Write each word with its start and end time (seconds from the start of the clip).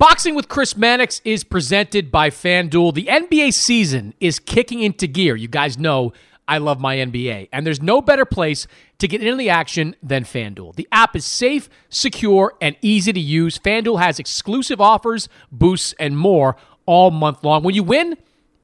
Boxing 0.00 0.34
with 0.34 0.48
Chris 0.48 0.78
Mannix 0.78 1.20
is 1.26 1.44
presented 1.44 2.10
by 2.10 2.30
FanDuel. 2.30 2.94
The 2.94 3.04
NBA 3.04 3.52
season 3.52 4.14
is 4.18 4.38
kicking 4.38 4.80
into 4.80 5.06
gear. 5.06 5.36
You 5.36 5.46
guys 5.46 5.76
know 5.76 6.14
I 6.48 6.56
love 6.56 6.80
my 6.80 6.96
NBA, 6.96 7.50
and 7.52 7.66
there's 7.66 7.82
no 7.82 8.00
better 8.00 8.24
place 8.24 8.66
to 8.96 9.06
get 9.06 9.22
into 9.22 9.36
the 9.36 9.50
action 9.50 9.94
than 10.02 10.24
FanDuel. 10.24 10.74
The 10.76 10.88
app 10.90 11.16
is 11.16 11.26
safe, 11.26 11.68
secure, 11.90 12.54
and 12.62 12.76
easy 12.80 13.12
to 13.12 13.20
use. 13.20 13.58
FanDuel 13.58 14.00
has 14.00 14.18
exclusive 14.18 14.80
offers, 14.80 15.28
boosts, 15.52 15.94
and 16.00 16.16
more 16.16 16.56
all 16.86 17.10
month 17.10 17.44
long. 17.44 17.62
When 17.62 17.74
you 17.74 17.82
win, 17.82 18.12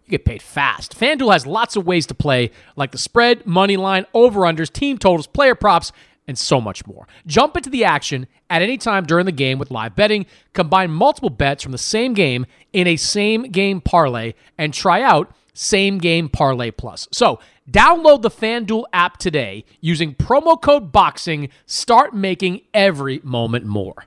you 0.06 0.09
get 0.09 0.25
paid 0.25 0.41
fast. 0.41 0.98
FanDuel 0.98 1.34
has 1.34 1.47
lots 1.47 1.77
of 1.77 1.84
ways 1.84 2.06
to 2.06 2.15
play, 2.15 2.50
like 2.77 2.93
the 2.93 2.98
spread, 2.98 3.45
money 3.45 3.77
line, 3.77 4.06
over-unders, 4.15 4.73
team 4.73 4.97
totals, 4.97 5.27
player 5.27 5.55
props, 5.55 5.93
and 6.28 6.36
so 6.38 6.60
much 6.60 6.86
more. 6.86 7.06
Jump 7.27 7.56
into 7.56 7.70
the 7.70 7.84
action 7.84 8.27
at 8.50 8.62
any 8.62 8.77
time 8.77 9.05
during 9.05 9.27
the 9.27 9.32
game 9.32 9.58
with 9.58 9.70
live 9.70 9.94
betting. 9.94 10.27
Combine 10.52 10.91
multiple 10.91 11.30
bets 11.30 11.62
from 11.62 11.72
the 11.72 11.78
same 11.78 12.14
game 12.14 12.47
in 12.72 12.87
a 12.87 12.97
same 12.97 13.44
game 13.44 13.81
parlay 13.81 14.34
and 14.59 14.75
try 14.75 15.03
out 15.03 15.34
same 15.54 15.98
game 15.98 16.28
parlay 16.28 16.70
plus. 16.70 17.09
So, 17.12 17.41
download 17.70 18.22
the 18.22 18.31
FanDuel 18.31 18.84
app 18.92 19.16
today 19.16 19.65
using 19.81 20.15
promo 20.15 20.60
code 20.60 20.92
BOXING. 20.92 21.48
Start 21.65 22.15
making 22.15 22.60
every 22.75 23.20
moment 23.25 23.65
more. 23.65 24.06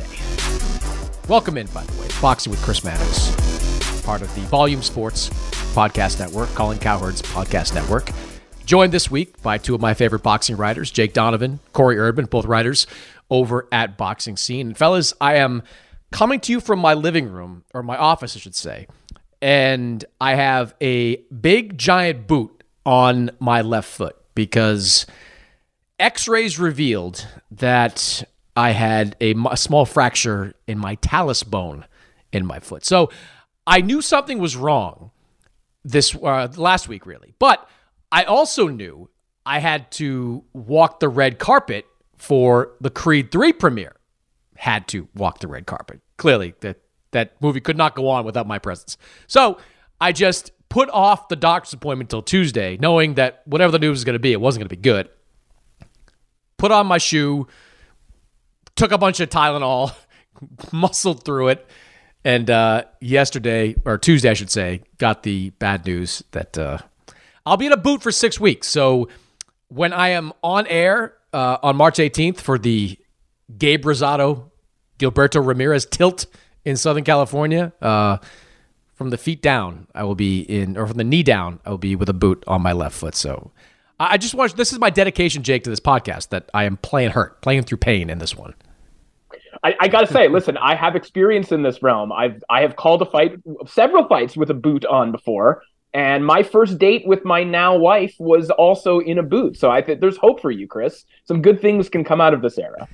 Welcome 1.31 1.57
in, 1.57 1.67
by 1.67 1.85
the 1.85 2.01
way. 2.01 2.09
Boxing 2.21 2.51
with 2.51 2.61
Chris 2.61 2.83
Mannix, 2.83 4.01
part 4.03 4.21
of 4.21 4.35
the 4.35 4.41
Volume 4.41 4.81
Sports 4.81 5.29
Podcast 5.73 6.19
Network, 6.19 6.49
Colin 6.49 6.77
Cowherd's 6.77 7.21
Podcast 7.21 7.73
Network. 7.73 8.09
Joined 8.65 8.91
this 8.91 9.09
week 9.09 9.41
by 9.41 9.57
two 9.57 9.73
of 9.73 9.79
my 9.79 9.93
favorite 9.93 10.23
boxing 10.23 10.57
writers, 10.57 10.91
Jake 10.91 11.13
Donovan, 11.13 11.61
Corey 11.71 11.95
Erdman, 11.95 12.29
both 12.29 12.43
writers 12.43 12.85
over 13.29 13.65
at 13.71 13.95
Boxing 13.95 14.35
Scene. 14.35 14.67
And 14.67 14.77
fellas, 14.77 15.13
I 15.21 15.35
am 15.35 15.63
coming 16.11 16.41
to 16.41 16.51
you 16.51 16.59
from 16.59 16.79
my 16.79 16.95
living 16.95 17.31
room, 17.31 17.63
or 17.73 17.81
my 17.81 17.95
office, 17.95 18.35
I 18.35 18.39
should 18.39 18.53
say, 18.53 18.87
and 19.41 20.03
I 20.19 20.35
have 20.35 20.75
a 20.81 21.15
big 21.27 21.77
giant 21.77 22.27
boot 22.27 22.61
on 22.85 23.31
my 23.39 23.61
left 23.61 23.89
foot 23.89 24.17
because 24.35 25.05
x 25.97 26.27
rays 26.27 26.59
revealed 26.59 27.25
that 27.51 28.25
I 28.55 28.71
had 28.71 29.15
a, 29.21 29.33
a 29.49 29.57
small 29.57 29.85
fracture 29.85 30.53
in 30.67 30.77
my 30.77 30.95
talus 30.95 31.43
bone 31.43 31.85
in 32.31 32.45
my 32.45 32.59
foot. 32.59 32.85
So 32.85 33.09
I 33.65 33.81
knew 33.81 34.01
something 34.01 34.39
was 34.39 34.55
wrong 34.55 35.11
this 35.83 36.15
uh, 36.15 36.47
last 36.55 36.87
week, 36.87 37.05
really. 37.05 37.33
But 37.39 37.67
I 38.11 38.23
also 38.23 38.67
knew 38.67 39.09
I 39.45 39.59
had 39.59 39.91
to 39.93 40.43
walk 40.53 40.99
the 40.99 41.09
red 41.09 41.39
carpet 41.39 41.85
for 42.17 42.73
the 42.81 42.89
Creed 42.89 43.31
3 43.31 43.53
premiere. 43.53 43.95
Had 44.55 44.87
to 44.89 45.07
walk 45.15 45.39
the 45.39 45.47
red 45.47 45.65
carpet. 45.65 46.01
Clearly, 46.17 46.53
that, 46.59 46.77
that 47.11 47.41
movie 47.41 47.61
could 47.61 47.77
not 47.77 47.95
go 47.95 48.07
on 48.09 48.25
without 48.25 48.45
my 48.47 48.59
presence. 48.59 48.97
So 49.25 49.57
I 49.99 50.11
just 50.11 50.51
put 50.69 50.89
off 50.89 51.29
the 51.29 51.35
doctor's 51.35 51.73
appointment 51.73 52.07
until 52.07 52.21
Tuesday, 52.21 52.77
knowing 52.79 53.15
that 53.15 53.41
whatever 53.45 53.71
the 53.71 53.79
news 53.79 53.91
was 53.91 54.03
going 54.03 54.13
to 54.13 54.19
be, 54.19 54.31
it 54.31 54.39
wasn't 54.39 54.61
going 54.61 54.69
to 54.69 54.75
be 54.75 54.81
good. 54.81 55.09
Put 56.57 56.71
on 56.71 56.85
my 56.85 56.99
shoe, 56.99 57.47
took 58.75 58.91
a 58.91 58.97
bunch 58.97 59.19
of 59.19 59.29
Tylenol, 59.29 59.93
muscled 60.71 61.23
through 61.23 61.49
it, 61.49 61.67
and 62.23 62.49
uh, 62.49 62.83
yesterday 62.99 63.75
or 63.85 63.97
Tuesday, 63.97 64.29
I 64.29 64.33
should 64.33 64.51
say, 64.51 64.83
got 64.97 65.23
the 65.23 65.49
bad 65.51 65.85
news 65.85 66.23
that 66.31 66.57
uh, 66.57 66.79
I'll 67.45 67.57
be 67.57 67.65
in 67.65 67.71
a 67.71 67.77
boot 67.77 68.03
for 68.03 68.11
six 68.11 68.39
weeks. 68.39 68.67
So 68.67 69.09
when 69.69 69.93
I 69.93 70.09
am 70.09 70.33
on 70.43 70.67
air 70.67 71.13
uh, 71.33 71.57
on 71.63 71.75
March 71.75 71.97
18th 71.97 72.39
for 72.39 72.59
the 72.59 72.97
Gabe 73.57 73.85
Rosado, 73.85 74.51
Gilberto 74.99 75.45
Ramirez 75.45 75.85
tilt 75.85 76.27
in 76.63 76.77
Southern 76.77 77.03
California, 77.03 77.73
uh, 77.81 78.17
from 78.93 79.09
the 79.09 79.17
feet 79.17 79.41
down, 79.41 79.87
I 79.95 80.03
will 80.03 80.13
be 80.13 80.41
in, 80.41 80.77
or 80.77 80.85
from 80.85 80.97
the 80.97 81.03
knee 81.03 81.23
down, 81.23 81.59
I 81.65 81.71
will 81.71 81.79
be 81.79 81.95
with 81.95 82.07
a 82.07 82.13
boot 82.13 82.43
on 82.45 82.61
my 82.61 82.71
left 82.71 82.95
foot. 82.95 83.15
So 83.15 83.51
I 84.09 84.17
just 84.17 84.33
want 84.33 84.55
this 84.57 84.73
is 84.73 84.79
my 84.79 84.89
dedication, 84.89 85.43
Jake, 85.43 85.63
to 85.65 85.69
this 85.69 85.79
podcast 85.79 86.29
that 86.29 86.49
I 86.53 86.63
am 86.63 86.77
playing 86.77 87.11
hurt, 87.11 87.41
playing 87.41 87.63
through 87.63 87.77
pain 87.77 88.09
in 88.09 88.17
this 88.17 88.35
one. 88.35 88.55
I, 89.63 89.75
I 89.79 89.87
gotta 89.87 90.07
say, 90.07 90.27
listen, 90.27 90.57
I 90.57 90.75
have 90.75 90.95
experience 90.95 91.51
in 91.51 91.61
this 91.61 91.83
realm. 91.83 92.11
I've 92.11 92.43
I 92.49 92.61
have 92.61 92.75
called 92.75 93.01
a 93.01 93.05
fight, 93.05 93.33
several 93.67 94.07
fights 94.07 94.35
with 94.35 94.49
a 94.49 94.55
boot 94.55 94.85
on 94.85 95.11
before, 95.11 95.61
and 95.93 96.25
my 96.25 96.41
first 96.41 96.79
date 96.79 97.05
with 97.05 97.23
my 97.25 97.43
now 97.43 97.77
wife 97.77 98.15
was 98.17 98.49
also 98.49 98.99
in 98.99 99.19
a 99.19 99.23
boot. 99.23 99.57
So 99.57 99.69
I 99.69 99.81
think 99.81 99.99
there's 99.99 100.17
hope 100.17 100.41
for 100.41 100.49
you, 100.49 100.67
Chris. 100.67 101.05
Some 101.25 101.41
good 101.41 101.61
things 101.61 101.89
can 101.89 102.03
come 102.03 102.21
out 102.21 102.33
of 102.33 102.41
this 102.41 102.57
era. 102.57 102.87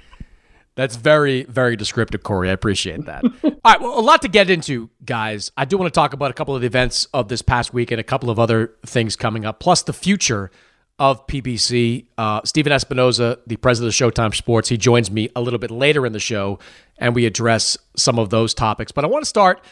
That's 0.76 0.96
very, 0.96 1.44
very 1.46 1.76
descriptive, 1.76 2.22
Corey. 2.22 2.50
I 2.50 2.52
appreciate 2.52 3.06
that. 3.06 3.24
All 3.44 3.52
right, 3.66 3.82
well, 3.82 3.98
a 3.98 4.02
lot 4.02 4.22
to 4.22 4.28
get 4.28 4.52
into, 4.52 4.92
guys. 5.04 5.52
I 5.58 5.66
do 5.66 5.76
want 5.76 5.92
to 5.92 5.98
talk 5.98 6.14
about 6.14 6.30
a 6.30 6.36
couple 6.36 6.54
of 6.54 6.62
the 6.62 6.68
events 6.68 7.06
of 7.16 7.30
this 7.30 7.42
past 7.42 7.74
week 7.74 7.90
and 7.90 8.00
a 8.00 8.04
couple 8.04 8.30
of 8.30 8.38
other 8.38 8.76
things 8.86 9.16
coming 9.16 9.44
up, 9.44 9.60
plus 9.60 9.82
the 9.82 9.94
future 9.94 10.52
of 11.00 11.26
PBC. 11.28 12.06
Uh, 12.18 12.42
Stephen 12.44 12.72
Espinoza, 12.72 13.38
the 13.46 13.56
president 13.58 13.94
of 13.94 14.14
Showtime 14.14 14.36
Sports, 14.36 14.70
he 14.70 14.78
joins 14.78 15.12
me 15.12 15.30
a 15.36 15.42
little 15.42 15.60
bit 15.60 15.72
later 15.72 16.06
in 16.06 16.14
the 16.14 16.20
show, 16.20 16.60
and 16.98 17.14
we 17.14 17.26
address 17.26 17.78
some 17.96 18.18
of 18.18 18.30
those 18.30 18.54
topics. 18.54 18.92
But 18.92 19.06
I 19.06 19.08
want 19.08 19.24
to 19.24 19.30
start 19.30 19.64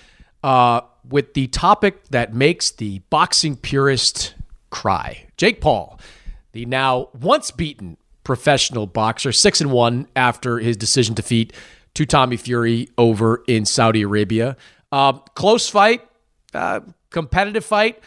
uh, 0.43 0.81
with 1.07 1.33
the 1.33 1.47
topic 1.47 2.07
that 2.09 2.33
makes 2.33 2.71
the 2.71 2.99
boxing 3.09 3.55
purist 3.55 4.35
cry. 4.69 5.25
Jake 5.37 5.61
Paul, 5.61 5.99
the 6.51 6.65
now 6.65 7.09
once 7.19 7.51
beaten 7.51 7.97
professional 8.23 8.87
boxer, 8.87 9.31
six 9.31 9.61
and 9.61 9.71
one 9.71 10.07
after 10.15 10.59
his 10.59 10.77
decision 10.77 11.15
defeat 11.15 11.53
to 11.95 12.05
Tommy 12.05 12.37
Fury 12.37 12.89
over 12.97 13.43
in 13.47 13.65
Saudi 13.65 14.01
Arabia. 14.03 14.57
Uh, 14.91 15.13
close 15.13 15.69
fight, 15.69 16.01
uh, 16.53 16.81
competitive 17.09 17.65
fight. 17.65 18.01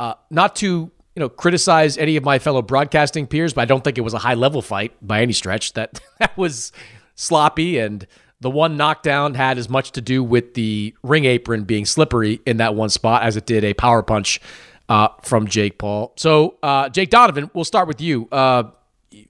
Uh, 0.00 0.14
not 0.30 0.56
to 0.56 0.90
you 1.14 1.20
know 1.20 1.28
criticize 1.28 1.96
any 1.98 2.16
of 2.16 2.24
my 2.24 2.38
fellow 2.38 2.62
broadcasting 2.62 3.26
peers, 3.26 3.52
but 3.52 3.62
I 3.62 3.64
don't 3.66 3.84
think 3.84 3.98
it 3.98 4.02
was 4.02 4.14
a 4.14 4.18
high 4.18 4.34
level 4.34 4.62
fight 4.62 4.92
by 5.06 5.22
any 5.22 5.32
stretch. 5.32 5.72
That 5.74 6.00
that 6.18 6.36
was 6.36 6.72
sloppy, 7.14 7.78
and 7.78 8.06
the 8.40 8.50
one 8.50 8.76
knockdown 8.76 9.34
had 9.34 9.58
as 9.58 9.68
much 9.68 9.92
to 9.92 10.00
do 10.00 10.22
with 10.22 10.54
the 10.54 10.94
ring 11.02 11.24
apron 11.24 11.64
being 11.64 11.84
slippery 11.84 12.40
in 12.44 12.58
that 12.58 12.74
one 12.74 12.90
spot 12.90 13.22
as 13.22 13.36
it 13.36 13.46
did 13.46 13.64
a 13.64 13.74
power 13.74 14.02
punch 14.02 14.40
uh, 14.88 15.08
from 15.22 15.46
Jake 15.46 15.78
Paul. 15.78 16.12
So, 16.16 16.56
uh, 16.62 16.88
Jake 16.88 17.10
Donovan, 17.10 17.50
we'll 17.54 17.64
start 17.64 17.88
with 17.88 18.00
you. 18.00 18.28
Uh, 18.30 18.64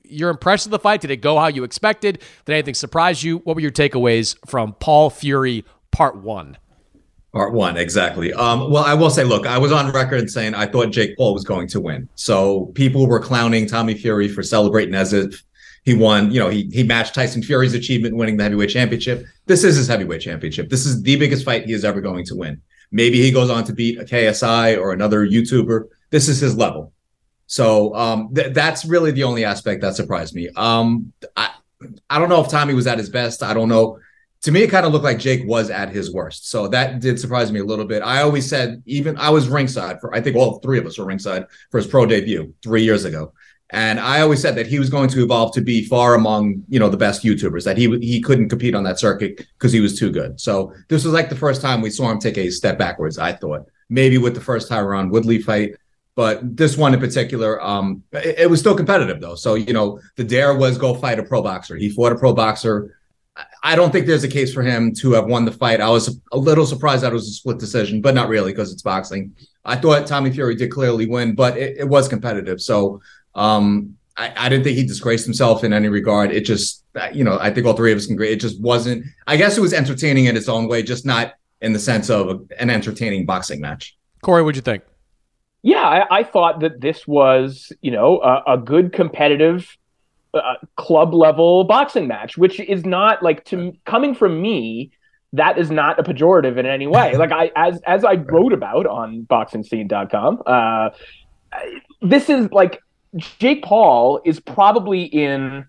you're 0.03 0.31
impressed 0.31 0.67
with 0.67 0.73
the 0.73 0.79
fight. 0.79 1.01
Did 1.01 1.11
it 1.11 1.19
go 1.19 1.39
how 1.39 1.49
you 1.49 1.65
expected? 1.65 2.21
Did 2.45 2.53
anything 2.55 2.75
surprise 2.75 3.23
you? 3.23 3.39
What 3.39 3.55
were 3.55 3.61
your 3.61 3.71
takeaways 3.71 4.37
from 4.47 4.73
Paul 4.75 5.11
Fury 5.11 5.65
Part 5.91 6.17
One? 6.17 6.57
Part 7.35 7.53
one, 7.53 7.77
exactly. 7.77 8.33
Um, 8.33 8.71
well, 8.71 8.85
I 8.85 8.95
will 8.95 9.11
say, 9.11 9.25
look, 9.25 9.45
I 9.45 9.59
was 9.59 9.73
on 9.73 9.91
record 9.91 10.31
saying 10.31 10.55
I 10.55 10.67
thought 10.67 10.93
Jake 10.93 11.17
Paul 11.17 11.35
was 11.35 11.43
going 11.43 11.67
to 11.67 11.81
win. 11.81 12.09
So 12.15 12.67
people 12.77 13.09
were 13.09 13.19
clowning 13.19 13.67
Tommy 13.67 13.95
Fury 13.95 14.29
for 14.29 14.45
celebrating 14.45 14.95
as 14.95 15.13
if 15.13 15.43
he 15.85 15.95
won. 15.95 16.31
You 16.31 16.39
know, 16.39 16.49
he 16.49 16.71
he 16.73 16.85
matched 16.85 17.13
Tyson 17.13 17.43
Fury's 17.43 17.75
achievement 17.75 18.15
winning 18.15 18.37
the 18.37 18.45
heavyweight 18.45 18.71
championship. 18.71 19.27
This 19.47 19.65
is 19.65 19.75
his 19.75 19.89
heavyweight 19.89 20.21
championship. 20.21 20.71
This 20.71 20.87
is 20.87 21.03
the 21.03 21.17
biggest 21.17 21.45
fight 21.45 21.67
he 21.67 21.73
is 21.73 21.85
ever 21.85 22.01
going 22.01 22.25
to 22.27 22.37
win. 22.37 22.63
Maybe 22.93 23.21
he 23.21 23.33
goes 23.33 23.51
on 23.51 23.65
to 23.65 23.73
beat 23.73 23.99
a 23.99 24.05
KSI 24.05 24.79
or 24.79 24.93
another 24.93 25.27
YouTuber. 25.27 25.89
This 26.11 26.29
is 26.29 26.39
his 26.39 26.57
level. 26.57 26.93
So 27.49 27.97
um, 27.97 28.33
th- 28.33 28.55
that's 28.55 28.85
really 28.85 29.11
the 29.11 29.25
only 29.25 29.45
aspect 29.45 29.81
that 29.81 29.97
surprised 29.97 30.37
me. 30.37 30.51
Um, 30.55 31.13
I 31.37 31.51
I 32.09 32.21
don't 32.21 32.29
know 32.29 32.43
if 32.43 32.49
Tommy 32.49 32.75
was 32.75 32.87
at 32.87 32.99
his 32.99 33.09
best. 33.09 33.43
I 33.43 33.55
don't 33.55 33.69
know 33.69 33.99
to 34.44 34.52
me, 34.52 34.62
it 34.62 34.70
kind 34.70 34.85
of 34.85 34.93
looked 34.93 35.06
like 35.06 35.19
Jake 35.19 35.46
was 35.46 35.70
at 35.70 35.88
his 35.88 36.12
worst. 36.12 36.50
So 36.50 36.69
that 36.69 37.00
did 37.00 37.19
surprise 37.19 37.50
me 37.50 37.61
a 37.61 37.64
little 37.64 37.87
bit. 37.87 38.02
I 38.02 38.20
always 38.20 38.46
said, 38.46 38.82
even 38.85 39.17
I 39.17 39.31
was 39.31 39.49
ringside 39.49 40.02
for, 40.02 40.14
I 40.14 40.20
think 40.20 40.37
all 40.37 40.58
three 40.58 40.79
of 40.79 40.85
us 40.85 40.99
were 40.99 41.06
ringside 41.06 41.46
for 41.70 41.79
his 41.79 41.87
pro 41.87 42.05
debut 42.05 42.52
three 42.62 42.82
years 42.82 43.06
ago. 43.06 43.32
And 43.70 43.99
I 43.99 44.20
always 44.20 44.43
said 44.43 44.55
that 44.56 44.67
he 44.67 44.79
was 44.79 44.91
going 44.91 45.08
to 45.08 45.23
evolve 45.25 45.55
to 45.55 45.62
be 45.62 45.87
far 45.87 46.14
among, 46.14 46.62
you 46.69 46.79
know, 46.79 46.91
the 46.91 46.99
best 46.99 47.25
YouTubers, 47.25 47.64
that 47.64 47.79
he 47.79 47.88
he 48.00 48.20
couldn't 48.20 48.50
compete 48.50 48.75
on 48.75 48.85
that 48.85 48.99
circuit 48.99 49.38
because 49.58 49.73
he 49.73 49.81
was 49.81 49.99
too 49.99 50.11
good. 50.11 50.38
So 50.38 50.75
this 50.88 51.05
was 51.05 51.14
like 51.14 51.31
the 51.31 51.37
first 51.37 51.62
time 51.62 51.81
we 51.81 51.88
saw 51.88 52.11
him 52.11 52.19
take 52.19 52.37
a 52.37 52.50
step 52.50 52.76
backwards, 52.76 53.17
I 53.17 53.32
thought. 53.32 53.62
Maybe 53.88 54.19
with 54.19 54.35
the 54.35 54.43
first 54.43 54.70
Tyron 54.70 55.11
Woodley 55.11 55.41
fight. 55.41 55.76
But 56.17 56.55
this 56.55 56.76
one 56.76 56.93
in 56.93 57.00
particular, 57.00 57.61
um, 57.64 58.02
it, 58.12 58.41
it 58.41 58.50
was 58.50 58.61
still 58.61 58.76
competitive 58.76 59.23
though. 59.23 59.37
So, 59.37 59.55
you 59.55 59.73
know, 59.73 59.99
the 60.17 60.25
dare 60.25 60.55
was 60.55 60.76
go 60.76 60.94
fight 60.94 61.19
a 61.19 61.23
pro 61.23 61.41
boxer. 61.41 61.76
He 61.76 61.88
fought 61.88 62.12
a 62.12 62.17
pro 62.17 62.35
boxer 62.35 62.94
I 63.67 63.77
don't 63.77 63.91
think 63.91 64.07
there's 64.07 64.25
a 64.25 64.29
case 64.29 64.53
for 64.53 64.63
him 64.63 64.93
to 64.97 65.13
have 65.13 65.25
won 65.25 65.47
the 65.47 65.51
fight. 65.51 65.81
I 65.81 65.89
was 65.89 66.21
a 66.33 66.37
little 66.37 66.67
surprised 66.67 67.03
that 67.03 67.13
it 67.13 67.15
was 67.15 67.29
a 67.29 67.33
split 67.33 67.59
decision, 67.59 68.03
but 68.03 68.15
not 68.15 68.29
really 68.29 68.53
because 68.53 68.71
it's 68.71 68.83
boxing. 68.83 69.35
I 69.65 69.77
thought 69.77 70.07
Tommy 70.07 70.31
Fury 70.31 70.55
did 70.55 70.71
clearly 70.71 71.07
win, 71.07 71.35
but 71.35 71.57
it, 71.57 71.79
it 71.79 71.89
was 71.89 72.07
competitive. 72.07 72.61
So 72.61 73.01
um, 73.35 73.97
I, 74.19 74.35
I, 74.37 74.49
didn't 74.51 74.65
think 74.65 74.77
he 74.77 74.87
disgraced 74.87 75.25
himself 75.25 75.65
in 75.65 75.73
any 75.73 75.89
regard. 75.89 76.31
It 76.31 76.43
just, 76.43 76.85
you 77.15 77.25
know, 77.25 77.39
I 77.41 77.51
think 77.51 77.67
all 77.67 77.73
three 77.73 77.91
of 77.91 77.97
us 77.97 78.05
can 78.05 78.17
agree. 78.17 78.31
It 78.31 78.41
just 78.41 78.61
wasn't, 78.61 79.07
I 79.27 79.39
guess 79.39 79.57
it 79.57 79.63
was 79.63 79.73
entertaining 79.73 80.27
in 80.27 80.37
its 80.37 80.49
own 80.49 80.69
way, 80.69 80.83
just 80.83 81.07
not 81.07 81.33
in 81.63 81.73
the 81.73 81.79
sense 81.79 82.11
of 82.11 82.47
an 82.59 82.69
entertaining 82.69 83.25
boxing 83.25 83.63
match. 83.63 83.97
Corey, 84.21 84.43
what'd 84.43 84.57
you 84.57 84.63
think? 84.63 84.85
Yeah, 85.63 85.83
I, 85.83 86.19
I 86.19 86.23
thought 86.23 86.61
that 86.61 86.83
this 86.83 87.09
was, 87.09 87.73
you 87.81 87.91
know, 87.91 88.21
a, 88.21 88.43
a 88.47 88.59
good 88.59 88.93
competitive 88.93 89.75
uh, 90.35 90.55
club 90.77 91.15
level 91.15 91.65
boxing 91.65 92.09
match, 92.09 92.37
which 92.37 92.61
is 92.61 92.85
not 92.85 93.23
like 93.23 93.45
to 93.47 93.73
coming 93.85 94.15
from 94.15 94.41
me. 94.41 94.93
That 95.33 95.59
is 95.59 95.71
not 95.71 95.99
a 95.99 96.03
pejorative 96.05 96.59
in 96.59 96.67
any 96.67 96.87
way. 96.87 97.17
like 97.17 97.33
I, 97.33 97.51
as 97.57 97.81
as 97.87 98.05
I 98.05 98.15
wrote 98.15 98.53
about 98.53 98.87
on 98.87 99.27
boxingscene.com, 99.29 100.43
uh, 100.47 100.91
this 102.03 102.29
is 102.29 102.51
like 102.53 102.81
Jake 103.17 103.63
Paul 103.65 104.21
is 104.25 104.41
probably 104.41 105.05
in, 105.05 105.67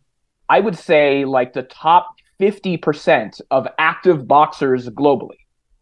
I 0.49 0.59
would 0.59 0.77
say, 0.77 1.25
like 1.25 1.53
the 1.53 1.63
top 1.63 2.15
fifty 2.37 2.77
percent 2.77 3.41
of 3.49 3.67
active 3.79 4.27
boxers 4.27 4.89
globally. 4.89 5.37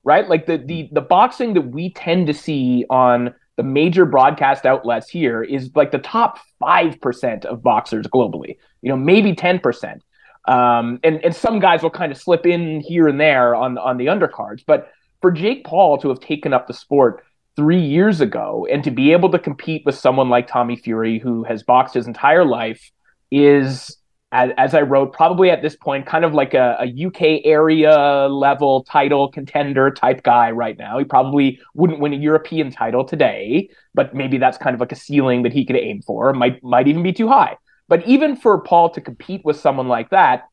Right, 0.06 0.27
like 0.27 0.45
the 0.45 0.57
the 0.57 0.89
the 0.91 1.01
boxing 1.01 1.53
that 1.53 1.62
we 1.62 1.91
tend 1.91 2.27
to 2.27 2.33
see 2.33 2.86
on 2.89 3.33
the 3.57 3.63
major 3.63 4.05
broadcast 4.05 4.65
outlets 4.65 5.09
here 5.09 5.44
is 5.44 5.71
like 5.75 5.91
the 5.91 6.00
top 6.00 6.39
5% 6.61 7.45
of 7.45 7.61
boxers 7.61 8.07
globally, 8.07 8.57
you 8.81 8.89
know, 8.89 8.97
maybe 8.97 9.33
10%. 9.33 10.00
Um, 10.45 11.00
and, 11.03 11.23
and 11.23 11.35
some 11.35 11.59
guys 11.59 11.83
will 11.83 11.89
kind 11.89 12.11
of 12.11 12.17
slip 12.17 12.45
in 12.45 12.81
here 12.81 13.07
and 13.07 13.19
there 13.19 13.55
on, 13.55 13.77
on 13.77 13.97
the 13.97 14.07
undercards. 14.07 14.63
But 14.65 14.91
for 15.21 15.31
Jake 15.31 15.65
Paul 15.65 15.97
to 16.00 16.09
have 16.09 16.19
taken 16.19 16.53
up 16.53 16.67
the 16.67 16.73
sport 16.73 17.23
three 17.55 17.81
years 17.81 18.19
ago 18.19 18.67
and 18.69 18.83
to 18.83 18.91
be 18.91 19.11
able 19.11 19.29
to 19.31 19.39
compete 19.39 19.83
with 19.85 19.95
someone 19.95 20.29
like 20.29 20.47
Tommy 20.47 20.75
Fury, 20.75 21.19
who 21.19 21.44
has 21.44 21.63
boxed 21.63 21.94
his 21.94 22.07
entire 22.07 22.45
life, 22.45 22.91
is 23.31 23.97
as, 24.33 24.50
as 24.57 24.74
I 24.74 24.81
wrote, 24.81 25.13
probably 25.13 25.51
at 25.51 25.62
this 25.62 25.75
point, 25.75 26.07
kind 26.07 26.25
of 26.25 26.33
like 26.33 26.56
a, 26.56 26.75
a, 26.80 27.06
UK 27.06 27.45
area 27.45 28.27
level 28.27 28.83
title 28.83 29.30
contender 29.30 29.91
type 29.91 30.24
guy 30.24 30.50
right 30.50 30.75
now. 30.75 30.97
He 30.97 31.06
probably 31.06 31.59
wouldn't 31.75 32.00
win 32.00 32.13
a 32.13 32.18
European 32.18 32.71
title 32.71 33.06
today, 33.06 33.69
but 33.94 34.15
maybe 34.15 34.39
that's 34.39 34.57
kind 34.57 34.74
of 34.74 34.80
like 34.80 34.91
a 34.91 34.95
ceiling 34.95 35.44
that 35.44 35.53
he 35.53 35.63
could 35.63 35.75
aim 35.75 36.01
for. 36.01 36.33
Might 36.33 36.63
might 36.63 36.88
even 36.88 37.03
be 37.03 37.13
too 37.13 37.27
high. 37.27 37.57
But 37.88 38.07
even 38.07 38.35
for 38.35 38.59
Paul 38.62 38.89
to 38.89 39.01
compete 39.01 39.45
with 39.45 39.59
someone 39.59 39.88
like 39.88 40.09
that 40.09 40.45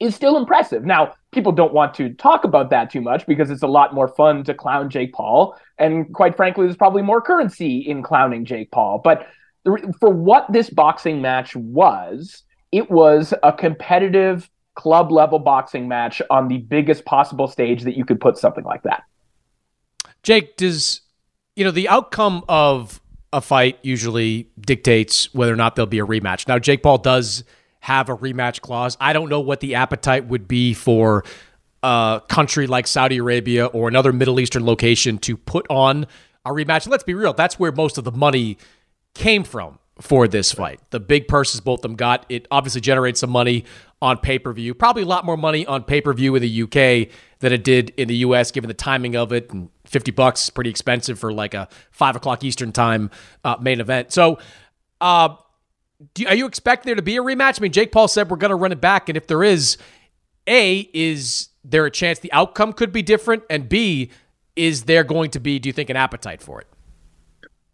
is 0.00 0.16
still 0.16 0.36
impressive. 0.36 0.84
Now, 0.84 1.14
people 1.30 1.52
don't 1.52 1.72
want 1.72 1.94
to 1.94 2.12
talk 2.14 2.42
about 2.42 2.70
that 2.70 2.90
too 2.90 3.00
much 3.00 3.26
because 3.26 3.48
it's 3.48 3.62
a 3.62 3.68
lot 3.68 3.94
more 3.94 4.08
fun 4.08 4.42
to 4.44 4.54
clown 4.54 4.90
Jake 4.90 5.12
Paul, 5.12 5.56
and 5.78 6.12
quite 6.12 6.36
frankly, 6.36 6.66
there's 6.66 6.76
probably 6.76 7.02
more 7.02 7.22
currency 7.22 7.78
in 7.78 8.02
clowning 8.02 8.44
Jake 8.44 8.72
Paul. 8.72 9.00
But 9.04 9.28
for 10.00 10.10
what 10.10 10.52
this 10.52 10.68
boxing 10.68 11.22
match 11.22 11.54
was 11.54 12.42
it 12.74 12.90
was 12.90 13.32
a 13.44 13.52
competitive 13.52 14.50
club 14.74 15.12
level 15.12 15.38
boxing 15.38 15.86
match 15.86 16.20
on 16.28 16.48
the 16.48 16.58
biggest 16.58 17.04
possible 17.04 17.46
stage 17.46 17.84
that 17.84 17.96
you 17.96 18.04
could 18.04 18.20
put 18.20 18.36
something 18.36 18.64
like 18.64 18.82
that. 18.82 19.04
Jake, 20.24 20.56
does 20.56 21.00
you 21.54 21.64
know 21.64 21.70
the 21.70 21.88
outcome 21.88 22.44
of 22.48 23.00
a 23.32 23.40
fight 23.40 23.78
usually 23.82 24.48
dictates 24.60 25.32
whether 25.32 25.52
or 25.52 25.56
not 25.56 25.76
there'll 25.76 25.86
be 25.86 26.00
a 26.00 26.06
rematch. 26.06 26.48
Now, 26.48 26.58
Jake 26.58 26.82
Paul 26.82 26.98
does 26.98 27.44
have 27.80 28.08
a 28.08 28.16
rematch 28.16 28.60
clause. 28.60 28.96
I 29.00 29.12
don't 29.12 29.28
know 29.28 29.40
what 29.40 29.60
the 29.60 29.76
appetite 29.76 30.26
would 30.26 30.48
be 30.48 30.74
for 30.74 31.24
a 31.82 32.22
country 32.28 32.66
like 32.66 32.86
Saudi 32.86 33.18
Arabia 33.18 33.66
or 33.66 33.88
another 33.88 34.12
Middle 34.12 34.40
Eastern 34.40 34.64
location 34.64 35.18
to 35.18 35.36
put 35.36 35.66
on 35.68 36.06
a 36.44 36.50
rematch. 36.50 36.88
Let's 36.88 37.04
be 37.04 37.14
real, 37.14 37.32
that's 37.34 37.58
where 37.58 37.72
most 37.72 37.98
of 37.98 38.04
the 38.04 38.12
money 38.12 38.56
came 39.14 39.44
from 39.44 39.78
for 40.00 40.26
this 40.26 40.52
fight. 40.52 40.80
The 40.90 41.00
big 41.00 41.28
purses 41.28 41.60
both 41.60 41.78
of 41.78 41.82
them 41.82 41.96
got. 41.96 42.26
It 42.28 42.46
obviously 42.50 42.80
generates 42.80 43.20
some 43.20 43.30
money 43.30 43.64
on 44.02 44.18
pay 44.18 44.38
per 44.38 44.52
view. 44.52 44.74
Probably 44.74 45.02
a 45.02 45.06
lot 45.06 45.24
more 45.24 45.36
money 45.36 45.64
on 45.66 45.84
pay 45.84 46.00
per 46.00 46.12
view 46.12 46.34
in 46.34 46.42
the 46.42 46.62
UK 46.62 47.08
than 47.38 47.52
it 47.52 47.64
did 47.64 47.90
in 47.96 48.08
the 48.08 48.16
US, 48.16 48.50
given 48.50 48.68
the 48.68 48.74
timing 48.74 49.16
of 49.16 49.32
it. 49.32 49.50
And 49.52 49.70
50 49.86 50.10
bucks 50.10 50.44
is 50.44 50.50
pretty 50.50 50.70
expensive 50.70 51.18
for 51.18 51.32
like 51.32 51.54
a 51.54 51.68
five 51.90 52.16
o'clock 52.16 52.42
Eastern 52.42 52.72
time 52.72 53.10
uh, 53.44 53.56
main 53.60 53.80
event. 53.80 54.12
So, 54.12 54.38
uh, 55.00 55.36
do, 56.14 56.26
are 56.26 56.34
you 56.34 56.46
expecting 56.46 56.88
there 56.88 56.96
to 56.96 57.02
be 57.02 57.16
a 57.16 57.22
rematch? 57.22 57.60
I 57.60 57.62
mean, 57.62 57.72
Jake 57.72 57.92
Paul 57.92 58.08
said 58.08 58.30
we're 58.30 58.36
going 58.36 58.50
to 58.50 58.56
run 58.56 58.72
it 58.72 58.80
back. 58.80 59.08
And 59.08 59.16
if 59.16 59.26
there 59.26 59.44
is, 59.44 59.78
A, 60.48 60.90
is 60.92 61.48
there 61.62 61.86
a 61.86 61.90
chance 61.90 62.18
the 62.18 62.32
outcome 62.32 62.72
could 62.72 62.92
be 62.92 63.02
different? 63.02 63.44
And 63.48 63.68
B, 63.68 64.10
is 64.56 64.84
there 64.84 65.04
going 65.04 65.30
to 65.30 65.40
be, 65.40 65.58
do 65.58 65.68
you 65.68 65.72
think, 65.72 65.90
an 65.90 65.96
appetite 65.96 66.42
for 66.42 66.60
it? 66.60 66.66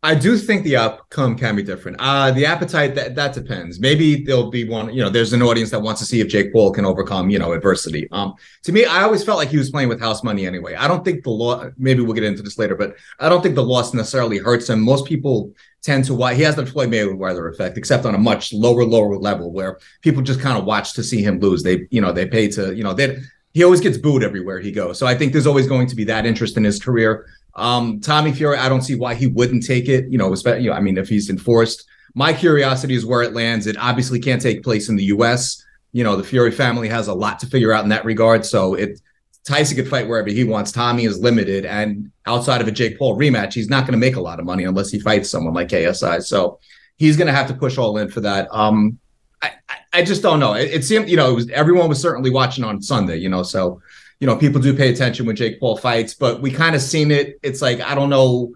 I 0.03 0.15
do 0.15 0.39
think 0.39 0.65
the 0.65 0.79
outcome 0.79 1.37
can 1.37 1.57
be 1.57 1.63
different. 1.63 1.99
Uh, 2.01 2.31
the 2.31 2.47
appetite 2.47 2.95
that 2.95 3.15
that 3.17 3.35
depends. 3.35 3.79
Maybe 3.79 4.25
there'll 4.25 4.51
be 4.51 4.67
one. 4.67 4.95
You 4.95 5.03
know, 5.03 5.11
there's 5.11 5.35
an 5.35 5.43
audience 5.43 5.71
that 5.73 5.81
wants 5.81 6.01
to 6.01 6.07
see 6.07 6.21
if 6.21 6.29
Jake 6.29 6.55
Paul 6.55 6.73
can 6.73 6.87
overcome 6.87 7.29
you 7.29 7.39
know 7.39 7.53
adversity. 7.53 8.09
Um, 8.11 8.35
to 8.63 8.73
me, 8.73 8.87
I 8.87 9.03
always 9.03 9.23
felt 9.23 9.37
like 9.37 9.51
he 9.51 9.59
was 9.59 9.71
playing 9.71 9.91
with 9.91 10.01
house 10.01 10.25
money 10.25 10.47
anyway. 10.47 10.75
I 10.75 10.89
don't 10.89 11.05
think 11.05 11.23
the 11.23 11.31
law. 11.31 11.69
Maybe 11.77 12.01
we'll 12.01 12.15
get 12.15 12.25
into 12.25 12.43
this 12.43 12.59
later, 12.59 12.77
but 12.77 12.97
I 13.19 13.29
don't 13.29 13.43
think 13.43 13.57
the 13.57 13.63
loss 13.63 13.93
necessarily 13.93 14.39
hurts 14.39 14.71
him. 14.71 14.81
Most 14.81 15.05
people 15.05 15.53
tend 15.83 16.05
to 16.07 16.15
why 16.15 16.35
he 16.35 16.43
has 16.43 16.57
the 16.57 16.65
Floyd 16.65 16.91
Mayweather 16.91 17.53
effect, 17.53 17.77
except 17.77 18.07
on 18.07 18.15
a 18.15 18.19
much 18.19 18.55
lower 18.55 18.85
lower 18.85 19.19
level 19.19 19.53
where 19.53 19.79
people 20.01 20.23
just 20.23 20.41
kind 20.41 20.59
of 20.59 20.65
watch 20.65 20.95
to 20.95 21.03
see 21.03 21.23
him 21.23 21.41
lose. 21.41 21.63
They 21.63 21.87
you 21.91 22.01
know 22.01 22.13
they 22.13 22.27
pay 22.27 22.49
to 22.53 22.75
you 22.75 22.85
know 22.85 22.95
they 22.95 23.19
he 23.53 23.65
always 23.65 23.81
gets 23.81 23.99
booed 23.99 24.23
everywhere 24.23 24.61
he 24.61 24.73
goes. 24.73 24.99
So 24.99 25.07
I 25.07 25.15
think 25.15 25.33
there's 25.33 25.47
always 25.47 25.67
going 25.67 25.89
to 25.89 25.97
be 25.97 26.05
that 26.05 26.25
interest 26.25 26.57
in 26.57 26.65
his 26.65 26.79
career. 26.79 27.27
Um, 27.55 28.01
Tommy 28.01 28.33
Fury, 28.33 28.57
I 28.57 28.69
don't 28.69 28.83
see 28.83 28.95
why 28.95 29.15
he 29.15 29.27
wouldn't 29.27 29.67
take 29.67 29.89
it. 29.89 30.11
You 30.11 30.19
know, 30.19 30.33
especially, 30.33 30.65
you 30.65 30.71
know, 30.71 30.77
I 30.77 30.81
mean, 30.81 30.99
if 30.99 31.09
he's 31.09 31.31
enforced, 31.31 31.87
my 32.15 32.33
curiosity 32.33 32.95
is 32.95 33.07
where 33.07 33.23
it 33.23 33.35
lands. 33.35 33.67
It 33.67 33.77
obviously 33.79 34.21
can't 34.21 34.43
take 34.43 34.63
place 34.63 34.89
in 34.89 34.97
the 34.97 35.05
U.S. 35.05 35.65
You 35.93 36.05
know, 36.05 36.17
the 36.17 36.25
Fury 36.25 36.51
family 36.51 36.89
has 36.89 37.09
a 37.09 37.15
lot 37.15 37.39
to 37.41 37.47
figure 37.47 37.73
out 37.73 37.85
in 37.85 37.91
that 37.91 38.05
regard. 38.05 38.45
So 38.47 38.75
it 38.75 39.01
Tyson 39.45 39.77
could 39.77 39.89
fight 39.89 40.07
wherever 40.07 40.29
he 40.29 40.45
wants. 40.45 40.71
Tommy 40.71 41.05
is 41.05 41.19
limited, 41.19 41.65
and 41.65 42.11
outside 42.27 42.61
of 42.61 42.69
a 42.69 42.73
Jake 42.73 42.99
Paul 42.99 43.19
rematch, 43.19 43.55
he's 43.55 43.71
not 43.71 43.85
going 43.87 43.93
to 43.93 43.99
make 43.99 44.17
a 44.17 44.21
lot 44.21 44.39
of 44.39 44.45
money 44.45 44.65
unless 44.65 44.91
he 44.91 45.01
fights 45.01 45.31
someone 45.31 45.55
like 45.55 45.69
KSI. 45.69 46.23
So 46.23 46.59
he's 46.97 47.17
going 47.17 47.27
to 47.27 47.33
have 47.33 47.49
to 47.49 47.55
push 47.55 47.79
all 47.79 47.97
in 47.99 48.11
for 48.11 48.21
that. 48.21 48.49
Um, 48.51 48.99
I, 49.43 49.53
I 49.93 50.03
just 50.03 50.23
don't 50.23 50.39
know. 50.39 50.53
It, 50.53 50.71
it, 50.71 50.85
seemed, 50.85 51.09
you 51.09 51.17
know, 51.17 51.31
it 51.31 51.35
was 51.35 51.51
everyone 51.51 51.89
was 51.89 52.01
certainly 52.01 52.31
watching 52.31 52.63
on 52.63 52.83
Sunday, 52.83 53.17
you 53.17 53.29
know, 53.29 53.43
so 53.43 53.81
you 54.21 54.27
know, 54.27 54.37
people 54.37 54.61
do 54.61 54.77
pay 54.77 54.91
attention 54.93 55.27
when 55.27 55.35
Jake 55.35 55.59
Paul 55.59 55.77
fights, 55.79 56.15
but 56.15 56.43
we 56.43 56.51
kind 56.51 56.77
of 56.77 56.83
seen 56.83 57.11
it. 57.11 57.41
It's 57.43 57.63
like 57.63 57.81
I 57.81 57.95
don't 57.95 58.11
know, 58.11 58.55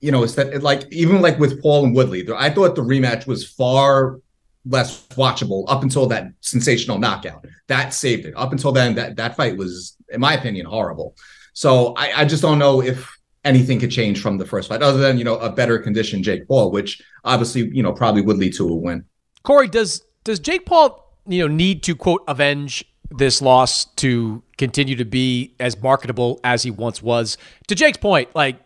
you 0.00 0.10
know, 0.10 0.24
it's 0.24 0.34
that 0.34 0.62
like 0.62 0.92
even 0.92 1.22
like 1.22 1.38
with 1.38 1.62
Paul 1.62 1.84
and 1.84 1.94
Woodley, 1.94 2.28
I 2.36 2.50
thought 2.50 2.74
the 2.74 2.82
rematch 2.82 3.26
was 3.26 3.48
far 3.48 4.20
less 4.68 5.06
watchable 5.10 5.64
up 5.68 5.82
until 5.82 6.06
that 6.06 6.32
sensational 6.40 6.98
knockout. 6.98 7.46
That 7.68 7.94
saved 7.94 8.26
it. 8.26 8.34
Up 8.36 8.52
until 8.52 8.72
then, 8.72 8.96
that 8.96 9.16
that 9.16 9.36
fight 9.36 9.56
was, 9.56 9.96
in 10.08 10.20
my 10.20 10.34
opinion, 10.34 10.66
horrible. 10.66 11.14
So 11.52 11.94
I, 11.94 12.22
I 12.22 12.24
just 12.24 12.42
don't 12.42 12.58
know 12.58 12.82
if 12.82 13.08
anything 13.44 13.78
could 13.78 13.92
change 13.92 14.20
from 14.20 14.38
the 14.38 14.44
first 14.44 14.68
fight, 14.68 14.82
other 14.82 14.98
than 14.98 15.18
you 15.18 15.24
know 15.24 15.38
a 15.38 15.50
better 15.50 15.78
condition 15.78 16.22
Jake 16.22 16.48
Paul, 16.48 16.72
which 16.72 17.00
obviously 17.24 17.68
you 17.68 17.82
know 17.82 17.92
probably 17.92 18.22
would 18.22 18.38
lead 18.38 18.54
to 18.54 18.68
a 18.68 18.74
win. 18.74 19.04
Corey, 19.44 19.68
does 19.68 20.02
does 20.24 20.40
Jake 20.40 20.66
Paul 20.66 21.16
you 21.26 21.42
know 21.42 21.54
need 21.54 21.82
to 21.84 21.94
quote 21.94 22.24
avenge 22.26 22.84
this 23.10 23.40
loss 23.40 23.84
to 23.96 24.42
continue 24.58 24.96
to 24.96 25.04
be 25.04 25.54
as 25.60 25.80
marketable 25.80 26.40
as 26.44 26.62
he 26.62 26.70
once 26.70 27.02
was? 27.02 27.38
To 27.68 27.74
Jake's 27.74 27.98
point, 27.98 28.34
like 28.34 28.56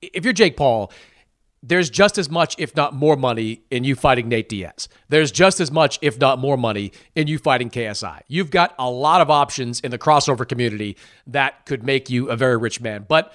if 0.00 0.24
you're 0.24 0.32
Jake 0.32 0.56
Paul, 0.56 0.92
there's 1.62 1.90
just 1.90 2.16
as 2.16 2.30
much, 2.30 2.54
if 2.58 2.76
not 2.76 2.94
more 2.94 3.16
money, 3.16 3.62
in 3.70 3.82
you 3.82 3.96
fighting 3.96 4.28
Nate 4.28 4.48
Diaz. 4.48 4.88
There's 5.08 5.32
just 5.32 5.58
as 5.58 5.72
much, 5.72 5.98
if 6.00 6.20
not 6.20 6.38
more 6.38 6.56
money, 6.56 6.92
in 7.16 7.26
you 7.26 7.38
fighting 7.38 7.70
KSI. 7.70 8.20
You've 8.28 8.50
got 8.50 8.74
a 8.78 8.88
lot 8.88 9.20
of 9.20 9.30
options 9.30 9.80
in 9.80 9.90
the 9.90 9.98
crossover 9.98 10.48
community 10.48 10.96
that 11.26 11.66
could 11.66 11.82
make 11.82 12.08
you 12.08 12.30
a 12.30 12.36
very 12.36 12.56
rich 12.56 12.80
man. 12.80 13.04
But 13.08 13.32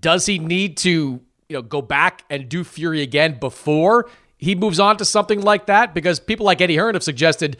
does 0.00 0.26
he 0.26 0.38
need 0.38 0.76
to, 0.78 1.20
you 1.48 1.56
know, 1.56 1.62
go 1.62 1.80
back 1.80 2.24
and 2.28 2.48
do 2.48 2.64
Fury 2.64 3.00
again 3.00 3.38
before 3.40 4.10
he 4.36 4.54
moves 4.54 4.78
on 4.78 4.98
to 4.98 5.04
something 5.04 5.40
like 5.40 5.66
that? 5.66 5.94
Because 5.94 6.20
people 6.20 6.44
like 6.44 6.60
Eddie 6.60 6.76
Hearn 6.76 6.94
have 6.94 7.02
suggested, 7.02 7.56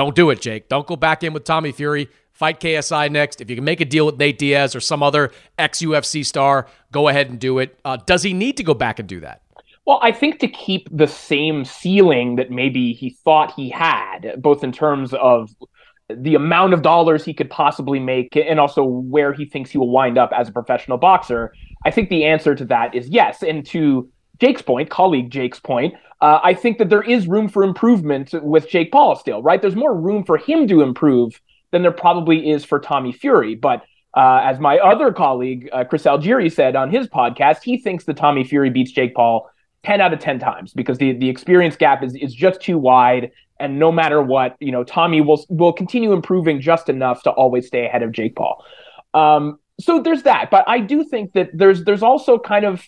don't 0.00 0.16
do 0.16 0.30
it, 0.30 0.40
Jake. 0.40 0.70
Don't 0.70 0.86
go 0.86 0.96
back 0.96 1.22
in 1.22 1.34
with 1.34 1.44
Tommy 1.44 1.72
Fury. 1.72 2.08
Fight 2.32 2.58
KSI 2.58 3.12
next. 3.12 3.42
If 3.42 3.50
you 3.50 3.56
can 3.56 3.66
make 3.66 3.82
a 3.82 3.84
deal 3.84 4.06
with 4.06 4.16
Nate 4.16 4.38
Diaz 4.38 4.74
or 4.74 4.80
some 4.80 5.02
other 5.02 5.30
ex 5.58 5.80
UFC 5.82 6.24
star, 6.24 6.68
go 6.90 7.08
ahead 7.08 7.28
and 7.28 7.38
do 7.38 7.58
it. 7.58 7.78
Uh, 7.84 7.98
does 8.06 8.22
he 8.22 8.32
need 8.32 8.56
to 8.56 8.62
go 8.62 8.72
back 8.72 8.98
and 8.98 9.06
do 9.06 9.20
that? 9.20 9.42
Well, 9.84 9.98
I 10.00 10.10
think 10.10 10.38
to 10.38 10.48
keep 10.48 10.88
the 10.90 11.06
same 11.06 11.66
ceiling 11.66 12.36
that 12.36 12.50
maybe 12.50 12.94
he 12.94 13.10
thought 13.10 13.52
he 13.52 13.68
had, 13.68 14.36
both 14.38 14.64
in 14.64 14.72
terms 14.72 15.12
of 15.12 15.50
the 16.08 16.34
amount 16.34 16.72
of 16.72 16.80
dollars 16.80 17.22
he 17.22 17.34
could 17.34 17.50
possibly 17.50 17.98
make 18.00 18.34
and 18.36 18.58
also 18.58 18.82
where 18.82 19.34
he 19.34 19.44
thinks 19.44 19.70
he 19.70 19.76
will 19.76 19.90
wind 19.90 20.16
up 20.16 20.30
as 20.34 20.48
a 20.48 20.52
professional 20.52 20.96
boxer, 20.96 21.52
I 21.84 21.90
think 21.90 22.08
the 22.08 22.24
answer 22.24 22.54
to 22.54 22.64
that 22.64 22.94
is 22.94 23.06
yes. 23.08 23.42
And 23.42 23.66
to 23.66 24.08
Jake's 24.38 24.62
point, 24.62 24.88
colleague 24.88 25.30
Jake's 25.30 25.60
point, 25.60 25.92
uh, 26.20 26.40
I 26.42 26.54
think 26.54 26.78
that 26.78 26.90
there 26.90 27.02
is 27.02 27.26
room 27.26 27.48
for 27.48 27.62
improvement 27.62 28.34
with 28.42 28.68
Jake 28.68 28.92
Paul 28.92 29.16
still, 29.16 29.42
right? 29.42 29.60
There's 29.60 29.76
more 29.76 29.94
room 29.94 30.24
for 30.24 30.36
him 30.36 30.68
to 30.68 30.82
improve 30.82 31.40
than 31.70 31.82
there 31.82 31.92
probably 31.92 32.50
is 32.50 32.64
for 32.64 32.78
Tommy 32.78 33.12
Fury. 33.12 33.54
But 33.54 33.84
uh, 34.16 34.40
as 34.42 34.58
my 34.58 34.78
other 34.78 35.12
colleague, 35.12 35.68
uh, 35.72 35.84
Chris 35.84 36.04
Algieri, 36.04 36.52
said 36.52 36.76
on 36.76 36.90
his 36.90 37.06
podcast, 37.06 37.62
he 37.62 37.78
thinks 37.78 38.04
that 38.04 38.16
Tommy 38.16 38.44
Fury 38.44 38.70
beats 38.70 38.90
Jake 38.90 39.14
Paul 39.14 39.48
10 39.84 40.00
out 40.00 40.12
of 40.12 40.18
10 40.18 40.38
times 40.40 40.74
because 40.74 40.98
the, 40.98 41.12
the 41.12 41.28
experience 41.28 41.76
gap 41.76 42.02
is, 42.02 42.14
is 42.16 42.34
just 42.34 42.60
too 42.60 42.76
wide. 42.76 43.30
And 43.58 43.78
no 43.78 43.92
matter 43.92 44.20
what, 44.20 44.56
you 44.58 44.72
know, 44.72 44.84
Tommy 44.84 45.20
will 45.20 45.44
will 45.48 45.72
continue 45.72 46.12
improving 46.12 46.60
just 46.60 46.88
enough 46.88 47.22
to 47.24 47.30
always 47.30 47.66
stay 47.66 47.86
ahead 47.86 48.02
of 48.02 48.12
Jake 48.12 48.34
Paul. 48.34 48.64
Um, 49.14 49.58
so 49.78 50.00
there's 50.00 50.22
that. 50.24 50.50
But 50.50 50.64
I 50.66 50.80
do 50.80 51.04
think 51.04 51.34
that 51.34 51.50
there's 51.52 51.84
there's 51.84 52.02
also 52.02 52.38
kind 52.38 52.64
of 52.64 52.82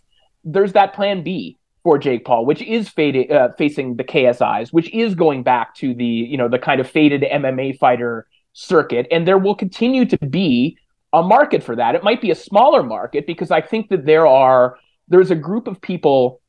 there's 0.44 0.72
that 0.72 0.94
plan 0.94 1.22
B 1.22 1.58
for 1.82 1.98
Jake 1.98 2.24
Paul, 2.24 2.46
which 2.46 2.62
is 2.62 2.88
faded, 2.88 3.30
uh, 3.30 3.50
facing 3.58 3.96
the 3.96 4.04
KSIs, 4.04 4.72
which 4.72 4.92
is 4.92 5.14
going 5.14 5.42
back 5.42 5.74
to 5.76 5.94
the 5.94 6.04
you 6.04 6.36
know 6.36 6.48
the 6.48 6.58
kind 6.58 6.80
of 6.80 6.88
faded 6.88 7.22
MMA 7.22 7.78
fighter 7.78 8.26
circuit, 8.52 9.06
and 9.10 9.26
there 9.26 9.38
will 9.38 9.54
continue 9.54 10.04
to 10.06 10.18
be 10.18 10.78
a 11.12 11.22
market 11.22 11.62
for 11.62 11.76
that. 11.76 11.94
It 11.94 12.04
might 12.04 12.20
be 12.20 12.30
a 12.30 12.36
smaller 12.36 12.82
market 12.82 13.26
because 13.26 13.50
I 13.50 13.60
think 13.60 13.88
that 13.90 14.06
there 14.06 14.26
are 14.26 14.76
there's 15.08 15.30
a 15.30 15.36
group 15.36 15.66
of 15.66 15.80
people 15.80 16.40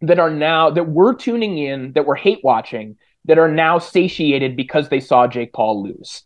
that 0.00 0.18
are 0.18 0.30
now 0.30 0.70
that 0.70 0.88
were 0.88 1.14
tuning 1.14 1.58
in, 1.58 1.92
that 1.92 2.06
were 2.06 2.14
hate 2.14 2.40
watching, 2.44 2.96
that 3.24 3.38
are 3.38 3.50
now 3.50 3.78
satiated 3.78 4.56
because 4.56 4.88
they 4.88 5.00
saw 5.00 5.26
Jake 5.26 5.52
Paul 5.52 5.82
lose. 5.82 6.22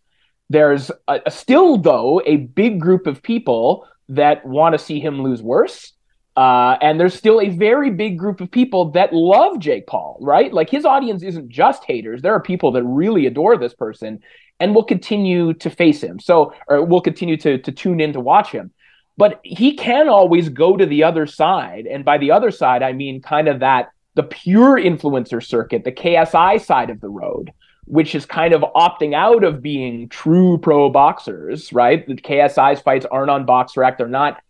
There's 0.51 0.91
a, 1.09 1.21
a 1.27 1.31
still 1.31 1.79
though 1.79 2.21
a 2.27 2.37
big 2.37 2.81
group 2.81 3.07
of 3.07 3.23
people 3.23 3.89
that 4.11 4.45
want 4.45 4.75
to 4.75 4.79
see 4.79 5.01
him 5.01 5.23
lose 5.23 5.43
worse. 5.43 5.93
Uh, 6.37 6.77
and 6.81 6.99
there's 6.99 7.15
still 7.15 7.41
a 7.41 7.51
very 7.51 7.91
big 7.91 8.19
group 8.19 8.41
of 8.41 8.51
people 8.51 8.91
that 8.93 9.13
love 9.13 9.59
Jake 9.59 9.87
Paul, 9.87 10.19
right? 10.21 10.53
Like 10.53 10.71
his 10.71 10.85
audience 10.85 11.23
isn't 11.23 11.49
just 11.49 11.85
haters. 11.85 12.23
There 12.23 12.33
are 12.33 12.41
people 12.41 12.73
that 12.73 12.85
really 12.85 13.27
adore 13.27 13.59
this 13.59 13.75
person 13.75 14.21
and 14.59 14.75
will 14.75 14.85
continue 14.85 15.53
to 15.55 15.69
face 15.69 16.03
him. 16.03 16.19
So, 16.19 16.55
or 16.69 16.85
will 16.85 17.03
continue 17.03 17.37
to, 17.39 17.59
to 17.59 17.73
tune 17.73 18.01
in 18.01 18.15
to 18.15 18.21
watch 18.21 18.51
him 18.51 18.73
but 19.17 19.41
he 19.43 19.77
can 19.77 20.09
always 20.09 20.49
go 20.49 20.77
to 20.77 20.87
the 20.87 21.05
other 21.05 21.27
side. 21.27 21.87
And 21.87 22.05
by 22.05 22.19
the 22.19 22.31
other 22.31 22.51
side, 22.51 22.83
I 22.83 22.93
mean 22.93 23.21
kind 23.21 23.49
of 23.49 23.61
that 23.61 23.91
the 24.15 24.23
pure 24.23 24.77
influencer 24.77 25.45
circuit, 25.45 25.85
the 25.85 25.93
KSI 25.93 26.61
side 26.61 26.91
of 26.91 27.01
the 27.01 27.09
road, 27.09 27.53
which 27.85 28.15
is 28.15 28.27
kind 28.27 28.53
of 28.53 28.63
opting 28.75 29.15
out 29.15 29.45
of 29.45 29.63
being 29.63 30.09
true 30.09 30.59
pro 30.59 30.91
boxers, 30.91 31.73
right? 31.73 32.07
The 32.07 32.15
KSI's 32.15 32.81
fights 32.81 33.07
aren't 33.07 33.31
on 33.31 33.47
BoxRec. 33.47 33.97
They're 33.97 34.09
not 34.09 34.41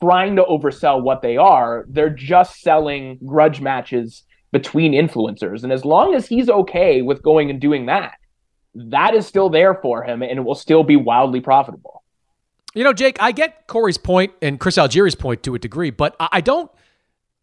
trying 0.00 0.36
to 0.36 0.42
oversell 0.44 1.02
what 1.02 1.22
they 1.22 1.36
are. 1.36 1.84
They're 1.88 2.10
just 2.10 2.60
selling 2.60 3.18
grudge 3.24 3.60
matches 3.60 4.24
between 4.52 4.92
influencers. 4.92 5.62
And 5.62 5.72
as 5.72 5.84
long 5.84 6.14
as 6.14 6.26
he's 6.26 6.48
okay 6.48 7.02
with 7.02 7.22
going 7.22 7.50
and 7.50 7.60
doing 7.60 7.86
that, 7.86 8.14
that 8.74 9.14
is 9.14 9.26
still 9.26 9.48
there 9.48 9.74
for 9.74 10.02
him 10.02 10.22
and 10.22 10.38
it 10.38 10.42
will 10.42 10.54
still 10.54 10.82
be 10.82 10.96
wildly 10.96 11.40
profitable. 11.40 12.02
You 12.74 12.84
know, 12.84 12.92
Jake, 12.92 13.16
I 13.20 13.32
get 13.32 13.66
Corey's 13.66 13.96
point 13.96 14.32
and 14.42 14.60
Chris 14.60 14.76
Algieri's 14.76 15.14
point 15.14 15.42
to 15.44 15.54
a 15.54 15.58
degree, 15.58 15.90
but 15.90 16.14
I 16.20 16.42
don't, 16.42 16.70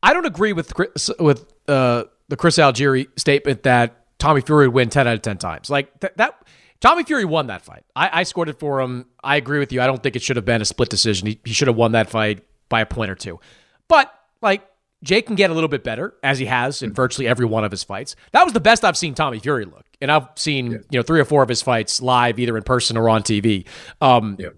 I 0.04 0.14
don't 0.14 0.26
agree 0.26 0.54
with 0.54 0.74
Chris, 0.74 1.10
with 1.20 1.52
uh, 1.68 2.04
the 2.28 2.38
Chris 2.38 2.58
Algieri 2.58 3.08
statement 3.18 3.64
that 3.64 4.06
Tommy 4.20 4.42
Fury 4.42 4.68
would 4.68 4.76
win 4.76 4.90
ten 4.90 5.08
out 5.08 5.16
of 5.16 5.22
ten 5.22 5.38
times. 5.38 5.70
Like 5.70 6.00
th- 6.02 6.14
that, 6.18 6.46
Tommy 6.84 7.06
Fury 7.06 7.24
won 7.24 7.48
that 7.48 7.62
fight. 7.62 7.86
I, 7.96 8.10
I, 8.20 8.24
scored 8.24 8.50
it 8.50 8.60
for 8.60 8.82
him. 8.82 9.06
I 9.24 9.38
agree 9.38 9.58
with 9.58 9.72
you. 9.72 9.82
I 9.82 9.88
don't 9.88 10.04
think 10.04 10.18
it 10.18 10.22
should 10.22 10.36
have 10.36 10.44
been 10.44 10.62
a 10.62 10.66
split 10.66 10.90
decision. 10.90 11.28
He, 11.28 11.40
he 11.46 11.54
should 11.54 11.70
have 11.70 11.78
won 11.78 11.94
that 11.94 12.10
fight 12.10 12.44
by 12.68 12.82
a 12.82 12.86
point 12.86 13.10
or 13.10 13.16
two. 13.16 13.40
But 13.88 14.14
like 14.42 14.68
Jake 15.02 15.28
can 15.28 15.38
get 15.38 15.50
a 15.50 15.54
little 15.54 15.70
bit 15.70 15.86
better 15.86 16.14
as 16.24 16.40
he 16.40 16.46
has 16.46 16.82
in 16.82 16.92
virtually 16.92 17.26
every 17.26 17.46
one 17.46 17.64
of 17.64 17.72
his 17.72 17.86
fights. 17.86 18.18
That 18.34 18.44
was 18.44 18.52
the 18.52 18.60
best 18.60 18.84
I've 18.84 18.98
seen 18.98 19.14
Tommy 19.14 19.40
Fury 19.40 19.64
look, 19.64 19.86
and 20.02 20.12
I've 20.12 20.28
seen 20.36 20.72
yeah. 20.72 20.78
you 20.90 21.00
know 21.00 21.04
three 21.04 21.22
or 21.22 21.26
four 21.26 21.42
of 21.42 21.48
his 21.48 21.62
fights 21.62 22.02
live, 22.02 22.38
either 22.38 22.58
in 22.58 22.64
person 22.64 22.98
or 22.98 23.08
on 23.08 23.24
TV. 23.24 23.66
Um, 24.02 24.36
yeah. 24.38 24.50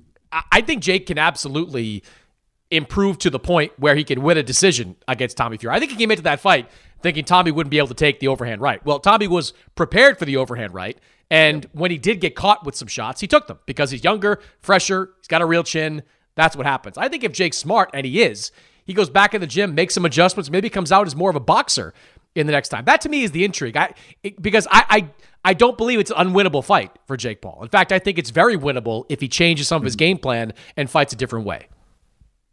I 0.51 0.61
think 0.61 0.81
Jake 0.81 1.05
can 1.05 1.19
absolutely 1.19 2.03
improve 2.71 3.19
to 3.19 3.29
the 3.29 3.39
point 3.39 3.71
where 3.77 3.95
he 3.95 4.03
can 4.03 4.23
win 4.23 4.37
a 4.39 4.43
decision 4.43 4.95
against 5.07 5.37
Tommy 5.37 5.57
Fury. 5.57 5.75
I 5.75 5.79
think 5.79 5.91
he 5.91 5.97
came 5.97 6.09
into 6.09 6.23
that 6.23 6.39
fight 6.39 6.69
thinking 7.03 7.23
Tommy 7.23 7.51
wouldn't 7.51 7.69
be 7.69 7.77
able 7.77 7.89
to 7.89 7.93
take 7.93 8.19
the 8.19 8.29
overhand 8.29 8.61
right. 8.61 8.83
Well, 8.83 8.99
Tommy 8.99 9.27
was 9.27 9.53
prepared 9.75 10.17
for 10.17 10.25
the 10.25 10.37
overhand 10.37 10.73
right. 10.73 10.97
And 11.31 11.67
when 11.71 11.91
he 11.91 11.97
did 11.97 12.21
get 12.21 12.35
caught 12.35 12.65
with 12.65 12.75
some 12.75 12.87
shots, 12.87 13.21
he 13.21 13.27
took 13.27 13.47
them 13.47 13.59
because 13.65 13.91
he's 13.91 14.03
younger, 14.03 14.39
fresher, 14.59 15.11
he's 15.19 15.27
got 15.27 15.41
a 15.41 15.45
real 15.45 15.63
chin. 15.63 16.03
That's 16.35 16.55
what 16.55 16.65
happens. 16.65 16.97
I 16.97 17.09
think 17.09 17.23
if 17.23 17.31
Jake's 17.31 17.57
smart, 17.57 17.89
and 17.93 18.05
he 18.05 18.21
is, 18.21 18.51
he 18.85 18.93
goes 18.93 19.09
back 19.09 19.33
in 19.33 19.41
the 19.41 19.47
gym, 19.47 19.73
makes 19.73 19.93
some 19.93 20.05
adjustments, 20.05 20.51
maybe 20.51 20.69
comes 20.69 20.91
out 20.91 21.07
as 21.07 21.15
more 21.15 21.29
of 21.29 21.35
a 21.35 21.39
boxer 21.39 21.93
in 22.35 22.45
the 22.45 22.51
next 22.51 22.69
time. 22.69 22.85
That 22.85 23.01
to 23.01 23.09
me 23.09 23.23
is 23.23 23.31
the 23.31 23.43
intrigue. 23.43 23.77
I 23.77 23.93
it, 24.21 24.39
because 24.41 24.67
I, 24.69 24.85
I 24.89 25.09
I 25.43 25.53
don't 25.53 25.77
believe 25.77 25.99
it's 25.99 26.11
an 26.11 26.27
unwinnable 26.27 26.63
fight 26.63 26.91
for 27.07 27.17
Jake 27.17 27.41
Paul. 27.41 27.63
In 27.63 27.69
fact, 27.69 27.91
I 27.91 27.99
think 27.99 28.19
it's 28.19 28.29
very 28.29 28.57
winnable 28.57 29.05
if 29.09 29.21
he 29.21 29.27
changes 29.27 29.67
some 29.67 29.77
of 29.77 29.85
his 29.85 29.93
hmm. 29.93 29.99
game 29.99 30.17
plan 30.17 30.53
and 30.75 30.89
fights 30.89 31.13
a 31.13 31.15
different 31.15 31.45
way. 31.45 31.67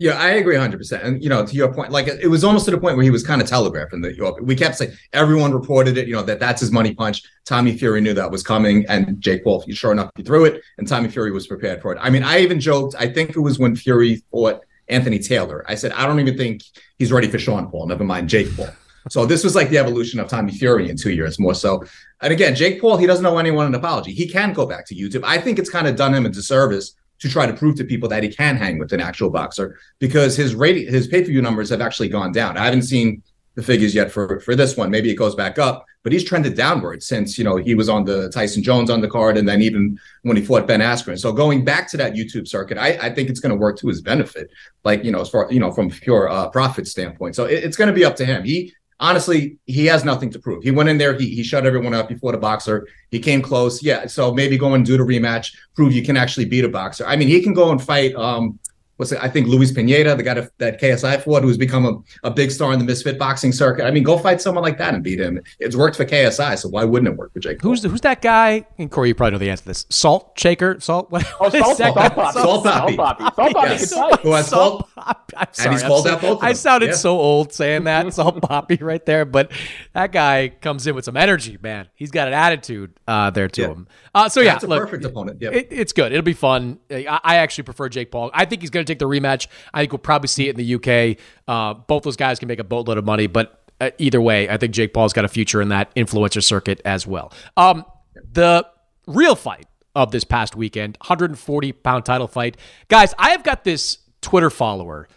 Yeah, 0.02 0.20
I 0.20 0.30
agree 0.30 0.56
100%. 0.56 1.04
And, 1.04 1.22
you 1.22 1.28
know, 1.28 1.46
to 1.46 1.54
your 1.54 1.72
point, 1.72 1.92
like 1.92 2.08
it 2.08 2.26
was 2.26 2.42
almost 2.42 2.64
to 2.64 2.72
the 2.72 2.76
point 2.76 2.96
where 2.96 3.04
he 3.04 3.10
was 3.10 3.24
kind 3.24 3.40
of 3.40 3.46
telegraphing 3.46 4.00
that 4.00 4.36
we 4.42 4.56
kept 4.56 4.74
saying 4.74 4.90
everyone 5.12 5.52
reported 5.52 5.96
it, 5.96 6.08
you 6.08 6.14
know, 6.16 6.24
that 6.24 6.40
that's 6.40 6.60
his 6.60 6.72
money 6.72 6.92
punch. 6.92 7.22
Tommy 7.44 7.78
Fury 7.78 8.00
knew 8.00 8.12
that 8.12 8.28
was 8.28 8.42
coming. 8.42 8.84
And 8.88 9.20
Jake 9.20 9.44
Paul, 9.44 9.64
sure 9.70 9.92
enough, 9.92 10.10
he 10.16 10.24
threw 10.24 10.44
it. 10.44 10.60
And 10.78 10.88
Tommy 10.88 11.08
Fury 11.08 11.30
was 11.30 11.46
prepared 11.46 11.80
for 11.80 11.92
it. 11.92 12.00
I 12.02 12.10
mean, 12.10 12.24
I 12.24 12.40
even 12.40 12.58
joked, 12.58 12.96
I 12.98 13.12
think 13.12 13.30
it 13.36 13.38
was 13.38 13.60
when 13.60 13.76
Fury 13.76 14.24
fought 14.32 14.64
Anthony 14.88 15.20
Taylor. 15.20 15.64
I 15.68 15.76
said, 15.76 15.92
I 15.92 16.04
don't 16.04 16.18
even 16.18 16.36
think 16.36 16.64
he's 16.98 17.12
ready 17.12 17.28
for 17.28 17.38
Sean 17.38 17.70
Paul, 17.70 17.86
never 17.86 18.02
mind 18.02 18.28
Jake 18.28 18.52
Paul. 18.56 18.70
So 19.08 19.24
this 19.24 19.44
was 19.44 19.54
like 19.54 19.68
the 19.68 19.78
evolution 19.78 20.18
of 20.18 20.26
Tommy 20.26 20.50
Fury 20.50 20.90
in 20.90 20.96
two 20.96 21.12
years 21.12 21.38
more 21.38 21.54
so. 21.54 21.84
And 22.20 22.32
again, 22.32 22.56
Jake 22.56 22.80
Paul, 22.80 22.96
he 22.96 23.06
doesn't 23.06 23.24
owe 23.24 23.38
anyone 23.38 23.66
an 23.66 23.74
apology. 23.76 24.12
He 24.12 24.28
can 24.28 24.52
go 24.52 24.66
back 24.66 24.84
to 24.86 24.96
YouTube. 24.96 25.22
I 25.22 25.38
think 25.38 25.60
it's 25.60 25.70
kind 25.70 25.86
of 25.86 25.94
done 25.94 26.12
him 26.12 26.26
a 26.26 26.28
disservice 26.28 26.96
to 27.22 27.28
try 27.28 27.46
to 27.46 27.52
prove 27.52 27.76
to 27.76 27.84
people 27.84 28.08
that 28.08 28.24
he 28.24 28.28
can 28.28 28.56
hang 28.56 28.78
with 28.78 28.92
an 28.92 29.00
actual 29.00 29.30
boxer 29.30 29.78
because 30.00 30.36
his 30.36 30.56
rating, 30.56 30.92
his 30.92 31.06
pay-per-view 31.06 31.40
numbers 31.40 31.70
have 31.70 31.80
actually 31.80 32.08
gone 32.08 32.32
down. 32.32 32.58
I 32.58 32.64
haven't 32.64 32.82
seen 32.82 33.22
the 33.54 33.62
figures 33.62 33.94
yet 33.94 34.10
for 34.10 34.40
for 34.40 34.56
this 34.56 34.76
one. 34.76 34.90
Maybe 34.90 35.08
it 35.08 35.14
goes 35.14 35.36
back 35.36 35.56
up, 35.56 35.84
but 36.02 36.12
he's 36.12 36.24
trended 36.24 36.56
downward 36.56 37.00
since 37.00 37.38
you 37.38 37.44
know 37.44 37.56
he 37.56 37.76
was 37.76 37.88
on 37.88 38.04
the 38.04 38.28
Tyson 38.30 38.60
Jones 38.60 38.90
on 38.90 39.00
the 39.00 39.08
card, 39.08 39.36
and 39.36 39.48
then 39.48 39.62
even 39.62 39.98
when 40.22 40.36
he 40.36 40.42
fought 40.42 40.66
Ben 40.66 40.80
Askren. 40.80 41.16
So 41.16 41.32
going 41.32 41.64
back 41.64 41.88
to 41.90 41.96
that 41.98 42.14
YouTube 42.14 42.48
circuit, 42.48 42.76
I, 42.76 42.98
I 43.00 43.14
think 43.14 43.30
it's 43.30 43.40
going 43.40 43.50
to 43.50 43.56
work 43.56 43.78
to 43.78 43.88
his 43.88 44.00
benefit. 44.00 44.50
Like 44.82 45.04
you 45.04 45.12
know, 45.12 45.20
as 45.20 45.28
far 45.28 45.46
you 45.52 45.60
know 45.60 45.70
from 45.70 45.90
pure 45.90 46.28
uh, 46.28 46.48
profit 46.48 46.88
standpoint. 46.88 47.36
So 47.36 47.44
it, 47.44 47.62
it's 47.62 47.76
going 47.76 47.88
to 47.88 47.94
be 47.94 48.04
up 48.04 48.16
to 48.16 48.24
him. 48.24 48.42
He 48.42 48.74
honestly, 49.02 49.58
he 49.66 49.84
has 49.86 50.04
nothing 50.04 50.30
to 50.30 50.38
prove. 50.38 50.62
He 50.62 50.70
went 50.70 50.88
in 50.88 50.96
there, 50.96 51.18
he, 51.18 51.28
he 51.34 51.42
shut 51.42 51.66
everyone 51.66 51.92
up 51.92 52.08
before 52.08 52.32
the 52.32 52.38
boxer. 52.38 52.86
He 53.10 53.18
came 53.18 53.42
close. 53.42 53.82
Yeah. 53.82 54.06
So 54.06 54.32
maybe 54.32 54.56
go 54.56 54.72
and 54.72 54.86
do 54.86 54.96
the 54.96 55.02
rematch, 55.02 55.54
prove 55.74 55.92
you 55.92 56.02
can 56.02 56.16
actually 56.16 56.46
beat 56.46 56.64
a 56.64 56.68
boxer. 56.68 57.04
I 57.06 57.16
mean, 57.16 57.28
he 57.28 57.42
can 57.42 57.52
go 57.52 57.70
and 57.70 57.82
fight 57.82 58.14
um 58.14 58.58
what's 59.02 59.10
it? 59.10 59.18
I 59.20 59.28
think 59.28 59.48
Luis 59.48 59.72
Pineda, 59.72 60.14
the 60.14 60.22
guy 60.22 60.34
that 60.58 60.80
KSI 60.80 61.22
fought, 61.22 61.42
who's 61.42 61.58
become 61.58 61.84
a, 61.84 62.28
a 62.28 62.30
big 62.30 62.52
star 62.52 62.72
in 62.72 62.78
the 62.78 62.84
misfit 62.84 63.18
boxing 63.18 63.50
circuit. 63.50 63.84
I 63.84 63.90
mean, 63.90 64.04
go 64.04 64.16
fight 64.16 64.40
someone 64.40 64.62
like 64.62 64.78
that 64.78 64.94
and 64.94 65.02
beat 65.02 65.18
him. 65.18 65.40
It's 65.58 65.74
worked 65.74 65.96
for 65.96 66.04
KSI, 66.04 66.56
so 66.56 66.68
why 66.68 66.84
wouldn't 66.84 67.12
it 67.12 67.18
work 67.18 67.32
for 67.32 67.40
Jake? 67.40 67.58
Paul? 67.60 67.70
Who's 67.70 67.82
who's 67.82 68.00
that 68.02 68.22
guy? 68.22 68.64
And 68.78 68.90
Corey, 68.90 69.08
you 69.08 69.14
probably 69.16 69.32
know 69.32 69.38
the 69.38 69.50
answer 69.50 69.62
to 69.62 69.68
this. 69.68 69.86
Salt 69.90 70.38
shaker, 70.38 70.78
salt. 70.78 71.10
What, 71.10 71.24
oh, 71.40 71.50
salt, 71.50 71.76
salt, 71.76 71.78
salt, 71.78 71.96
Papi. 71.96 72.32
salt 72.32 72.64
Papi. 72.64 72.96
Salt 72.96 73.18
Papi. 73.18 73.34
Salt 73.34 73.52
Papi. 73.52 73.64
Yes. 73.64 73.90
Salt 73.90 74.20
Who 74.20 74.32
has 74.32 74.48
salt? 74.48 74.88
I'm 74.96 75.16
sorry. 75.52 75.66
And 75.66 75.72
he's 75.72 75.82
called 75.82 76.06
out 76.06 76.20
both. 76.20 76.42
I 76.42 76.52
sounded 76.52 76.90
yeah. 76.90 76.94
so 76.94 77.18
old 77.18 77.52
saying 77.52 77.84
that 77.84 78.12
salt 78.14 78.40
Papi 78.40 78.80
right 78.80 79.04
there, 79.04 79.24
but 79.24 79.50
that 79.94 80.12
guy 80.12 80.48
comes 80.48 80.86
in 80.86 80.94
with 80.94 81.04
some 81.04 81.16
energy, 81.16 81.58
man. 81.60 81.88
He's 81.94 82.12
got 82.12 82.28
an 82.28 82.34
attitude 82.34 82.92
uh, 83.08 83.30
there 83.30 83.48
to 83.48 83.60
yeah. 83.60 83.68
him. 83.68 83.88
Uh, 84.14 84.28
so 84.28 84.40
yeah, 84.40 84.52
That's 84.52 84.64
a 84.64 84.68
look, 84.68 84.84
perfect 84.84 85.04
opponent. 85.04 85.40
Yep. 85.40 85.52
It, 85.54 85.68
it's 85.70 85.92
good. 85.92 86.12
It'll 86.12 86.22
be 86.22 86.34
fun. 86.34 86.78
I, 86.90 87.20
I 87.24 87.36
actually 87.36 87.64
prefer 87.64 87.88
Jake 87.88 88.10
Paul. 88.10 88.30
I 88.34 88.44
think 88.44 88.60
he's 88.60 88.70
going 88.70 88.84
to 88.84 88.91
take 88.92 88.98
the 88.98 89.08
rematch. 89.08 89.46
I 89.72 89.80
think 89.80 89.92
we'll 89.92 89.98
probably 89.98 90.28
see 90.28 90.48
it 90.48 90.58
in 90.58 90.64
the 90.64 90.74
UK. 90.74 91.18
Uh, 91.48 91.74
both 91.74 92.02
those 92.02 92.16
guys 92.16 92.38
can 92.38 92.48
make 92.48 92.58
a 92.58 92.64
boatload 92.64 92.98
of 92.98 93.04
money, 93.04 93.26
but 93.26 93.62
uh, 93.80 93.90
either 93.98 94.20
way, 94.20 94.48
I 94.48 94.56
think 94.56 94.72
Jake 94.72 94.94
Paul's 94.94 95.12
got 95.12 95.24
a 95.24 95.28
future 95.28 95.60
in 95.60 95.68
that 95.70 95.94
influencer 95.94 96.42
circuit 96.42 96.80
as 96.84 97.06
well. 97.06 97.32
Um, 97.56 97.84
the 98.32 98.66
real 99.06 99.34
fight 99.34 99.66
of 99.94 100.10
this 100.10 100.24
past 100.24 100.56
weekend, 100.56 100.96
140 101.00 101.72
pound 101.72 102.04
title 102.04 102.28
fight, 102.28 102.56
guys. 102.88 103.14
I 103.18 103.30
have 103.30 103.42
got 103.42 103.64
this 103.64 103.98
Twitter 104.20 104.50
follower 104.50 105.08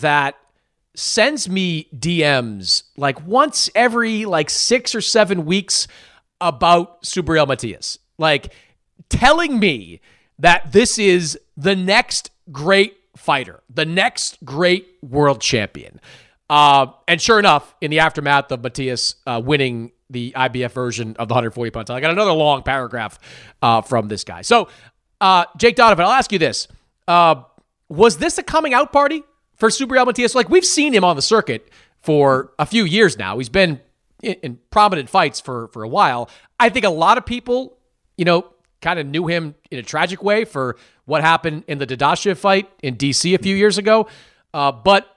that 0.00 0.36
sends 0.94 1.48
me 1.48 1.88
DMs 1.96 2.82
like 2.96 3.26
once 3.26 3.70
every 3.74 4.26
like 4.26 4.50
six 4.50 4.94
or 4.94 5.00
seven 5.00 5.46
weeks 5.46 5.88
about 6.40 7.02
Subriel 7.02 7.48
Matias, 7.48 7.98
like 8.18 8.52
telling 9.08 9.58
me 9.58 10.00
that 10.38 10.72
this 10.72 10.98
is 10.98 11.38
the 11.56 11.74
next 11.74 12.30
great 12.50 12.96
fighter, 13.22 13.62
the 13.72 13.84
next 13.84 14.44
great 14.44 14.88
world 15.02 15.40
champion. 15.40 16.00
Uh, 16.50 16.86
and 17.08 17.20
sure 17.20 17.38
enough, 17.38 17.74
in 17.80 17.90
the 17.90 18.00
aftermath 18.00 18.52
of 18.52 18.62
Matias 18.62 19.14
uh, 19.26 19.40
winning 19.42 19.92
the 20.10 20.32
IBF 20.36 20.72
version 20.72 21.16
of 21.18 21.28
the 21.28 21.34
140 21.34 21.70
pound 21.70 21.86
title, 21.86 21.96
I 21.96 22.00
got 22.00 22.10
another 22.10 22.32
long 22.32 22.62
paragraph 22.62 23.18
uh, 23.62 23.80
from 23.80 24.08
this 24.08 24.24
guy. 24.24 24.42
So, 24.42 24.68
uh, 25.20 25.46
Jake 25.56 25.76
Donovan, 25.76 26.04
I'll 26.04 26.12
ask 26.12 26.30
you 26.30 26.38
this: 26.38 26.68
uh, 27.08 27.36
Was 27.88 28.18
this 28.18 28.36
a 28.36 28.42
coming 28.42 28.74
out 28.74 28.92
party 28.92 29.22
for 29.56 29.70
Subriel 29.70 30.04
Matias? 30.04 30.34
Like 30.34 30.50
we've 30.50 30.64
seen 30.64 30.92
him 30.92 31.04
on 31.04 31.16
the 31.16 31.22
circuit 31.22 31.68
for 32.00 32.52
a 32.58 32.66
few 32.66 32.84
years 32.84 33.16
now. 33.16 33.38
He's 33.38 33.48
been 33.48 33.80
in, 34.22 34.34
in 34.42 34.58
prominent 34.70 35.08
fights 35.08 35.40
for 35.40 35.68
for 35.68 35.84
a 35.84 35.88
while. 35.88 36.28
I 36.60 36.68
think 36.68 36.84
a 36.84 36.90
lot 36.90 37.16
of 37.16 37.24
people, 37.24 37.78
you 38.18 38.26
know, 38.26 38.51
kind 38.82 38.98
of 38.98 39.06
knew 39.06 39.26
him 39.26 39.54
in 39.70 39.78
a 39.78 39.82
tragic 39.82 40.22
way 40.22 40.44
for 40.44 40.76
what 41.06 41.22
happened 41.22 41.64
in 41.68 41.78
the 41.78 41.86
Dadashev 41.86 42.36
fight 42.36 42.68
in 42.82 42.96
DC 42.96 43.34
a 43.34 43.38
few 43.38 43.56
years 43.56 43.78
ago. 43.78 44.08
Uh, 44.52 44.72
but 44.72 45.16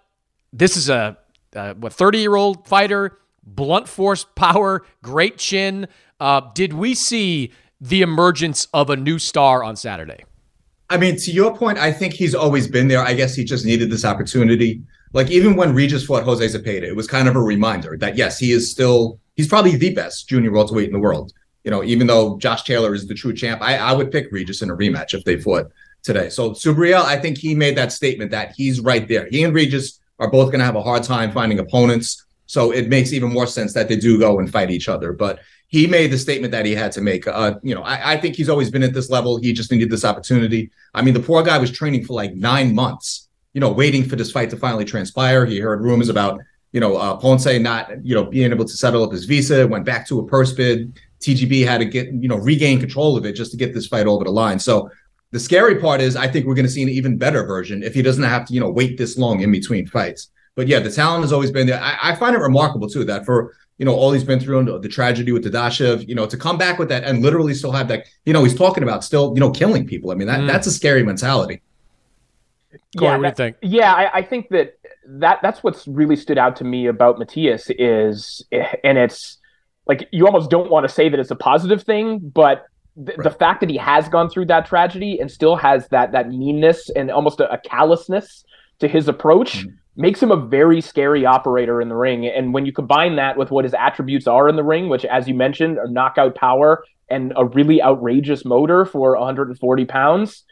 this 0.54 0.78
is 0.78 0.88
a, 0.88 1.18
a 1.54 1.74
what 1.74 1.92
30 1.92 2.20
year 2.20 2.36
old 2.36 2.68
fighter, 2.68 3.18
blunt 3.44 3.90
force 3.90 4.26
power, 4.36 4.86
great 5.04 5.38
chin. 5.38 5.88
Uh, 6.20 6.42
did 6.54 6.74
we 6.74 6.94
see 6.94 7.52
the 7.82 8.02
emergence 8.02 8.68
of 8.74 8.90
a 8.90 8.96
new 8.96 9.20
star 9.20 9.64
on 9.64 9.76
Saturday? 9.76 10.24
I 10.90 10.98
mean, 10.98 11.18
to 11.18 11.32
your 11.32 11.56
point, 11.58 11.80
I 11.80 11.92
think 11.92 12.14
he's 12.14 12.36
always 12.36 12.68
been 12.68 12.88
there. 12.88 13.02
I 13.02 13.16
guess 13.16 13.36
he 13.36 13.44
just 13.44 13.66
needed 13.66 13.90
this 13.90 14.06
opportunity. 14.06 14.82
Like 15.14 15.32
even 15.32 15.56
when 15.56 15.74
Regis 15.74 16.06
fought 16.06 16.24
Jose 16.24 16.46
Zepeda, 16.46 16.84
it 16.84 16.96
was 16.96 17.08
kind 17.08 17.28
of 17.28 17.36
a 17.36 17.42
reminder 17.42 17.98
that 17.98 18.16
yes, 18.16 18.38
he 18.38 18.52
is 18.52 18.70
still 18.70 19.20
he's 19.36 19.48
probably 19.48 19.76
the 19.76 19.94
best 19.94 20.30
junior 20.30 20.52
welterweight 20.52 20.88
in 20.88 20.94
the 20.94 21.00
world 21.00 21.34
you 21.66 21.72
know, 21.72 21.84
even 21.84 22.08
though 22.08 22.38
Josh 22.38 22.64
Taylor 22.64 22.94
is 22.94 23.08
the 23.08 23.16
true 23.16 23.34
champ, 23.34 23.62
I, 23.62 23.78
I 23.78 23.92
would 23.92 24.12
pick 24.12 24.32
Regis 24.32 24.62
in 24.62 24.70
a 24.70 24.76
rematch 24.76 25.14
if 25.16 25.24
they 25.26 25.38
fought 25.38 25.72
today. 26.04 26.30
So 26.30 26.52
Subriel, 26.52 27.04
I 27.04 27.18
think 27.18 27.40
he 27.40 27.56
made 27.56 27.76
that 27.76 27.92
statement 27.92 28.32
that 28.32 28.54
he's 28.56 28.80
right 28.80 29.08
there. 29.08 29.28
He 29.30 29.44
and 29.44 29.54
Regis 29.54 30.00
are 30.20 30.30
both 30.30 30.48
going 30.48 30.60
to 30.60 30.66
have 30.66 30.76
a 30.76 30.84
hard 30.84 31.04
time 31.04 31.32
finding 31.32 31.60
opponents. 31.60 32.24
So 32.46 32.72
it 32.72 32.88
makes 32.88 33.12
even 33.12 33.34
more 33.34 33.48
sense 33.48 33.74
that 33.74 33.90
they 33.90 33.96
do 33.98 34.20
go 34.20 34.38
and 34.40 34.50
fight 34.50 34.70
each 34.70 34.88
other. 34.88 35.12
But 35.12 35.40
he 35.68 35.88
made 35.88 36.12
the 36.12 36.18
statement 36.20 36.52
that 36.52 36.66
he 36.68 36.76
had 36.76 36.92
to 36.94 37.02
make. 37.02 37.28
Uh, 37.28 37.56
you 37.64 37.74
know, 37.74 37.82
I, 37.82 38.14
I 38.14 38.18
think 38.18 38.36
he's 38.36 38.50
always 38.50 38.70
been 38.70 38.84
at 38.84 38.94
this 38.94 39.10
level. 39.10 39.38
He 39.38 39.52
just 39.52 39.72
needed 39.72 39.90
this 39.90 40.06
opportunity. 40.06 40.70
I 40.94 41.02
mean, 41.02 41.16
the 41.16 41.20
poor 41.20 41.42
guy 41.42 41.58
was 41.58 41.72
training 41.72 42.06
for 42.06 42.14
like 42.14 42.36
nine 42.36 42.76
months, 42.76 43.28
you 43.54 43.60
know, 43.60 43.72
waiting 43.72 44.08
for 44.08 44.16
this 44.16 44.32
fight 44.32 44.52
to 44.52 44.58
finally 44.58 44.86
transpire. 44.86 45.48
He 45.48 45.60
heard 45.60 45.82
rumors 45.82 46.10
about, 46.10 46.40
you 46.72 46.80
know, 46.80 46.96
uh, 46.98 47.16
Ponce 47.18 47.48
not, 47.60 48.06
you 48.06 48.14
know, 48.14 48.26
being 48.26 48.52
able 48.52 48.66
to 48.66 48.78
settle 48.78 49.04
up 49.04 49.12
his 49.12 49.26
visa, 49.26 49.68
went 49.68 49.86
back 49.86 50.08
to 50.10 50.20
a 50.20 50.26
purse 50.28 50.54
bid. 50.54 51.00
TGB 51.26 51.66
had 51.66 51.80
to 51.80 51.86
get, 51.86 52.08
you 52.14 52.28
know, 52.28 52.38
regain 52.38 52.80
control 52.80 53.18
of 53.18 53.26
it 53.26 53.34
just 53.34 53.52
to 53.52 53.58
get 53.58 53.74
this 53.74 53.88
fight 53.88 54.08
over 54.08 54.24
the 54.24 54.32
line. 54.32 54.60
So 54.60 54.90
the 55.32 55.40
scary 55.40 55.80
part 55.80 56.02
is 56.02 56.16
I 56.16 56.28
think 56.28 56.46
we're 56.46 56.56
going 56.56 56.66
to 56.66 56.72
see 56.72 56.84
an 56.84 56.90
even 56.90 57.18
better 57.18 57.46
version 57.46 57.84
if 57.84 57.94
he 57.94 58.02
doesn't 58.02 58.24
have 58.24 58.46
to, 58.46 58.54
you 58.54 58.60
know, 58.60 58.70
wait 58.70 58.98
this 58.98 59.18
long 59.18 59.42
in 59.42 59.52
between 59.52 59.88
fights. 59.88 60.30
But 60.56 60.68
yeah, 60.68 60.80
the 60.80 60.92
talent 60.92 61.24
has 61.24 61.34
always 61.34 61.52
been 61.52 61.68
there. 61.68 61.82
I, 61.82 62.12
I 62.12 62.16
find 62.16 62.36
it 62.36 62.40
remarkable 62.40 62.88
too 62.88 63.04
that 63.06 63.26
for 63.26 63.54
you 63.78 63.86
know 63.86 63.94
all 63.94 64.14
he's 64.14 64.24
been 64.24 64.40
through 64.40 64.60
and 64.60 64.82
the 64.82 64.88
tragedy 64.88 65.34
with 65.34 65.44
the 65.44 65.50
Dadashev, 65.50 66.08
you 66.08 66.16
know, 66.16 66.26
to 66.26 66.38
come 66.38 66.58
back 66.58 66.80
with 66.80 66.88
that 66.90 67.04
and 67.04 67.22
literally 67.22 67.54
still 67.54 67.74
have 67.74 67.90
that, 67.90 68.08
you 68.26 68.32
know, 68.32 68.44
he's 68.44 68.56
talking 68.56 68.84
about 68.84 69.04
still, 69.04 69.34
you 69.36 69.42
know, 69.42 69.52
killing 69.52 69.86
people. 69.86 70.12
I 70.12 70.16
mean, 70.16 70.28
that 70.28 70.42
mm. 70.42 70.48
that's 70.48 70.68
a 70.68 70.72
scary 70.72 71.04
mentality. 71.04 71.62
Corey, 72.98 73.12
yeah, 73.12 73.18
what 73.18 73.24
do 73.24 73.28
you 73.28 73.36
think? 73.36 73.58
Yeah, 73.62 73.94
I, 73.94 74.18
I, 74.20 74.22
think 74.22 74.50
that 74.50 74.78
that 75.06 75.40
that's 75.42 75.64
what's 75.64 75.88
really 75.88 76.16
stood 76.16 76.38
out 76.38 76.56
to 76.58 76.64
me 76.64 76.88
about 76.88 77.20
Matias 77.20 77.70
is, 77.78 78.46
and 78.84 78.98
it's 78.98 79.38
like 79.88 80.08
you 80.12 80.26
almost 80.26 80.50
don't 80.50 80.70
want 80.70 80.88
to 80.88 80.94
say 80.94 81.10
that 81.10 81.20
it's 81.20 81.32
a 81.32 81.36
positive 81.36 81.84
thing, 81.84 82.20
but 82.20 82.66
th- 82.96 83.18
right. 83.18 83.24
the 83.24 83.32
fact 83.32 83.60
that 83.62 83.70
he 83.70 83.78
has 83.78 84.10
gone 84.10 84.30
through 84.30 84.46
that 84.46 84.66
tragedy 84.66 85.20
and 85.20 85.30
still 85.30 85.56
has 85.56 85.88
that 85.90 86.12
that 86.12 86.30
meanness 86.30 86.90
and 86.90 87.12
almost 87.12 87.40
a, 87.40 87.52
a 87.52 87.58
callousness 87.58 88.44
to 88.80 88.88
his 88.88 89.08
approach 89.08 89.60
mm-hmm. 89.60 89.70
makes 89.96 90.22
him 90.22 90.32
a 90.32 90.38
very 90.38 90.82
scary 90.82 91.26
operator 91.26 91.82
in 91.82 91.90
the 91.90 91.96
ring. 91.96 92.26
And 92.26 92.54
when 92.54 92.66
you 92.66 92.74
combine 92.74 93.16
that 93.18 93.38
with 93.38 93.52
what 93.52 93.66
his 93.66 93.74
attributes 93.74 94.28
are 94.28 94.50
in 94.50 94.56
the 94.56 94.64
ring, 94.64 94.90
which, 94.90 95.06
as 95.06 95.28
you 95.28 95.34
mentioned, 95.34 95.78
are 95.78 95.88
knockout 95.88 96.36
power 96.36 96.84
and 97.10 97.34
a 97.36 97.46
really 97.46 97.82
outrageous 97.82 98.46
motor 98.46 98.86
for 98.86 99.18
140 99.18 99.86
pounds. 99.86 100.44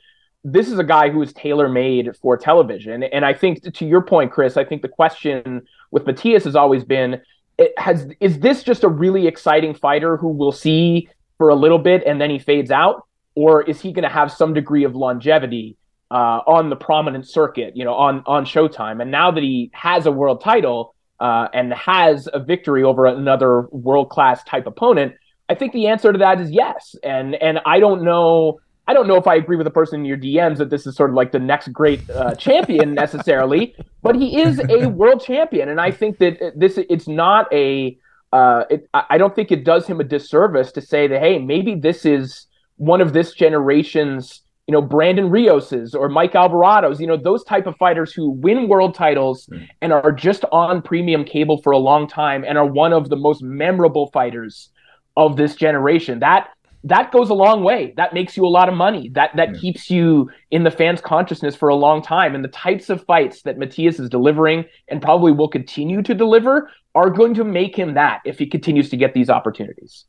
This 0.43 0.69
is 0.69 0.77
a 0.77 0.83
guy 0.83 1.09
who 1.09 1.21
is 1.21 1.33
tailor 1.33 1.69
made 1.69 2.15
for 2.17 2.37
television. 2.37 3.03
And 3.03 3.25
I 3.25 3.33
think, 3.33 3.73
to 3.73 3.85
your 3.85 4.01
point, 4.01 4.31
Chris, 4.31 4.57
I 4.57 4.65
think 4.65 4.81
the 4.81 4.89
question 4.89 5.65
with 5.89 6.05
Matias 6.05 6.43
has 6.43 6.55
always 6.55 6.83
been 6.83 7.21
it 7.57 7.77
has 7.77 8.07
is 8.19 8.39
this 8.39 8.63
just 8.63 8.83
a 8.83 8.89
really 8.89 9.27
exciting 9.27 9.73
fighter 9.73 10.17
who 10.17 10.29
we'll 10.29 10.51
see 10.51 11.09
for 11.37 11.49
a 11.49 11.55
little 11.55 11.79
bit 11.79 12.03
and 12.05 12.19
then 12.19 12.29
he 12.29 12.39
fades 12.39 12.71
out? 12.71 13.07
Or 13.35 13.63
is 13.63 13.81
he 13.81 13.91
going 13.91 14.03
to 14.03 14.09
have 14.09 14.31
some 14.31 14.53
degree 14.53 14.83
of 14.83 14.95
longevity 14.95 15.75
uh, 16.11 16.41
on 16.45 16.69
the 16.69 16.75
prominent 16.75 17.27
circuit 17.27 17.75
you 17.75 17.85
know 17.85 17.93
on 17.93 18.23
on 18.25 18.45
showtime? 18.45 19.01
And 19.01 19.11
now 19.11 19.31
that 19.31 19.43
he 19.43 19.71
has 19.73 20.05
a 20.05 20.11
world 20.11 20.41
title 20.41 20.93
uh, 21.19 21.47
and 21.53 21.73
has 21.73 22.27
a 22.33 22.39
victory 22.39 22.83
over 22.83 23.05
another 23.05 23.61
world 23.71 24.09
class 24.09 24.43
type 24.43 24.67
opponent 24.67 25.13
i 25.47 25.55
think 25.55 25.71
the 25.71 25.87
answer 25.87 26.11
to 26.11 26.19
that 26.19 26.41
is 26.41 26.51
yes. 26.51 26.95
And 27.03 27.35
and 27.35 27.59
i 27.65 27.79
don't 27.79 28.03
know 28.03 28.59
I 28.87 28.93
don't 28.93 29.07
know 29.07 29.15
if 29.15 29.27
I 29.27 29.35
agree 29.35 29.55
with 29.55 29.65
the 29.65 29.71
person 29.71 30.01
in 30.01 30.05
your 30.05 30.17
DMs 30.17 30.57
that 30.57 30.69
this 30.69 30.85
is 30.85 30.95
sort 30.95 31.09
of 31.09 31.15
like 31.15 31.31
the 31.31 31.39
next 31.39 31.69
great 31.69 32.09
uh, 32.09 32.35
champion 32.35 32.93
necessarily, 33.03 33.75
but 34.01 34.15
he 34.15 34.41
is 34.41 34.59
a 34.69 34.87
world 34.87 35.23
champion, 35.23 35.69
and 35.69 35.79
I 35.79 35.91
think 35.91 36.17
that 36.19 36.53
this 36.55 36.77
it's 36.77 37.07
not 37.07 37.51
a. 37.53 37.97
Uh, 38.31 38.65
it, 38.71 38.89
I 38.95 39.19
don't 39.19 39.35
think 39.35 39.51
it 39.51 39.63
does 39.63 39.85
him 39.85 39.99
a 39.99 40.03
disservice 40.03 40.71
to 40.71 40.81
say 40.81 41.07
that 41.07 41.21
hey, 41.21 41.37
maybe 41.37 41.75
this 41.75 42.03
is 42.03 42.47
one 42.77 42.99
of 42.99 43.13
this 43.13 43.33
generation's 43.33 44.41
you 44.67 44.71
know 44.71 44.81
Brandon 44.81 45.29
Rios's 45.29 45.93
or 45.93 46.09
Mike 46.09 46.33
Alvarado's, 46.33 46.99
you 46.99 47.07
know 47.07 47.17
those 47.17 47.43
type 47.43 47.67
of 47.67 47.75
fighters 47.77 48.13
who 48.13 48.29
win 48.29 48.67
world 48.67 48.95
titles 48.95 49.47
mm. 49.47 49.67
and 49.81 49.93
are 49.93 50.11
just 50.11 50.45
on 50.51 50.81
premium 50.81 51.23
cable 51.25 51.61
for 51.61 51.71
a 51.71 51.77
long 51.77 52.07
time 52.07 52.43
and 52.43 52.57
are 52.57 52.65
one 52.65 52.93
of 52.93 53.09
the 53.09 53.15
most 53.15 53.41
memorable 53.41 54.09
fighters 54.11 54.69
of 55.15 55.37
this 55.37 55.55
generation. 55.55 56.19
That 56.19 56.49
that 56.83 57.11
goes 57.11 57.29
a 57.29 57.33
long 57.33 57.63
way. 57.63 57.93
That 57.97 58.13
makes 58.13 58.35
you 58.35 58.45
a 58.45 58.49
lot 58.49 58.67
of 58.67 58.75
money. 58.75 59.09
That 59.09 59.31
that 59.35 59.53
yeah. 59.53 59.59
keeps 59.59 59.89
you 59.89 60.29
in 60.51 60.63
the 60.63 60.71
fans' 60.71 61.01
consciousness 61.01 61.55
for 61.55 61.69
a 61.69 61.75
long 61.75 62.01
time. 62.01 62.35
And 62.35 62.43
the 62.43 62.49
types 62.49 62.89
of 62.89 63.03
fights 63.05 63.41
that 63.43 63.57
Matias 63.57 63.99
is 63.99 64.09
delivering 64.09 64.65
and 64.89 65.01
probably 65.01 65.31
will 65.31 65.47
continue 65.47 66.01
to 66.01 66.13
deliver 66.13 66.69
are 66.95 67.09
going 67.09 67.33
to 67.35 67.43
make 67.43 67.75
him 67.75 67.93
that 67.95 68.21
if 68.25 68.37
he 68.37 68.45
continues 68.45 68.89
to 68.89 68.97
get 68.97 69.13
these 69.13 69.29
opportunities. 69.29 70.05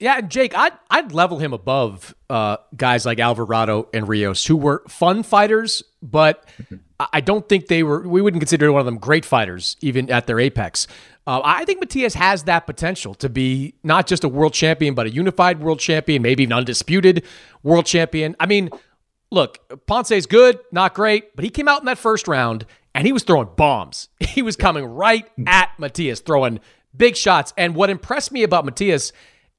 Yeah, 0.00 0.20
Jake, 0.20 0.56
I'd 0.56 0.74
I'd 0.90 1.12
level 1.12 1.38
him 1.38 1.52
above 1.52 2.14
uh, 2.30 2.58
guys 2.76 3.04
like 3.04 3.18
Alvarado 3.18 3.88
and 3.92 4.06
Rios, 4.06 4.46
who 4.46 4.56
were 4.56 4.84
fun 4.88 5.24
fighters, 5.24 5.82
but 6.00 6.48
I 7.12 7.20
don't 7.20 7.48
think 7.48 7.66
they 7.66 7.82
were. 7.82 8.06
We 8.06 8.22
wouldn't 8.22 8.40
consider 8.40 8.70
one 8.70 8.78
of 8.80 8.86
them 8.86 8.98
great 8.98 9.24
fighters, 9.24 9.76
even 9.80 10.08
at 10.10 10.28
their 10.28 10.38
apex. 10.38 10.86
Uh, 11.28 11.42
I 11.44 11.66
think 11.66 11.78
Matias 11.78 12.14
has 12.14 12.44
that 12.44 12.60
potential 12.60 13.12
to 13.16 13.28
be 13.28 13.74
not 13.84 14.06
just 14.06 14.24
a 14.24 14.28
world 14.30 14.54
champion, 14.54 14.94
but 14.94 15.06
a 15.06 15.10
unified 15.10 15.60
world 15.60 15.78
champion, 15.78 16.22
maybe 16.22 16.44
an 16.44 16.54
undisputed 16.54 17.22
world 17.62 17.84
champion. 17.84 18.34
I 18.40 18.46
mean, 18.46 18.70
look, 19.30 19.86
Ponce's 19.86 20.24
good, 20.24 20.58
not 20.72 20.94
great, 20.94 21.36
but 21.36 21.44
he 21.44 21.50
came 21.50 21.68
out 21.68 21.80
in 21.80 21.84
that 21.84 21.98
first 21.98 22.28
round 22.28 22.64
and 22.94 23.06
he 23.06 23.12
was 23.12 23.24
throwing 23.24 23.50
bombs. 23.56 24.08
He 24.20 24.40
was 24.40 24.56
coming 24.56 24.86
right 24.86 25.28
at 25.46 25.70
Matias, 25.78 26.20
throwing 26.20 26.60
big 26.96 27.14
shots. 27.14 27.52
And 27.58 27.74
what 27.74 27.90
impressed 27.90 28.32
me 28.32 28.42
about 28.42 28.64
Matias 28.64 29.12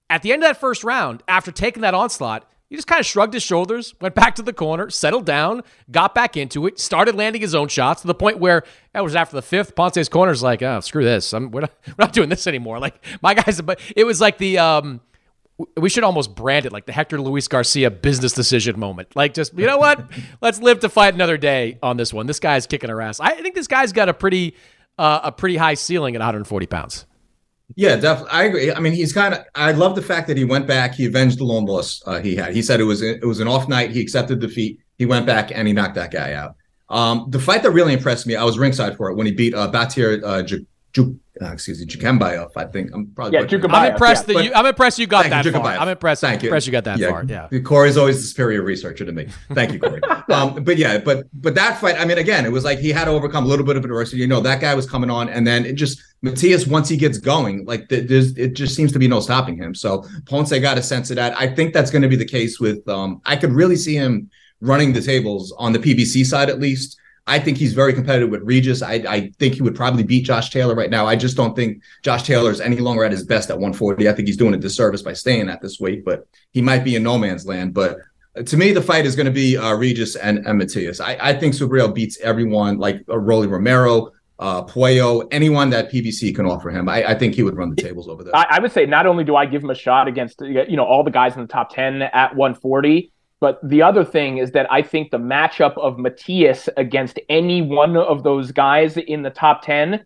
at 0.09 0.23
the 0.23 0.33
end 0.33 0.41
of 0.41 0.49
that 0.49 0.59
first 0.59 0.83
round, 0.83 1.21
after 1.27 1.51
taking 1.51 1.83
that 1.83 1.93
onslaught, 1.93 2.49
he 2.69 2.75
just 2.75 2.87
kind 2.87 2.99
of 2.99 3.05
shrugged 3.05 3.33
his 3.33 3.41
shoulders, 3.41 3.95
went 3.99 4.13
back 4.13 4.35
to 4.35 4.43
the 4.43 4.53
corner, 4.53 4.91
settled 4.91 5.25
down, 5.25 5.63
got 5.89 6.13
back 6.13 6.37
into 6.37 6.67
it, 6.67 6.79
started 6.79 7.15
landing 7.15 7.41
his 7.41 7.55
own 7.55 7.67
shots 7.67 8.01
to 8.01 8.07
the 8.07 8.13
point 8.13 8.37
where 8.37 8.63
that 8.93 9.03
was 9.03 9.15
after 9.15 9.35
the 9.35 9.41
fifth. 9.41 9.75
Ponce's 9.75 10.07
corner's 10.07 10.43
like, 10.43 10.61
oh, 10.61 10.79
screw 10.79 11.03
this. 11.03 11.33
I'm, 11.33 11.49
we're, 11.49 11.61
not, 11.61 11.71
we're 11.87 11.95
not 11.97 12.13
doing 12.13 12.29
this 12.29 12.45
anymore. 12.45 12.79
Like, 12.79 13.03
my 13.23 13.33
guys, 13.33 13.59
but 13.61 13.79
it 13.95 14.03
was 14.03 14.21
like 14.21 14.37
the, 14.37 14.59
um, 14.59 15.01
we 15.77 15.89
should 15.89 16.03
almost 16.03 16.35
brand 16.35 16.67
it 16.67 16.71
like 16.71 16.85
the 16.85 16.91
Hector 16.91 17.19
Luis 17.19 17.47
Garcia 17.47 17.89
business 17.89 18.33
decision 18.33 18.79
moment. 18.79 19.15
Like, 19.15 19.33
just, 19.33 19.57
you 19.57 19.65
know 19.65 19.79
what? 19.79 20.07
Let's 20.41 20.61
live 20.61 20.81
to 20.81 20.89
fight 20.89 21.15
another 21.15 21.37
day 21.37 21.79
on 21.81 21.97
this 21.97 22.13
one. 22.13 22.27
This 22.27 22.39
guy's 22.39 22.67
kicking 22.67 22.91
our 22.91 23.01
ass. 23.01 23.19
I 23.19 23.41
think 23.41 23.55
this 23.55 23.67
guy's 23.67 23.93
got 23.93 24.09
a 24.09 24.13
pretty, 24.13 24.55
uh, 24.99 25.21
a 25.23 25.31
pretty 25.31 25.57
high 25.57 25.73
ceiling 25.73 26.15
at 26.15 26.19
140 26.19 26.67
pounds. 26.67 27.07
Yeah, 27.75 27.95
definitely. 27.95 28.31
I 28.31 28.43
agree. 28.43 28.73
I 28.73 28.79
mean, 28.79 28.93
he's 28.93 29.13
kind 29.13 29.33
of. 29.33 29.45
I 29.55 29.71
love 29.71 29.95
the 29.95 30.01
fact 30.01 30.27
that 30.27 30.37
he 30.37 30.43
went 30.43 30.67
back. 30.67 30.95
He 30.95 31.05
avenged 31.05 31.39
the 31.39 31.43
lone 31.43 31.65
loss 31.65 32.01
uh, 32.05 32.19
he 32.19 32.35
had. 32.35 32.53
He 32.53 32.61
said 32.61 32.79
it 32.79 32.85
was 32.85 33.01
it 33.01 33.23
was 33.23 33.39
an 33.39 33.47
off 33.47 33.67
night. 33.67 33.91
He 33.91 34.01
accepted 34.01 34.39
defeat. 34.39 34.79
He 34.97 35.05
went 35.05 35.25
back 35.25 35.51
and 35.53 35.67
he 35.67 35.73
knocked 35.73 35.95
that 35.95 36.11
guy 36.11 36.33
out. 36.33 36.55
Um, 36.89 37.27
the 37.29 37.39
fight 37.39 37.61
that 37.63 37.71
really 37.71 37.93
impressed 37.93 38.25
me, 38.25 38.35
I 38.35 38.43
was 38.43 38.57
ringside 38.57 38.97
for 38.97 39.09
it 39.11 39.15
when 39.15 39.27
he 39.27 39.31
beat 39.31 39.53
uh, 39.53 39.71
Batyr 39.71 40.21
uh, 40.23 40.41
J- 40.93 41.03
J- 41.03 41.15
uh, 41.41 41.53
excuse 41.53 41.79
me, 41.79 41.85
Jukembayev. 41.85 42.51
I 42.55 42.65
think 42.65 42.91
I'm 42.93 43.07
probably. 43.07 43.37
Yeah, 43.37 43.45
butchering. 43.45 43.71
I'm 43.71 43.93
impressed 43.93 44.27
yeah, 44.27 44.33
that 44.33 44.43
you. 44.45 44.53
I'm 44.53 44.65
impressed 44.65 44.99
you 44.99 45.07
got 45.07 45.29
that 45.29 45.45
you, 45.45 45.51
far. 45.51 45.65
I'm 45.65 45.87
impressed. 45.87 46.21
Thank 46.21 46.43
you. 46.43 46.49
Impressed 46.49 46.67
you 46.67 46.71
got 46.71 46.83
that 46.83 46.97
yeah, 46.97 47.09
far. 47.09 47.23
Yeah. 47.23 47.59
Corey's 47.59 47.97
always 47.97 48.21
the 48.21 48.27
superior 48.27 48.61
researcher 48.61 49.05
to 49.05 49.11
me. 49.11 49.27
Thank 49.53 49.71
you, 49.71 49.79
Corey. 49.79 50.01
um, 50.29 50.63
but 50.63 50.77
yeah, 50.77 50.97
but 50.97 51.27
but 51.33 51.55
that 51.55 51.79
fight. 51.79 51.95
I 51.97 52.05
mean, 52.05 52.17
again, 52.17 52.45
it 52.45 52.51
was 52.51 52.65
like 52.65 52.79
he 52.79 52.89
had 52.89 53.05
to 53.05 53.11
overcome 53.11 53.45
a 53.45 53.47
little 53.47 53.65
bit 53.65 53.77
of 53.77 53.85
adversity. 53.85 54.17
You 54.17 54.27
know, 54.27 54.41
that 54.41 54.59
guy 54.59 54.75
was 54.75 54.89
coming 54.89 55.09
on, 55.09 55.29
and 55.29 55.47
then 55.47 55.65
it 55.65 55.73
just 55.73 56.01
Matias 56.21 56.67
once 56.67 56.89
he 56.89 56.97
gets 56.97 57.17
going, 57.17 57.65
like 57.65 57.87
there's 57.87 58.37
it 58.37 58.53
just 58.53 58.75
seems 58.75 58.91
to 58.91 58.99
be 58.99 59.07
no 59.07 59.19
stopping 59.21 59.55
him. 59.55 59.73
So 59.73 60.05
Ponce 60.25 60.51
got 60.59 60.77
a 60.77 60.83
sense 60.83 61.09
of 61.09 61.15
that. 61.15 61.39
I 61.39 61.47
think 61.47 61.73
that's 61.73 61.91
going 61.91 62.01
to 62.01 62.09
be 62.09 62.17
the 62.17 62.25
case 62.25 62.59
with. 62.59 62.87
Um, 62.89 63.21
I 63.25 63.37
could 63.37 63.51
really 63.51 63.77
see 63.77 63.95
him 63.95 64.29
running 64.61 64.91
the 64.91 65.01
tables 65.01 65.53
on 65.57 65.71
the 65.71 65.79
PBC 65.79 66.25
side 66.25 66.49
at 66.49 66.59
least. 66.59 66.99
I 67.29 67.39
think 67.39 67.57
he's 67.57 67.73
very 67.73 67.93
competitive 67.93 68.29
with 68.29 68.41
Regis. 68.41 68.81
I, 68.81 68.93
I, 69.07 69.31
think 69.37 69.53
he 69.53 69.61
would 69.61 69.75
probably 69.75 70.03
beat 70.03 70.25
Josh 70.25 70.49
Taylor 70.49 70.75
right 70.75 70.89
now. 70.89 71.05
I 71.05 71.15
just 71.15 71.37
don't 71.37 71.55
think 71.55 71.81
Josh 72.03 72.23
Taylor 72.23 72.49
is 72.49 72.59
any 72.59 72.77
longer 72.77 73.03
at 73.03 73.11
his 73.11 73.23
best 73.23 73.49
at 73.49 73.55
140. 73.55 74.09
I 74.09 74.13
think 74.13 74.27
he's 74.27 74.37
doing 74.37 74.55
a 74.55 74.57
disservice 74.57 75.03
by 75.03 75.13
staying 75.13 75.47
at 75.47 75.61
this 75.61 75.79
weight, 75.79 76.03
but 76.03 76.27
he 76.51 76.61
might 76.61 76.83
be 76.83 76.95
in 76.95 77.03
no 77.03 77.17
man's 77.17 77.45
land. 77.45 77.73
But 77.73 77.97
to 78.45 78.57
me, 78.57 78.71
the 78.71 78.81
fight 78.81 79.05
is 79.05 79.15
going 79.15 79.27
to 79.27 79.31
be 79.31 79.57
uh, 79.57 79.73
Regis 79.75 80.15
and, 80.15 80.39
and 80.45 80.57
Matias. 80.57 80.99
I, 80.99 81.17
I 81.21 81.33
think 81.33 81.53
Subriel 81.53 81.93
beats 81.93 82.19
everyone 82.21 82.77
like 82.77 83.03
uh, 83.07 83.17
Rolly 83.17 83.47
Romero, 83.47 84.11
uh, 84.39 84.63
Puello, 84.63 85.27
anyone 85.31 85.69
that 85.69 85.91
PBC 85.91 86.33
can 86.33 86.45
offer 86.45 86.69
him. 86.69 86.87
I, 86.89 87.09
I 87.09 87.15
think 87.15 87.35
he 87.35 87.43
would 87.43 87.57
run 87.57 87.69
the 87.69 87.75
tables 87.75 88.07
over 88.07 88.23
there. 88.23 88.35
I, 88.35 88.47
I 88.51 88.59
would 88.59 88.71
say 88.71 88.85
not 88.85 89.05
only 89.05 89.23
do 89.23 89.35
I 89.35 89.45
give 89.45 89.63
him 89.63 89.69
a 89.69 89.75
shot 89.75 90.07
against 90.07 90.41
you 90.41 90.77
know 90.77 90.85
all 90.85 91.03
the 91.03 91.11
guys 91.11 91.35
in 91.35 91.41
the 91.41 91.47
top 91.47 91.73
10 91.75 92.01
at 92.01 92.35
140, 92.35 93.11
but 93.39 93.59
the 93.63 93.81
other 93.81 94.03
thing 94.03 94.37
is 94.37 94.51
that 94.51 94.71
I 94.71 94.81
think 94.81 95.11
the 95.11 95.17
matchup 95.17 95.77
of 95.77 95.97
Matias 95.97 96.67
against 96.75 97.19
any 97.29 97.61
one 97.61 97.95
of 97.95 98.23
those 98.23 98.51
guys 98.51 98.97
in 98.97 99.21
the 99.21 99.29
top 99.29 99.63
10 99.63 100.05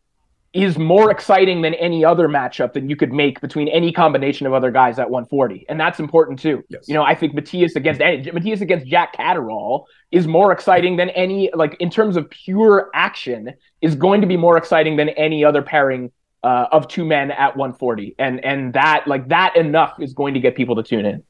is 0.54 0.78
more 0.78 1.10
exciting 1.10 1.64
than 1.64 1.74
any 1.76 2.06
other 2.06 2.28
matchup 2.28 2.74
that 2.74 2.88
you 2.88 2.96
could 2.96 3.12
make 3.12 3.42
between 3.42 3.68
any 3.70 3.92
combination 3.92 4.46
of 4.46 4.54
other 4.54 4.70
guys 4.70 5.00
at 5.00 5.10
140. 5.10 5.66
And 5.68 5.80
that's 5.80 6.00
important 6.00 6.38
too. 6.38 6.64
Yes. 6.70 6.88
You 6.88 6.94
know, 6.94 7.02
I 7.02 7.16
think 7.16 7.34
Matias 7.34 7.76
against 7.76 8.02
any, 8.02 8.30
Matias 8.32 8.62
against 8.62 8.86
Jack 8.86 9.14
Catterall 9.14 9.88
is 10.12 10.28
more 10.28 10.52
exciting 10.52 10.96
than 10.96 11.10
any 11.10 11.50
like 11.56 11.76
in 11.80 11.90
terms 11.90 12.16
of 12.18 12.30
pure 12.30 12.92
action 12.94 13.52
is 13.82 13.96
going 13.96 14.22
to 14.22 14.28
be 14.28 14.38
more 14.38 14.56
exciting 14.56 14.96
than 14.96 15.10
any 15.10 15.44
other 15.44 15.64
pairing 15.64 16.12
uh, 16.44 16.68
of 16.72 16.88
two 16.88 17.04
men 17.04 17.32
at 17.32 17.58
140. 17.58 18.14
And 18.20 18.46
and 18.46 18.74
that 18.74 19.08
like 19.08 19.30
that 19.30 19.58
enough 19.58 19.96
is 20.00 20.14
going 20.14 20.36
to 20.36 20.40
get 20.40 20.56
people 20.56 20.76
to 20.76 20.84
tune 20.84 21.08
in. 21.08 21.24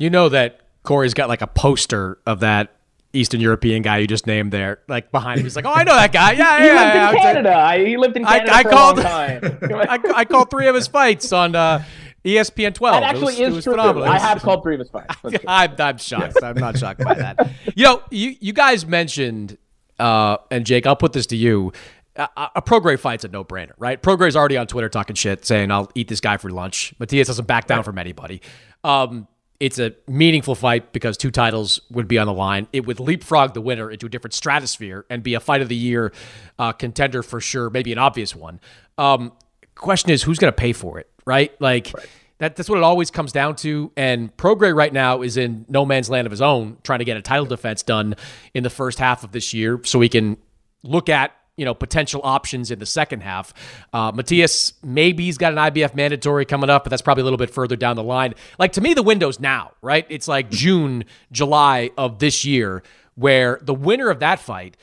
You 0.00 0.10
know 0.10 0.28
that 0.30 0.63
Corey's 0.84 1.14
got 1.14 1.28
like 1.28 1.42
a 1.42 1.46
poster 1.46 2.18
of 2.26 2.40
that 2.40 2.70
Eastern 3.14 3.40
European 3.40 3.82
guy 3.82 3.98
you 3.98 4.06
just 4.06 4.26
named 4.26 4.52
there, 4.52 4.80
like 4.88 5.10
behind 5.10 5.38
him. 5.40 5.46
He's 5.46 5.56
like, 5.56 5.64
"Oh, 5.64 5.72
I 5.72 5.84
know 5.84 5.94
that 5.94 6.12
guy. 6.12 6.32
Yeah, 6.32 6.58
he 6.60 6.66
yeah, 6.66 6.72
lived 6.74 6.94
yeah, 6.94 7.10
in 7.10 7.16
Canada. 7.16 7.54
I, 7.54 7.84
he 7.84 7.96
lived 7.96 8.16
in 8.16 8.24
Canada 8.24 8.52
I, 8.52 8.58
I 8.58 8.62
for 8.62 8.68
called, 8.70 8.98
a 8.98 9.02
long 9.02 9.40
time. 9.40 9.58
I, 9.88 10.12
I, 10.14 10.24
called 10.24 10.50
three 10.50 10.66
of 10.66 10.74
his 10.74 10.88
fights 10.88 11.32
on 11.32 11.54
uh, 11.54 11.84
ESPN 12.24 12.74
12. 12.74 13.00
That 13.00 13.02
actually 13.02 13.40
it 13.40 13.46
was, 13.46 13.58
is 13.58 13.58
it 13.58 13.62
true. 13.64 13.72
phenomenal. 13.74 14.08
I 14.08 14.18
have 14.18 14.42
called 14.42 14.62
three 14.62 14.74
of 14.74 14.80
his 14.80 14.90
fights. 14.90 15.14
I'm, 15.48 15.74
I'm 15.78 15.98
shocked. 15.98 16.42
I'm 16.42 16.56
not 16.56 16.76
shocked 16.76 17.02
by 17.04 17.14
that. 17.14 17.50
You 17.74 17.84
know, 17.84 18.02
you 18.10 18.34
you 18.40 18.52
guys 18.52 18.84
mentioned, 18.84 19.56
uh, 19.98 20.38
and 20.50 20.66
Jake, 20.66 20.86
I'll 20.86 20.96
put 20.96 21.12
this 21.12 21.26
to 21.26 21.36
you. 21.36 21.72
A, 22.16 22.28
a 22.56 22.62
Prograis 22.62 23.00
fight's 23.00 23.24
a 23.24 23.28
no-brainer, 23.28 23.72
right? 23.76 24.00
Prograis's 24.00 24.36
already 24.36 24.56
on 24.56 24.68
Twitter 24.68 24.88
talking 24.88 25.16
shit, 25.16 25.44
saying 25.44 25.72
I'll 25.72 25.90
eat 25.96 26.06
this 26.06 26.20
guy 26.20 26.36
for 26.36 26.48
lunch. 26.48 26.94
Matias 27.00 27.26
doesn't 27.26 27.46
back 27.48 27.66
down 27.66 27.82
from 27.82 27.98
anybody. 27.98 28.40
Um, 28.84 29.26
it's 29.60 29.78
a 29.78 29.94
meaningful 30.08 30.54
fight 30.54 30.92
because 30.92 31.16
two 31.16 31.30
titles 31.30 31.80
would 31.90 32.08
be 32.08 32.18
on 32.18 32.26
the 32.26 32.32
line. 32.32 32.66
It 32.72 32.86
would 32.86 33.00
leapfrog 33.00 33.54
the 33.54 33.60
winner 33.60 33.90
into 33.90 34.06
a 34.06 34.08
different 34.08 34.34
stratosphere 34.34 35.06
and 35.08 35.22
be 35.22 35.34
a 35.34 35.40
fight 35.40 35.62
of 35.62 35.68
the 35.68 35.76
year 35.76 36.12
uh, 36.58 36.72
contender 36.72 37.22
for 37.22 37.40
sure, 37.40 37.70
maybe 37.70 37.92
an 37.92 37.98
obvious 37.98 38.34
one. 38.34 38.60
Um, 38.98 39.32
question 39.74 40.10
is, 40.10 40.22
who's 40.22 40.38
going 40.38 40.52
to 40.52 40.56
pay 40.56 40.72
for 40.72 40.98
it, 40.98 41.08
right? 41.24 41.52
Like 41.60 41.92
Right. 41.94 42.06
that, 42.38 42.56
that's 42.56 42.68
what 42.68 42.78
it 42.78 42.84
always 42.84 43.10
comes 43.10 43.32
down 43.32 43.56
to. 43.56 43.92
And 43.96 44.36
Prograis 44.36 44.74
right 44.74 44.92
now 44.92 45.22
is 45.22 45.36
in 45.36 45.64
no 45.68 45.86
man's 45.86 46.10
land 46.10 46.26
of 46.26 46.30
his 46.32 46.42
own, 46.42 46.78
trying 46.82 46.98
to 46.98 47.04
get 47.04 47.16
a 47.16 47.22
title 47.22 47.46
defense 47.46 47.82
done 47.82 48.16
in 48.54 48.64
the 48.64 48.70
first 48.70 48.98
half 48.98 49.22
of 49.24 49.32
this 49.32 49.54
year, 49.54 49.80
so 49.84 50.00
he 50.00 50.08
can 50.08 50.36
look 50.82 51.08
at 51.08 51.32
you 51.56 51.64
know 51.64 51.74
potential 51.74 52.20
options 52.24 52.70
in 52.70 52.78
the 52.78 52.86
second 52.86 53.22
half. 53.22 53.54
Uh, 53.92 54.12
Matias 54.12 54.74
maybe 54.82 55.24
he's 55.24 55.38
got 55.38 55.52
an 55.52 55.58
IBF 55.58 55.94
mandatory 55.94 56.44
coming 56.44 56.70
up, 56.70 56.84
but 56.84 56.90
that's 56.90 57.02
probably 57.02 57.22
a 57.22 57.24
little 57.24 57.38
bit 57.38 57.50
further 57.50 57.76
down 57.76 57.96
the 57.96 58.02
line. 58.02 58.34
Like 58.58 58.72
to 58.72 58.80
me, 58.80 58.94
the 58.94 59.02
window's 59.02 59.40
now, 59.40 59.72
right? 59.82 60.06
It's 60.08 60.28
like 60.28 60.50
June, 60.50 61.04
July 61.32 61.90
of 61.96 62.18
this 62.18 62.44
year, 62.44 62.82
where 63.14 63.58
the 63.62 63.74
winner 63.74 64.10
of 64.10 64.20
that 64.20 64.40
fight 64.40 64.76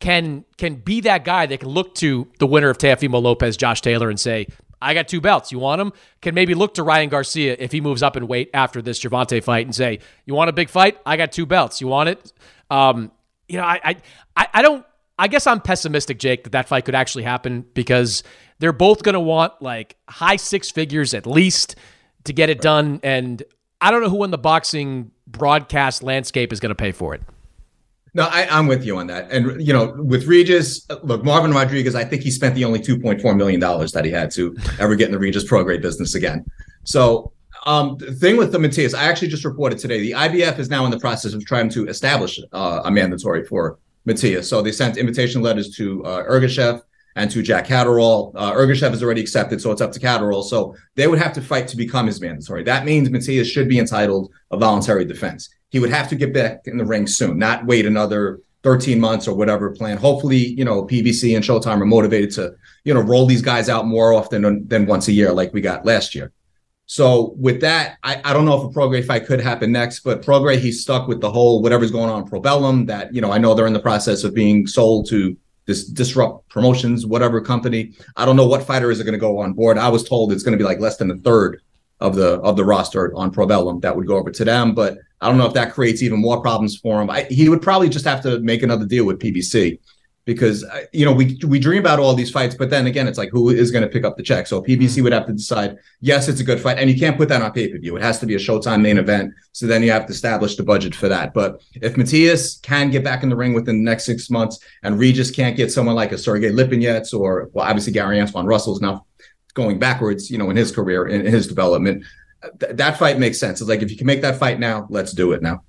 can 0.00 0.44
can 0.56 0.76
be 0.76 1.00
that 1.02 1.24
guy 1.24 1.46
that 1.46 1.60
can 1.60 1.68
look 1.68 1.94
to 1.96 2.28
the 2.38 2.46
winner 2.46 2.68
of 2.68 2.78
Teofimo 2.78 3.22
Lopez, 3.22 3.56
Josh 3.56 3.80
Taylor, 3.80 4.10
and 4.10 4.18
say, 4.18 4.46
I 4.82 4.92
got 4.92 5.08
two 5.08 5.20
belts. 5.20 5.50
You 5.50 5.58
want 5.58 5.78
them? 5.78 5.92
Can 6.20 6.34
maybe 6.34 6.54
look 6.54 6.74
to 6.74 6.82
Ryan 6.82 7.08
Garcia 7.08 7.56
if 7.58 7.72
he 7.72 7.80
moves 7.80 8.02
up 8.02 8.16
in 8.16 8.26
weight 8.26 8.50
after 8.52 8.82
this 8.82 9.00
Gervonta 9.00 9.42
fight 9.42 9.66
and 9.66 9.74
say, 9.74 10.00
You 10.26 10.34
want 10.34 10.50
a 10.50 10.52
big 10.52 10.68
fight? 10.68 10.98
I 11.06 11.16
got 11.16 11.32
two 11.32 11.46
belts. 11.46 11.80
You 11.80 11.86
want 11.86 12.10
it? 12.10 12.32
Um, 12.70 13.10
you 13.48 13.56
know, 13.56 13.64
I, 13.64 13.96
I 14.36 14.46
I 14.52 14.62
don't 14.62 14.84
I 15.18 15.28
guess 15.28 15.46
I'm 15.46 15.60
pessimistic, 15.60 16.18
Jake, 16.18 16.44
that 16.44 16.50
that 16.50 16.68
fight 16.68 16.84
could 16.84 16.94
actually 16.94 17.24
happen 17.24 17.64
because 17.74 18.22
they're 18.58 18.72
both 18.72 19.02
going 19.02 19.14
to 19.14 19.20
want 19.20 19.52
like 19.60 19.96
high 20.08 20.36
six 20.36 20.70
figures 20.70 21.14
at 21.14 21.26
least 21.26 21.76
to 22.24 22.32
get 22.32 22.50
it 22.50 22.60
done. 22.60 23.00
And 23.02 23.42
I 23.80 23.90
don't 23.90 24.02
know 24.02 24.08
who 24.08 24.24
in 24.24 24.30
the 24.30 24.38
boxing 24.38 25.10
broadcast 25.26 26.02
landscape 26.02 26.52
is 26.52 26.60
going 26.60 26.70
to 26.70 26.74
pay 26.74 26.92
for 26.92 27.14
it. 27.14 27.22
No, 28.16 28.24
I, 28.24 28.46
I'm 28.48 28.68
with 28.68 28.84
you 28.84 28.96
on 28.96 29.08
that. 29.08 29.30
And 29.30 29.60
you 29.64 29.72
know, 29.72 29.92
with 29.98 30.26
Regis, 30.26 30.86
look, 31.02 31.24
Marvin 31.24 31.52
Rodriguez, 31.52 31.96
I 31.96 32.04
think 32.04 32.22
he 32.22 32.30
spent 32.30 32.54
the 32.54 32.64
only 32.64 32.78
2.4 32.78 33.36
million 33.36 33.58
dollars 33.58 33.92
that 33.92 34.04
he 34.04 34.10
had 34.10 34.30
to 34.32 34.56
ever 34.78 34.94
get 34.94 35.06
in 35.06 35.12
the 35.12 35.18
Regis 35.18 35.44
Prograis 35.44 35.82
business 35.82 36.14
again. 36.14 36.44
So 36.84 37.32
um, 37.66 37.96
the 37.98 38.12
thing 38.12 38.36
with 38.36 38.52
the 38.52 38.58
Matias, 38.58 38.94
I 38.94 39.04
actually 39.04 39.28
just 39.28 39.44
reported 39.44 39.78
today, 39.78 40.00
the 40.00 40.12
IBF 40.12 40.58
is 40.58 40.70
now 40.70 40.84
in 40.84 40.90
the 40.90 40.98
process 40.98 41.32
of 41.32 41.44
trying 41.44 41.68
to 41.70 41.88
establish 41.88 42.38
uh, 42.52 42.82
a 42.84 42.90
mandatory 42.90 43.44
for 43.44 43.78
Matias. 44.04 44.48
So 44.48 44.62
they 44.62 44.72
sent 44.72 44.96
invitation 44.96 45.42
letters 45.42 45.74
to 45.76 46.04
uh, 46.04 46.24
Ergashev 46.24 46.82
and 47.16 47.30
to 47.30 47.42
Jack 47.42 47.66
Catterall. 47.66 48.32
Uh, 48.34 48.52
Ergashev 48.52 48.90
has 48.90 49.02
already 49.02 49.20
accepted, 49.20 49.60
so 49.60 49.70
it's 49.70 49.80
up 49.80 49.92
to 49.92 50.00
Catterall. 50.00 50.42
So 50.42 50.76
they 50.96 51.06
would 51.06 51.18
have 51.18 51.32
to 51.34 51.40
fight 51.40 51.68
to 51.68 51.76
become 51.76 52.06
his 52.06 52.20
mandatory. 52.20 52.64
That 52.64 52.84
means 52.84 53.10
Matias 53.10 53.48
should 53.48 53.68
be 53.68 53.78
entitled 53.78 54.32
a 54.50 54.56
voluntary 54.56 55.04
defense. 55.04 55.48
He 55.70 55.78
would 55.78 55.90
have 55.90 56.08
to 56.08 56.16
get 56.16 56.34
back 56.34 56.62
in 56.66 56.76
the 56.76 56.84
ring 56.84 57.06
soon, 57.06 57.38
not 57.38 57.66
wait 57.66 57.86
another 57.86 58.40
13 58.62 58.98
months 58.98 59.28
or 59.28 59.36
whatever 59.36 59.70
plan. 59.70 59.96
Hopefully, 59.96 60.38
you 60.38 60.64
know, 60.64 60.84
PBC 60.84 61.36
and 61.36 61.44
Showtime 61.44 61.80
are 61.80 61.86
motivated 61.86 62.30
to, 62.32 62.54
you 62.84 62.94
know, 62.94 63.00
roll 63.00 63.26
these 63.26 63.42
guys 63.42 63.68
out 63.68 63.86
more 63.86 64.12
often 64.12 64.42
than, 64.42 64.66
than 64.66 64.86
once 64.86 65.08
a 65.08 65.12
year 65.12 65.32
like 65.32 65.52
we 65.52 65.60
got 65.60 65.84
last 65.84 66.14
year. 66.14 66.32
So 66.86 67.34
with 67.38 67.60
that, 67.62 67.96
I, 68.02 68.20
I 68.24 68.32
don't 68.32 68.44
know 68.44 68.60
if 68.60 68.64
a 68.64 68.78
Prograis 68.78 69.06
fight 69.06 69.26
could 69.26 69.40
happen 69.40 69.72
next, 69.72 70.00
but 70.00 70.22
Prograis, 70.22 70.58
he's 70.58 70.82
stuck 70.82 71.08
with 71.08 71.20
the 71.20 71.30
whole 71.30 71.62
whatever's 71.62 71.90
going 71.90 72.10
on 72.10 72.28
Probellum 72.28 72.86
that, 72.88 73.14
you 73.14 73.20
know, 73.20 73.32
I 73.32 73.38
know 73.38 73.54
they're 73.54 73.66
in 73.66 73.72
the 73.72 73.80
process 73.80 74.22
of 74.22 74.34
being 74.34 74.66
sold 74.66 75.08
to 75.08 75.36
this 75.66 75.86
disrupt 75.86 76.48
promotions, 76.50 77.06
whatever 77.06 77.40
company. 77.40 77.94
I 78.16 78.26
don't 78.26 78.36
know 78.36 78.46
what 78.46 78.64
fighters 78.64 79.00
are 79.00 79.04
going 79.04 79.14
to 79.14 79.18
go 79.18 79.38
on 79.38 79.54
board. 79.54 79.78
I 79.78 79.88
was 79.88 80.06
told 80.06 80.30
it's 80.30 80.42
going 80.42 80.52
to 80.52 80.62
be 80.62 80.64
like 80.64 80.80
less 80.80 80.98
than 80.98 81.10
a 81.10 81.16
third 81.16 81.62
of 82.00 82.16
the 82.16 82.40
of 82.40 82.56
the 82.56 82.64
roster 82.64 83.14
on 83.14 83.32
Probellum 83.32 83.80
that 83.80 83.96
would 83.96 84.06
go 84.06 84.16
over 84.16 84.30
to 84.30 84.44
them, 84.44 84.74
but 84.74 84.98
I 85.20 85.28
don't 85.28 85.38
know 85.38 85.46
if 85.46 85.54
that 85.54 85.72
creates 85.72 86.02
even 86.02 86.20
more 86.20 86.42
problems 86.42 86.76
for 86.76 87.00
him. 87.00 87.08
I, 87.08 87.22
he 87.22 87.48
would 87.48 87.62
probably 87.62 87.88
just 87.88 88.04
have 88.04 88.22
to 88.24 88.40
make 88.40 88.62
another 88.62 88.84
deal 88.84 89.06
with 89.06 89.20
PBC 89.20 89.78
because 90.24 90.64
you 90.92 91.04
know 91.04 91.12
we 91.12 91.38
we 91.46 91.58
dream 91.58 91.80
about 91.80 91.98
all 91.98 92.14
these 92.14 92.30
fights, 92.30 92.54
but 92.54 92.70
then 92.70 92.86
again, 92.86 93.06
it's 93.06 93.18
like 93.18 93.30
who 93.30 93.50
is 93.50 93.70
going 93.70 93.82
to 93.82 93.88
pick 93.88 94.04
up 94.04 94.16
the 94.16 94.22
check? 94.22 94.46
So 94.46 94.62
PBC 94.62 94.78
mm-hmm. 94.78 95.04
would 95.04 95.12
have 95.12 95.26
to 95.26 95.32
decide. 95.32 95.76
Yes, 96.00 96.28
it's 96.28 96.40
a 96.40 96.44
good 96.44 96.60
fight, 96.60 96.78
and 96.78 96.88
you 96.90 96.98
can't 96.98 97.16
put 97.16 97.28
that 97.28 97.42
on 97.42 97.52
pay 97.52 97.68
per 97.68 97.78
view. 97.78 97.96
It 97.96 98.02
has 98.02 98.18
to 98.20 98.26
be 98.26 98.34
a 98.34 98.38
Showtime 98.38 98.80
main 98.80 98.98
event. 98.98 99.34
So 99.52 99.66
then 99.66 99.82
you 99.82 99.90
have 99.90 100.06
to 100.06 100.12
establish 100.12 100.56
the 100.56 100.62
budget 100.62 100.94
for 100.94 101.08
that. 101.08 101.34
But 101.34 101.62
if 101.74 101.96
Matias 101.96 102.58
can 102.62 102.90
get 102.90 103.04
back 103.04 103.22
in 103.22 103.28
the 103.28 103.36
ring 103.36 103.52
within 103.52 103.84
the 103.84 103.90
next 103.90 104.06
six 104.06 104.30
months, 104.30 104.58
and 104.82 104.98
Regis 104.98 105.30
can't 105.30 105.56
get 105.56 105.70
someone 105.70 105.94
like 105.94 106.12
a 106.12 106.18
Sergey 106.18 106.50
Lipinets 106.50 107.12
or 107.12 107.50
well, 107.52 107.66
obviously 107.66 107.92
Gary 107.92 108.18
Antuanne 108.18 108.46
Russell's 108.46 108.80
now 108.80 109.04
going 109.52 109.78
backwards, 109.78 110.30
you 110.30 110.38
know, 110.38 110.50
in 110.50 110.56
his 110.56 110.72
career, 110.72 111.06
in, 111.06 111.26
in 111.26 111.32
his 111.32 111.46
development. 111.46 112.04
Th- 112.60 112.74
that 112.76 112.98
fight 112.98 113.18
makes 113.18 113.38
sense. 113.38 113.60
It's 113.60 113.70
like 113.70 113.82
if 113.82 113.90
you 113.90 113.96
can 113.96 114.06
make 114.06 114.22
that 114.22 114.38
fight 114.38 114.58
now, 114.58 114.86
let's 114.90 115.12
do 115.12 115.32
it 115.32 115.42
now. 115.42 115.62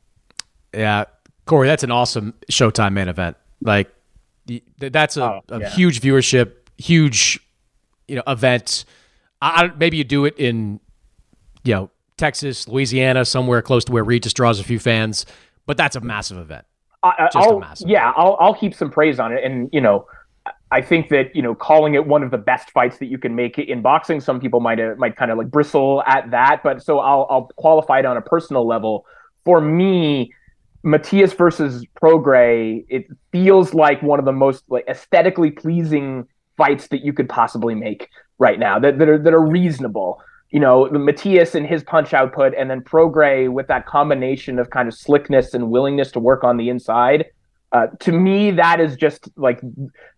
Yeah, 0.74 1.06
Corey, 1.46 1.68
that's 1.68 1.84
an 1.84 1.91
awesome 1.91 2.34
Showtime 2.52 2.94
main 2.94 3.08
event. 3.08 3.38
Like 3.62 3.94
that's 4.77 5.17
a, 5.17 5.23
oh, 5.23 5.41
a 5.49 5.60
yeah. 5.60 5.69
huge 5.69 6.01
viewership, 6.01 6.53
huge, 6.77 7.39
you 8.08 8.15
know, 8.15 8.23
event. 8.27 8.86
I, 9.41 9.71
maybe 9.77 9.97
you 9.97 10.03
do 10.03 10.25
it 10.25 10.38
in, 10.38 10.79
you 11.63 11.73
know, 11.73 11.89
Texas, 12.17 12.67
Louisiana, 12.67 13.25
somewhere 13.25 13.62
close 13.62 13.86
to 13.86 13.91
where 13.91 14.03
Regis 14.03 14.34
draws 14.34 14.60
a 14.60 14.63
few 14.63 14.79
fans, 14.79 15.25
but 15.65 15.77
that's 15.77 15.95
a 15.95 16.01
massive 16.01 16.38
event. 16.38 16.65
I, 17.03 17.29
will 17.36 17.63
yeah, 17.81 18.13
I'll 18.15 18.36
I'll 18.39 18.55
keep 18.55 18.73
some 18.73 18.89
praise 18.89 19.19
on 19.19 19.31
it, 19.31 19.43
and 19.43 19.69
you 19.71 19.79
know, 19.79 20.08
I 20.71 20.81
think 20.81 21.10
that 21.10 21.36
you 21.36 21.41
know, 21.41 21.53
calling 21.53 21.93
it 21.93 22.08
one 22.08 22.23
of 22.23 22.31
the 22.31 22.38
best 22.38 22.71
fights 22.71 22.97
that 22.97 23.05
you 23.05 23.19
can 23.19 23.36
make 23.36 23.60
in 23.60 23.81
boxing, 23.81 24.19
some 24.19 24.39
people 24.39 24.60
might 24.60 24.79
uh, 24.79 24.95
might 24.97 25.15
kind 25.15 25.29
of 25.29 25.38
like 25.38 25.51
bristle 25.51 26.01
at 26.08 26.31
that, 26.31 26.62
but 26.63 26.81
so 26.81 26.99
I'll 26.99 27.27
I'll 27.29 27.51
qualify 27.58 27.99
it 27.99 28.05
on 28.05 28.17
a 28.17 28.21
personal 28.21 28.65
level. 28.65 29.05
For 29.43 29.62
me, 29.62 30.34
Matias 30.86 31.34
versus 31.34 31.86
Prograis, 32.02 32.86
it 32.88 33.08
feels 33.32 33.74
like 33.74 34.02
one 34.02 34.19
of 34.19 34.26
the 34.26 34.32
most 34.32 34.63
like 34.69 34.86
aesthetically 34.88 35.52
pleasing 35.52 36.28
fights 36.56 36.88
that 36.88 37.04
you 37.04 37.12
could 37.12 37.28
possibly 37.28 37.76
make 37.76 38.10
right 38.38 38.60
now 38.60 38.80
that, 38.80 39.00
that 39.00 39.10
are 39.10 39.17
that 39.17 39.34
are 39.34 39.45
reasonable 39.45 40.21
you 40.56 40.62
know, 40.62 40.89
Matias 40.89 41.54
and 41.54 41.67
his 41.67 41.84
punch 41.84 42.13
output, 42.13 42.54
and 42.58 42.69
then 42.69 42.80
Prograis 42.80 43.52
with 43.52 43.67
that 43.67 43.88
combination 43.88 44.58
of 44.58 44.69
kind 44.69 44.88
of 44.88 44.93
slickness 44.93 45.54
and 45.54 45.69
willingness 45.69 46.12
to 46.12 46.19
work 46.21 46.45
on 46.45 46.56
the 46.56 46.69
inside. 46.69 47.26
Uh, 47.74 47.88
to 48.00 48.13
me, 48.13 48.52
that 48.52 48.80
is 48.80 48.95
just 48.95 49.28
like 49.36 49.60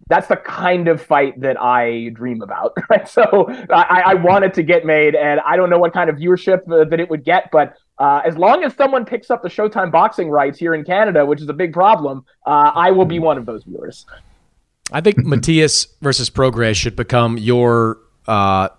that's 0.08 0.28
the 0.28 0.38
kind 0.38 0.88
of 0.88 1.02
fight 1.02 1.40
that 1.42 1.60
I 1.60 2.10
dream 2.14 2.42
about. 2.42 2.76
Right? 2.90 3.08
So 3.08 3.48
I, 3.70 4.04
I 4.06 4.14
want 4.14 4.46
it 4.46 4.54
to 4.54 4.64
get 4.64 4.86
made, 4.86 5.14
and 5.14 5.42
I 5.42 5.58
don't 5.58 5.70
know 5.70 5.78
what 5.78 5.92
kind 5.94 6.10
of 6.10 6.16
viewership 6.16 6.60
uh, 6.72 6.86
that 6.90 7.00
it 7.02 7.10
would 7.10 7.26
get, 7.26 7.50
but 7.52 7.76
uh, 8.00 8.22
as 8.24 8.38
long 8.38 8.64
as 8.64 8.74
someone 8.76 9.04
picks 9.04 9.30
up 9.30 9.44
the 9.44 9.50
Showtime 9.50 9.92
boxing 9.92 10.30
rights 10.30 10.58
here 10.58 10.74
in 10.74 10.86
Canada, 10.86 11.26
which 11.26 11.42
is 11.42 11.50
a 11.50 11.54
big 11.54 11.74
problem, 11.74 12.24
uh, 12.46 12.72
I 12.74 12.92
will 12.92 13.06
be 13.06 13.20
one 13.20 13.38
of 13.38 13.46
those 13.46 13.64
viewers. 13.66 14.06
I 14.92 15.02
think 15.02 15.18
Matias 15.18 15.88
versus 16.02 16.30
Prograis 16.30 16.76
should 16.76 16.96
become 16.96 17.38
your 17.38 17.98
uh, 18.26 18.70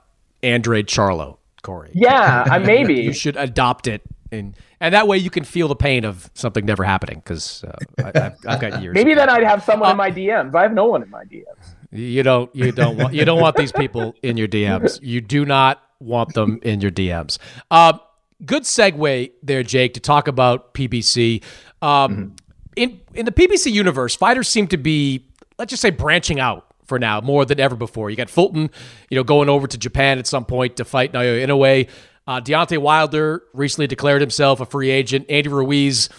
Andrade 0.42 0.86
Charlo. 0.86 1.38
Corey. 1.62 1.90
Yeah, 1.92 2.44
I 2.48 2.58
maybe 2.58 2.94
you 3.02 3.12
should 3.12 3.36
adopt 3.36 3.86
it, 3.86 4.02
and 4.30 4.54
and 4.80 4.94
that 4.94 5.08
way 5.08 5.18
you 5.18 5.30
can 5.30 5.44
feel 5.44 5.68
the 5.68 5.76
pain 5.76 6.04
of 6.04 6.30
something 6.34 6.64
never 6.64 6.84
happening. 6.84 7.16
Because 7.16 7.64
uh, 7.64 7.76
I've, 8.04 8.36
I've, 8.46 8.60
got 8.60 8.82
years. 8.82 8.94
maybe 8.94 9.14
then 9.14 9.28
I'd 9.28 9.44
have 9.44 9.64
someone 9.64 9.88
uh, 9.88 9.92
in 9.92 9.96
my 9.96 10.10
DMs. 10.10 10.54
I 10.54 10.62
have 10.62 10.72
no 10.72 10.86
one 10.86 11.02
in 11.02 11.10
my 11.10 11.24
DMs. 11.24 11.74
You 11.90 12.22
don't. 12.22 12.54
You 12.54 12.72
don't 12.72 12.96
want. 12.96 13.14
You 13.14 13.24
don't 13.24 13.40
want 13.40 13.56
these 13.56 13.72
people 13.72 14.14
in 14.22 14.36
your 14.36 14.48
DMs. 14.48 15.00
You 15.02 15.20
do 15.20 15.44
not 15.44 15.82
want 16.00 16.34
them 16.34 16.60
in 16.62 16.80
your 16.80 16.90
DMs. 16.90 17.38
Uh, 17.70 17.98
good 18.44 18.64
segue 18.64 19.32
there, 19.42 19.62
Jake, 19.62 19.94
to 19.94 20.00
talk 20.00 20.28
about 20.28 20.74
PBC. 20.74 21.42
Um, 21.80 21.88
mm-hmm. 21.88 22.34
In 22.76 23.00
in 23.14 23.24
the 23.24 23.32
PBC 23.32 23.72
universe, 23.72 24.14
fighters 24.14 24.48
seem 24.48 24.68
to 24.68 24.76
be, 24.76 25.26
let's 25.58 25.70
just 25.70 25.82
say, 25.82 25.90
branching 25.90 26.40
out 26.40 26.66
for 26.84 26.98
now 26.98 27.20
more 27.20 27.44
than 27.44 27.58
ever 27.60 27.76
before. 27.76 28.10
You 28.10 28.16
got 28.16 28.30
Fulton, 28.30 28.70
you 29.10 29.16
know, 29.16 29.24
going 29.24 29.48
over 29.48 29.66
to 29.66 29.78
Japan 29.78 30.18
at 30.18 30.26
some 30.26 30.44
point 30.44 30.76
to 30.76 30.84
fight 30.84 31.12
Naoya 31.12 31.46
Inoue. 31.46 31.88
Uh, 32.28 32.42
Deontay 32.42 32.76
Wilder 32.76 33.42
recently 33.54 33.86
declared 33.86 34.20
himself 34.20 34.60
a 34.60 34.66
free 34.66 34.90
agent. 34.90 35.24
Andy 35.30 35.48
Ruiz 35.48 36.10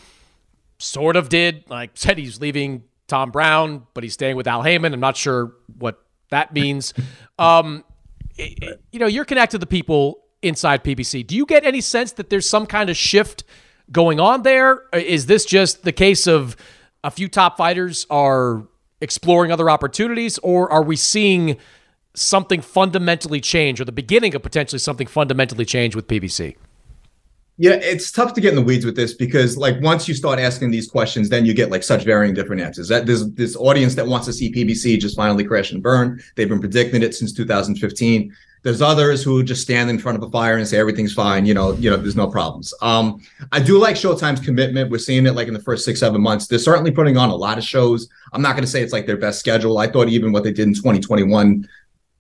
sort 0.80 1.16
of 1.16 1.30
did, 1.30 1.70
like 1.70 1.92
said 1.94 2.18
he's 2.18 2.42
leaving 2.42 2.84
Tom 3.08 3.30
Brown, 3.30 3.86
but 3.94 4.04
he's 4.04 4.14
staying 4.14 4.36
with 4.36 4.48
Al 4.48 4.64
Haymon. 4.64 4.92
I'm 4.92 5.00
not 5.00 5.16
sure 5.16 5.54
what 5.78 6.04
that 6.32 6.52
means. 6.54 6.94
Um, 7.40 7.86
it, 8.36 8.82
you 8.92 9.00
know, 9.00 9.08
you're 9.08 9.24
connected 9.24 9.56
to 9.56 9.60
the 9.60 9.66
people 9.66 10.26
inside 10.42 10.84
PBC. 10.84 11.26
Do 11.26 11.38
you 11.38 11.46
get 11.46 11.64
any 11.64 11.80
sense 11.80 12.12
that 12.14 12.30
there's 12.30 12.50
some 12.50 12.66
kind 12.66 12.90
of 12.90 12.98
shift 12.98 13.46
going 13.94 14.20
on 14.20 14.44
there? 14.44 14.82
Is 14.92 15.28
this 15.28 15.46
just 15.46 15.84
the 15.84 15.94
case 15.94 16.28
of 16.28 16.58
a 17.02 17.12
few 17.12 17.30
top 17.30 17.56
fighters 17.56 18.06
are 18.10 18.68
exploring 19.00 19.54
other 19.54 19.70
opportunities, 19.70 20.38
or 20.40 20.70
are 20.70 20.84
we 20.84 20.98
seeing 20.98 21.56
something 22.20 22.62
fundamentally 22.62 23.40
change 23.40 23.80
or 23.80 23.86
the 23.86 23.92
beginning 23.92 24.36
of 24.36 24.44
potentially 24.44 24.80
something 24.80 25.08
fundamentally 25.08 25.66
change 25.66 25.96
with 25.96 26.08
PBC? 26.08 26.56
Yeah, 27.62 27.74
it's 27.74 28.10
tough 28.10 28.34
to 28.36 28.42
get 28.42 28.52
in 28.52 28.56
the 28.56 28.62
weeds 28.62 28.86
with 28.86 28.96
this 28.96 29.14
because 29.14 29.58
like 29.58 29.82
once 29.82 30.08
you 30.08 30.14
start 30.14 30.40
asking 30.40 30.72
these 30.72 30.90
questions, 30.90 31.28
then 31.28 31.46
you 31.46 31.54
get 31.54 31.70
like 31.70 31.84
such 31.84 32.06
varying 32.06 32.34
different 32.34 32.62
answers. 32.62 32.88
That 32.88 33.06
there's 33.06 33.30
this 33.34 33.56
audience 33.58 33.96
that 33.96 34.08
wants 34.08 34.28
to 34.28 34.34
see 34.34 34.50
PBC 34.52 34.98
just 34.98 35.18
finally 35.18 35.44
crash 35.44 35.72
and 35.72 35.84
burn. 35.84 36.22
They've 36.36 36.48
been 36.48 36.62
predicting 36.62 37.04
it 37.04 37.16
since 37.16 37.34
2015. 37.34 38.34
There's 38.62 38.82
others 38.82 39.24
who 39.24 39.44
just 39.44 39.62
stand 39.62 39.90
in 39.90 40.00
front 40.00 40.18
of 40.18 40.24
a 40.24 40.32
fire 40.32 40.58
and 40.58 40.68
say 40.68 40.78
everything's 40.78 41.14
fine. 41.14 41.46
You 41.46 41.54
know, 41.54 41.74
you 41.74 41.90
know, 41.90 41.98
there's 41.98 42.16
no 42.16 42.28
problems. 42.28 42.74
Um, 42.82 43.22
I 43.52 43.60
do 43.60 43.78
like 43.78 43.96
Showtime's 43.96 44.40
commitment. 44.40 44.90
We're 44.90 44.98
seeing 44.98 45.26
it 45.26 45.34
like 45.34 45.48
in 45.48 45.54
the 45.54 45.62
first 45.62 45.84
six, 45.84 46.00
seven 46.00 46.22
months. 46.22 46.48
They're 46.48 46.60
certainly 46.60 46.92
putting 46.92 47.18
on 47.18 47.30
a 47.30 47.36
lot 47.36 47.58
of 47.58 47.64
shows. 47.64 48.08
I'm 48.32 48.42
not 48.42 48.54
going 48.54 48.64
to 48.64 48.70
say 48.70 48.82
it's 48.82 48.94
like 48.94 49.06
their 49.06 49.18
best 49.18 49.40
schedule. 49.40 49.78
I 49.78 49.88
thought 49.88 50.08
even 50.08 50.32
what 50.32 50.44
they 50.44 50.52
did 50.52 50.68
in 50.68 50.74
2021, 50.74 51.68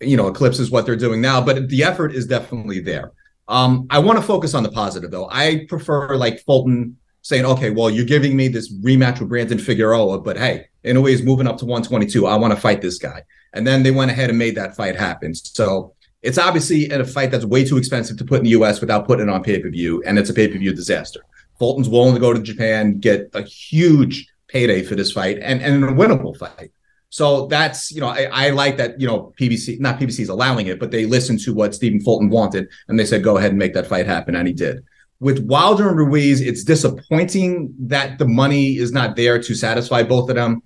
you 0.01 0.17
know, 0.17 0.27
eclipses 0.27 0.71
what 0.71 0.85
they're 0.85 0.95
doing 0.95 1.21
now. 1.21 1.41
But 1.41 1.69
the 1.69 1.83
effort 1.83 2.13
is 2.13 2.25
definitely 2.25 2.79
there. 2.79 3.11
Um, 3.47 3.87
I 3.89 3.99
want 3.99 4.19
to 4.19 4.23
focus 4.23 4.53
on 4.53 4.63
the 4.63 4.71
positive 4.71 5.11
though. 5.11 5.27
I 5.29 5.65
prefer 5.67 6.15
like 6.15 6.41
Fulton 6.41 6.97
saying, 7.21 7.45
okay, 7.45 7.69
well, 7.69 7.89
you're 7.89 8.05
giving 8.05 8.35
me 8.35 8.47
this 8.47 8.73
rematch 8.73 9.19
with 9.19 9.29
Brandon 9.29 9.57
Figueroa, 9.57 10.19
but 10.19 10.37
hey, 10.37 10.67
in 10.83 10.95
a 10.95 11.01
way 11.01 11.11
is 11.11 11.23
moving 11.23 11.47
up 11.47 11.57
to 11.57 11.65
122. 11.65 12.25
I 12.27 12.35
want 12.35 12.53
to 12.53 12.59
fight 12.59 12.81
this 12.81 12.97
guy. 12.97 13.23
And 13.53 13.65
then 13.65 13.83
they 13.83 13.91
went 13.91 14.11
ahead 14.11 14.29
and 14.29 14.37
made 14.39 14.55
that 14.55 14.75
fight 14.75 14.95
happen. 14.95 15.33
So 15.35 15.93
it's 16.21 16.37
obviously 16.37 16.91
in 16.91 17.01
a 17.01 17.05
fight 17.05 17.31
that's 17.31 17.45
way 17.45 17.65
too 17.65 17.77
expensive 17.77 18.17
to 18.17 18.25
put 18.25 18.39
in 18.39 18.43
the 18.43 18.51
US 18.51 18.81
without 18.81 19.07
putting 19.07 19.27
it 19.27 19.31
on 19.31 19.43
pay 19.43 19.59
per 19.59 19.69
view, 19.69 20.03
and 20.03 20.19
it's 20.19 20.29
a 20.29 20.33
pay 20.33 20.47
per 20.47 20.57
view 20.57 20.73
disaster. 20.73 21.21
Fulton's 21.57 21.89
willing 21.89 22.13
to 22.13 22.19
go 22.19 22.33
to 22.33 22.41
Japan, 22.41 22.99
get 22.99 23.29
a 23.33 23.41
huge 23.41 24.27
payday 24.47 24.83
for 24.83 24.95
this 24.95 25.11
fight, 25.11 25.39
and, 25.41 25.61
and 25.61 25.83
a 25.83 25.87
winnable 25.87 26.37
fight. 26.37 26.71
So 27.09 27.47
that's, 27.47 27.91
you 27.91 28.01
know, 28.01 28.07
I, 28.07 28.29
I 28.31 28.49
like 28.51 28.77
that, 28.77 29.01
you 29.01 29.07
know, 29.07 29.33
PBC, 29.39 29.79
not 29.79 29.99
PBC 29.99 30.19
is 30.19 30.29
allowing 30.29 30.67
it, 30.67 30.79
but 30.79 30.91
they 30.91 31.05
listened 31.05 31.39
to 31.41 31.53
what 31.53 31.73
Stephen 31.73 31.99
Fulton 31.99 32.29
wanted 32.29 32.67
and 32.87 32.99
they 32.99 33.05
said, 33.05 33.23
go 33.23 33.37
ahead 33.37 33.49
and 33.49 33.59
make 33.59 33.73
that 33.73 33.87
fight 33.87 34.05
happen. 34.05 34.35
And 34.35 34.47
he 34.47 34.53
did. 34.53 34.83
With 35.19 35.39
Wilder 35.39 35.89
and 35.89 35.97
Ruiz, 35.97 36.39
it's 36.39 36.63
disappointing 36.63 37.73
that 37.79 38.19
the 38.19 38.27
money 38.27 38.77
is 38.77 38.93
not 38.93 39.15
there 39.15 39.41
to 39.41 39.55
satisfy 39.55 40.03
both 40.03 40.29
of 40.29 40.35
them. 40.35 40.61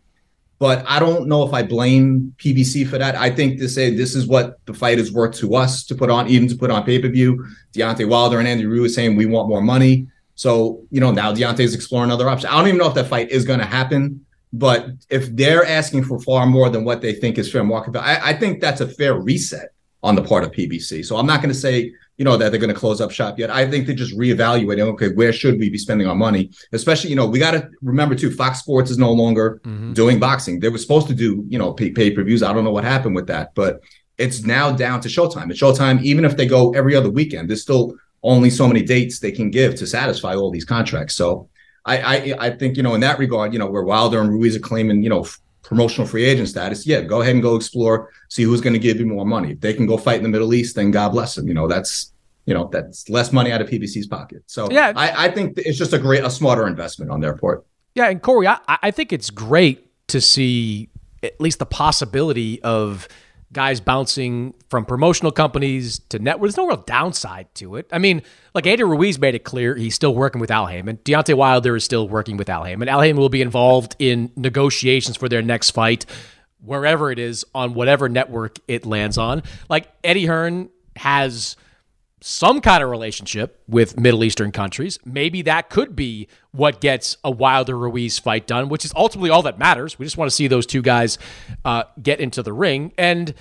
But 0.60 0.86
I 0.88 1.00
don't 1.00 1.28
know 1.28 1.44
if 1.44 1.54
I 1.54 1.64
blame 1.64 2.36
PBC 2.38 2.88
for 2.88 2.98
that. 2.98 3.16
I 3.16 3.30
think 3.30 3.60
to 3.60 3.68
say 3.68 3.90
this 3.90 4.16
is 4.16 4.28
what 4.28 4.64
the 4.66 4.74
fight 4.74 5.00
is 5.00 5.12
worth 5.12 5.36
to 5.38 5.56
us 5.56 5.84
to 5.86 5.96
put 5.96 6.10
on, 6.10 6.28
even 6.28 6.48
to 6.50 6.56
put 6.56 6.72
on 6.72 6.84
pay 6.84 7.00
per 7.00 7.10
view. 7.10 7.46
Deontay 7.74 8.08
Wilder 8.08 8.40
and 8.40 8.48
Andy 8.48 8.66
Ruiz 8.66 8.96
saying 8.96 9.16
we 9.16 9.26
want 9.26 9.50
more 9.50 9.62
money. 9.62 10.08
So, 10.36 10.84
you 10.90 11.02
know, 11.02 11.12
now 11.12 11.34
Deontay's 11.34 11.74
exploring 11.74 12.12
other 12.12 12.30
options. 12.30 12.54
I 12.54 12.58
don't 12.58 12.68
even 12.68 12.78
know 12.78 12.88
if 12.88 12.94
that 12.94 13.08
fight 13.08 13.30
is 13.30 13.46
going 13.46 13.60
to 13.60 13.66
happen. 13.66 14.26
But 14.54 14.88
if 15.10 15.36
they're 15.36 15.66
asking 15.66 16.04
for 16.06 16.20
far 16.20 16.46
more 16.46 16.70
than 16.70 16.86
what 16.86 17.02
they 17.02 17.14
think 17.14 17.38
is 17.38 17.52
fair 17.52 17.64
market 17.64 17.92
value, 17.92 18.08
I, 18.08 18.30
I 18.30 18.34
think 18.34 18.62
that's 18.62 18.82
a 18.82 18.88
fair 18.88 19.16
reset 19.16 19.74
on 20.04 20.16
the 20.16 20.22
part 20.22 20.44
of 20.44 20.52
PBC. 20.52 21.04
So 21.04 21.18
I'm 21.18 21.26
not 21.26 21.42
going 21.42 21.54
to 21.54 21.60
say 21.60 21.92
you 22.18 22.26
know, 22.26 22.38
that 22.38 22.52
they're 22.52 22.60
going 22.60 22.74
to 22.74 22.80
close 22.80 23.02
up 23.02 23.12
shop 23.12 23.40
yet. 23.40 23.50
I 23.50 23.70
think 23.70 23.88
they're 23.88 23.96
just 23.96 24.16
reevaluating, 24.16 24.82
okay, 24.94 25.10
where 25.10 25.34
should 25.34 25.58
we 25.58 25.70
be 25.70 25.78
spending 25.78 26.08
our 26.08 26.16
money? 26.16 26.52
Especially, 26.72 27.10
you 27.10 27.16
know, 27.16 27.26
we 27.26 27.40
got 27.40 27.52
to 27.52 27.68
remember 27.82 28.14
too, 28.14 28.32
Fox 28.32 28.60
Sports 28.60 28.92
is 28.92 28.98
no 28.98 29.12
longer 29.12 29.62
mm-hmm. 29.64 29.94
doing 29.94 30.20
boxing. 30.20 30.60
They 30.60 30.70
were 30.70 30.78
supposed 30.78 31.08
to 31.08 31.16
do, 31.16 31.44
you 31.48 31.58
know, 31.58 31.74
pay, 31.74 31.90
pay 31.90 32.12
per 32.12 32.24
views. 32.24 32.44
I 32.44 32.54
don't 32.54 32.64
know 32.64 32.72
what 32.72 32.84
happened 32.84 33.16
with 33.16 33.28
that, 33.28 33.56
but 33.56 33.82
it's 34.20 34.44
now 34.44 34.72
down 34.72 35.02
to 35.02 35.10
Showtime. 35.10 35.50
At 35.50 35.58
Showtime, 35.58 36.04
even 36.04 36.24
if 36.24 36.38
they 36.38 36.46
go 36.46 36.72
every 36.76 36.96
other 36.96 37.10
weekend, 37.10 37.50
there's 37.50 37.64
still 37.64 37.96
only 38.22 38.52
so 38.52 38.68
many 38.68 38.84
dates 38.84 39.20
they 39.20 39.32
can 39.32 39.50
give 39.50 39.76
to 39.76 39.88
satisfy 39.88 40.36
all 40.36 40.52
these 40.52 40.66
contracts. 40.66 41.16
So 41.16 41.50
I, 41.86 41.98
I, 41.98 42.36
I 42.40 42.50
think, 42.52 42.78
you 42.78 42.84
know, 42.84 42.96
in 42.96 43.02
that 43.02 43.20
regard, 43.20 43.54
you 43.54 43.60
know, 43.60 43.68
where 43.68 43.84
Wilder 43.84 44.22
and 44.22 44.30
Ruiz 44.30 44.56
are 44.56 44.60
claiming, 44.60 45.04
you 45.04 45.10
know, 45.10 45.26
promotional 45.62 46.08
free 46.08 46.24
agent 46.24 46.50
status, 46.50 46.86
yeah, 46.86 47.02
go 47.02 47.22
ahead 47.22 47.34
and 47.34 47.42
go 47.42 47.56
explore, 47.56 48.10
see 48.30 48.44
who's 48.44 48.62
going 48.62 48.74
to 48.74 48.80
give 48.80 48.98
you 48.98 49.06
more 49.06 49.26
money. 49.26 49.52
If 49.52 49.62
they 49.62 49.74
can 49.74 49.86
go 49.86 49.98
fight 49.98 50.18
in 50.18 50.24
the 50.24 50.30
Middle 50.30 50.54
East, 50.54 50.76
then 50.76 50.92
God 50.92 51.10
bless 51.10 51.36
them. 51.36 51.48
You 51.48 51.54
know, 51.54 51.68
that's 51.68 52.14
you 52.46 52.54
know 52.54 52.70
that's 52.72 53.10
less 53.10 53.32
money 53.32 53.52
out 53.52 53.62
of 53.62 53.70
PBC's 53.70 54.08
pocket. 54.08 54.44
So 54.48 54.70
yeah, 54.70 54.94
I, 54.96 55.28
I 55.28 55.32
think 55.32 55.58
it's 55.58 55.78
just 55.78 55.94
a 55.94 56.00
great, 56.00 56.24
a 56.24 56.30
smarter 56.30 56.68
investment 56.68 57.12
on 57.12 57.22
their 57.22 57.36
part. 57.36 57.66
Yeah, 57.96 58.10
and 58.10 58.22
Corey, 58.22 58.48
I, 58.48 58.60
I 58.68 58.92
think 58.92 59.14
it's 59.14 59.30
great 59.30 59.88
to 60.08 60.20
see 60.20 60.90
at 61.22 61.40
least 61.40 61.60
the 61.60 61.66
possibility 61.66 62.62
of 62.64 63.08
guys 63.54 63.80
bouncing 63.80 64.54
from 64.70 64.86
promotional 64.86 65.32
companies 65.32 66.00
to 66.10 66.20
network. 66.20 66.50
There's 66.50 66.58
no 66.58 66.68
real 66.68 66.78
downside 66.78 67.54
to 67.56 67.76
it. 67.76 67.88
I 67.92 68.00
mean, 68.00 68.24
like 68.54 68.68
Andy 68.68 68.84
Ruiz 68.84 69.20
made 69.20 69.36
it 69.36 69.44
clear 69.44 69.76
he's 69.76 69.96
still 69.96 70.14
working 70.14 70.42
with 70.42 70.52
Al 70.52 70.66
Haymon. 70.66 70.98
Deontay 71.06 71.36
Wilder 71.36 71.76
is 71.76 71.84
still 71.84 72.10
working 72.10 72.36
with 72.36 72.50
Al 72.50 72.64
Haymon. 72.64 72.90
Al 72.90 73.02
Haymon 73.02 73.20
will 73.20 73.30
be 73.30 73.42
involved 73.42 73.96
in 74.00 74.32
negotiations 74.36 75.16
for 75.16 75.30
their 75.30 75.42
next 75.42 75.72
fight, 75.72 76.06
wherever 76.60 77.12
it 77.12 77.20
is, 77.20 77.46
on 77.54 77.74
whatever 77.74 78.10
network 78.10 78.60
it 78.68 78.86
lands 78.86 79.18
on. 79.18 79.44
Like 79.70 79.88
Eddie 80.04 80.26
Hearn 80.26 80.70
has 80.96 81.56
some 82.26 82.62
kind 82.62 82.82
of 82.82 82.90
relationship 82.90 83.62
with 83.68 84.00
Middle 84.00 84.24
Eastern 84.24 84.54
countries. 84.54 84.98
Maybe 85.04 85.42
that 85.42 85.70
could 85.70 85.94
be 85.94 86.30
what 86.52 86.80
gets 86.80 87.18
a 87.22 87.30
Wilder 87.30 87.78
Ruiz 87.78 88.18
fight 88.18 88.48
done, 88.48 88.70
which 88.70 88.86
is 88.86 88.94
ultimately 88.96 89.30
all 89.30 89.42
that 89.42 89.60
matters. 89.60 90.00
We 90.00 90.06
just 90.06 90.16
want 90.16 90.32
to 90.32 90.36
see 90.36 90.48
those 90.48 90.66
two 90.66 90.82
guys 90.82 91.18
uh, 91.66 91.84
get 92.02 92.22
into 92.22 92.42
the 92.42 92.54
ring. 92.54 92.94
And 92.98 93.34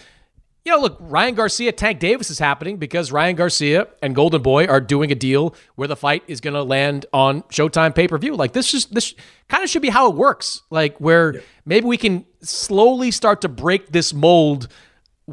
you 0.64 0.72
know, 0.72 0.80
look, 0.80 0.96
Ryan 0.98 1.36
Garcia, 1.36 1.70
Tank 1.70 2.00
Davis 2.00 2.28
is 2.30 2.40
happening 2.40 2.76
because 2.76 3.12
Ryan 3.12 3.36
Garcia 3.36 3.86
and 4.02 4.16
Golden 4.16 4.42
Boy 4.42 4.66
are 4.66 4.80
doing 4.80 5.12
a 5.12 5.16
deal 5.16 5.54
where 5.76 5.86
the 5.88 5.96
fight 5.96 6.24
is 6.26 6.40
going 6.40 6.54
to 6.54 6.62
land 6.64 7.06
on 7.12 7.42
Showtime 7.42 7.94
pay 7.94 8.08
per 8.08 8.18
view. 8.18 8.34
Like 8.34 8.52
this, 8.52 8.70
just 8.72 8.92
this 8.92 9.14
kind 9.48 9.62
of 9.62 9.70
should 9.70 9.82
be 9.82 9.90
how 9.90 10.08
it 10.10 10.16
works. 10.16 10.62
Like 10.70 10.98
where 10.98 11.34
yeah. 11.34 11.40
maybe 11.64 11.86
we 11.86 11.96
can 11.96 12.26
slowly 12.42 13.12
start 13.12 13.42
to 13.42 13.48
break 13.48 13.92
this 13.92 14.12
mold 14.12 14.68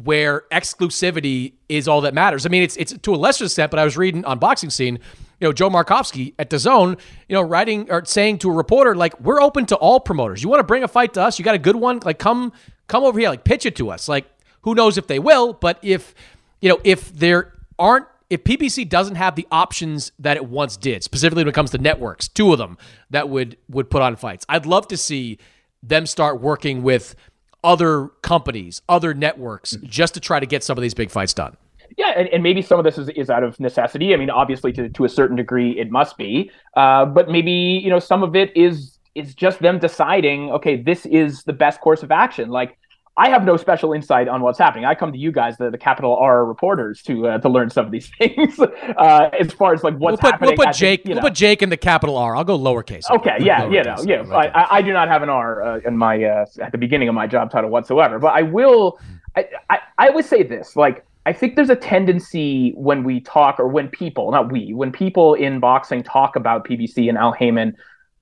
where 0.04 0.44
exclusivity 0.52 1.54
is 1.68 1.88
all 1.88 2.00
that 2.02 2.14
matters. 2.14 2.46
I 2.46 2.48
mean, 2.48 2.62
it's 2.62 2.76
it's 2.76 2.96
to 2.96 3.14
a 3.14 3.16
lesser 3.16 3.44
extent, 3.44 3.70
but 3.70 3.78
I 3.78 3.84
was 3.84 3.96
reading 3.96 4.24
on 4.24 4.38
Boxing 4.38 4.70
Scene, 4.70 4.98
you 5.40 5.48
know, 5.48 5.52
Joe 5.52 5.70
Markovsky 5.70 6.34
at 6.38 6.50
the 6.50 6.58
Zone, 6.58 6.96
you 7.28 7.34
know, 7.34 7.42
writing 7.42 7.90
or 7.90 8.04
saying 8.04 8.38
to 8.38 8.50
a 8.50 8.52
reporter 8.52 8.94
like, 8.94 9.18
"We're 9.20 9.40
open 9.40 9.66
to 9.66 9.76
all 9.76 10.00
promoters. 10.00 10.42
You 10.42 10.48
want 10.48 10.60
to 10.60 10.64
bring 10.64 10.82
a 10.82 10.88
fight 10.88 11.14
to 11.14 11.22
us? 11.22 11.38
You 11.38 11.44
got 11.44 11.54
a 11.54 11.58
good 11.58 11.76
one? 11.76 12.00
Like, 12.04 12.18
come 12.18 12.52
come 12.88 13.04
over 13.04 13.18
here, 13.18 13.28
like 13.28 13.44
pitch 13.44 13.66
it 13.66 13.76
to 13.76 13.90
us. 13.90 14.08
Like, 14.08 14.26
who 14.62 14.74
knows 14.74 14.98
if 14.98 15.06
they 15.06 15.18
will? 15.18 15.52
But 15.52 15.78
if 15.82 16.14
you 16.60 16.68
know, 16.68 16.80
if 16.84 17.12
there 17.14 17.54
aren't 17.78 18.06
if 18.28 18.44
PBC 18.44 18.88
doesn't 18.88 19.16
have 19.16 19.34
the 19.34 19.46
options 19.50 20.12
that 20.20 20.36
it 20.36 20.46
once 20.46 20.76
did, 20.76 21.02
specifically 21.02 21.42
when 21.42 21.48
it 21.48 21.54
comes 21.54 21.72
to 21.72 21.78
networks, 21.78 22.28
two 22.28 22.52
of 22.52 22.58
them 22.58 22.78
that 23.10 23.28
would 23.28 23.56
would 23.68 23.90
put 23.90 24.02
on 24.02 24.16
fights, 24.16 24.46
I'd 24.48 24.66
love 24.66 24.88
to 24.88 24.96
see 24.96 25.38
them 25.82 26.06
start 26.06 26.40
working 26.40 26.82
with 26.82 27.16
other 27.62 28.08
companies, 28.22 28.82
other 28.88 29.14
networks, 29.14 29.76
just 29.82 30.14
to 30.14 30.20
try 30.20 30.40
to 30.40 30.46
get 30.46 30.64
some 30.64 30.78
of 30.78 30.82
these 30.82 30.94
big 30.94 31.10
fights 31.10 31.34
done. 31.34 31.56
Yeah, 31.96 32.12
and, 32.16 32.28
and 32.28 32.42
maybe 32.42 32.62
some 32.62 32.78
of 32.78 32.84
this 32.84 32.98
is, 32.98 33.08
is 33.10 33.30
out 33.30 33.42
of 33.42 33.58
necessity. 33.58 34.14
I 34.14 34.16
mean, 34.16 34.30
obviously, 34.30 34.72
to, 34.74 34.88
to 34.88 35.04
a 35.04 35.08
certain 35.08 35.36
degree, 35.36 35.78
it 35.78 35.90
must 35.90 36.16
be. 36.16 36.50
Uh, 36.76 37.04
but 37.04 37.28
maybe 37.28 37.50
you 37.50 37.90
know 37.90 37.98
some 37.98 38.22
of 38.22 38.36
it 38.36 38.56
is 38.56 38.98
is 39.14 39.34
just 39.34 39.58
them 39.58 39.78
deciding, 39.78 40.50
okay, 40.52 40.76
this 40.76 41.04
is 41.06 41.42
the 41.42 41.52
best 41.52 41.80
course 41.80 42.02
of 42.02 42.12
action. 42.12 42.48
Like 42.48 42.78
I 43.20 43.28
have 43.28 43.44
no 43.44 43.58
special 43.58 43.92
insight 43.92 44.28
on 44.28 44.40
what's 44.40 44.58
happening. 44.58 44.86
I 44.86 44.94
come 44.94 45.12
to 45.12 45.18
you 45.18 45.30
guys, 45.30 45.58
the, 45.58 45.70
the 45.70 45.76
capital 45.76 46.16
R 46.16 46.46
reporters, 46.46 47.02
to 47.02 47.28
uh, 47.28 47.38
to 47.38 47.50
learn 47.50 47.68
some 47.68 47.84
of 47.84 47.92
these 47.92 48.10
things. 48.18 48.58
uh, 48.58 49.30
as 49.38 49.52
far 49.52 49.74
as 49.74 49.84
like 49.84 49.94
what's 49.96 50.12
we'll 50.12 50.16
put, 50.16 50.30
happening. 50.32 50.54
We'll 50.56 50.66
put 50.66 50.74
Jake. 50.74 51.02
The, 51.02 51.10
know. 51.10 51.14
We'll 51.16 51.24
put 51.24 51.34
Jake 51.34 51.60
in 51.60 51.68
the 51.68 51.76
capital 51.76 52.16
R. 52.16 52.34
I'll 52.34 52.44
go 52.44 52.58
lowercase. 52.58 53.10
Okay. 53.10 53.36
Yeah. 53.40 53.68
You 53.68 53.82
know. 53.82 53.96
Yeah. 54.06 54.24
I, 54.32 54.78
I, 54.78 54.82
do 54.82 54.94
not 54.94 55.08
have 55.08 55.22
an 55.22 55.28
R 55.28 55.62
uh, 55.62 55.80
in 55.84 55.98
my 55.98 56.24
uh, 56.24 56.46
at 56.62 56.72
the 56.72 56.78
beginning 56.78 57.10
of 57.10 57.14
my 57.14 57.26
job 57.26 57.50
title 57.50 57.68
whatsoever. 57.68 58.18
But 58.18 58.34
I 58.34 58.40
will. 58.40 58.98
I, 59.36 59.44
I 59.68 59.78
I 59.98 60.10
would 60.10 60.24
say 60.24 60.42
this 60.42 60.74
like 60.74 61.04
I 61.26 61.34
think 61.34 61.56
there's 61.56 61.70
a 61.70 61.76
tendency 61.76 62.72
when 62.74 63.04
we 63.04 63.20
talk, 63.20 63.60
or 63.60 63.68
when 63.68 63.88
people, 63.88 64.30
not 64.30 64.50
we, 64.50 64.72
when 64.72 64.90
people 64.90 65.34
in 65.34 65.60
boxing 65.60 66.02
talk 66.02 66.34
about 66.34 66.66
PBC 66.66 67.10
and 67.10 67.18
Al 67.18 67.32
Haymon, 67.32 67.76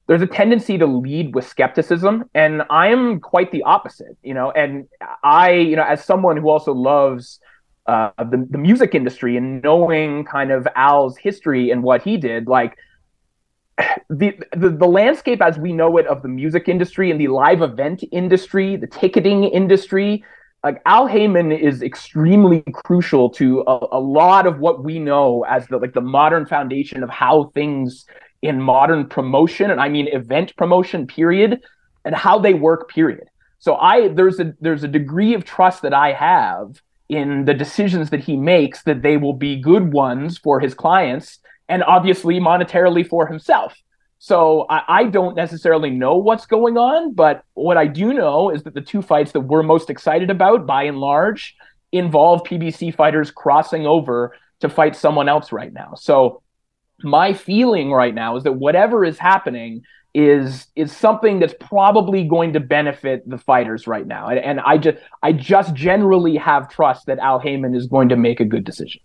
there's 0.08 0.22
a 0.22 0.26
tendency 0.26 0.78
to 0.78 0.86
lead 0.86 1.34
with 1.34 1.46
skepticism, 1.46 2.24
and 2.34 2.62
I 2.70 2.88
am 2.88 3.20
quite 3.20 3.52
the 3.52 3.62
opposite. 3.62 4.16
You 4.22 4.34
know, 4.34 4.50
and 4.50 4.88
I, 5.22 5.52
you 5.52 5.76
know, 5.76 5.84
as 5.84 6.02
someone 6.02 6.38
who 6.38 6.48
also 6.48 6.72
loves 6.72 7.38
uh, 7.86 8.10
the 8.18 8.46
the 8.50 8.58
music 8.58 8.94
industry 8.94 9.36
and 9.36 9.62
knowing 9.62 10.24
kind 10.24 10.50
of 10.50 10.66
Al's 10.74 11.18
history 11.18 11.70
and 11.70 11.82
what 11.82 12.02
he 12.02 12.16
did, 12.16 12.48
like. 12.48 12.76
The, 14.10 14.36
the 14.56 14.70
the 14.70 14.88
landscape 14.88 15.40
as 15.40 15.56
we 15.56 15.72
know 15.72 15.98
it 15.98 16.06
of 16.08 16.22
the 16.22 16.28
music 16.28 16.68
industry 16.68 17.12
and 17.12 17.20
the 17.20 17.28
live 17.28 17.62
event 17.62 18.02
industry, 18.10 18.74
the 18.74 18.88
ticketing 18.88 19.44
industry, 19.44 20.24
like 20.64 20.82
Al 20.84 21.06
Haymon 21.06 21.52
is 21.52 21.80
extremely 21.82 22.64
crucial 22.72 23.30
to 23.30 23.60
a, 23.68 23.86
a, 23.92 24.00
lot 24.00 24.46
of 24.48 24.58
what 24.58 24.82
we 24.82 24.98
know 24.98 25.44
as 25.48 25.68
the 25.68 25.78
like 25.78 25.94
the 25.94 26.00
modern 26.00 26.44
foundation 26.44 27.04
of 27.04 27.10
how 27.10 27.52
things 27.54 28.04
in 28.42 28.60
modern 28.60 29.08
promotion 29.08 29.70
and 29.70 29.80
I 29.80 29.88
mean 29.88 30.08
event 30.08 30.54
promotion 30.56 31.06
period 31.06 31.60
and 32.04 32.14
how 32.14 32.38
they 32.38 32.54
work 32.54 32.90
period. 32.90 33.28
So 33.58 33.76
I 33.76 34.08
there's 34.08 34.38
a 34.40 34.54
there's 34.60 34.84
a 34.84 34.88
degree 34.88 35.34
of 35.34 35.44
trust 35.44 35.82
that 35.82 35.94
I 35.94 36.12
have 36.12 36.80
in 37.08 37.44
the 37.44 37.54
decisions 37.54 38.10
that 38.10 38.20
he 38.20 38.36
makes 38.36 38.82
that 38.82 39.02
they 39.02 39.16
will 39.16 39.32
be 39.32 39.56
good 39.56 39.92
ones 39.92 40.38
for 40.38 40.60
his 40.60 40.74
clients 40.74 41.38
and 41.68 41.82
obviously 41.84 42.38
monetarily 42.38 43.06
for 43.06 43.26
himself. 43.26 43.74
So 44.18 44.66
I, 44.68 44.82
I, 44.88 45.04
don't 45.04 45.36
necessarily 45.36 45.90
know 45.90 46.16
what's 46.16 46.44
going 46.44 46.76
on, 46.76 47.14
but 47.14 47.44
what 47.54 47.76
I 47.76 47.86
do 47.86 48.12
know 48.12 48.50
is 48.50 48.64
that 48.64 48.74
the 48.74 48.80
two 48.80 49.00
fights 49.00 49.32
that 49.32 49.40
we're 49.40 49.62
most 49.62 49.90
excited 49.90 50.28
about, 50.28 50.66
by 50.66 50.84
and 50.84 50.98
large, 50.98 51.56
involve 51.92 52.42
PBC 52.42 52.94
fighters 52.94 53.30
crossing 53.30 53.86
over 53.86 54.34
to 54.60 54.68
fight 54.68 54.96
someone 54.96 55.28
else 55.28 55.52
right 55.52 55.72
now. 55.72 55.94
So 55.94 56.42
my 57.02 57.32
feeling 57.32 57.92
right 57.92 58.14
now 58.14 58.36
is 58.36 58.44
that 58.44 58.52
whatever 58.52 59.04
is 59.04 59.18
happening 59.18 59.82
is 60.14 60.66
is 60.74 60.94
something 60.94 61.38
that's 61.38 61.54
probably 61.60 62.24
going 62.24 62.52
to 62.54 62.60
benefit 62.60 63.28
the 63.28 63.38
fighters 63.38 63.86
right 63.86 64.06
now. 64.06 64.28
And, 64.28 64.38
and 64.38 64.60
I 64.60 64.78
just 64.78 64.98
I 65.22 65.32
just 65.32 65.74
generally 65.74 66.36
have 66.36 66.68
trust 66.68 67.06
that 67.06 67.18
Al 67.18 67.38
Haymon 67.38 67.74
is 67.74 67.86
going 67.86 68.08
to 68.08 68.16
make 68.16 68.40
a 68.40 68.44
good 68.44 68.64
decision. 68.64 69.00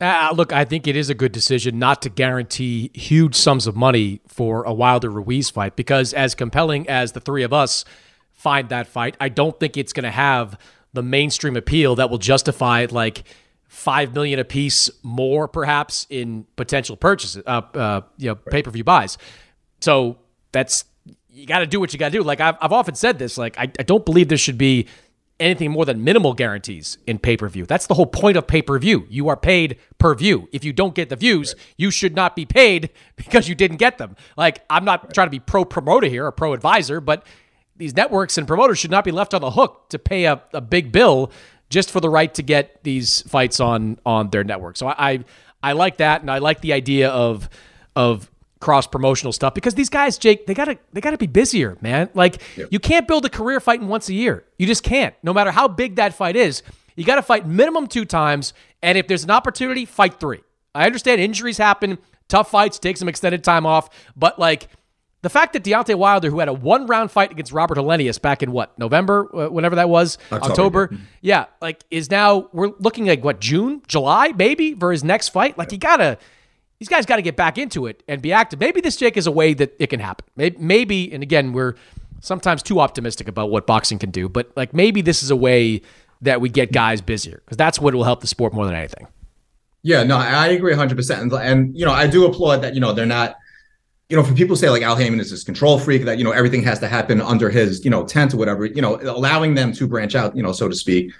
Uh, 0.00 0.32
look, 0.34 0.50
I 0.50 0.64
think 0.64 0.86
it 0.86 0.96
is 0.96 1.10
a 1.10 1.14
good 1.14 1.32
decision 1.32 1.78
not 1.78 2.00
to 2.02 2.08
guarantee 2.08 2.90
huge 2.94 3.34
sums 3.34 3.66
of 3.66 3.76
money 3.76 4.22
for 4.26 4.62
a 4.62 4.72
Wilder 4.72 5.10
Ruiz 5.10 5.50
fight 5.50 5.76
because, 5.76 6.14
as 6.14 6.34
compelling 6.34 6.88
as 6.88 7.12
the 7.12 7.20
three 7.20 7.42
of 7.42 7.52
us 7.52 7.84
find 8.32 8.70
that 8.70 8.86
fight, 8.86 9.14
I 9.20 9.28
don't 9.28 9.60
think 9.60 9.76
it's 9.76 9.92
going 9.92 10.04
to 10.04 10.10
have 10.10 10.58
the 10.94 11.02
mainstream 11.02 11.54
appeal 11.54 11.96
that 11.96 12.08
will 12.08 12.18
justify 12.18 12.86
like 12.90 13.24
five 13.70 14.12
million 14.12 14.40
a 14.40 14.44
piece 14.44 14.90
more, 15.04 15.46
perhaps 15.46 16.04
in 16.10 16.44
potential 16.56 16.96
purchases, 16.96 17.40
uh, 17.46 17.62
uh, 17.72 18.00
you 18.18 18.26
know, 18.26 18.34
pay 18.34 18.62
per 18.62 18.70
view 18.70 18.82
buys. 18.82 19.16
So 19.80 20.18
that's 20.50 20.84
you 21.28 21.46
got 21.46 21.60
to 21.60 21.66
do 21.66 21.78
what 21.78 21.92
you 21.92 21.98
got 21.98 22.10
to 22.10 22.18
do. 22.18 22.24
Like 22.24 22.40
I've, 22.40 22.56
I've 22.60 22.72
often 22.72 22.96
said 22.96 23.20
this, 23.20 23.38
like 23.38 23.56
I, 23.56 23.70
I 23.78 23.84
don't 23.84 24.04
believe 24.04 24.28
there 24.28 24.36
should 24.36 24.58
be 24.58 24.88
anything 25.38 25.70
more 25.70 25.84
than 25.84 26.02
minimal 26.02 26.34
guarantees 26.34 26.98
in 27.06 27.20
pay 27.20 27.36
per 27.36 27.48
view. 27.48 27.64
That's 27.64 27.86
the 27.86 27.94
whole 27.94 28.06
point 28.06 28.36
of 28.36 28.48
pay 28.48 28.60
per 28.60 28.76
view. 28.80 29.06
You 29.08 29.28
are 29.28 29.36
paid 29.36 29.78
per 29.98 30.16
view. 30.16 30.48
If 30.50 30.64
you 30.64 30.72
don't 30.72 30.96
get 30.96 31.08
the 31.08 31.16
views, 31.16 31.54
right. 31.56 31.64
you 31.78 31.92
should 31.92 32.16
not 32.16 32.34
be 32.34 32.46
paid 32.46 32.90
because 33.16 33.48
you 33.48 33.54
didn't 33.54 33.76
get 33.76 33.98
them. 33.98 34.16
Like, 34.36 34.64
I'm 34.68 34.84
not 34.84 35.04
right. 35.04 35.14
trying 35.14 35.28
to 35.28 35.32
be 35.32 35.38
pro 35.38 35.64
promoter 35.64 36.08
here 36.08 36.26
or 36.26 36.32
pro 36.32 36.54
advisor, 36.54 37.00
but 37.00 37.24
these 37.76 37.94
networks 37.94 38.36
and 38.36 38.48
promoters 38.48 38.80
should 38.80 38.90
not 38.90 39.04
be 39.04 39.12
left 39.12 39.32
on 39.32 39.40
the 39.40 39.52
hook 39.52 39.88
to 39.90 39.98
pay 40.00 40.24
a, 40.24 40.42
a 40.52 40.60
big 40.60 40.90
bill 40.90 41.30
just 41.70 41.90
for 41.90 42.00
the 42.00 42.10
right 42.10 42.34
to 42.34 42.42
get 42.42 42.82
these 42.82 43.22
fights 43.22 43.60
on 43.60 43.98
on 44.04 44.28
their 44.30 44.44
network. 44.44 44.76
So 44.76 44.88
I, 44.88 45.12
I 45.12 45.24
I 45.62 45.72
like 45.72 45.98
that, 45.98 46.20
and 46.20 46.30
I 46.30 46.38
like 46.38 46.60
the 46.60 46.72
idea 46.72 47.08
of 47.08 47.48
of 47.96 48.30
cross 48.60 48.86
promotional 48.86 49.32
stuff 49.32 49.54
because 49.54 49.74
these 49.74 49.88
guys, 49.88 50.18
Jake, 50.18 50.46
they 50.46 50.52
gotta 50.52 50.78
they 50.92 51.00
gotta 51.00 51.16
be 51.16 51.26
busier, 51.26 51.78
man. 51.80 52.10
Like 52.12 52.42
yep. 52.56 52.68
you 52.70 52.78
can't 52.78 53.08
build 53.08 53.24
a 53.24 53.30
career 53.30 53.60
fighting 53.60 53.88
once 53.88 54.08
a 54.08 54.14
year. 54.14 54.44
You 54.58 54.66
just 54.66 54.82
can't. 54.82 55.14
No 55.22 55.32
matter 55.32 55.50
how 55.50 55.68
big 55.68 55.96
that 55.96 56.14
fight 56.14 56.36
is, 56.36 56.62
you 56.96 57.04
got 57.04 57.14
to 57.16 57.22
fight 57.22 57.46
minimum 57.46 57.86
two 57.86 58.04
times, 58.04 58.52
and 58.82 58.98
if 58.98 59.06
there's 59.06 59.24
an 59.24 59.30
opportunity, 59.30 59.86
fight 59.86 60.20
three. 60.20 60.40
I 60.74 60.86
understand 60.86 61.20
injuries 61.20 61.56
happen, 61.56 61.98
tough 62.28 62.50
fights, 62.50 62.78
take 62.78 62.96
some 62.96 63.08
extended 63.08 63.44
time 63.44 63.64
off, 63.64 63.88
but 64.16 64.38
like. 64.38 64.68
The 65.22 65.28
fact 65.28 65.52
that 65.52 65.64
Deontay 65.64 65.96
Wilder, 65.96 66.30
who 66.30 66.38
had 66.38 66.48
a 66.48 66.52
one 66.52 66.86
round 66.86 67.10
fight 67.10 67.30
against 67.30 67.52
Robert 67.52 67.76
Helenius 67.76 68.20
back 68.20 68.42
in 68.42 68.52
what, 68.52 68.78
November, 68.78 69.28
uh, 69.36 69.50
whenever 69.50 69.76
that 69.76 69.88
was, 69.88 70.16
October, 70.32 70.84
October 70.84 70.90
yeah, 71.20 71.44
like 71.60 71.84
is 71.90 72.10
now, 72.10 72.48
we're 72.52 72.72
looking 72.78 73.06
like 73.06 73.22
what, 73.22 73.40
June, 73.40 73.82
July, 73.86 74.32
maybe 74.32 74.74
for 74.74 74.92
his 74.92 75.04
next 75.04 75.28
fight? 75.28 75.58
Like, 75.58 75.72
you 75.72 75.78
gotta, 75.78 76.16
these 76.78 76.88
guys 76.88 77.04
got 77.04 77.16
to 77.16 77.22
get 77.22 77.36
back 77.36 77.58
into 77.58 77.86
it 77.86 78.02
and 78.08 78.22
be 78.22 78.32
active. 78.32 78.58
Maybe 78.58 78.80
this 78.80 78.96
Jake 78.96 79.18
is 79.18 79.26
a 79.26 79.30
way 79.30 79.52
that 79.52 79.76
it 79.78 79.88
can 79.88 80.00
happen. 80.00 80.26
Maybe, 80.58 81.12
and 81.12 81.22
again, 81.22 81.52
we're 81.52 81.74
sometimes 82.20 82.62
too 82.62 82.80
optimistic 82.80 83.28
about 83.28 83.50
what 83.50 83.66
boxing 83.66 83.98
can 83.98 84.10
do, 84.10 84.28
but 84.28 84.50
like 84.56 84.72
maybe 84.72 85.02
this 85.02 85.22
is 85.22 85.30
a 85.30 85.36
way 85.36 85.82
that 86.22 86.40
we 86.40 86.48
get 86.48 86.72
guys 86.72 87.00
busier 87.00 87.42
because 87.44 87.56
that's 87.56 87.78
what 87.78 87.94
will 87.94 88.04
help 88.04 88.20
the 88.20 88.26
sport 88.26 88.54
more 88.54 88.64
than 88.64 88.74
anything. 88.74 89.06
Yeah, 89.82 90.02
no, 90.02 90.16
I 90.16 90.48
agree 90.48 90.74
100%. 90.74 91.20
And, 91.20 91.32
and, 91.32 91.78
you 91.78 91.86
know, 91.86 91.92
I 91.92 92.06
do 92.06 92.26
applaud 92.26 92.62
that, 92.62 92.74
you 92.74 92.80
know, 92.80 92.92
they're 92.92 93.06
not, 93.06 93.36
you 94.10 94.16
know, 94.16 94.22
for 94.22 94.34
people 94.34 94.56
say 94.56 94.68
like 94.68 94.82
Al 94.82 94.96
Haymon 94.96 95.20
is 95.20 95.30
this 95.30 95.44
control 95.44 95.78
freak 95.78 96.04
that, 96.04 96.18
you 96.18 96.24
know, 96.24 96.32
everything 96.32 96.62
has 96.64 96.78
to 96.80 96.88
happen 96.88 97.20
under 97.20 97.48
his, 97.48 97.84
you 97.84 97.90
know, 97.90 98.04
tent 98.04 98.34
or 98.34 98.36
whatever, 98.36 98.66
you 98.66 98.82
know, 98.82 99.00
allowing 99.02 99.54
them 99.54 99.72
to 99.72 99.86
branch 99.86 100.14
out, 100.14 100.36
you 100.36 100.42
know, 100.42 100.52
so 100.52 100.68
to 100.68 100.74
speak 100.74 101.12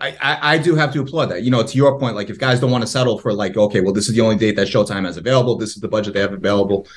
I, 0.00 0.38
I, 0.42 0.58
do 0.58 0.74
have 0.74 0.92
to 0.94 1.00
applaud 1.00 1.26
that. 1.26 1.44
You 1.44 1.50
know, 1.50 1.62
to 1.62 1.76
your 1.76 1.98
point, 1.98 2.16
like 2.16 2.28
if 2.28 2.38
guys 2.38 2.58
don't 2.58 2.70
want 2.70 2.82
to 2.82 2.88
settle 2.88 3.18
for 3.18 3.32
like, 3.32 3.56
okay, 3.56 3.80
well, 3.80 3.92
this 3.92 4.08
is 4.08 4.14
the 4.14 4.20
only 4.20 4.36
date 4.36 4.56
that 4.56 4.66
Showtime 4.66 5.04
has 5.04 5.16
available. 5.16 5.56
This 5.56 5.76
is 5.76 5.76
the 5.76 5.88
budget 5.88 6.14
they 6.14 6.20
have 6.20 6.32
available. 6.32 6.88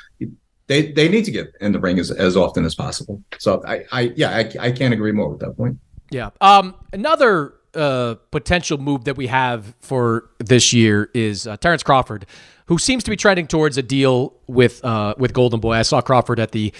They 0.67 0.91
they 0.91 1.07
need 1.07 1.25
to 1.25 1.31
get 1.31 1.53
in 1.61 1.71
the 1.71 1.79
ring 1.79 1.99
as, 1.99 2.09
as 2.09 2.35
often 2.35 2.65
as 2.65 2.73
possible. 2.73 3.23
So 3.37 3.63
I, 3.65 3.85
I 3.91 4.01
yeah, 4.15 4.35
I, 4.35 4.51
I 4.59 4.71
can't 4.71 4.93
agree 4.93 5.11
more 5.11 5.29
with 5.29 5.39
that 5.41 5.55
point. 5.55 5.77
Yeah. 6.09 6.31
Um. 6.41 6.75
Another 6.91 7.53
uh 7.75 8.15
potential 8.31 8.77
move 8.77 9.05
that 9.05 9.17
we 9.17 9.27
have 9.27 9.75
for 9.79 10.29
this 10.39 10.73
year 10.73 11.09
is 11.13 11.47
uh, 11.47 11.57
Terrence 11.57 11.83
Crawford, 11.83 12.25
who 12.65 12.77
seems 12.77 13.03
to 13.03 13.09
be 13.09 13.15
trending 13.15 13.47
towards 13.47 13.77
a 13.77 13.83
deal 13.83 14.33
with 14.47 14.83
uh 14.83 15.13
with 15.17 15.33
Golden 15.33 15.59
Boy. 15.59 15.73
I 15.73 15.83
saw 15.83 16.01
Crawford 16.01 16.39
at 16.39 16.51
the 16.51 16.73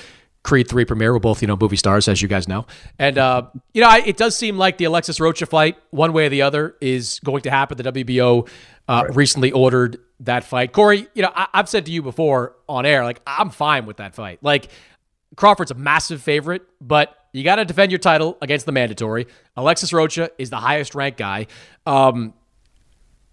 Creed 0.44 0.70
3 0.70 0.86
premiere. 0.86 1.12
We're 1.12 1.20
both, 1.20 1.42
you 1.42 1.48
know, 1.48 1.58
movie 1.58 1.76
stars, 1.76 2.08
as 2.08 2.22
you 2.22 2.28
guys 2.28 2.48
know. 2.48 2.66
And, 2.98 3.18
uh, 3.18 3.48
you 3.74 3.82
know, 3.82 3.94
it 3.94 4.16
does 4.16 4.38
seem 4.38 4.58
like 4.58 4.78
the 4.78 4.86
Alexis 4.86 5.20
Rocha 5.20 5.46
fight, 5.46 5.78
one 5.92 6.14
way 6.14 6.28
or 6.28 6.30
the 6.30 6.44
other, 6.44 6.78
is 6.80 7.20
going 7.20 7.42
to 7.42 7.52
happen. 7.52 7.78
The 7.78 7.92
WBO 7.92 8.48
uh, 8.88 9.04
right. 9.06 9.16
recently 9.16 9.52
ordered 9.52 9.98
that 10.22 10.46
fight. 10.46 10.72
Corey, 10.72 11.08
you 11.14 11.22
know, 11.22 11.32
I- 11.36 11.50
have 11.54 11.68
said 11.68 11.86
to 11.88 11.92
you 11.92 12.02
before 12.02 12.56
on 12.70 12.86
air, 12.86 13.04
like, 13.04 13.22
I'm 13.28 13.50
fine 13.50 13.86
with 13.86 13.98
that 13.98 14.16
fight. 14.16 14.40
Like, 14.42 14.70
Crawford's 15.36 15.72
a 15.72 15.76
massive 15.76 16.22
favorite, 16.22 16.64
but 16.82 17.16
you 17.34 17.44
got 17.44 17.58
to 17.58 17.66
defend 17.66 17.92
your 17.92 18.00
title 18.00 18.38
against 18.42 18.66
the 18.66 18.72
mandatory. 18.72 19.28
Alexis 19.56 19.94
Rocha 19.94 20.32
is 20.38 20.50
the 20.50 20.58
highest 20.58 20.96
ranked 20.96 21.20
guy. 21.20 21.48
Um, 21.86 22.34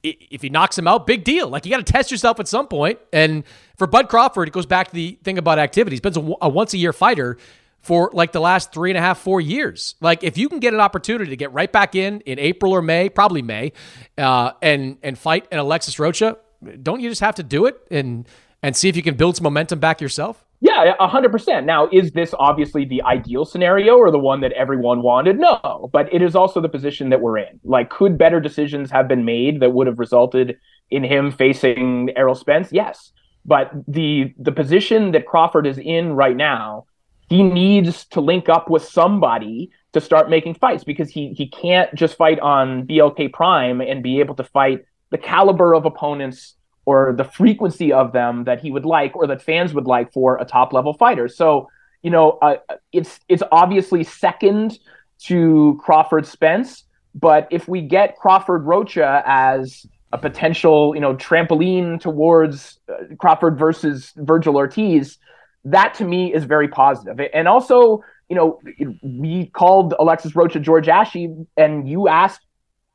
if 0.03 0.43
he 0.43 0.51
knocks 0.51 0.79
him 0.79 0.87
out, 0.87 1.07
big 1.07 1.25
deal. 1.25 1.49
Like 1.49 1.65
you 1.65 1.71
got 1.71 1.85
to 1.85 1.93
test 1.93 2.11
yourself 2.11 2.39
at 2.39 2.47
some 2.47 2.69
point. 2.69 2.99
And 3.13 3.45
for 3.77 3.87
Bud 3.87 4.09
Crawford, 4.09 4.49
it 4.49 4.53
goes 4.53 4.67
back 4.67 4.89
to 4.89 4.95
the 4.95 5.19
thing 5.25 5.39
about 5.39 5.59
activity. 5.59 5.95
He's 5.95 6.01
been 6.01 6.17
a, 6.17 6.47
a 6.47 6.49
once 6.49 6.75
a 6.75 6.79
year 6.79 6.93
fighter 6.93 7.39
for 7.81 8.11
like 8.13 8.33
the 8.33 8.41
last 8.41 8.73
three 8.73 8.91
and 8.91 8.99
a 8.99 9.01
half, 9.01 9.19
four 9.19 9.41
years. 9.41 9.95
Like 10.01 10.23
if 10.23 10.39
you 10.39 10.49
can 10.49 10.61
get 10.61 10.75
an 10.75 10.81
opportunity 10.81 11.31
to 11.31 11.37
get 11.37 11.53
right 11.53 11.71
back 11.71 11.95
in 11.95 12.21
in 12.21 12.39
April 12.39 12.73
or 12.73 12.83
May, 12.83 13.09
probably 13.09 13.43
May, 13.43 13.73
uh, 14.19 14.53
and 14.63 14.99
and 15.03 15.19
fight 15.19 15.49
an 15.51 15.59
Alexis 15.59 15.99
Rocha, 15.99 16.37
don't 16.83 17.01
you 17.01 17.09
just 17.09 17.21
have 17.21 17.37
to 17.37 17.43
do 17.43 17.67
it 17.67 17.81
and 17.91 18.29
and 18.63 18.77
see 18.77 18.89
if 18.89 18.97
you 18.97 19.03
can 19.03 19.15
build 19.15 19.37
some 19.37 19.45
momentum 19.45 19.79
back 19.79 20.01
yourself? 20.01 20.46
Yeah, 20.61 20.95
hundred 20.99 21.33
percent. 21.33 21.67
Now, 21.67 21.89
is 21.93 22.13
this 22.13 22.35
obviously 22.39 22.85
the 22.85 23.03
ideal 23.03 23.45
scenario 23.45 23.97
or 23.97 24.11
the 24.11 24.19
one 24.19 24.41
that 24.41 24.53
everyone 24.53 25.03
wanted? 25.03 25.39
No, 25.39 25.91
but 25.93 26.13
it 26.13 26.23
is 26.23 26.35
also 26.35 26.61
the 26.61 26.69
position 26.69 27.11
that 27.11 27.21
we're 27.21 27.39
in. 27.39 27.61
Like, 27.63 27.91
could 27.91 28.17
better 28.17 28.41
decisions 28.41 28.91
have 28.91 29.07
been 29.07 29.25
made 29.25 29.61
that 29.61 29.73
would 29.73 29.87
have 29.87 29.99
resulted 29.99 30.57
in 30.91 31.05
him 31.05 31.31
facing 31.31 32.11
Errol 32.17 32.35
Spence? 32.35 32.73
Yes, 32.73 33.13
but 33.45 33.71
the 33.87 34.35
the 34.39 34.53
position 34.53 35.13
that 35.13 35.27
Crawford 35.27 35.67
is 35.67 35.79
in 35.79 36.15
right 36.15 36.37
now, 36.37 36.87
he 37.29 37.43
needs 37.43 38.07
to 38.07 38.21
link 38.21 38.49
up 38.49 38.71
with 38.71 38.83
somebody 38.85 39.71
to 39.93 40.01
start 40.01 40.31
making 40.31 40.55
fights 40.55 40.85
because 40.85 41.11
he 41.11 41.35
he 41.35 41.49
can't 41.49 41.95
just 41.95 42.17
fight 42.17 42.41
on 42.41 42.87
BLK 42.87 43.33
Prime 43.33 43.81
and 43.83 44.03
be 44.03 44.21
able 44.21 44.35
to 44.37 44.45
fight 44.45 44.85
the 45.11 45.19
caliber 45.19 45.75
of 45.75 45.85
opponents 45.85 46.55
or 46.87 47.13
the 47.13 47.25
frequency 47.25 47.93
of 47.93 48.13
them 48.13 48.45
that 48.45 48.61
he 48.61 48.71
would 48.71 48.87
like 48.87 49.15
or 49.15 49.27
that 49.27 49.43
fans 49.43 49.75
would 49.75 49.87
like 49.87 50.13
for 50.13 50.39
a 50.39 50.45
top 50.45 50.73
level 50.73 50.95
fighter. 50.95 51.29
So, 51.29 51.69
you 52.03 52.11
know, 52.11 52.39
uh, 52.41 52.57
it's 52.93 53.21
it's 53.29 53.43
obviously 53.53 54.05
second 54.05 54.79
to 55.25 55.79
Crawford 55.83 56.27
Spence, 56.27 56.85
but 57.15 57.49
if 57.51 57.69
we 57.69 57.83
get 57.83 58.17
Crawford 58.17 58.65
Rocha 58.65 59.23
as 59.27 59.85
a 60.13 60.19
potential, 60.19 60.95
you 60.95 61.01
know, 61.01 61.15
trampoline 61.17 62.01
towards 62.01 62.79
uh, 62.89 63.15
Crawford 63.19 63.59
versus 63.59 64.13
Virgil 64.17 64.57
Ortiz, 64.57 65.19
that 65.65 65.95
to 65.95 66.05
me 66.05 66.33
is 66.33 66.45
very 66.45 66.69
positive. 66.69 67.21
And 67.35 67.49
also, 67.49 68.05
you 68.29 68.37
know, 68.37 68.61
we 69.03 69.47
called 69.47 69.95
Alexis 69.99 70.37
Rocha 70.37 70.61
George 70.61 70.87
Ashie, 70.87 71.47
and 71.57 71.89
you 71.89 72.07
asked 72.07 72.41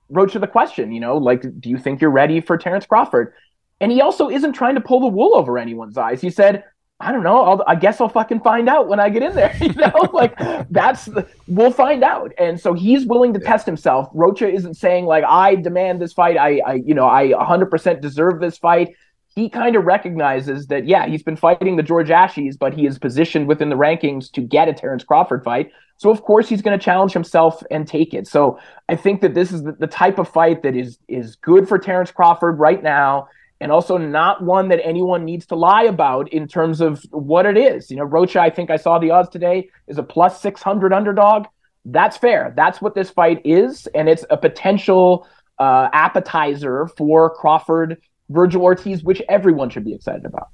Rocha 0.10 0.40
the 0.40 0.48
question, 0.48 0.92
you 0.92 1.00
know, 1.00 1.18
like, 1.18 1.42
do 1.60 1.70
you 1.70 1.78
think 1.78 2.02
you're 2.02 2.12
ready 2.12 2.40
for 2.42 2.58
Terrence 2.58 2.86
Crawford? 2.86 3.34
And 3.82 3.92
he 3.92 4.00
also 4.00 4.30
isn't 4.30 4.54
trying 4.54 4.76
to 4.76 4.82
pull 4.82 5.02
the 5.02 5.08
wool 5.08 5.36
over 5.36 5.58
anyone's 5.58 5.98
eyes. 5.98 6.22
He 6.22 6.30
said, 6.30 6.64
I 7.02 7.12
don't 7.12 7.24
know. 7.24 7.42
I'll, 7.42 7.64
i 7.66 7.74
guess 7.74 8.00
I'll 8.00 8.10
fucking 8.10 8.42
find 8.42 8.70
out 8.70 8.88
when 8.88 9.00
I 9.00 9.10
get 9.10 9.24
in 9.24 9.36
there. 9.36 9.56
You 9.62 9.74
know, 9.74 10.10
like 10.14 10.38
that's 10.70 11.06
the, 11.06 11.28
we'll 11.48 11.72
find 11.72 12.04
out. 12.04 12.32
And 12.38 12.60
so 12.60 12.74
he's 12.74 13.06
willing 13.06 13.34
to 13.34 13.40
test 13.40 13.66
himself. 13.66 14.08
Rocha 14.14 14.48
isn't 14.48 14.76
saying 14.76 15.06
like 15.06 15.24
I 15.28 15.56
demand 15.56 16.00
this 16.00 16.14
fight. 16.14 16.38
I, 16.38 16.62
I 16.66 16.74
you 16.76 16.94
know, 16.94 17.08
I 17.08 17.30
100% 17.30 18.02
deserve 18.02 18.40
this 18.40 18.58
fight. 18.60 18.96
He 19.34 19.50
kind 19.50 19.76
of 19.76 19.86
recognizes 19.86 20.68
that 20.68 20.86
yeah, 20.86 21.08
he's 21.08 21.24
been 21.24 21.38
fighting 21.38 21.76
the 21.76 21.84
George 21.84 22.10
Ashies, 22.10 22.58
but 22.60 22.74
he 22.74 22.86
is 22.86 23.00
positioned 23.00 23.48
within 23.48 23.70
the 23.70 23.78
rankings 23.78 24.32
to 24.34 24.42
get 24.42 24.68
a 24.68 24.74
Terrence 24.74 25.04
Crawford 25.04 25.44
fight. 25.44 25.72
So 25.98 26.12
of 26.12 26.22
course 26.22 26.48
he's 26.50 26.62
going 26.62 26.78
to 26.78 26.84
challenge 26.84 27.14
himself 27.14 27.64
and 27.72 27.88
take 27.88 28.14
it. 28.14 28.28
So 28.28 28.60
I 28.90 28.96
think 28.96 29.22
that 29.22 29.34
this 29.34 29.52
is 29.52 29.64
the, 29.64 29.72
the 29.72 29.88
type 29.88 30.20
of 30.20 30.28
fight 30.28 30.62
that 30.64 30.76
is 30.76 31.00
is 31.08 31.36
good 31.38 31.68
for 31.68 31.80
Terrence 31.80 32.12
Crawford 32.12 32.60
right 32.60 32.84
now 32.84 33.28
and 33.62 33.72
also 33.72 33.96
not 33.98 34.44
one 34.44 34.68
that 34.70 34.84
anyone 34.84 35.24
needs 35.24 35.46
to 35.46 35.56
lie 35.56 35.84
about 35.84 36.28
in 36.34 36.48
terms 36.48 36.82
of 36.82 37.06
what 37.12 37.46
it 37.46 37.56
is. 37.56 37.92
You 37.92 37.98
know, 37.98 38.04
Rocha, 38.04 38.42
I 38.42 38.50
think 38.50 38.72
I 38.72 38.76
saw 38.76 38.98
the 38.98 39.12
odds 39.12 39.30
today, 39.30 39.70
is 39.88 40.00
a 40.00 40.04
plus 40.04 40.42
600 40.42 40.92
underdog. 40.92 41.46
That's 41.86 42.18
fair. 42.18 42.54
That's 42.58 42.82
what 42.82 42.96
this 42.96 43.12
fight 43.12 43.40
is. 43.46 43.88
And 43.94 44.10
it's 44.10 44.26
a 44.32 44.38
potential 44.38 45.28
uh, 45.60 45.90
appetizer 45.94 46.88
for 46.98 47.30
Crawford, 47.30 48.02
Virgil 48.30 48.64
Ortiz, 48.64 49.04
which 49.04 49.22
everyone 49.30 49.70
should 49.70 49.86
be 49.86 49.94
excited 49.94 50.26
about. 50.26 50.48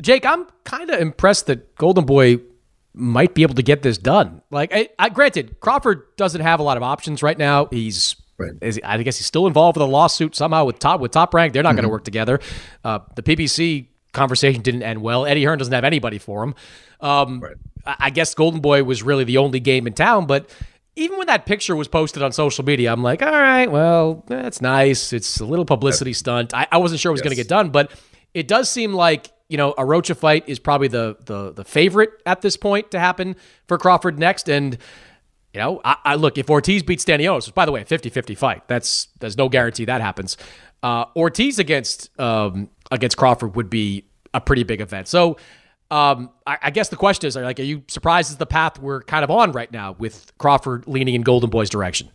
Jake, 0.00 0.24
I'm 0.24 0.46
kind 0.62 0.88
of 0.90 1.00
impressed 1.00 1.46
that 1.46 1.74
Golden 1.76 2.04
Boy 2.04 2.38
might 2.94 3.34
be 3.34 3.42
able 3.42 3.54
to 3.54 3.62
get 3.62 3.82
this 3.82 3.98
done. 3.98 4.40
Like, 4.50 4.72
I, 4.72 4.88
I, 5.00 5.08
granted, 5.08 5.58
Crawford 5.58 6.04
doesn't 6.16 6.42
have 6.42 6.60
a 6.60 6.62
lot 6.62 6.76
of 6.76 6.84
options 6.84 7.24
right 7.24 7.36
now. 7.36 7.66
He's 7.66 8.14
Right. 8.38 8.52
Is, 8.60 8.80
I 8.84 9.02
guess 9.02 9.16
he's 9.16 9.26
still 9.26 9.46
involved 9.46 9.78
with 9.78 9.88
a 9.88 9.90
lawsuit 9.90 10.36
somehow 10.36 10.64
with 10.64 10.78
top 10.78 11.00
with 11.00 11.10
Top 11.12 11.32
Rank. 11.32 11.52
They're 11.52 11.62
not 11.62 11.70
mm-hmm. 11.70 11.76
going 11.76 11.84
to 11.84 11.90
work 11.90 12.04
together. 12.04 12.40
Uh, 12.84 13.00
the 13.14 13.22
PBC 13.22 13.86
conversation 14.12 14.62
didn't 14.62 14.82
end 14.82 15.00
well. 15.00 15.26
Eddie 15.26 15.44
Hearn 15.44 15.58
doesn't 15.58 15.72
have 15.72 15.84
anybody 15.84 16.18
for 16.18 16.42
him. 16.42 16.54
Um, 17.00 17.40
right. 17.40 17.56
I, 17.84 17.96
I 17.98 18.10
guess 18.10 18.34
Golden 18.34 18.60
Boy 18.60 18.84
was 18.84 19.02
really 19.02 19.24
the 19.24 19.38
only 19.38 19.60
game 19.60 19.86
in 19.86 19.92
town, 19.94 20.26
but 20.26 20.50
even 20.96 21.18
when 21.18 21.26
that 21.26 21.44
picture 21.44 21.76
was 21.76 21.88
posted 21.88 22.22
on 22.22 22.32
social 22.32 22.64
media, 22.64 22.90
I'm 22.90 23.02
like, 23.02 23.22
all 23.22 23.30
right, 23.30 23.70
well, 23.70 24.24
that's 24.26 24.62
nice. 24.62 25.12
It's 25.12 25.40
a 25.40 25.44
little 25.44 25.66
publicity 25.66 26.14
stunt. 26.14 26.54
I, 26.54 26.66
I 26.72 26.78
wasn't 26.78 27.00
sure 27.00 27.10
it 27.10 27.12
was 27.12 27.20
yes. 27.20 27.24
going 27.24 27.36
to 27.36 27.42
get 27.42 27.48
done, 27.48 27.70
but 27.70 27.92
it 28.32 28.48
does 28.48 28.68
seem 28.68 28.94
like 28.94 29.30
you 29.48 29.56
know 29.56 29.74
a 29.78 29.84
Rocha 29.84 30.14
fight 30.14 30.44
is 30.48 30.58
probably 30.58 30.88
the 30.88 31.16
the 31.26 31.52
the 31.52 31.64
favorite 31.64 32.10
at 32.24 32.40
this 32.40 32.56
point 32.56 32.90
to 32.90 32.98
happen 32.98 33.36
for 33.68 33.78
Crawford 33.78 34.18
next, 34.18 34.48
and 34.48 34.78
you 35.56 35.62
know, 35.62 35.80
I, 35.86 35.96
I 36.04 36.14
look 36.16 36.36
if 36.36 36.50
Ortiz 36.50 36.82
beats 36.82 37.02
Stanionis, 37.02 37.52
by 37.54 37.64
the 37.64 37.72
way, 37.72 37.80
a 37.80 37.84
50-50 37.86 38.36
fight. 38.36 38.68
That's 38.68 39.08
there's 39.20 39.38
no 39.38 39.48
guarantee 39.48 39.86
that 39.86 40.02
happens. 40.02 40.36
Uh, 40.82 41.06
Ortiz 41.16 41.58
against 41.58 42.10
um, 42.20 42.68
against 42.90 43.16
Crawford 43.16 43.56
would 43.56 43.70
be 43.70 44.04
a 44.34 44.40
pretty 44.40 44.64
big 44.64 44.82
event. 44.82 45.08
So 45.08 45.38
um, 45.90 46.28
I, 46.46 46.58
I, 46.64 46.70
guess 46.70 46.90
the 46.90 46.96
question 46.96 47.26
is, 47.26 47.36
like, 47.36 47.58
are 47.58 47.62
you 47.62 47.82
surprised 47.88 48.34
at 48.34 48.38
the 48.38 48.44
path 48.44 48.78
we're 48.78 49.00
kind 49.00 49.24
of 49.24 49.30
on 49.30 49.52
right 49.52 49.72
now 49.72 49.96
with 49.98 50.30
Crawford 50.36 50.86
leaning 50.86 51.14
in 51.14 51.22
Golden 51.22 51.48
Boy's 51.48 51.70
direction? 51.70 52.10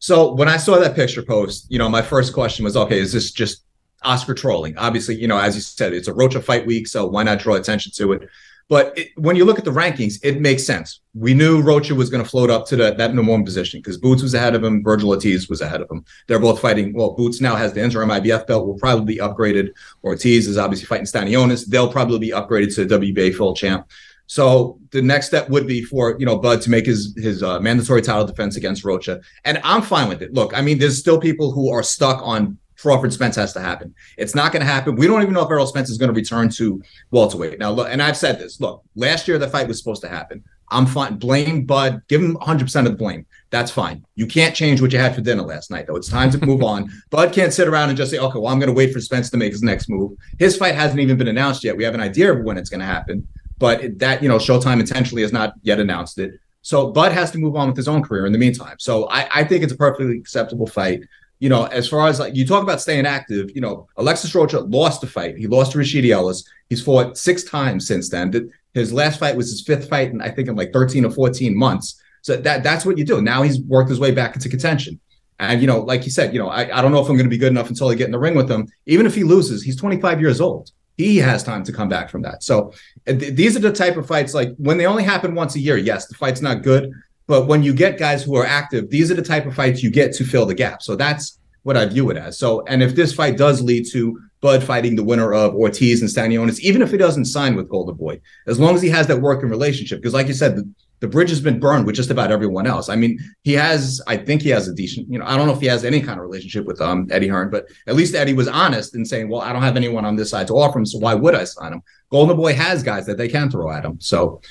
So 0.00 0.32
when 0.32 0.48
I 0.48 0.56
saw 0.56 0.76
that 0.80 0.96
picture 0.96 1.22
post, 1.22 1.66
you 1.68 1.78
know, 1.78 1.88
my 1.88 2.02
first 2.02 2.34
question 2.34 2.64
was, 2.64 2.76
okay, 2.76 2.98
is 2.98 3.12
this 3.12 3.30
just 3.30 3.62
Oscar 4.02 4.34
trolling? 4.34 4.76
Obviously, 4.78 5.14
you 5.14 5.28
know, 5.28 5.38
as 5.38 5.54
you 5.54 5.60
said, 5.60 5.92
it's 5.92 6.08
a 6.08 6.12
Rocha 6.12 6.42
fight 6.42 6.66
week, 6.66 6.88
so 6.88 7.06
why 7.06 7.22
not 7.22 7.38
draw 7.38 7.54
attention 7.54 7.92
to 7.96 8.14
it? 8.14 8.28
But 8.68 8.96
it, 8.96 9.08
when 9.16 9.36
you 9.36 9.44
look 9.44 9.58
at 9.58 9.64
the 9.64 9.70
rankings, 9.70 10.18
it 10.22 10.40
makes 10.40 10.64
sense. 10.64 11.00
We 11.14 11.34
knew 11.34 11.60
Rocha 11.60 11.94
was 11.94 12.08
going 12.08 12.24
to 12.24 12.28
float 12.28 12.50
up 12.50 12.66
to 12.68 12.76
the, 12.76 12.94
that 12.94 13.14
number 13.14 13.30
one 13.30 13.44
position 13.44 13.80
because 13.80 13.98
Boots 13.98 14.22
was 14.22 14.34
ahead 14.34 14.54
of 14.54 14.64
him, 14.64 14.82
Virgil 14.82 15.10
Ortiz 15.10 15.48
was 15.48 15.60
ahead 15.60 15.80
of 15.82 15.90
him. 15.90 16.04
They're 16.26 16.38
both 16.38 16.60
fighting. 16.60 16.94
Well, 16.94 17.10
Boots 17.10 17.40
now 17.40 17.56
has 17.56 17.72
the 17.72 17.82
interim 17.82 18.08
IBF 18.08 18.46
belt, 18.46 18.66
will 18.66 18.78
probably 18.78 19.16
be 19.16 19.20
upgraded. 19.20 19.70
Ortiz 20.02 20.46
is 20.46 20.56
obviously 20.56 20.86
fighting 20.86 21.06
Stanionis. 21.06 21.66
They'll 21.66 21.92
probably 21.92 22.18
be 22.18 22.30
upgraded 22.30 22.74
to 22.76 22.86
WBA 22.86 23.34
full 23.34 23.54
champ. 23.54 23.86
So 24.26 24.78
the 24.90 25.02
next 25.02 25.26
step 25.26 25.50
would 25.50 25.66
be 25.66 25.82
for 25.82 26.16
you 26.18 26.24
know 26.24 26.38
Bud 26.38 26.62
to 26.62 26.70
make 26.70 26.86
his 26.86 27.14
his 27.16 27.42
uh, 27.42 27.60
mandatory 27.60 28.00
title 28.00 28.24
defense 28.24 28.56
against 28.56 28.84
Rocha, 28.84 29.20
and 29.44 29.60
I'm 29.62 29.82
fine 29.82 30.08
with 30.08 30.22
it. 30.22 30.32
Look, 30.32 30.56
I 30.56 30.62
mean, 30.62 30.78
there's 30.78 30.98
still 30.98 31.20
people 31.20 31.52
who 31.52 31.70
are 31.70 31.82
stuck 31.82 32.22
on 32.22 32.58
Crawford 32.84 33.14
Spence 33.14 33.34
has 33.36 33.54
to 33.54 33.60
happen. 33.60 33.94
It's 34.18 34.34
not 34.34 34.52
going 34.52 34.60
to 34.60 34.70
happen. 34.70 34.94
We 34.94 35.06
don't 35.06 35.22
even 35.22 35.32
know 35.32 35.40
if 35.40 35.50
Errol 35.50 35.66
Spence 35.66 35.88
is 35.88 35.96
going 35.96 36.12
to 36.12 36.14
return 36.14 36.50
to 36.50 36.82
welterweight. 37.12 37.58
Now, 37.58 37.70
look, 37.70 37.88
and 37.90 38.02
I've 38.02 38.16
said 38.16 38.38
this. 38.38 38.60
Look, 38.60 38.84
last 38.94 39.26
year 39.26 39.38
the 39.38 39.48
fight 39.48 39.68
was 39.68 39.78
supposed 39.78 40.02
to 40.02 40.08
happen. 40.10 40.44
I'm 40.68 40.84
fine. 40.84 41.16
Blame 41.16 41.64
Bud. 41.64 42.02
Give 42.08 42.22
him 42.22 42.36
100% 42.36 42.76
of 42.76 42.84
the 42.84 42.90
blame. 42.90 43.24
That's 43.48 43.70
fine. 43.70 44.04
You 44.16 44.26
can't 44.26 44.54
change 44.54 44.82
what 44.82 44.92
you 44.92 44.98
had 44.98 45.14
for 45.14 45.22
dinner 45.22 45.44
last 45.44 45.70
night, 45.70 45.86
though. 45.86 45.96
It's 45.96 46.10
time 46.10 46.30
to 46.32 46.44
move 46.44 46.62
on. 46.62 46.90
Bud 47.10 47.32
can't 47.32 47.54
sit 47.54 47.68
around 47.68 47.88
and 47.88 47.96
just 47.96 48.10
say, 48.10 48.18
okay, 48.18 48.38
well, 48.38 48.52
I'm 48.52 48.58
going 48.58 48.68
to 48.68 48.74
wait 48.74 48.92
for 48.92 49.00
Spence 49.00 49.30
to 49.30 49.38
make 49.38 49.52
his 49.52 49.62
next 49.62 49.88
move. 49.88 50.12
His 50.38 50.54
fight 50.54 50.74
hasn't 50.74 51.00
even 51.00 51.16
been 51.16 51.28
announced 51.28 51.64
yet. 51.64 51.78
We 51.78 51.84
have 51.84 51.94
an 51.94 52.02
idea 52.02 52.34
of 52.34 52.44
when 52.44 52.58
it's 52.58 52.68
going 52.68 52.80
to 52.80 52.86
happen, 52.86 53.26
but 53.56 53.98
that, 53.98 54.22
you 54.22 54.28
know, 54.28 54.36
Showtime 54.36 54.78
intentionally 54.78 55.22
has 55.22 55.32
not 55.32 55.54
yet 55.62 55.80
announced 55.80 56.18
it. 56.18 56.38
So 56.60 56.92
Bud 56.92 57.12
has 57.12 57.30
to 57.30 57.38
move 57.38 57.56
on 57.56 57.68
with 57.68 57.78
his 57.78 57.88
own 57.88 58.02
career 58.02 58.26
in 58.26 58.32
the 58.32 58.38
meantime. 58.38 58.76
So 58.78 59.08
I, 59.08 59.40
I 59.40 59.44
think 59.44 59.64
it's 59.64 59.72
a 59.72 59.76
perfectly 59.76 60.18
acceptable 60.18 60.66
fight 60.66 61.04
you 61.38 61.48
know, 61.48 61.64
as 61.64 61.88
far 61.88 62.08
as 62.08 62.20
like 62.20 62.34
you 62.34 62.46
talk 62.46 62.62
about 62.62 62.80
staying 62.80 63.06
active, 63.06 63.50
you 63.54 63.60
know, 63.60 63.88
Alexis 63.96 64.34
Rocha 64.34 64.60
lost 64.60 65.00
the 65.00 65.06
fight. 65.06 65.36
He 65.36 65.46
lost 65.46 65.72
to 65.72 65.78
Rashidi 65.78 66.10
Ellis. 66.10 66.44
He's 66.68 66.82
fought 66.82 67.18
six 67.18 67.44
times 67.44 67.86
since 67.86 68.08
then. 68.08 68.50
His 68.72 68.92
last 68.92 69.20
fight 69.20 69.36
was 69.36 69.50
his 69.50 69.62
fifth 69.62 69.88
fight, 69.88 70.12
and 70.12 70.22
I 70.22 70.30
think 70.30 70.48
in 70.48 70.56
like 70.56 70.72
13 70.72 71.04
or 71.04 71.10
14 71.10 71.56
months. 71.56 72.00
So 72.22 72.36
that 72.36 72.62
that's 72.62 72.86
what 72.86 72.96
you 72.96 73.04
do. 73.04 73.20
Now 73.20 73.42
he's 73.42 73.60
worked 73.60 73.90
his 73.90 74.00
way 74.00 74.10
back 74.10 74.34
into 74.34 74.48
contention. 74.48 74.98
And 75.38 75.60
you 75.60 75.66
know, 75.66 75.80
like 75.80 76.04
you 76.04 76.10
said, 76.10 76.32
you 76.32 76.38
know, 76.38 76.48
I, 76.48 76.78
I 76.78 76.80
don't 76.80 76.92
know 76.92 77.00
if 77.00 77.08
I'm 77.08 77.16
going 77.16 77.26
to 77.26 77.30
be 77.30 77.38
good 77.38 77.52
enough 77.52 77.68
until 77.68 77.88
I 77.88 77.94
get 77.94 78.06
in 78.06 78.12
the 78.12 78.18
ring 78.18 78.34
with 78.34 78.50
him. 78.50 78.66
Even 78.86 79.04
if 79.04 79.14
he 79.14 79.24
loses, 79.24 79.62
he's 79.62 79.76
25 79.76 80.20
years 80.20 80.40
old. 80.40 80.70
He 80.96 81.16
has 81.18 81.42
time 81.42 81.64
to 81.64 81.72
come 81.72 81.88
back 81.88 82.08
from 82.08 82.22
that. 82.22 82.44
So 82.44 82.72
th- 83.06 83.34
these 83.34 83.56
are 83.56 83.60
the 83.60 83.72
type 83.72 83.96
of 83.96 84.06
fights 84.06 84.32
like 84.32 84.54
when 84.56 84.78
they 84.78 84.86
only 84.86 85.02
happen 85.02 85.34
once 85.34 85.56
a 85.56 85.60
year. 85.60 85.76
Yes, 85.76 86.06
the 86.06 86.14
fight's 86.14 86.40
not 86.40 86.62
good, 86.62 86.92
but 87.26 87.46
when 87.46 87.62
you 87.62 87.72
get 87.72 87.98
guys 87.98 88.22
who 88.22 88.36
are 88.36 88.46
active, 88.46 88.90
these 88.90 89.10
are 89.10 89.14
the 89.14 89.22
type 89.22 89.46
of 89.46 89.54
fights 89.54 89.82
you 89.82 89.90
get 89.90 90.12
to 90.14 90.24
fill 90.24 90.46
the 90.46 90.54
gap. 90.54 90.82
So 90.82 90.96
that's 90.96 91.38
what 91.62 91.76
I 91.76 91.86
view 91.86 92.10
it 92.10 92.16
as. 92.16 92.38
So, 92.38 92.62
and 92.66 92.82
if 92.82 92.94
this 92.94 93.14
fight 93.14 93.36
does 93.36 93.62
lead 93.62 93.86
to 93.92 94.20
Bud 94.40 94.62
fighting 94.62 94.94
the 94.94 95.04
winner 95.04 95.32
of 95.32 95.54
Ortiz 95.54 96.02
and 96.02 96.10
Stanionis, 96.10 96.60
even 96.60 96.82
if 96.82 96.90
he 96.90 96.98
doesn't 96.98 97.24
sign 97.24 97.56
with 97.56 97.70
Golden 97.70 97.96
Boy, 97.96 98.20
as 98.46 98.60
long 98.60 98.74
as 98.74 98.82
he 98.82 98.90
has 98.90 99.06
that 99.06 99.22
working 99.22 99.48
relationship, 99.48 100.00
because 100.00 100.12
like 100.12 100.28
you 100.28 100.34
said, 100.34 100.56
the, 100.56 100.68
the 101.00 101.08
bridge 101.08 101.30
has 101.30 101.40
been 101.40 101.58
burned 101.58 101.86
with 101.86 101.96
just 101.96 102.10
about 102.10 102.30
everyone 102.30 102.66
else. 102.66 102.90
I 102.90 102.96
mean, 102.96 103.18
he 103.42 103.54
has, 103.54 104.02
I 104.06 104.18
think 104.18 104.42
he 104.42 104.50
has 104.50 104.68
a 104.68 104.74
decent, 104.74 105.10
you 105.10 105.18
know, 105.18 105.24
I 105.24 105.36
don't 105.36 105.46
know 105.46 105.54
if 105.54 105.60
he 105.60 105.66
has 105.66 105.84
any 105.84 106.00
kind 106.00 106.18
of 106.18 106.26
relationship 106.26 106.66
with 106.66 106.80
um, 106.82 107.08
Eddie 107.10 107.28
Hearn, 107.28 107.50
but 107.50 107.66
at 107.86 107.94
least 107.94 108.14
Eddie 108.14 108.34
was 108.34 108.48
honest 108.48 108.94
in 108.94 109.04
saying, 109.04 109.30
well, 109.30 109.40
I 109.40 109.52
don't 109.52 109.62
have 109.62 109.76
anyone 109.76 110.04
on 110.04 110.16
this 110.16 110.30
side 110.30 110.46
to 110.48 110.54
offer 110.54 110.78
him, 110.78 110.86
so 110.86 110.98
why 110.98 111.14
would 111.14 111.34
I 111.34 111.44
sign 111.44 111.72
him? 111.72 111.82
Golden 112.10 112.36
Boy 112.36 112.54
has 112.54 112.82
guys 112.82 113.06
that 113.06 113.16
they 113.16 113.28
can 113.28 113.50
throw 113.50 113.70
at 113.70 113.84
him. 113.84 113.98
So 114.00 114.42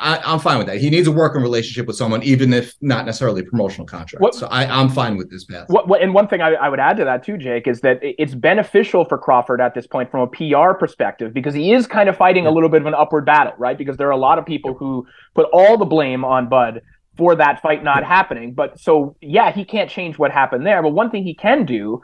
I, 0.00 0.32
am 0.32 0.38
fine 0.38 0.58
with 0.58 0.66
that. 0.68 0.78
He 0.78 0.88
needs 0.88 1.06
a 1.06 1.12
working 1.12 1.42
relationship 1.42 1.86
with 1.86 1.96
someone, 1.96 2.22
even 2.22 2.52
if 2.52 2.74
not 2.80 3.04
necessarily 3.04 3.42
a 3.42 3.44
promotional 3.44 3.86
contract. 3.86 4.22
What, 4.22 4.34
so 4.34 4.46
I, 4.46 4.64
am 4.64 4.88
fine 4.88 5.16
with 5.16 5.30
this 5.30 5.44
path. 5.44 5.68
What, 5.68 5.86
what, 5.86 6.02
and 6.02 6.14
one 6.14 6.28
thing 6.28 6.40
I, 6.40 6.54
I, 6.54 6.68
would 6.68 6.80
add 6.80 6.96
to 6.96 7.04
that 7.04 7.24
too, 7.24 7.36
Jake, 7.36 7.66
is 7.66 7.80
that 7.82 7.98
it's 8.02 8.34
beneficial 8.34 9.04
for 9.04 9.18
Crawford 9.18 9.60
at 9.60 9.74
this 9.74 9.86
point 9.86 10.10
from 10.10 10.20
a 10.20 10.26
PR 10.28 10.72
perspective 10.78 11.34
because 11.34 11.54
he 11.54 11.72
is 11.72 11.86
kind 11.86 12.08
of 12.08 12.16
fighting 12.16 12.46
a 12.46 12.50
little 12.50 12.70
bit 12.70 12.80
of 12.80 12.86
an 12.86 12.94
upward 12.94 13.26
battle, 13.26 13.52
right? 13.58 13.76
Because 13.76 13.96
there 13.98 14.08
are 14.08 14.12
a 14.12 14.16
lot 14.16 14.38
of 14.38 14.46
people 14.46 14.74
who 14.74 15.06
put 15.34 15.46
all 15.52 15.76
the 15.76 15.84
blame 15.84 16.24
on 16.24 16.48
Bud 16.48 16.80
for 17.16 17.34
that 17.34 17.60
fight 17.60 17.84
not 17.84 18.04
happening. 18.04 18.54
But 18.54 18.80
so 18.80 19.16
yeah, 19.20 19.52
he 19.52 19.64
can't 19.64 19.90
change 19.90 20.18
what 20.18 20.30
happened 20.30 20.66
there. 20.66 20.82
But 20.82 20.90
one 20.90 21.10
thing 21.10 21.24
he 21.24 21.34
can 21.34 21.66
do 21.66 22.02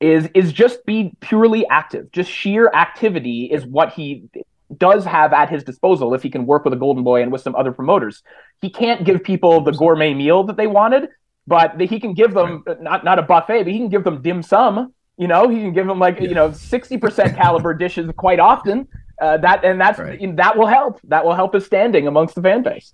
is 0.00 0.28
is 0.34 0.52
just 0.52 0.84
be 0.86 1.16
purely 1.20 1.66
active. 1.66 2.12
Just 2.12 2.30
sheer 2.30 2.70
activity 2.72 3.50
is 3.52 3.66
what 3.66 3.92
he 3.92 4.28
does 4.76 5.04
have 5.04 5.32
at 5.32 5.48
his 5.48 5.64
disposal 5.64 6.14
if 6.14 6.22
he 6.22 6.30
can 6.30 6.46
work 6.46 6.64
with 6.64 6.74
a 6.74 6.76
golden 6.76 7.02
boy 7.02 7.22
and 7.22 7.32
with 7.32 7.40
some 7.40 7.54
other 7.54 7.72
promoters. 7.72 8.22
He 8.60 8.70
can't 8.70 9.04
give 9.04 9.22
people 9.22 9.60
the 9.62 9.72
gourmet 9.72 10.14
meal 10.14 10.44
that 10.44 10.56
they 10.56 10.66
wanted, 10.66 11.08
but 11.46 11.80
he 11.80 11.98
can 12.00 12.14
give 12.14 12.34
them 12.34 12.62
right. 12.66 12.80
not 12.82 13.04
not 13.04 13.18
a 13.18 13.22
buffet, 13.22 13.64
but 13.64 13.72
he 13.72 13.78
can 13.78 13.88
give 13.88 14.04
them 14.04 14.20
dim 14.20 14.42
sum. 14.42 14.92
You 15.16 15.26
know, 15.26 15.48
he 15.48 15.56
can 15.56 15.72
give 15.72 15.86
them 15.86 15.98
like 15.98 16.20
yeah. 16.20 16.28
you 16.28 16.34
know 16.34 16.52
sixty 16.52 16.98
percent 16.98 17.36
caliber 17.36 17.74
dishes 17.74 18.10
quite 18.16 18.40
often. 18.40 18.86
Uh, 19.20 19.36
that 19.38 19.64
and 19.64 19.80
that's 19.80 19.98
right. 19.98 20.36
that 20.36 20.56
will 20.56 20.66
help. 20.66 21.00
That 21.04 21.24
will 21.24 21.34
help 21.34 21.54
his 21.54 21.66
standing 21.66 22.06
amongst 22.06 22.34
the 22.34 22.42
fan 22.42 22.62
base. 22.62 22.92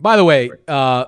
By 0.00 0.16
the 0.16 0.24
way, 0.24 0.50
uh, 0.66 1.06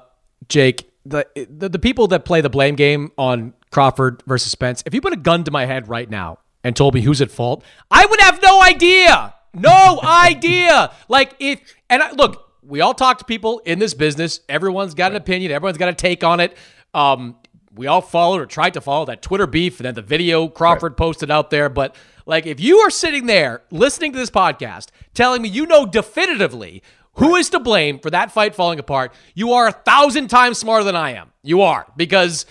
Jake, 0.48 0.90
the, 1.04 1.26
the 1.34 1.68
the 1.70 1.78
people 1.78 2.06
that 2.08 2.24
play 2.24 2.40
the 2.40 2.50
blame 2.50 2.76
game 2.76 3.10
on 3.18 3.54
Crawford 3.70 4.22
versus 4.26 4.52
Spence, 4.52 4.82
if 4.86 4.94
you 4.94 5.00
put 5.00 5.12
a 5.12 5.16
gun 5.16 5.44
to 5.44 5.50
my 5.50 5.64
head 5.64 5.88
right 5.88 6.08
now 6.08 6.38
and 6.62 6.76
told 6.76 6.94
me 6.94 7.00
who's 7.00 7.20
at 7.20 7.30
fault, 7.30 7.64
I 7.90 8.04
would 8.06 8.20
have 8.20 8.40
no 8.42 8.62
idea. 8.62 9.34
No 9.58 10.00
idea. 10.02 10.92
Like 11.08 11.34
if 11.38 11.60
and 11.90 12.02
I, 12.02 12.12
look, 12.12 12.50
we 12.62 12.80
all 12.80 12.94
talk 12.94 13.18
to 13.18 13.24
people 13.24 13.60
in 13.60 13.78
this 13.78 13.94
business. 13.94 14.40
Everyone's 14.48 14.94
got 14.94 15.12
an 15.12 15.16
opinion. 15.16 15.52
Everyone's 15.52 15.78
got 15.78 15.88
a 15.88 15.94
take 15.94 16.22
on 16.24 16.40
it. 16.40 16.56
Um, 16.94 17.36
we 17.74 17.86
all 17.86 18.00
followed 18.00 18.40
or 18.40 18.46
tried 18.46 18.74
to 18.74 18.80
follow 18.80 19.06
that 19.06 19.22
Twitter 19.22 19.46
beef 19.46 19.78
and 19.78 19.86
then 19.86 19.94
the 19.94 20.02
video 20.02 20.48
Crawford 20.48 20.92
right. 20.92 20.96
posted 20.96 21.30
out 21.30 21.50
there. 21.50 21.68
But 21.68 21.94
like, 22.26 22.44
if 22.44 22.60
you 22.60 22.78
are 22.78 22.90
sitting 22.90 23.26
there 23.26 23.62
listening 23.70 24.12
to 24.12 24.18
this 24.18 24.30
podcast, 24.30 24.88
telling 25.14 25.42
me 25.42 25.48
you 25.48 25.64
know 25.64 25.86
definitively 25.86 26.82
who 27.14 27.36
is 27.36 27.50
to 27.50 27.60
blame 27.60 27.98
for 27.98 28.10
that 28.10 28.32
fight 28.32 28.54
falling 28.54 28.78
apart, 28.78 29.12
you 29.34 29.52
are 29.52 29.68
a 29.68 29.72
thousand 29.72 30.28
times 30.28 30.58
smarter 30.58 30.84
than 30.84 30.96
I 30.96 31.12
am. 31.12 31.32
You 31.42 31.62
are 31.62 31.86
because 31.96 32.46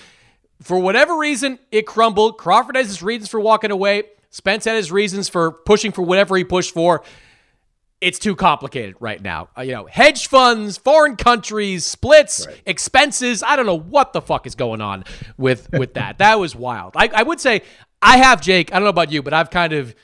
for 0.62 0.80
whatever 0.80 1.18
reason 1.18 1.60
it 1.72 1.86
crumbled. 1.86 2.38
Crawford 2.38 2.76
has 2.76 2.88
his 2.88 3.04
reasons 3.04 3.30
for 3.30 3.40
walking 3.40 3.72
away. 3.72 4.04
Spence 4.38 4.66
had 4.66 4.76
his 4.76 4.92
reasons 4.92 5.30
for 5.30 5.52
pushing 5.52 5.92
for 5.92 6.04
whatever 6.04 6.38
he 6.38 6.44
pushed 6.44 6.72
for. 6.72 7.04
It's 8.00 8.20
too 8.20 8.36
complicated 8.36 8.94
right 9.00 9.20
now. 9.20 9.50
Uh, 9.58 9.62
you 9.62 9.72
know, 9.72 9.88
hedge 9.88 10.28
funds, 10.28 10.78
foreign 10.78 11.16
countries, 11.16 11.86
splits, 11.86 12.46
right. 12.46 12.62
expenses. 12.68 13.42
I 13.42 13.56
don't 13.56 13.66
know 13.66 13.80
what 13.80 14.14
the 14.14 14.22
fuck 14.22 14.46
is 14.46 14.54
going 14.54 14.80
on 14.80 15.06
with 15.40 15.70
with 15.74 15.96
that. 15.96 16.20
that 16.20 16.40
was 16.40 16.56
wild. 16.56 16.94
I, 16.96 17.10
I 17.12 17.24
would 17.24 17.42
say 17.42 17.64
I 18.00 18.18
have 18.18 18.40
Jake. 18.40 18.72
I 18.72 18.76
don't 18.76 18.84
know 18.84 18.90
about 18.90 19.12
you, 19.12 19.24
but 19.24 19.34
I've 19.34 19.50
kind 19.50 19.74
of 19.74 19.96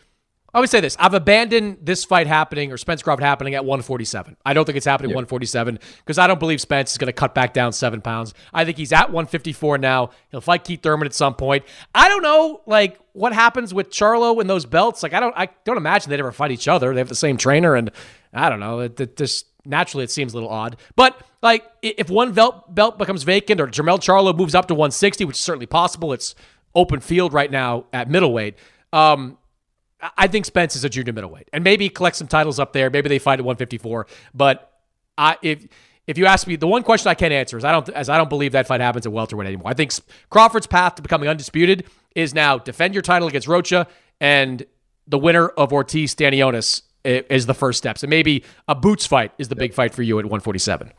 I 0.52 0.60
would 0.60 0.70
say 0.70 0.80
this. 0.80 0.98
I've 1.00 1.14
abandoned 1.14 1.78
this 1.84 2.04
fight 2.04 2.26
happening 2.26 2.72
or 2.72 2.78
Spence 2.78 3.04
Crawford 3.04 3.24
happening 3.24 3.54
at 3.54 3.66
147. 3.66 4.38
I 4.44 4.56
don't 4.56 4.66
think 4.66 4.78
it's 4.78 4.86
happening 4.86 5.12
at 5.12 5.16
147 5.16 5.78
because 5.98 6.18
I 6.18 6.26
don't 6.26 6.40
believe 6.40 6.60
Spence 6.60 6.92
is 6.92 6.98
going 6.98 7.08
to 7.08 7.14
cut 7.14 7.36
back 7.36 7.54
down 7.54 7.72
seven 7.72 8.02
pounds. 8.02 8.34
I 8.52 8.66
think 8.66 8.78
he's 8.78 8.94
at 8.94 9.12
154 9.12 9.78
now. 9.78 10.10
He'll 10.30 10.42
fight 10.42 10.64
Keith 10.64 10.82
Thurman 10.82 11.08
at 11.08 11.14
some 11.14 11.36
point. 11.36 11.66
I 11.94 12.10
don't 12.10 12.24
know, 12.24 12.62
like, 12.66 13.00
what 13.14 13.32
happens 13.32 13.74
with 13.74 13.90
Charlo 13.90 14.42
and 14.42 14.50
those 14.50 14.66
belts. 14.66 15.04
Like, 15.04 15.14
I 15.14 15.20
don't 15.20 15.34
I 15.38 15.50
don't 15.64 15.78
imagine 15.78 16.10
they'd 16.10 16.20
ever 16.20 16.32
fight 16.32 16.52
each 16.52 16.68
other. 16.68 16.94
They 16.94 17.00
have 17.00 17.10
the 17.10 17.16
same 17.16 17.38
trainer, 17.38 17.76
and 17.76 17.92
I 18.34 18.50
don't 18.50 18.60
know. 18.60 18.80
It, 18.80 19.00
it 19.00 19.16
just 19.16 19.46
naturally 19.66 20.04
it 20.04 20.12
seems 20.12 20.34
a 20.34 20.36
little 20.36 20.50
odd. 20.50 20.78
But 20.96 21.22
like, 21.42 21.64
if 21.82 22.10
one 22.10 22.34
belt 22.34 22.74
belt 22.74 22.98
becomes 22.98 23.24
vacant 23.24 23.62
or 23.62 23.68
Jermell 23.68 24.00
Charlo 24.00 24.36
moves 24.36 24.56
up 24.56 24.68
to 24.68 24.74
160, 24.74 25.26
which 25.26 25.38
is 25.38 25.44
certainly 25.44 25.68
possible, 25.68 26.12
it's 26.12 26.36
open 26.76 27.00
field 27.00 27.34
right 27.34 27.52
now 27.52 27.86
at 27.94 28.10
middleweight. 28.10 28.56
Um, 28.92 29.38
I 30.18 30.28
think 30.28 30.46
Spence 30.46 30.76
is 30.76 30.84
a 30.84 30.90
junior 30.90 31.14
middleweight, 31.14 31.50
and 31.54 31.64
maybe 31.64 31.88
collect 31.90 32.18
some 32.18 32.28
titles 32.28 32.60
up 32.60 32.74
there. 32.74 32.90
Maybe 32.90 33.10
they 33.10 33.20
fight 33.20 33.40
at 33.40 33.46
154. 33.46 34.08
But 34.34 34.72
I, 35.18 35.38
if 35.42 35.68
if 36.06 36.18
you 36.18 36.26
ask 36.26 36.48
me, 36.48 36.58
the 36.58 36.68
one 36.68 36.84
question 36.84 37.10
I 37.10 37.14
can't 37.14 37.32
answer 37.32 37.58
is 37.58 37.64
I 37.64 37.72
don't 37.72 37.88
as 37.90 38.10
I 38.10 38.18
don't 38.18 38.30
believe 38.30 38.52
that 38.54 38.68
fight 38.68 38.82
happens 38.82 39.06
at 39.06 39.12
welterweight 39.14 39.48
anymore. 39.48 39.70
I 39.70 39.74
think 39.74 39.94
Crawford's 40.30 40.68
path 40.68 40.96
to 40.96 41.02
becoming 41.02 41.30
undisputed 41.30 41.86
is 42.16 42.34
now 42.34 42.58
defend 42.58 42.94
your 42.94 43.04
title 43.04 43.28
against 43.28 43.48
Rocha, 43.48 43.88
and 44.20 44.66
the 45.08 45.18
winner 45.18 45.48
of 45.50 45.74
Ortiz 45.74 46.16
Stanionis 46.16 46.82
is 47.04 47.46
the 47.46 47.54
first 47.54 47.78
steps, 47.78 48.04
and 48.04 48.10
maybe 48.10 48.44
a 48.68 48.76
boots 48.76 49.06
fight 49.06 49.32
is 49.38 49.50
the 49.50 49.56
big 49.56 49.74
fight 49.74 49.94
for 49.94 50.04
you 50.04 50.20
at 50.20 50.26
147. 50.26 50.92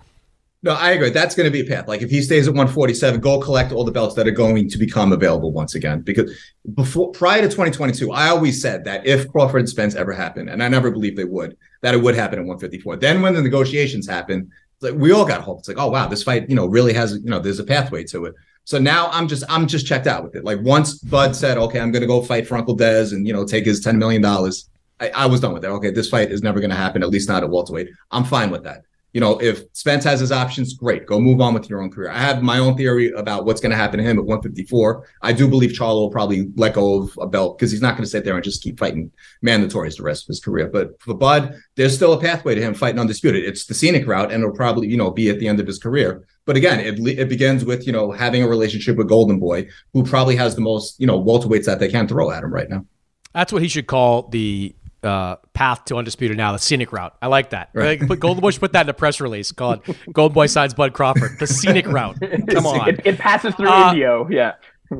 No, 0.63 0.73
I 0.73 0.93
agree. 0.93 1.11
That's 1.11 1.35
going 1.35 1.45
to 1.45 1.51
be 1.51 1.61
a 1.61 1.65
path. 1.65 1.89
Like 1.89 2.01
if 2.01 2.09
he 2.11 2.23
stays 2.23 2.49
at 2.49 2.55
147, 2.55 3.21
go 3.21 3.39
collect 3.39 3.71
all 3.71 3.85
the 3.85 3.93
belts 3.93 4.15
that 4.15 4.27
are 4.27 4.31
going 4.31 4.67
to 4.71 4.79
become 4.79 5.13
available 5.13 5.53
once 5.53 5.75
again. 5.75 6.01
Because 6.01 6.35
before 6.73 7.13
prior 7.13 7.43
to 7.43 7.49
2022, 7.49 8.11
I 8.11 8.31
always 8.31 8.63
said 8.63 8.85
that 8.85 9.07
if 9.07 9.31
Crawford 9.31 9.61
and 9.61 9.69
Spence 9.69 9.95
ever 9.95 10.13
happen, 10.13 10.49
and 10.49 10.63
I 10.63 10.69
never 10.69 10.91
believed 10.91 11.19
they 11.19 11.25
would, 11.25 11.59
that 11.83 11.95
it 11.95 11.99
would 11.99 12.15
happen 12.15 12.39
at 12.39 12.47
154. 12.47 12.97
Then 12.97 13.21
when 13.21 13.35
the 13.35 13.43
negotiations 13.43 14.09
happen, 14.09 14.51
like 14.81 14.95
we 14.95 15.13
all 15.13 15.27
got 15.27 15.43
hope. 15.43 15.59
It's 15.59 15.69
like, 15.69 15.79
oh 15.79 15.91
wow, 15.91 16.09
this 16.09 16.23
fight, 16.23 16.49
you 16.49 16.57
know, 16.57 16.65
really 16.65 16.95
has, 16.95 17.13
you 17.13 17.29
know, 17.29 17.41
there's 17.41 17.59
a 17.59 17.65
pathway 17.65 18.05
to 18.05 18.25
it. 18.25 18.35
So 18.65 18.79
now 18.79 19.09
I'm 19.11 19.29
just 19.29 19.45
I'm 19.49 19.67
just 19.67 19.87
checked 19.87 20.07
out 20.07 20.25
with 20.25 20.35
it. 20.37 20.45
Like 20.45 20.61
once 20.63 20.99
Bud 20.99 21.37
said, 21.37 21.59
okay, 21.59 21.81
I'm 21.81 21.93
gonna 21.93 22.07
go 22.07 22.23
fight 22.23 22.47
for 22.47 22.57
Uncle 22.57 22.77
Dez 22.77 23.13
and 23.13 23.27
you 23.27 23.33
know 23.33 23.45
take 23.45 23.67
his 23.67 23.85
$10 23.85 23.97
million. 23.97 24.25
I, 24.25 25.11
I 25.11 25.27
was 25.27 25.41
done 25.41 25.53
with 25.53 25.63
that. 25.63 25.71
Okay, 25.73 25.91
this 25.91 26.09
fight 26.09 26.31
is 26.31 26.43
never 26.43 26.61
gonna 26.61 26.75
happen, 26.75 27.03
at 27.03 27.11
least 27.11 27.29
not 27.29 27.43
at 27.43 27.51
welterweight. 27.51 27.91
I'm 28.11 28.25
fine 28.25 28.51
with 28.51 28.65
that 28.65 28.83
you 29.15 29.21
know, 29.21 29.39
if 29.41 29.63
Spence 29.73 30.03
has 30.05 30.19
his 30.19 30.33
options, 30.33 30.75
great, 30.75 31.07
go 31.07 31.21
move 31.21 31.41
on 31.41 31.55
with 31.55 31.71
your 31.71 31.81
own 31.81 31.89
career. 31.89 32.11
I 32.11 32.19
have 32.19 32.43
my 32.43 32.59
own 32.59 32.77
theory 32.77 33.13
about 33.13 33.45
what's 33.45 33.61
going 33.61 33.71
to 33.71 33.77
happen 33.77 33.99
to 33.99 34.05
him 34.05 34.19
at 34.19 34.25
154. 34.25 35.07
I 35.23 35.33
do 35.33 35.49
believe 35.49 35.71
Charlo 35.71 36.01
will 36.01 36.11
probably 36.11 36.49
let 36.57 36.75
go 36.75 37.05
of 37.05 37.17
a 37.21 37.27
belt 37.29 37.57
because 37.57 37.71
he's 37.71 37.81
not 37.81 37.93
going 37.93 38.03
to 38.03 38.11
sit 38.11 38.25
there 38.25 38.35
and 38.35 38.43
just 38.43 38.61
keep 38.61 38.77
fighting 38.77 39.13
mandatories 39.47 39.97
the 39.97 40.03
rest 40.03 40.25
of 40.25 40.29
his 40.29 40.41
career. 40.41 40.67
But 40.67 41.01
for 41.01 41.15
Bud, 41.15 41.55
there's 41.77 41.95
still 41.95 42.13
a 42.13 42.21
pathway 42.21 42.57
to 42.57 42.61
him 42.61 42.75
fighting 42.75 42.99
undisputed. 42.99 43.45
It's 43.45 43.67
the 43.67 43.75
scenic 43.75 44.05
route, 44.09 44.33
and 44.33 44.43
it'll 44.43 44.57
probably, 44.57 44.89
you 44.89 44.97
know, 44.97 45.13
be 45.13 45.31
at 45.31 45.39
the 45.39 45.47
end 45.47 45.61
of 45.61 45.67
his 45.69 45.79
career. 45.79 46.27
But 46.45 46.57
again, 46.57 46.81
it, 46.81 46.99
it 47.17 47.29
begins 47.29 47.65
with, 47.65 47.87
you 47.87 47.93
know, 47.93 48.11
having 48.11 48.43
a 48.43 48.49
relationship 48.49 48.97
with 48.97 49.09
Golden 49.09 49.39
Boy, 49.39 49.69
who 49.93 50.03
probably 50.03 50.35
has 50.37 50.57
the 50.57 50.61
most, 50.61 50.99
you 50.99 51.07
know, 51.07 51.23
welterweights 51.23 51.67
that 51.67 51.79
they 51.79 51.89
can 51.89 52.09
throw 52.09 52.33
at 52.33 52.43
him 52.43 52.53
right 52.53 52.69
now. 52.69 52.85
That's 53.33 53.53
what 53.53 53.63
he 53.63 53.69
should 53.69 53.87
call 53.87 54.29
the 54.29 54.75
uh, 55.05 55.37
path 55.53 55.85
to 55.87 55.97
undisputed 55.97 56.37
now, 56.37 56.53
the 56.53 56.59
scenic 56.59 56.93
route. 56.93 57.15
I 57.21 57.27
like 57.27 57.51
that. 57.51 57.71
Right. 57.73 58.01
Put 58.01 58.21
Golden 58.21 58.41
Boy 58.41 58.53
put 58.53 58.73
that 58.73 58.87
in 58.87 58.91
a 58.91 58.95
press 58.95 59.21
release. 59.21 59.53
Call 59.53 59.73
it 59.73 59.81
Golden 60.13 60.35
Boy 60.35 60.47
signs 60.47 60.75
Bud 60.75 60.93
Crawford. 60.93 61.39
The 61.39 61.47
scenic 61.47 61.87
route. 61.87 62.17
Come 62.49 62.67
on. 62.67 62.89
It, 62.89 63.01
it 63.05 63.19
passes 63.19 63.55
through 63.55 63.69
uh, 63.69 63.91
Indio. 63.91 64.29
Yeah. 64.31 64.55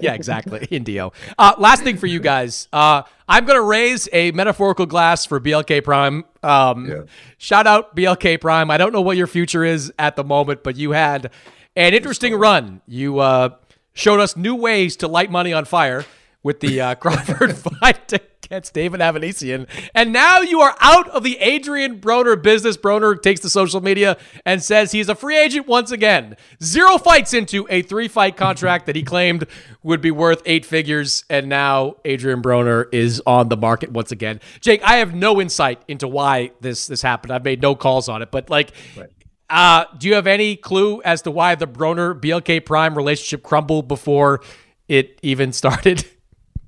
yeah, 0.00 0.14
exactly. 0.14 0.66
Indio. 0.70 1.12
Uh, 1.38 1.54
last 1.58 1.82
thing 1.82 1.96
for 1.96 2.06
you 2.06 2.20
guys. 2.20 2.68
Uh, 2.72 3.02
I'm 3.28 3.44
going 3.44 3.58
to 3.58 3.64
raise 3.64 4.08
a 4.12 4.30
metaphorical 4.32 4.86
glass 4.86 5.26
for 5.26 5.40
BLK 5.40 5.84
Prime. 5.84 6.24
Um, 6.42 6.88
yeah. 6.88 7.02
Shout 7.38 7.66
out 7.66 7.96
BLK 7.96 8.40
Prime. 8.40 8.70
I 8.70 8.78
don't 8.78 8.92
know 8.92 9.00
what 9.00 9.16
your 9.16 9.26
future 9.26 9.64
is 9.64 9.92
at 9.98 10.16
the 10.16 10.24
moment, 10.24 10.62
but 10.62 10.76
you 10.76 10.92
had 10.92 11.30
an 11.76 11.94
interesting 11.94 12.34
run. 12.34 12.80
You 12.86 13.18
uh, 13.18 13.50
showed 13.92 14.20
us 14.20 14.36
new 14.36 14.54
ways 14.54 14.96
to 14.96 15.08
light 15.08 15.30
money 15.30 15.52
on 15.52 15.64
fire 15.64 16.04
with 16.42 16.60
the 16.60 16.80
uh, 16.80 16.94
Crawford 16.96 17.56
fight 17.80 18.12
against 18.52 18.74
David 18.74 19.00
Avanesyan. 19.00 19.66
And 19.94 20.12
now 20.12 20.40
you 20.40 20.60
are 20.60 20.76
out 20.80 21.08
of 21.10 21.22
the 21.22 21.38
Adrien 21.40 22.00
Broner 22.00 22.40
business. 22.40 22.76
Broner 22.76 23.20
takes 23.20 23.40
to 23.40 23.50
social 23.50 23.80
media 23.80 24.18
and 24.44 24.62
says 24.62 24.92
he's 24.92 25.08
a 25.08 25.14
free 25.14 25.38
agent 25.38 25.66
once 25.66 25.90
again. 25.90 26.36
Zero 26.62 26.98
fights 26.98 27.32
into 27.32 27.66
a 27.70 27.82
three 27.82 28.08
fight 28.08 28.36
contract 28.36 28.86
that 28.86 28.96
he 28.96 29.02
claimed 29.02 29.46
would 29.82 30.00
be 30.00 30.10
worth 30.10 30.42
eight 30.44 30.66
figures. 30.66 31.24
And 31.30 31.48
now 31.48 31.96
Adrien 32.06 32.42
Broner 32.42 32.92
is 32.92 33.22
on 33.26 33.48
the 33.48 33.56
market 33.56 33.90
once 33.90 34.12
again. 34.12 34.40
Jake, 34.60 34.82
I 34.82 34.96
have 34.96 35.14
no 35.14 35.40
insight 35.40 35.82
into 35.88 36.06
why 36.06 36.50
this 36.60 36.86
this 36.88 37.02
happened. 37.02 37.32
I've 37.32 37.44
made 37.44 37.62
no 37.62 37.74
calls 37.74 38.08
on 38.08 38.22
it, 38.22 38.30
but 38.30 38.50
like 38.50 38.72
right. 38.96 39.08
Uh, 39.48 39.84
do 39.98 40.08
you 40.08 40.14
have 40.14 40.26
any 40.26 40.56
clue 40.56 41.02
as 41.02 41.20
to 41.20 41.30
why 41.30 41.54
the 41.54 41.66
Broner 41.66 42.18
BLK 42.18 42.64
Prime 42.64 42.96
relationship 42.96 43.42
crumbled 43.42 43.86
before 43.86 44.40
it 44.88 45.18
even 45.22 45.52
started? 45.52 46.06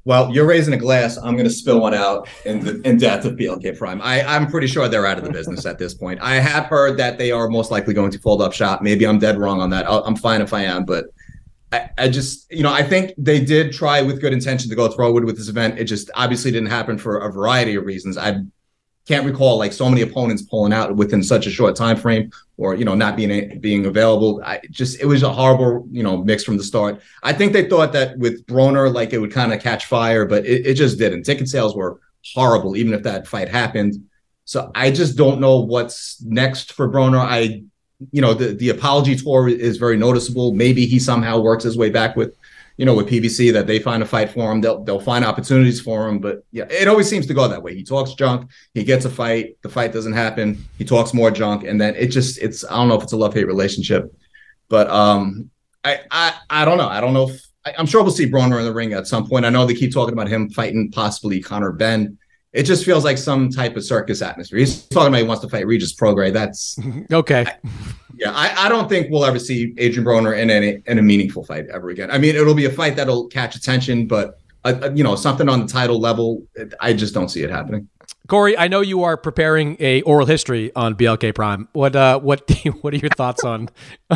Well, 0.06 0.30
you're 0.30 0.46
raising 0.46 0.74
a 0.74 0.76
glass. 0.76 1.16
I'm 1.16 1.34
going 1.34 1.48
to 1.48 1.50
spill 1.50 1.80
one 1.80 1.94
out 1.94 2.28
in 2.44 2.60
the 2.60 2.80
in 2.86 2.98
death 2.98 3.24
of 3.24 3.34
BLK 3.34 3.78
Prime. 3.78 4.02
I, 4.02 4.22
I'm 4.22 4.46
pretty 4.50 4.66
sure 4.66 4.86
they're 4.86 5.06
out 5.06 5.16
of 5.16 5.24
the 5.24 5.32
business 5.32 5.64
at 5.64 5.78
this 5.78 5.94
point. 5.94 6.20
I 6.20 6.34
have 6.34 6.66
heard 6.66 6.98
that 6.98 7.16
they 7.16 7.30
are 7.30 7.48
most 7.48 7.70
likely 7.70 7.94
going 7.94 8.10
to 8.10 8.18
fold 8.18 8.42
up 8.42 8.52
shop. 8.52 8.82
Maybe 8.82 9.06
I'm 9.06 9.18
dead 9.18 9.38
wrong 9.38 9.62
on 9.62 9.70
that. 9.70 9.88
i 9.88 10.06
am 10.06 10.16
fine 10.16 10.42
if 10.42 10.52
I 10.52 10.64
am, 10.64 10.84
but 10.84 11.06
I, 11.72 11.88
I, 11.96 12.08
just, 12.08 12.52
you 12.52 12.62
know, 12.62 12.72
I 12.72 12.82
think 12.82 13.14
they 13.16 13.42
did 13.42 13.72
try 13.72 14.02
with 14.02 14.20
good 14.20 14.34
intention 14.34 14.68
to 14.68 14.76
go 14.76 14.90
forward 14.90 15.24
with 15.24 15.38
this 15.38 15.48
event. 15.48 15.78
It 15.78 15.84
just 15.84 16.10
obviously 16.14 16.50
didn't 16.50 16.68
happen 16.68 16.98
for 16.98 17.18
a 17.18 17.32
variety 17.32 17.74
of 17.74 17.86
reasons. 17.86 18.18
I 18.18 18.42
can't 19.08 19.26
recall 19.26 19.58
like 19.58 19.72
so 19.72 19.88
many 19.88 20.02
opponents 20.02 20.42
pulling 20.42 20.72
out 20.74 20.96
within 20.96 21.22
such 21.22 21.46
a 21.46 21.50
short 21.50 21.76
time 21.76 21.96
frame 21.96 22.30
or 22.56 22.74
you 22.74 22.84
know 22.84 22.94
not 22.94 23.16
being 23.16 23.58
being 23.60 23.86
available 23.86 24.40
i 24.44 24.60
just 24.70 25.00
it 25.00 25.06
was 25.06 25.22
a 25.22 25.32
horrible 25.32 25.86
you 25.90 26.02
know 26.02 26.16
mix 26.18 26.44
from 26.44 26.56
the 26.56 26.62
start 26.62 27.00
i 27.22 27.32
think 27.32 27.52
they 27.52 27.68
thought 27.68 27.92
that 27.92 28.16
with 28.18 28.46
broner 28.46 28.92
like 28.92 29.12
it 29.12 29.18
would 29.18 29.32
kind 29.32 29.52
of 29.52 29.60
catch 29.60 29.86
fire 29.86 30.24
but 30.24 30.44
it, 30.46 30.66
it 30.66 30.74
just 30.74 30.98
didn't 30.98 31.22
ticket 31.24 31.48
sales 31.48 31.74
were 31.74 32.00
horrible 32.34 32.76
even 32.76 32.94
if 32.94 33.02
that 33.02 33.26
fight 33.26 33.48
happened 33.48 33.94
So 34.44 34.70
I 34.74 34.90
just 34.90 35.16
don't 35.16 35.40
know 35.40 35.60
what's 35.60 36.20
next 36.22 36.72
for 36.72 36.88
Broner. 36.88 37.18
I, 37.18 37.62
you 38.12 38.20
know, 38.20 38.34
the 38.34 38.54
the 38.54 38.70
apology 38.70 39.16
tour 39.16 39.48
is 39.48 39.78
very 39.78 39.96
noticeable. 39.96 40.52
Maybe 40.52 40.86
he 40.86 40.98
somehow 40.98 41.40
works 41.40 41.64
his 41.64 41.76
way 41.78 41.90
back 41.90 42.16
with, 42.16 42.36
you 42.76 42.84
know, 42.84 42.94
with 42.94 43.08
PBC 43.08 43.52
that 43.52 43.66
they 43.66 43.78
find 43.78 44.02
a 44.02 44.06
fight 44.06 44.30
for 44.30 44.50
him. 44.50 44.60
They'll 44.60 44.82
they'll 44.82 45.00
find 45.00 45.24
opportunities 45.24 45.80
for 45.80 46.08
him. 46.08 46.18
But 46.18 46.44
yeah, 46.50 46.64
it 46.70 46.88
always 46.88 47.08
seems 47.08 47.26
to 47.26 47.34
go 47.34 47.46
that 47.46 47.62
way. 47.62 47.74
He 47.74 47.84
talks 47.84 48.14
junk, 48.14 48.50
he 48.74 48.84
gets 48.84 49.04
a 49.04 49.10
fight, 49.10 49.56
the 49.62 49.68
fight 49.68 49.92
doesn't 49.92 50.12
happen. 50.12 50.64
He 50.78 50.84
talks 50.84 51.14
more 51.14 51.30
junk, 51.30 51.64
and 51.64 51.80
then 51.80 51.94
it 51.94 52.08
just 52.08 52.38
it's 52.38 52.64
I 52.64 52.70
don't 52.70 52.88
know 52.88 52.96
if 52.96 53.02
it's 53.02 53.12
a 53.12 53.16
love 53.16 53.34
hate 53.34 53.46
relationship, 53.46 54.12
but 54.68 54.88
um, 54.90 55.50
I 55.84 56.00
I 56.10 56.34
I 56.50 56.64
don't 56.64 56.78
know. 56.78 56.88
I 56.88 57.00
don't 57.00 57.14
know 57.14 57.28
if 57.28 57.40
I, 57.64 57.74
am 57.78 57.86
sure 57.86 58.02
we'll 58.02 58.12
see 58.12 58.30
Broner 58.30 58.58
in 58.58 58.64
the 58.64 58.74
ring 58.74 58.92
at 58.92 59.06
some 59.06 59.26
point. 59.26 59.44
I 59.44 59.50
know 59.50 59.66
they 59.66 59.74
keep 59.74 59.92
talking 59.92 60.12
about 60.12 60.28
him 60.28 60.50
fighting 60.50 60.90
possibly 60.90 61.40
Conor 61.40 61.72
Benn. 61.72 62.18
it 62.52 62.64
just 62.64 62.84
feels 62.84 63.04
like 63.04 63.18
some 63.18 63.50
type 63.50 63.76
of 63.76 63.84
circus 63.84 64.20
atmosphere. 64.20 64.58
He's 64.58 64.82
talking 64.86 65.08
about 65.08 65.18
he 65.18 65.24
wants 65.24 65.42
to 65.42 65.48
fight 65.48 65.66
Regis 65.66 65.94
Prograis. 65.94 66.32
That's 66.32 66.78
okay. 67.12 67.46
I, 67.46 67.56
yeah, 68.16 68.32
I, 68.32 68.66
I 68.66 68.68
don't 68.68 68.88
think 68.88 69.10
we'll 69.10 69.24
ever 69.24 69.38
see 69.38 69.74
Adrien 69.78 70.04
Broner 70.04 70.38
in 70.38 70.50
any 70.50 70.82
in 70.86 70.98
a 70.98 71.02
meaningful 71.02 71.44
fight 71.44 71.66
ever 71.68 71.90
again. 71.90 72.10
I 72.10 72.18
mean, 72.18 72.36
it'll 72.36 72.54
be 72.54 72.66
a 72.66 72.70
fight 72.70 72.96
that'll 72.96 73.28
catch 73.28 73.56
attention, 73.56 74.06
but 74.06 74.38
uh, 74.64 74.74
uh 74.82 74.90
you 74.94 75.04
know, 75.04 75.16
something 75.16 75.48
on 75.48 75.60
the 75.60 75.66
title 75.66 75.98
level, 76.00 76.42
I 76.80 76.92
just 76.92 77.14
don't 77.14 77.28
see 77.28 77.42
it 77.42 77.50
happening. 77.50 77.88
Corey, 78.26 78.56
I 78.56 78.68
know 78.68 78.80
you 78.80 79.02
are 79.02 79.18
preparing 79.18 79.76
a 79.80 80.00
oral 80.02 80.24
history 80.24 80.74
on 80.74 80.94
BLK 80.94 81.34
Prime. 81.34 81.68
What 81.74 81.94
uh, 81.94 82.18
what 82.20 82.50
what 82.80 82.94
are 82.94 82.96
your 82.96 83.10
thoughts 83.10 83.44
on 83.44 83.68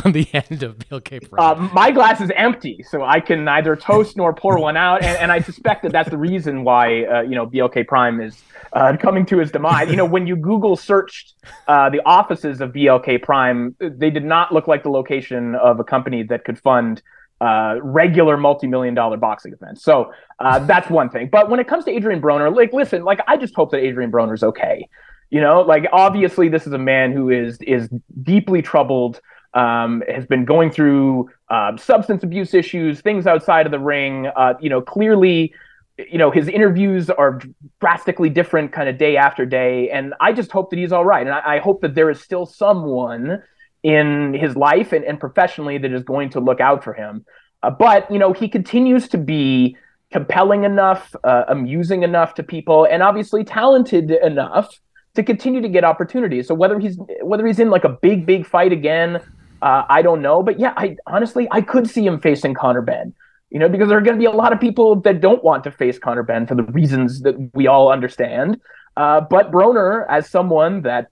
on 0.02 0.12
the 0.12 0.26
end 0.32 0.62
of 0.62 0.78
BLK 0.78 1.28
Prime? 1.28 1.38
Uh, 1.38 1.68
my 1.74 1.90
glass 1.90 2.22
is 2.22 2.30
empty, 2.34 2.82
so 2.88 3.02
I 3.02 3.20
can 3.20 3.44
neither 3.44 3.76
toast 3.76 4.16
nor 4.16 4.32
pour 4.32 4.58
one 4.58 4.78
out, 4.78 5.02
and, 5.02 5.18
and 5.18 5.30
I 5.30 5.40
suspect 5.40 5.82
that 5.82 5.92
that's 5.92 6.08
the 6.08 6.16
reason 6.16 6.64
why 6.64 7.04
uh, 7.04 7.20
you 7.20 7.34
know 7.34 7.46
BLK 7.46 7.86
Prime 7.86 8.22
is 8.22 8.42
uh, 8.72 8.96
coming 8.98 9.26
to 9.26 9.40
his 9.40 9.50
demise. 9.50 9.90
You 9.90 9.96
know, 9.96 10.06
when 10.06 10.26
you 10.26 10.36
Google 10.36 10.74
searched 10.76 11.34
uh, 11.66 11.90
the 11.90 12.00
offices 12.06 12.62
of 12.62 12.72
BLK 12.72 13.22
Prime, 13.22 13.76
they 13.78 14.08
did 14.08 14.24
not 14.24 14.54
look 14.54 14.66
like 14.66 14.84
the 14.84 14.90
location 14.90 15.54
of 15.54 15.80
a 15.80 15.84
company 15.84 16.22
that 16.22 16.44
could 16.44 16.58
fund 16.58 17.02
uh, 17.40 17.76
regular 17.82 18.36
multi-million 18.36 18.94
dollar 18.94 19.16
boxing 19.16 19.52
events. 19.52 19.82
So 19.82 20.12
uh, 20.40 20.58
that's 20.60 20.90
one 20.90 21.08
thing. 21.08 21.28
But 21.30 21.50
when 21.50 21.60
it 21.60 21.68
comes 21.68 21.84
to 21.84 21.94
Adrien 21.94 22.20
Broner, 22.20 22.54
like, 22.54 22.72
listen, 22.72 23.04
like 23.04 23.20
I 23.26 23.36
just 23.36 23.54
hope 23.54 23.70
that 23.70 23.78
Adrien 23.78 24.10
Broner's 24.10 24.42
okay. 24.42 24.88
You 25.30 25.40
know, 25.40 25.60
like 25.60 25.86
obviously 25.92 26.48
this 26.48 26.66
is 26.66 26.72
a 26.72 26.78
man 26.78 27.12
who 27.12 27.30
is 27.30 27.58
is 27.62 27.88
deeply 28.22 28.62
troubled. 28.62 29.20
Um, 29.54 30.02
has 30.14 30.26
been 30.26 30.44
going 30.44 30.70
through 30.70 31.30
uh, 31.48 31.76
substance 31.78 32.22
abuse 32.22 32.52
issues, 32.52 33.00
things 33.00 33.26
outside 33.26 33.64
of 33.64 33.72
the 33.72 33.78
ring. 33.78 34.26
Uh, 34.26 34.54
you 34.60 34.68
know, 34.68 34.82
clearly, 34.82 35.54
you 35.96 36.18
know 36.18 36.30
his 36.30 36.48
interviews 36.48 37.08
are 37.08 37.40
drastically 37.80 38.28
different, 38.28 38.72
kind 38.72 38.88
of 38.88 38.98
day 38.98 39.16
after 39.16 39.46
day. 39.46 39.90
And 39.90 40.14
I 40.20 40.32
just 40.32 40.52
hope 40.52 40.70
that 40.70 40.78
he's 40.78 40.92
all 40.92 41.04
right. 41.04 41.26
And 41.26 41.34
I, 41.34 41.56
I 41.56 41.58
hope 41.58 41.80
that 41.80 41.94
there 41.94 42.10
is 42.10 42.20
still 42.20 42.46
someone 42.46 43.42
in 43.82 44.34
his 44.34 44.56
life 44.56 44.92
and, 44.92 45.04
and 45.04 45.20
professionally 45.20 45.78
that 45.78 45.92
is 45.92 46.02
going 46.02 46.30
to 46.30 46.40
look 46.40 46.60
out 46.60 46.82
for 46.82 46.92
him. 46.92 47.24
Uh, 47.62 47.70
but 47.70 48.10
you 48.10 48.18
know, 48.18 48.32
he 48.32 48.48
continues 48.48 49.08
to 49.08 49.18
be 49.18 49.76
compelling 50.10 50.64
enough, 50.64 51.14
uh, 51.24 51.44
amusing 51.48 52.02
enough 52.02 52.34
to 52.34 52.42
people, 52.42 52.86
and 52.90 53.02
obviously 53.02 53.44
talented 53.44 54.10
enough 54.10 54.80
to 55.14 55.22
continue 55.22 55.60
to 55.60 55.68
get 55.68 55.84
opportunities. 55.84 56.46
So 56.46 56.54
whether 56.54 56.78
he's 56.78 56.98
whether 57.22 57.46
he's 57.46 57.58
in 57.58 57.70
like 57.70 57.84
a 57.84 57.88
big 57.88 58.26
big 58.26 58.46
fight 58.46 58.72
again, 58.72 59.16
uh, 59.62 59.82
I 59.88 60.02
don't 60.02 60.22
know. 60.22 60.42
But 60.42 60.60
yeah, 60.60 60.74
I 60.76 60.96
honestly 61.06 61.48
I 61.50 61.60
could 61.60 61.88
see 61.88 62.06
him 62.06 62.20
facing 62.20 62.54
Conor 62.54 62.82
Benn. 62.82 63.14
You 63.50 63.58
know, 63.58 63.68
because 63.68 63.88
there 63.88 63.96
are 63.96 64.02
going 64.02 64.16
to 64.16 64.20
be 64.20 64.26
a 64.26 64.30
lot 64.30 64.52
of 64.52 64.60
people 64.60 64.96
that 65.00 65.22
don't 65.22 65.42
want 65.42 65.64
to 65.64 65.70
face 65.70 65.98
Conor 65.98 66.22
Benn 66.22 66.46
for 66.46 66.54
the 66.54 66.64
reasons 66.64 67.22
that 67.22 67.50
we 67.54 67.66
all 67.66 67.90
understand. 67.90 68.60
Uh, 68.94 69.22
but 69.22 69.50
Broner, 69.50 70.04
as 70.10 70.28
someone 70.28 70.82
that 70.82 71.08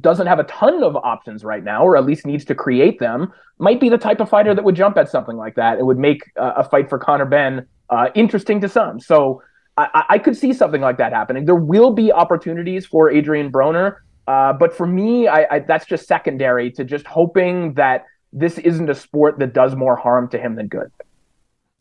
doesn't 0.00 0.26
have 0.26 0.38
a 0.38 0.44
ton 0.44 0.82
of 0.82 0.96
options 0.96 1.44
right 1.44 1.62
now, 1.62 1.84
or 1.84 1.96
at 1.96 2.04
least 2.04 2.26
needs 2.26 2.44
to 2.46 2.54
create 2.54 2.98
them, 2.98 3.32
might 3.58 3.80
be 3.80 3.88
the 3.88 3.98
type 3.98 4.20
of 4.20 4.28
fighter 4.28 4.54
that 4.54 4.64
would 4.64 4.76
jump 4.76 4.96
at 4.96 5.08
something 5.08 5.36
like 5.36 5.54
that. 5.56 5.78
It 5.78 5.84
would 5.84 5.98
make 5.98 6.22
uh, 6.36 6.54
a 6.56 6.64
fight 6.64 6.88
for 6.88 6.98
Conor 6.98 7.26
Benn 7.26 7.66
uh, 7.90 8.08
interesting 8.14 8.60
to 8.60 8.68
some. 8.68 9.00
So 9.00 9.42
I-, 9.76 10.04
I, 10.10 10.18
could 10.18 10.36
see 10.36 10.52
something 10.52 10.80
like 10.80 10.98
that 10.98 11.12
happening. 11.12 11.44
There 11.44 11.54
will 11.54 11.92
be 11.92 12.12
opportunities 12.12 12.86
for 12.86 13.10
Adrien 13.10 13.50
Broner, 13.50 13.96
uh, 14.26 14.52
but 14.52 14.74
for 14.74 14.86
me, 14.86 15.28
I, 15.28 15.46
I, 15.50 15.58
that's 15.60 15.86
just 15.86 16.06
secondary 16.06 16.70
to 16.72 16.84
just 16.84 17.06
hoping 17.06 17.74
that 17.74 18.04
this 18.32 18.58
isn't 18.58 18.88
a 18.88 18.94
sport 18.94 19.38
that 19.38 19.52
does 19.52 19.76
more 19.76 19.96
harm 19.96 20.28
to 20.28 20.38
him 20.38 20.56
than 20.56 20.68
good. 20.68 20.90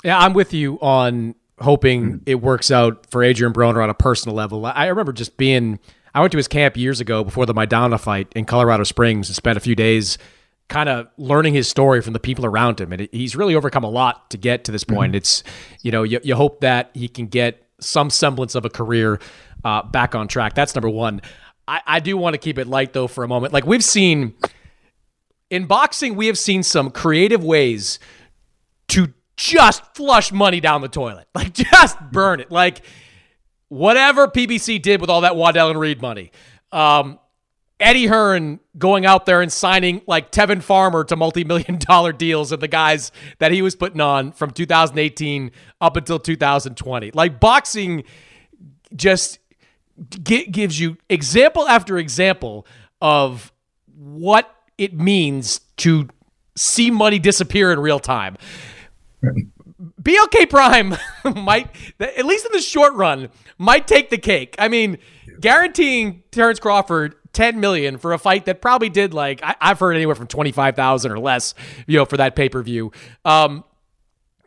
Yeah, 0.04 0.20
I'm 0.20 0.34
with 0.34 0.54
you 0.54 0.80
on 0.82 1.36
hoping 1.60 2.22
it 2.26 2.36
works 2.36 2.72
out 2.72 3.10
for 3.10 3.24
Adrien 3.24 3.54
Broner 3.54 3.82
on 3.82 3.90
a 3.90 3.94
personal 3.94 4.36
level. 4.36 4.66
I 4.66 4.88
remember 4.88 5.14
just 5.14 5.38
being 5.38 5.80
I 6.14 6.22
went 6.22 6.32
to 6.32 6.38
his 6.38 6.48
camp 6.48 6.78
years 6.78 7.00
ago 7.00 7.24
before 7.24 7.46
the 7.46 7.54
Maidana 7.54 8.00
fight 8.00 8.32
in 8.36 8.46
Colorado 8.46 8.84
Springs 8.84 9.30
and 9.30 9.36
spent 9.36 9.58
a 9.58 9.60
few 9.60 9.76
days 9.76 10.18
kind 10.70 10.88
of 10.90 11.08
learning 11.18 11.54
his 11.54 11.68
story 11.68 12.02
from 12.02 12.14
the 12.14 12.20
people 12.20 12.46
around 12.46 12.80
him. 12.80 12.94
And 12.94 13.08
he's 13.12 13.36
really 13.36 13.56
overcome 13.56 13.84
a 13.84 13.90
lot 13.90 14.30
to 14.32 14.38
get 14.38 14.64
to 14.66 14.72
this 14.72 14.84
point. 14.84 15.12
Mm-hmm. 15.12 15.18
It's, 15.18 15.44
you 15.82 15.92
know, 15.92 16.04
you, 16.04 16.20
you, 16.24 16.36
hope 16.36 16.62
that 16.62 16.92
he 16.94 17.08
can 17.08 17.28
get 17.28 17.68
some 17.80 18.10
semblance 18.10 18.56
of 18.56 18.64
a 18.64 18.70
career 18.70 19.20
uh, 19.66 19.84
back 19.84 20.16
on 20.16 20.28
track. 20.28 20.54
That's 20.54 20.76
number 20.76 20.90
one. 20.90 21.22
I, 21.68 21.82
I 21.86 22.00
do 22.00 22.18
want 22.18 22.34
to 22.34 22.38
keep 22.38 22.58
it 22.58 22.68
light, 22.68 22.94
though, 22.94 23.08
for 23.08 23.24
a 23.24 23.28
moment. 23.28 23.54
Like 23.54 23.66
we've 23.66 23.84
seen 23.84 24.34
in 25.50 25.66
boxing, 25.66 26.16
we 26.16 26.28
have 26.28 26.38
seen 26.38 26.64
some 26.64 26.90
creative 26.90 27.44
ways 27.44 28.00
to 28.90 29.14
just 29.36 29.96
flush 29.96 30.32
money 30.32 30.60
down 30.60 30.82
the 30.82 30.88
toilet, 30.88 31.28
like 31.36 31.54
just 31.54 31.98
burn 32.12 32.40
it. 32.40 32.52
Like, 32.52 32.82
whatever 33.74 34.28
PBC 34.28 34.80
did 34.80 35.02
with 35.02 35.10
all 35.10 35.22
that 35.22 35.36
Waddell 35.36 35.72
and 35.72 35.80
Reed 35.80 36.00
money. 36.00 36.32
Um, 36.72 37.18
Eddie 37.80 38.06
Hearn 38.06 38.60
going 38.78 39.04
out 39.06 39.26
there 39.26 39.42
and 39.42 39.52
signing 39.52 40.02
like 40.06 40.32
Tevin 40.32 40.62
Farmer 40.62 41.04
to 41.06 41.16
multi-million 41.16 41.78
dollar 41.80 42.14
deals 42.14 42.52
of 42.52 42.60
the 42.60 42.68
guys 42.68 43.12
that 43.40 43.52
he 43.52 43.64
was 43.64 43.76
putting 43.76 44.00
on 44.00 44.32
from 44.32 44.52
2018 44.52 45.52
up 45.82 45.98
until 45.98 46.20
2020. 46.20 47.12
Like 47.12 47.40
boxing 47.40 48.04
just 48.96 49.40
gives 50.24 50.80
you 50.80 50.98
example 51.10 51.68
after 51.68 51.98
example 51.98 52.68
of 53.02 53.52
what 53.88 54.56
it 54.78 54.94
means 54.94 55.62
to 55.78 56.08
see 56.56 56.92
money 56.92 57.18
disappear 57.18 57.72
in 57.72 57.80
real 57.80 58.00
time. 58.00 58.38
BLK 60.02 60.50
Prime 60.50 60.96
might, 61.44 61.70
at 62.00 62.26
least 62.26 62.46
in 62.46 62.52
the 62.52 62.62
short 62.62 62.94
run, 62.94 63.30
might 63.58 63.88
take 63.88 64.10
the 64.10 64.18
cake. 64.18 64.56
I 64.58 64.68
mean, 64.68 64.98
guaranteeing 65.40 66.24
Terrence 66.32 66.60
Crawford 66.60 67.16
10 67.34 67.60
million 67.60 67.98
for 67.98 68.14
a 68.14 68.18
fight 68.18 68.46
that 68.46 68.62
probably 68.62 68.90
did 68.90 69.14
like 69.14 69.42
I, 69.44 69.56
have 69.60 69.80
heard 69.80 69.94
anywhere 69.96 70.16
from 70.16 70.28
25,000 70.28 71.12
or 71.12 71.20
less, 71.20 71.54
you 71.88 71.98
know, 71.98 72.06
for 72.06 72.18
that 72.18 72.36
pay-per-view. 72.36 72.92
Um, 73.26 73.64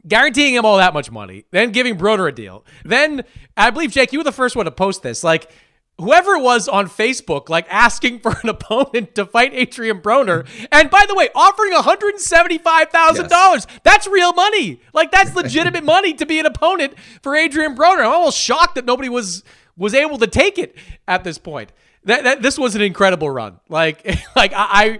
guaranteeing 0.06 0.54
him 0.54 0.64
all 0.64 0.76
that 0.76 0.94
much 0.94 1.10
money, 1.10 1.44
then 1.50 1.72
giving 1.72 1.98
Broner 1.98 2.28
a 2.28 2.32
deal. 2.32 2.64
Then 2.84 3.24
I 3.56 3.70
believe 3.70 3.90
Jake, 3.90 4.12
you 4.12 4.20
were 4.20 4.24
the 4.24 4.32
first 4.32 4.56
one 4.56 4.64
to 4.66 4.70
post 4.70 5.02
this. 5.02 5.24
Like 5.24 5.50
whoever 5.98 6.32
it 6.34 6.42
was 6.42 6.68
on 6.68 6.88
Facebook, 6.88 7.48
like 7.48 7.66
asking 7.70 8.20
for 8.20 8.36
an 8.42 8.48
opponent 8.48 9.14
to 9.14 9.24
fight 9.24 9.54
Adrien 9.54 10.00
Broner. 10.00 10.46
And 10.70 10.90
by 10.90 11.04
the 11.08 11.14
way, 11.14 11.28
offering 11.34 11.72
$175,000. 11.72 13.30
Yes. 13.30 13.66
That's 13.82 14.06
real 14.06 14.32
money. 14.32 14.80
Like 14.92 15.10
that's 15.10 15.34
legitimate 15.34 15.84
money 15.96 16.14
to 16.14 16.26
be 16.26 16.38
an 16.38 16.46
opponent 16.46 16.94
for 17.22 17.36
Adrien 17.36 17.76
Broner. 17.76 18.00
I'm 18.00 18.12
almost 18.12 18.38
shocked 18.38 18.74
that 18.76 18.84
nobody 18.84 19.08
was 19.08 19.42
was 19.78 19.92
able 19.92 20.16
to 20.18 20.26
take 20.26 20.58
it 20.58 20.76
at 21.06 21.22
this 21.22 21.38
point. 21.38 21.70
That, 22.04 22.24
that 22.24 22.40
this 22.40 22.58
was 22.58 22.74
an 22.76 22.82
incredible 22.82 23.28
run. 23.28 23.60
Like 23.68 24.04
like 24.36 24.52
I, 24.52 24.66
I 24.68 24.98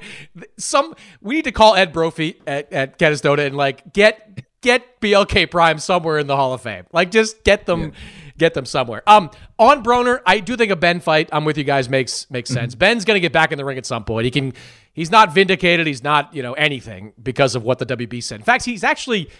some 0.59 0.95
we 1.21 1.37
need 1.37 1.45
to 1.45 1.53
call 1.53 1.75
Ed 1.75 1.93
Brophy 1.93 2.41
at, 2.47 2.73
at 2.73 2.99
Canastota 2.99 3.47
and 3.47 3.57
like 3.57 3.93
get 3.93 4.45
get 4.61 5.01
BLK 5.01 5.51
Prime 5.51 5.79
somewhere 5.79 6.19
in 6.19 6.27
the 6.27 6.37
Hall 6.37 6.53
of 6.53 6.63
Fame. 6.63 6.85
Like 6.93 7.11
just 7.11 7.45
get 7.45 7.67
them 7.67 7.81
yeah 7.81 7.91
get 8.39 8.55
them 8.55 8.67
somewhere. 8.67 9.03
Um, 9.07 9.31
on 9.59 9.83
Broner, 9.83 10.21
I 10.27 10.41
do 10.41 10.57
think 10.57 10.71
a 10.71 10.77
Benn 10.77 11.01
fight. 11.01 11.29
I'm 11.33 11.45
with 11.45 11.59
you 11.59 11.65
guys. 11.65 11.89
Makes 11.89 12.31
makes 12.31 12.51
sense. 12.51 12.75
Mm-hmm. 12.75 12.79
Benn's 12.79 13.05
gonna 13.05 13.21
get 13.21 13.33
back 13.33 13.53
in 13.53 13.59
the 13.59 13.65
ring 13.65 13.79
at 13.79 13.87
some 13.87 14.05
point. 14.05 14.25
He 14.25 14.31
can. 14.31 14.53
He's 14.93 15.11
not 15.11 15.35
vindicated. 15.35 15.87
He's 15.87 16.03
not 16.03 16.35
you 16.35 16.43
know 16.43 16.55
anything 16.55 17.13
because 17.23 17.55
of 17.55 17.63
what 17.63 17.79
the 17.79 17.87
WB 17.87 18.23
said. 18.23 18.41
In 18.41 18.45
fact, 18.45 18.65
he's 18.65 18.85
actually. 18.85 19.31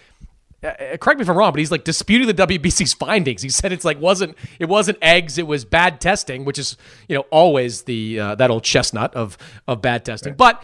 Uh, 0.63 0.69
uh, 0.69 0.97
correct 0.97 1.19
me 1.19 1.21
if 1.21 1.29
I'm 1.29 1.37
wrong, 1.37 1.51
but 1.51 1.59
he's 1.59 1.69
like 1.69 1.83
disputing 1.83 2.25
the 2.25 2.33
WBC's 2.33 2.93
findings. 3.05 3.43
He 3.43 3.49
said 3.49 3.71
it's 3.71 3.85
like 3.85 4.01
wasn't 4.01 4.35
it 4.57 4.65
wasn't 4.65 4.97
eggs, 5.03 5.37
it 5.37 5.45
was 5.45 5.65
bad 5.65 6.01
testing, 6.01 6.45
which 6.45 6.57
is 6.57 6.77
you 7.07 7.15
know 7.15 7.25
always 7.29 7.83
the 7.83 8.19
uh, 8.19 8.35
that 8.35 8.49
old 8.49 8.63
chestnut 8.63 9.13
of 9.13 9.37
of 9.67 9.81
bad 9.83 10.03
testing. 10.03 10.31
Right. 10.31 10.37
But 10.37 10.63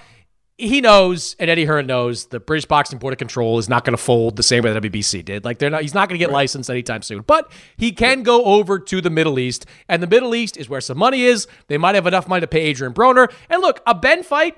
he 0.67 0.81
knows, 0.81 1.35
and 1.39 1.49
Eddie 1.49 1.65
Hearn 1.65 1.87
knows, 1.87 2.27
the 2.27 2.39
British 2.39 2.65
Boxing 2.65 2.99
Board 2.99 3.13
of 3.13 3.17
Control 3.17 3.57
is 3.59 3.69
not 3.69 3.85
going 3.85 3.95
to 3.95 4.01
fold 4.01 4.35
the 4.35 4.43
same 4.43 4.63
way 4.63 4.73
the 4.73 4.81
WBC 4.81 5.23
did. 5.23 5.45
Like 5.45 5.59
they're 5.59 5.69
not, 5.69 5.81
he's 5.81 5.93
not 5.93 6.09
going 6.09 6.17
to 6.17 6.23
get 6.23 6.29
right. 6.29 6.35
licensed 6.35 6.69
anytime 6.69 7.01
soon. 7.01 7.21
But 7.21 7.51
he 7.77 7.91
can 7.91 8.23
go 8.23 8.43
over 8.45 8.79
to 8.79 9.01
the 9.01 9.09
Middle 9.09 9.39
East, 9.39 9.65
and 9.87 10.01
the 10.01 10.07
Middle 10.07 10.35
East 10.35 10.57
is 10.57 10.69
where 10.69 10.81
some 10.81 10.97
money 10.97 11.23
is. 11.23 11.47
They 11.67 11.77
might 11.77 11.95
have 11.95 12.07
enough 12.07 12.27
money 12.27 12.41
to 12.41 12.47
pay 12.47 12.69
Adrien 12.69 12.93
Broner. 12.93 13.31
And 13.49 13.61
look, 13.61 13.81
a 13.85 13.93
Benn 13.93 14.23
fight, 14.23 14.57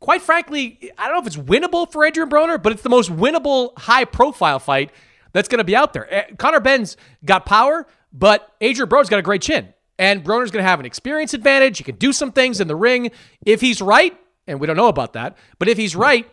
quite 0.00 0.22
frankly, 0.22 0.90
I 0.98 1.06
don't 1.06 1.14
know 1.14 1.20
if 1.20 1.26
it's 1.26 1.36
winnable 1.36 1.90
for 1.90 2.04
Adrien 2.04 2.28
Broner, 2.28 2.62
but 2.62 2.72
it's 2.72 2.82
the 2.82 2.88
most 2.88 3.10
winnable 3.10 3.78
high-profile 3.78 4.58
fight 4.58 4.90
that's 5.32 5.48
going 5.48 5.58
to 5.58 5.64
be 5.64 5.76
out 5.76 5.92
there. 5.92 6.12
Eh, 6.12 6.34
Conor 6.38 6.60
Benn's 6.60 6.96
got 7.24 7.46
power, 7.46 7.86
but 8.12 8.54
Adrien 8.62 8.88
Broner's 8.88 9.08
got 9.08 9.18
a 9.18 9.22
great 9.22 9.42
chin. 9.42 9.72
And 9.98 10.24
Broner's 10.24 10.50
going 10.50 10.62
to 10.64 10.68
have 10.68 10.80
an 10.80 10.86
experience 10.86 11.34
advantage. 11.34 11.78
He 11.78 11.84
can 11.84 11.96
do 11.96 12.12
some 12.12 12.32
things 12.32 12.60
in 12.60 12.68
the 12.68 12.76
ring. 12.76 13.10
If 13.44 13.60
he's 13.60 13.82
right, 13.82 14.18
and 14.50 14.60
we 14.60 14.66
don't 14.66 14.76
know 14.76 14.88
about 14.88 15.14
that, 15.14 15.38
but 15.58 15.68
if 15.68 15.78
he's 15.78 15.94
right, 15.94 16.28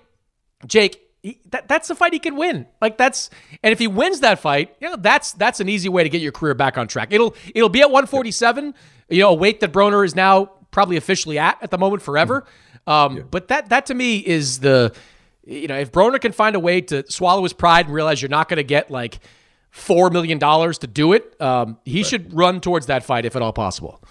Jake, 0.65 0.99
he, 1.21 1.39
that, 1.51 1.67
that's 1.67 1.87
the 1.87 1.95
fight 1.95 2.13
he 2.13 2.19
can 2.19 2.35
win. 2.35 2.67
Like 2.81 2.97
that's, 2.97 3.29
and 3.63 3.71
if 3.71 3.79
he 3.79 3.87
wins 3.87 4.21
that 4.21 4.39
fight, 4.39 4.75
you 4.79 4.89
know, 4.89 4.95
that's 4.95 5.33
that's 5.33 5.59
an 5.59 5.69
easy 5.69 5.89
way 5.89 6.03
to 6.03 6.09
get 6.09 6.21
your 6.21 6.31
career 6.31 6.53
back 6.53 6.77
on 6.77 6.87
track. 6.87 7.09
It'll 7.11 7.35
it'll 7.53 7.69
be 7.69 7.81
at 7.81 7.89
147, 7.89 8.73
you 9.09 9.19
know, 9.19 9.29
a 9.29 9.33
weight 9.33 9.59
that 9.59 9.71
Broner 9.71 10.05
is 10.05 10.15
now 10.15 10.51
probably 10.71 10.97
officially 10.97 11.37
at 11.37 11.57
at 11.61 11.71
the 11.71 11.77
moment 11.77 12.01
forever. 12.01 12.45
Um, 12.85 13.17
yeah. 13.17 13.23
But 13.29 13.49
that 13.49 13.69
that 13.69 13.85
to 13.87 13.93
me 13.93 14.17
is 14.17 14.59
the, 14.59 14.95
you 15.45 15.67
know, 15.67 15.77
if 15.77 15.91
Broner 15.91 16.19
can 16.19 16.31
find 16.31 16.55
a 16.55 16.59
way 16.59 16.81
to 16.81 17.09
swallow 17.11 17.43
his 17.43 17.53
pride 17.53 17.85
and 17.85 17.93
realize 17.93 18.21
you're 18.21 18.29
not 18.29 18.49
going 18.49 18.57
to 18.57 18.63
get 18.63 18.89
like 18.89 19.19
four 19.69 20.09
million 20.09 20.39
dollars 20.39 20.79
to 20.79 20.87
do 20.87 21.13
it, 21.13 21.39
um, 21.41 21.77
he 21.83 21.99
right. 21.99 22.05
should 22.05 22.33
run 22.33 22.61
towards 22.61 22.87
that 22.87 23.03
fight 23.03 23.25
if 23.25 23.35
at 23.35 23.41
all 23.41 23.53
possible. 23.53 24.01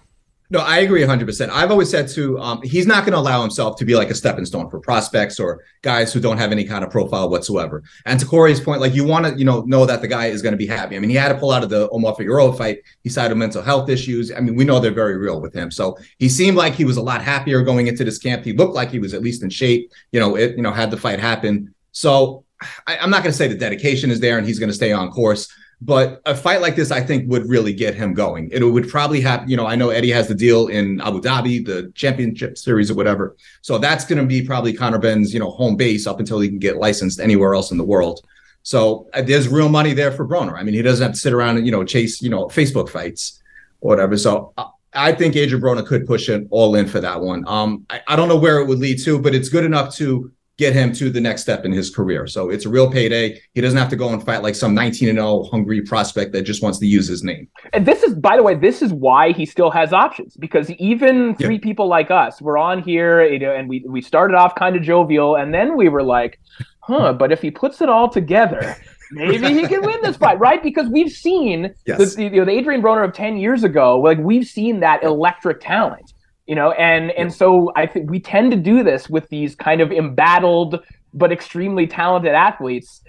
No, 0.49 0.61
I 0.61 0.79
agree 0.79 1.03
100%. 1.03 1.49
I've 1.51 1.71
always 1.71 1.91
said 1.91 2.09
to 2.09 2.39
um, 2.39 2.63
he's 2.63 2.87
not 2.87 3.05
going 3.05 3.13
to 3.13 3.19
allow 3.19 3.43
himself 3.43 3.77
to 3.79 3.85
be 3.85 3.97
like 3.97 4.11
a 4.11 4.15
stepping 4.15 4.45
stone 4.45 4.71
for 4.71 4.79
prospects 4.79 5.41
or 5.41 5.65
guys 5.83 6.13
who 6.13 6.21
don't 6.21 6.39
have 6.39 6.53
any 6.53 6.65
kind 6.65 6.85
of 6.85 6.91
profile 6.91 7.29
whatsoever. 7.29 7.83
And 8.05 8.21
to 8.21 8.27
Corey's 8.27 8.61
point, 8.61 8.81
like 8.81 8.95
you 8.95 9.05
want 9.05 9.27
to, 9.27 9.37
you 9.37 9.45
know, 9.45 9.63
know 9.63 9.87
that 9.87 10.03
the 10.03 10.09
guy 10.09 10.27
is 10.27 10.43
going 10.43 10.53
to 10.53 10.59
be 10.59 10.67
happy. 10.67 10.97
I 10.97 11.01
mean, 11.01 11.11
he 11.11 11.17
had 11.17 11.31
to 11.31 11.39
pull 11.39 11.51
out 11.51 11.65
of 11.65 11.71
the 11.71 11.89
Omar 11.91 12.15
Figueroa 12.15 12.53
fight. 12.57 12.79
He 13.03 13.09
cited 13.09 13.37
mental 13.37 13.63
health 13.63 13.89
issues. 13.89 14.31
I 14.31 14.41
mean, 14.41 14.55
we 14.55 14.65
know 14.65 14.79
they're 14.79 14.93
very 14.93 15.17
real 15.17 15.41
with 15.41 15.53
him. 15.53 15.71
So 15.71 15.99
he 16.19 16.29
seemed 16.29 16.57
like 16.57 16.75
he 16.75 16.85
was 16.85 16.97
a 16.97 17.03
lot 17.03 17.23
happier 17.23 17.63
going 17.63 17.89
into 17.89 18.05
this 18.05 18.19
camp. 18.19 18.45
He 18.45 18.53
looked 18.53 18.75
like 18.75 18.91
he 18.91 19.01
was 19.01 19.15
at 19.15 19.23
least 19.23 19.43
in 19.43 19.51
shape. 19.51 19.91
You 20.13 20.21
know, 20.21 20.37
it, 20.37 20.57
you 20.57 20.63
know, 20.63 20.73
had 20.73 20.91
the 20.91 20.97
fight 20.97 21.19
happen. 21.19 21.75
So 21.91 22.45
I, 22.87 22.99
I'm 22.99 23.11
not 23.11 23.23
going 23.23 23.33
to 23.33 23.37
say 23.37 23.49
the 23.49 23.57
dedication 23.57 24.11
is 24.11 24.21
there 24.21 24.39
and 24.39 24.47
he's 24.47 24.59
going 24.59 24.71
to 24.71 24.75
stay 24.75 24.93
on 24.93 25.11
course. 25.11 25.49
But 25.83 26.23
a 26.25 26.35
fight 26.35 26.63
like 26.63 26.75
this, 26.75 26.91
I 26.91 27.03
think, 27.03 27.31
would 27.31 27.47
really 27.47 27.75
get 27.75 27.95
him 27.95 28.15
going. 28.15 28.49
It 28.51 28.63
would 28.63 28.89
probably 28.89 29.21
have, 29.21 29.49
you 29.49 29.59
know, 29.59 29.67
I 29.67 29.77
know 29.77 29.91
Eddie 29.91 30.11
has 30.11 30.27
the 30.27 30.35
deal 30.35 30.69
in 30.69 31.03
Abu 31.03 31.21
Dhabi, 31.21 31.65
the 31.67 31.93
championship 31.95 32.57
series 32.57 32.91
or 32.91 32.95
whatever. 32.95 33.37
So 33.61 33.77
that's 33.77 34.07
going 34.07 34.19
to 34.19 34.25
be 34.25 34.41
probably 34.41 34.73
Conor 34.73 34.99
Benn's, 34.99 35.35
you 35.35 35.41
know, 35.41 35.51
home 35.51 35.77
base 35.77 36.07
up 36.07 36.19
until 36.19 36.41
he 36.41 36.49
can 36.49 36.59
get 36.59 36.79
licensed 36.79 37.21
anywhere 37.21 37.55
else 37.55 37.73
in 37.73 37.77
the 37.79 37.85
world. 37.85 38.25
So 38.63 39.09
uh, 39.13 39.21
there's 39.21 39.49
real 39.49 39.69
money 39.69 39.93
there 39.93 40.11
for 40.13 40.27
Broner. 40.27 40.59
I 40.59 40.63
mean, 40.63 40.75
he 40.75 40.81
doesn't 40.81 41.03
have 41.05 41.13
to 41.13 41.21
sit 41.21 41.35
around 41.35 41.59
and, 41.59 41.67
you 41.67 41.73
know, 41.73 41.85
chase, 41.85 42.23
you 42.23 42.31
know, 42.31 42.47
Facebook 42.47 42.89
fights 42.89 43.43
or 43.83 43.91
whatever. 43.91 44.17
So 44.17 44.55
uh, 44.57 44.69
I 44.95 45.13
think 45.13 45.37
Adrien 45.37 45.63
Broner 45.63 45.87
could 45.87 46.07
push 46.07 46.31
it 46.31 46.47
all 46.51 46.75
in 46.75 46.89
for 46.89 47.01
that 47.01 47.21
one. 47.21 47.47
Um, 47.47 47.85
I, 47.91 48.01
I 48.09 48.17
don't 48.17 48.29
know 48.29 48.39
where 48.39 48.61
it 48.61 48.67
would 48.67 48.79
lead 48.79 48.99
to, 49.05 49.19
but 49.21 49.35
it's 49.35 49.51
good 49.51 49.65
enough 49.65 49.95
to 49.97 50.33
get 50.59 50.73
him 50.73 50.93
to 50.93 51.11
the 51.11 51.21
next 51.21 51.43
step 51.43 51.65
in 51.65 51.73
his 51.73 51.95
career. 51.95 52.27
So 52.27 52.49
it's 52.49 52.65
a 52.65 52.69
real 52.69 52.91
payday. 52.91 53.41
He 53.55 53.61
doesn't 53.61 53.79
have 53.79 53.91
to 53.91 53.97
go 53.97 54.09
and 54.09 54.23
fight 54.25 54.43
like 54.43 54.55
some 54.55 54.75
19 54.75 55.09
and 55.11 55.19
0 55.19 55.45
hungry 55.45 55.83
prospect 55.83 56.33
that 56.33 56.43
just 56.43 56.63
wants 56.63 56.79
to 56.79 56.87
use 56.87 57.07
his 57.07 57.23
name. 57.23 57.49
And 57.73 57.85
this 57.85 58.03
is, 58.03 58.15
by 58.15 58.37
the 58.37 58.43
way, 58.43 58.55
this 58.55 58.81
is 58.81 58.93
why 58.93 59.33
he 59.33 59.45
still 59.45 59.71
has 59.71 59.93
options 59.93 60.37
because 60.37 60.71
even 60.73 61.35
three 61.37 61.57
yeah. 61.57 61.61
people 61.61 61.89
like 61.89 62.11
us 62.11 62.41
were 62.41 62.57
on 62.57 62.83
here, 62.83 63.25
you 63.25 63.39
know, 63.39 63.55
and 63.55 63.69
we 63.69 63.85
we 63.87 64.01
started 64.01 64.35
off 64.35 64.55
kind 64.55 64.77
of 64.77 64.83
jovial, 64.83 65.37
and 65.37 65.53
then 65.53 65.77
we 65.77 65.89
were 65.89 66.03
like, 66.03 66.41
huh, 66.81 67.13
but 67.13 67.33
if 67.33 67.43
he 67.43 67.51
puts 67.51 67.81
it 67.81 67.89
all 67.89 68.09
together. 68.09 68.77
Maybe 69.13 69.55
he 69.55 69.69
can 69.69 69.83
win 69.83 70.01
this 70.03 70.17
fight, 70.17 70.37
right? 70.41 70.61
Because 70.61 70.89
we've 70.89 71.13
seen 71.13 71.73
yes. 71.87 72.17
the, 72.17 72.25
you 72.25 72.31
know, 72.31 72.45
the 72.45 72.59
Adrien 72.59 72.83
Broner 72.83 73.05
of 73.05 73.13
10 73.13 73.37
years 73.37 73.63
ago, 73.63 74.01
like 74.01 74.19
we've 74.19 74.45
seen 74.45 74.81
that 74.81 75.05
electric 75.05 75.61
talent 75.61 76.13
you 76.47 76.55
know 76.55 76.73
and 76.73 77.11
and 77.13 77.33
so 77.33 77.73
i 77.77 77.87
think 77.87 78.11
we 78.11 78.21
tend 78.21 78.51
to 78.51 78.57
do 78.57 78.83
this 78.83 79.09
with 79.09 79.29
these 79.29 79.55
kind 79.55 79.81
of 79.81 79.93
embattled 79.93 80.85
but 81.15 81.33
extremely 81.33 81.87
talented 81.87 82.33
athletes 82.33 83.03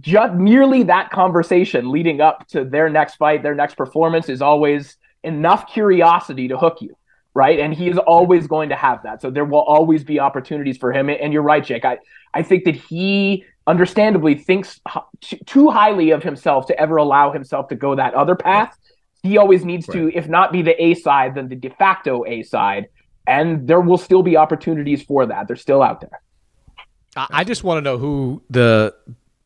just 0.00 0.34
merely 0.34 0.82
that 0.82 1.10
conversation 1.10 1.90
leading 1.90 2.20
up 2.20 2.46
to 2.48 2.64
their 2.64 2.88
next 2.88 3.16
fight 3.16 3.42
their 3.42 3.54
next 3.54 3.76
performance 3.76 4.28
is 4.28 4.42
always 4.42 4.96
enough 5.22 5.66
curiosity 5.66 6.48
to 6.48 6.56
hook 6.56 6.78
you 6.80 6.96
right? 7.34 7.60
And 7.60 7.72
he 7.72 7.88
is 7.88 7.96
always 7.96 8.46
going 8.46 8.68
to 8.68 8.76
have 8.76 9.02
that. 9.04 9.22
So 9.22 9.30
there 9.30 9.46
will 9.46 9.62
always 9.62 10.04
be 10.04 10.20
opportunities 10.20 10.76
for 10.76 10.92
him. 10.92 11.08
And 11.08 11.32
you're 11.32 11.42
right 11.42 11.64
jake. 11.64 11.84
I 11.84 11.98
i 12.34 12.42
think 12.42 12.64
that 12.64 12.76
he 12.76 13.44
understandably 13.66 14.34
thinks 14.34 14.80
too 15.46 15.70
highly 15.70 16.10
of 16.10 16.22
himself 16.22 16.66
to 16.66 16.78
ever 16.78 16.96
allow 16.96 17.32
himself 17.32 17.68
to 17.68 17.76
go 17.76 17.94
that 17.94 18.14
other 18.14 18.34
path 18.34 18.76
he 19.22 19.38
always 19.38 19.64
needs 19.64 19.88
right. 19.88 19.94
to, 19.94 20.16
if 20.16 20.28
not 20.28 20.52
be 20.52 20.62
the 20.62 20.80
A 20.82 20.94
side, 20.94 21.34
then 21.34 21.48
the 21.48 21.56
de 21.56 21.70
facto 21.70 22.24
A 22.26 22.42
side. 22.42 22.88
And 23.26 23.68
there 23.68 23.80
will 23.80 23.98
still 23.98 24.22
be 24.22 24.36
opportunities 24.36 25.02
for 25.02 25.26
that. 25.26 25.46
They're 25.46 25.56
still 25.56 25.82
out 25.82 26.00
there. 26.00 26.20
I 27.16 27.44
just 27.44 27.62
want 27.62 27.78
to 27.78 27.82
know 27.82 27.98
who 27.98 28.42
the 28.50 28.94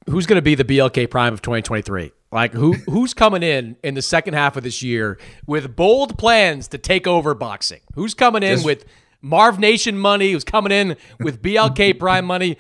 who's 0.09 0.27
going 0.27 0.37
to 0.37 0.43
be 0.43 0.55
the 0.55 0.65
BLK 0.65 1.11
Prime 1.11 1.33
of 1.33 1.43
2023. 1.43 2.13
Like 2.33 2.53
who 2.53 2.75
who's 2.87 3.13
coming 3.13 3.43
in 3.43 3.77
in 3.83 3.95
the 3.95 4.03
second 4.03 4.35
half 4.35 4.57
of 4.57 4.63
this 4.63 4.83
year 4.83 5.19
with 5.47 5.75
bold 5.77 6.17
plans 6.17 6.69
to 6.69 6.79
take 6.79 7.07
over 7.07 7.35
boxing? 7.35 7.81
Who's 7.95 8.15
coming 8.15 8.43
in 8.43 8.63
with 8.63 8.85
Marv 9.21 9.59
Nation 9.59 9.99
money? 9.99 10.33
Who's 10.33 10.45
coming 10.45 10.73
in 10.73 10.97
with 11.21 11.43
BLK 11.43 11.99
Prime 11.99 12.25
money? 12.25 12.57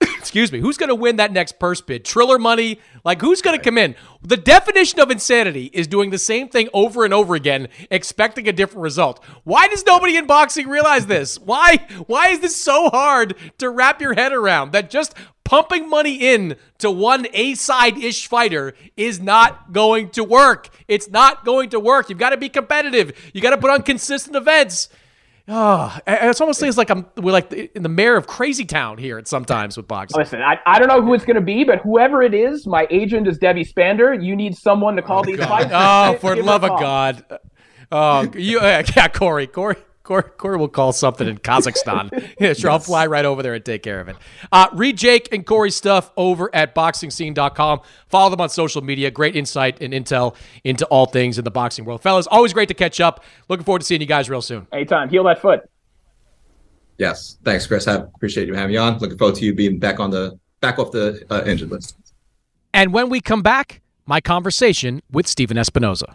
excuse 0.18 0.52
me, 0.52 0.60
who's 0.60 0.76
going 0.76 0.88
to 0.88 0.94
win 0.94 1.16
that 1.16 1.32
next 1.32 1.58
purse 1.58 1.80
bid? 1.80 2.04
Triller 2.04 2.38
money? 2.38 2.80
Like, 3.04 3.20
who's 3.20 3.42
going 3.42 3.58
to 3.58 3.64
come 3.64 3.78
in? 3.78 3.94
The 4.22 4.36
definition 4.36 5.00
of 5.00 5.10
insanity 5.10 5.70
is 5.72 5.86
doing 5.86 6.10
the 6.10 6.18
same 6.18 6.48
thing 6.48 6.68
over 6.72 7.04
and 7.04 7.14
over 7.14 7.34
again, 7.34 7.68
expecting 7.90 8.48
a 8.48 8.52
different 8.52 8.82
result. 8.82 9.22
Why 9.44 9.68
does 9.68 9.84
nobody 9.86 10.16
in 10.16 10.26
boxing 10.26 10.68
realize 10.68 11.06
this? 11.06 11.38
Why? 11.38 11.86
Why 12.06 12.28
is 12.28 12.40
this 12.40 12.56
so 12.56 12.90
hard 12.90 13.34
to 13.58 13.70
wrap 13.70 14.00
your 14.00 14.14
head 14.14 14.32
around? 14.32 14.72
That 14.72 14.90
just 14.90 15.14
pumping 15.48 15.88
money 15.88 16.16
in 16.16 16.56
to 16.76 16.90
one 16.90 17.26
A 17.32 17.54
side 17.54 17.96
ish 17.96 18.26
fighter 18.26 18.74
is 18.98 19.18
not 19.18 19.72
going 19.72 20.10
to 20.10 20.22
work. 20.22 20.68
It's 20.88 21.08
not 21.08 21.44
going 21.44 21.70
to 21.70 21.80
work. 21.80 22.10
You've 22.10 22.18
got 22.18 22.30
to 22.30 22.36
be 22.36 22.50
competitive. 22.50 23.30
You 23.32 23.40
got 23.40 23.50
to 23.50 23.58
put 23.58 23.70
on 23.70 23.82
consistent 23.82 24.36
events. 24.36 24.90
Oh, 25.50 25.98
it's 26.06 26.42
almost 26.42 26.60
seems 26.60 26.76
like 26.76 26.90
I'm 26.90 27.06
we're 27.16 27.32
like 27.32 27.50
in 27.52 27.82
the 27.82 27.88
mayor 27.88 28.16
of 28.16 28.26
Crazy 28.26 28.66
Town 28.66 28.98
here 28.98 29.16
at 29.16 29.26
sometimes 29.26 29.78
with 29.78 29.88
boxing. 29.88 30.18
Listen, 30.18 30.42
I, 30.42 30.58
I 30.66 30.78
don't 30.78 30.88
know 30.88 31.00
who 31.00 31.14
it's 31.14 31.24
going 31.24 31.36
to 31.36 31.42
be, 31.42 31.64
but 31.64 31.80
whoever 31.80 32.22
it 32.22 32.34
is, 32.34 32.66
my 32.66 32.86
agent 32.90 33.26
is 33.26 33.38
Debbie 33.38 33.64
Spander. 33.64 34.22
You 34.22 34.36
need 34.36 34.54
someone 34.54 34.94
to 34.96 35.02
call 35.02 35.20
oh, 35.20 35.24
these 35.24 35.38
fights. 35.38 35.70
Oh, 35.72 36.18
for 36.20 36.36
the 36.36 36.42
love 36.42 36.64
of 36.64 36.78
God! 36.78 37.24
Oh, 37.90 38.30
you 38.34 38.60
uh, 38.60 38.82
yeah, 38.94 39.08
Corey, 39.08 39.46
Corey. 39.46 39.76
Corey, 40.08 40.22
Corey 40.38 40.56
will 40.56 40.68
call 40.68 40.92
something 40.92 41.28
in 41.28 41.36
Kazakhstan. 41.48 42.10
yeah, 42.40 42.54
sure. 42.54 42.56
Yes. 42.60 42.64
I'll 42.64 42.78
fly 42.78 43.06
right 43.06 43.26
over 43.26 43.42
there 43.42 43.52
and 43.52 43.62
take 43.62 43.82
care 43.82 44.00
of 44.00 44.08
it. 44.08 44.16
Uh, 44.50 44.68
read 44.72 44.96
Jake 44.96 45.28
and 45.32 45.44
Corey's 45.44 45.76
stuff 45.76 46.10
over 46.16 46.52
at 46.54 46.74
boxingscene.com. 46.74 47.80
Follow 48.08 48.30
them 48.30 48.40
on 48.40 48.48
social 48.48 48.82
media. 48.82 49.10
Great 49.10 49.36
insight 49.36 49.82
and 49.82 49.92
intel 49.92 50.34
into 50.64 50.86
all 50.86 51.04
things 51.04 51.36
in 51.36 51.44
the 51.44 51.50
boxing 51.50 51.84
world. 51.84 52.02
Fellas, 52.02 52.26
always 52.26 52.54
great 52.54 52.68
to 52.68 52.74
catch 52.74 53.02
up. 53.02 53.22
Looking 53.50 53.64
forward 53.64 53.80
to 53.80 53.84
seeing 53.84 54.00
you 54.00 54.06
guys 54.06 54.30
real 54.30 54.40
soon. 54.40 54.66
Anytime. 54.72 55.10
Heal 55.10 55.24
that 55.24 55.42
foot. 55.42 55.68
Yes. 56.96 57.36
Thanks, 57.44 57.66
Chris. 57.66 57.86
I 57.86 57.96
appreciate 57.96 58.48
you 58.48 58.54
having 58.54 58.72
me 58.72 58.78
on. 58.78 58.96
Looking 58.98 59.18
forward 59.18 59.36
to 59.36 59.44
you 59.44 59.54
being 59.54 59.78
back 59.78 60.00
on 60.00 60.10
the 60.10 60.38
back 60.62 60.78
off 60.78 60.90
the 60.90 61.22
uh, 61.28 61.44
injured 61.44 61.70
list. 61.70 61.96
And 62.72 62.94
when 62.94 63.10
we 63.10 63.20
come 63.20 63.42
back, 63.42 63.82
my 64.06 64.22
conversation 64.22 65.02
with 65.12 65.26
Stephen 65.26 65.58
Espinoza. 65.58 66.14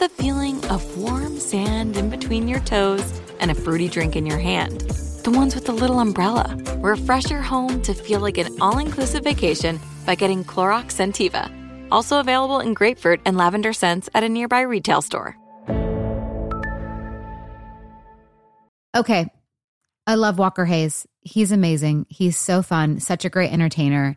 the 0.00 0.08
feeling 0.08 0.64
of 0.70 0.96
warm 0.96 1.38
sand 1.38 1.94
in 1.94 2.08
between 2.08 2.48
your 2.48 2.60
toes 2.60 3.20
and 3.38 3.50
a 3.50 3.54
fruity 3.54 3.86
drink 3.86 4.16
in 4.16 4.24
your 4.24 4.38
hand. 4.38 4.80
The 5.24 5.30
ones 5.30 5.54
with 5.54 5.66
the 5.66 5.72
little 5.72 6.00
umbrella. 6.00 6.56
Refresh 6.78 7.30
your 7.30 7.42
home 7.42 7.82
to 7.82 7.92
feel 7.92 8.20
like 8.20 8.38
an 8.38 8.48
all 8.62 8.78
inclusive 8.78 9.24
vacation 9.24 9.78
by 10.06 10.14
getting 10.14 10.42
Clorox 10.42 10.94
Scentiva. 10.94 11.52
Also 11.92 12.18
available 12.18 12.60
in 12.60 12.72
grapefruit 12.72 13.20
and 13.26 13.36
lavender 13.36 13.74
scents 13.74 14.08
at 14.14 14.24
a 14.24 14.28
nearby 14.28 14.62
retail 14.62 15.02
store. 15.02 15.36
Okay. 18.96 19.26
I 20.06 20.14
love 20.14 20.38
Walker 20.38 20.64
Hayes. 20.64 21.06
He's 21.20 21.52
amazing. 21.52 22.06
He's 22.08 22.38
so 22.38 22.62
fun, 22.62 23.00
such 23.00 23.26
a 23.26 23.30
great 23.30 23.52
entertainer. 23.52 24.16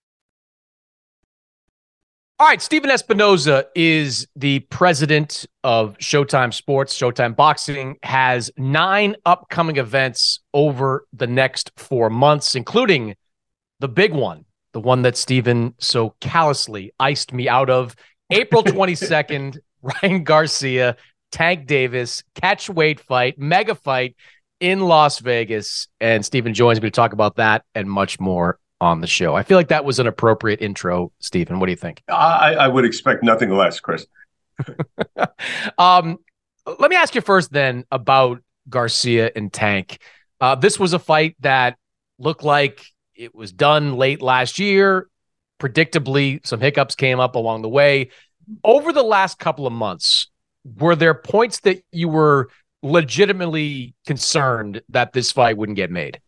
All 2.41 2.47
right, 2.47 2.59
Stephen 2.59 2.89
Espinoza 2.89 3.65
is 3.75 4.25
the 4.35 4.61
president 4.61 5.45
of 5.63 5.95
Showtime 5.99 6.51
Sports. 6.51 6.97
Showtime 6.97 7.35
Boxing 7.35 7.97
has 8.01 8.49
nine 8.57 9.15
upcoming 9.27 9.77
events 9.77 10.39
over 10.51 11.05
the 11.13 11.27
next 11.27 11.71
four 11.77 12.09
months, 12.09 12.55
including 12.55 13.13
the 13.79 13.87
big 13.87 14.11
one, 14.11 14.45
the 14.73 14.79
one 14.79 15.03
that 15.03 15.17
Stephen 15.17 15.75
so 15.77 16.15
callously 16.19 16.91
iced 16.99 17.31
me 17.31 17.47
out 17.47 17.69
of. 17.69 17.95
April 18.31 18.63
22nd, 18.63 19.59
Ryan 19.83 20.23
Garcia, 20.23 20.97
Tank 21.31 21.67
Davis, 21.67 22.23
catch 22.33 22.71
weight 22.71 22.99
fight, 22.99 23.37
mega 23.37 23.75
fight 23.75 24.15
in 24.59 24.79
Las 24.79 25.19
Vegas. 25.19 25.89
And 25.99 26.25
Stephen 26.25 26.55
joins 26.55 26.81
me 26.81 26.87
to 26.87 26.91
talk 26.91 27.13
about 27.13 27.35
that 27.35 27.65
and 27.75 27.87
much 27.87 28.19
more 28.19 28.57
on 28.81 28.99
the 28.99 29.07
show. 29.07 29.35
I 29.35 29.43
feel 29.43 29.57
like 29.57 29.67
that 29.67 29.85
was 29.85 29.99
an 29.99 30.07
appropriate 30.07 30.59
intro, 30.59 31.11
Stephen. 31.19 31.59
What 31.59 31.67
do 31.67 31.71
you 31.71 31.77
think? 31.77 32.01
I, 32.09 32.55
I 32.55 32.67
would 32.67 32.83
expect 32.83 33.23
nothing 33.23 33.51
less, 33.51 33.79
Chris. 33.79 34.07
um, 35.77 36.17
let 36.79 36.89
me 36.89 36.97
ask 36.97 37.13
you 37.13 37.21
first 37.21 37.53
then 37.53 37.85
about 37.91 38.41
Garcia 38.67 39.31
and 39.35 39.53
Tank. 39.53 39.99
Uh, 40.41 40.55
this 40.55 40.79
was 40.79 40.93
a 40.93 40.99
fight 40.99 41.35
that 41.41 41.77
looked 42.17 42.43
like 42.43 42.83
it 43.15 43.35
was 43.35 43.51
done 43.51 43.97
late 43.97 44.21
last 44.21 44.57
year. 44.57 45.07
Predictably, 45.59 46.45
some 46.45 46.59
hiccups 46.59 46.95
came 46.95 47.19
up 47.19 47.35
along 47.35 47.61
the 47.61 47.69
way. 47.69 48.09
Over 48.63 48.91
the 48.91 49.03
last 49.03 49.37
couple 49.37 49.67
of 49.67 49.73
months, 49.73 50.27
were 50.63 50.95
there 50.95 51.13
points 51.13 51.59
that 51.61 51.83
you 51.91 52.09
were 52.09 52.49
legitimately 52.81 53.93
concerned 54.07 54.81
that 54.89 55.13
this 55.13 55.31
fight 55.31 55.55
wouldn't 55.55 55.75
get 55.75 55.91
made? 55.91 56.19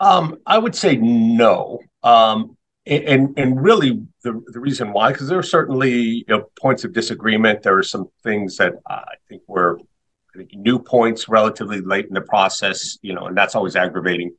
Um, 0.00 0.38
I 0.46 0.58
would 0.58 0.74
say 0.74 0.96
no. 0.96 1.80
Um, 2.02 2.56
and 2.86 3.36
and 3.36 3.60
really 3.60 4.00
the 4.22 4.40
the 4.46 4.60
reason 4.60 4.92
why 4.92 5.10
because 5.10 5.28
there 5.28 5.38
are 5.38 5.42
certainly 5.42 5.92
you 5.92 6.24
know, 6.28 6.44
points 6.60 6.84
of 6.84 6.92
disagreement. 6.92 7.62
There 7.62 7.76
are 7.76 7.82
some 7.82 8.08
things 8.22 8.56
that 8.58 8.74
I 8.86 9.14
think 9.28 9.42
were 9.48 9.80
I 10.34 10.38
think 10.38 10.54
new 10.54 10.78
points 10.78 11.28
relatively 11.28 11.80
late 11.80 12.06
in 12.06 12.14
the 12.14 12.20
process, 12.20 12.98
you 13.02 13.14
know, 13.14 13.26
and 13.26 13.36
that's 13.36 13.54
always 13.54 13.74
aggravating. 13.74 14.34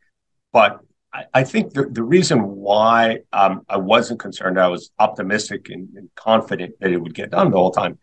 But 0.53 0.80
I, 1.14 1.26
I 1.34 1.43
think 1.43 1.74
the, 1.74 1.86
the 1.86 2.03
reason 2.03 2.39
why 2.39 3.20
um, 3.34 3.64
I 3.68 3.78
wasn't 3.78 4.20
concerned, 4.20 4.60
I 4.60 4.68
was 4.68 4.91
optimistic 4.97 5.70
and, 5.70 5.89
and 5.95 6.10
confident 6.16 6.76
that 6.80 6.91
it 6.91 7.01
would 7.01 7.14
get 7.14 7.32
done 7.32 7.51
the 7.51 7.58
whole 7.58 7.72
time, 7.72 7.99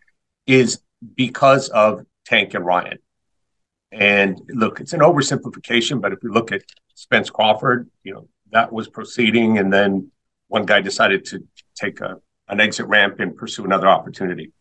is 0.46 0.80
because 1.14 1.68
of 1.70 2.04
Tank 2.26 2.54
and 2.54 2.66
Ryan. 2.66 2.98
And 3.94 4.40
look, 4.48 4.80
it's 4.80 4.92
an 4.92 5.00
oversimplification, 5.00 6.00
but 6.00 6.12
if 6.12 6.18
we 6.22 6.28
look 6.28 6.50
at 6.50 6.62
Spence 6.94 7.30
Crawford, 7.30 7.88
you 8.02 8.12
know, 8.12 8.28
that 8.50 8.72
was 8.72 8.88
proceeding, 8.88 9.58
and 9.58 9.72
then 9.72 10.10
one 10.48 10.66
guy 10.66 10.80
decided 10.80 11.24
to 11.26 11.46
take 11.76 12.00
a, 12.00 12.16
an 12.48 12.60
exit 12.60 12.86
ramp 12.86 13.20
and 13.20 13.36
pursue 13.36 13.64
another 13.64 13.86
opportunity. 13.86 14.52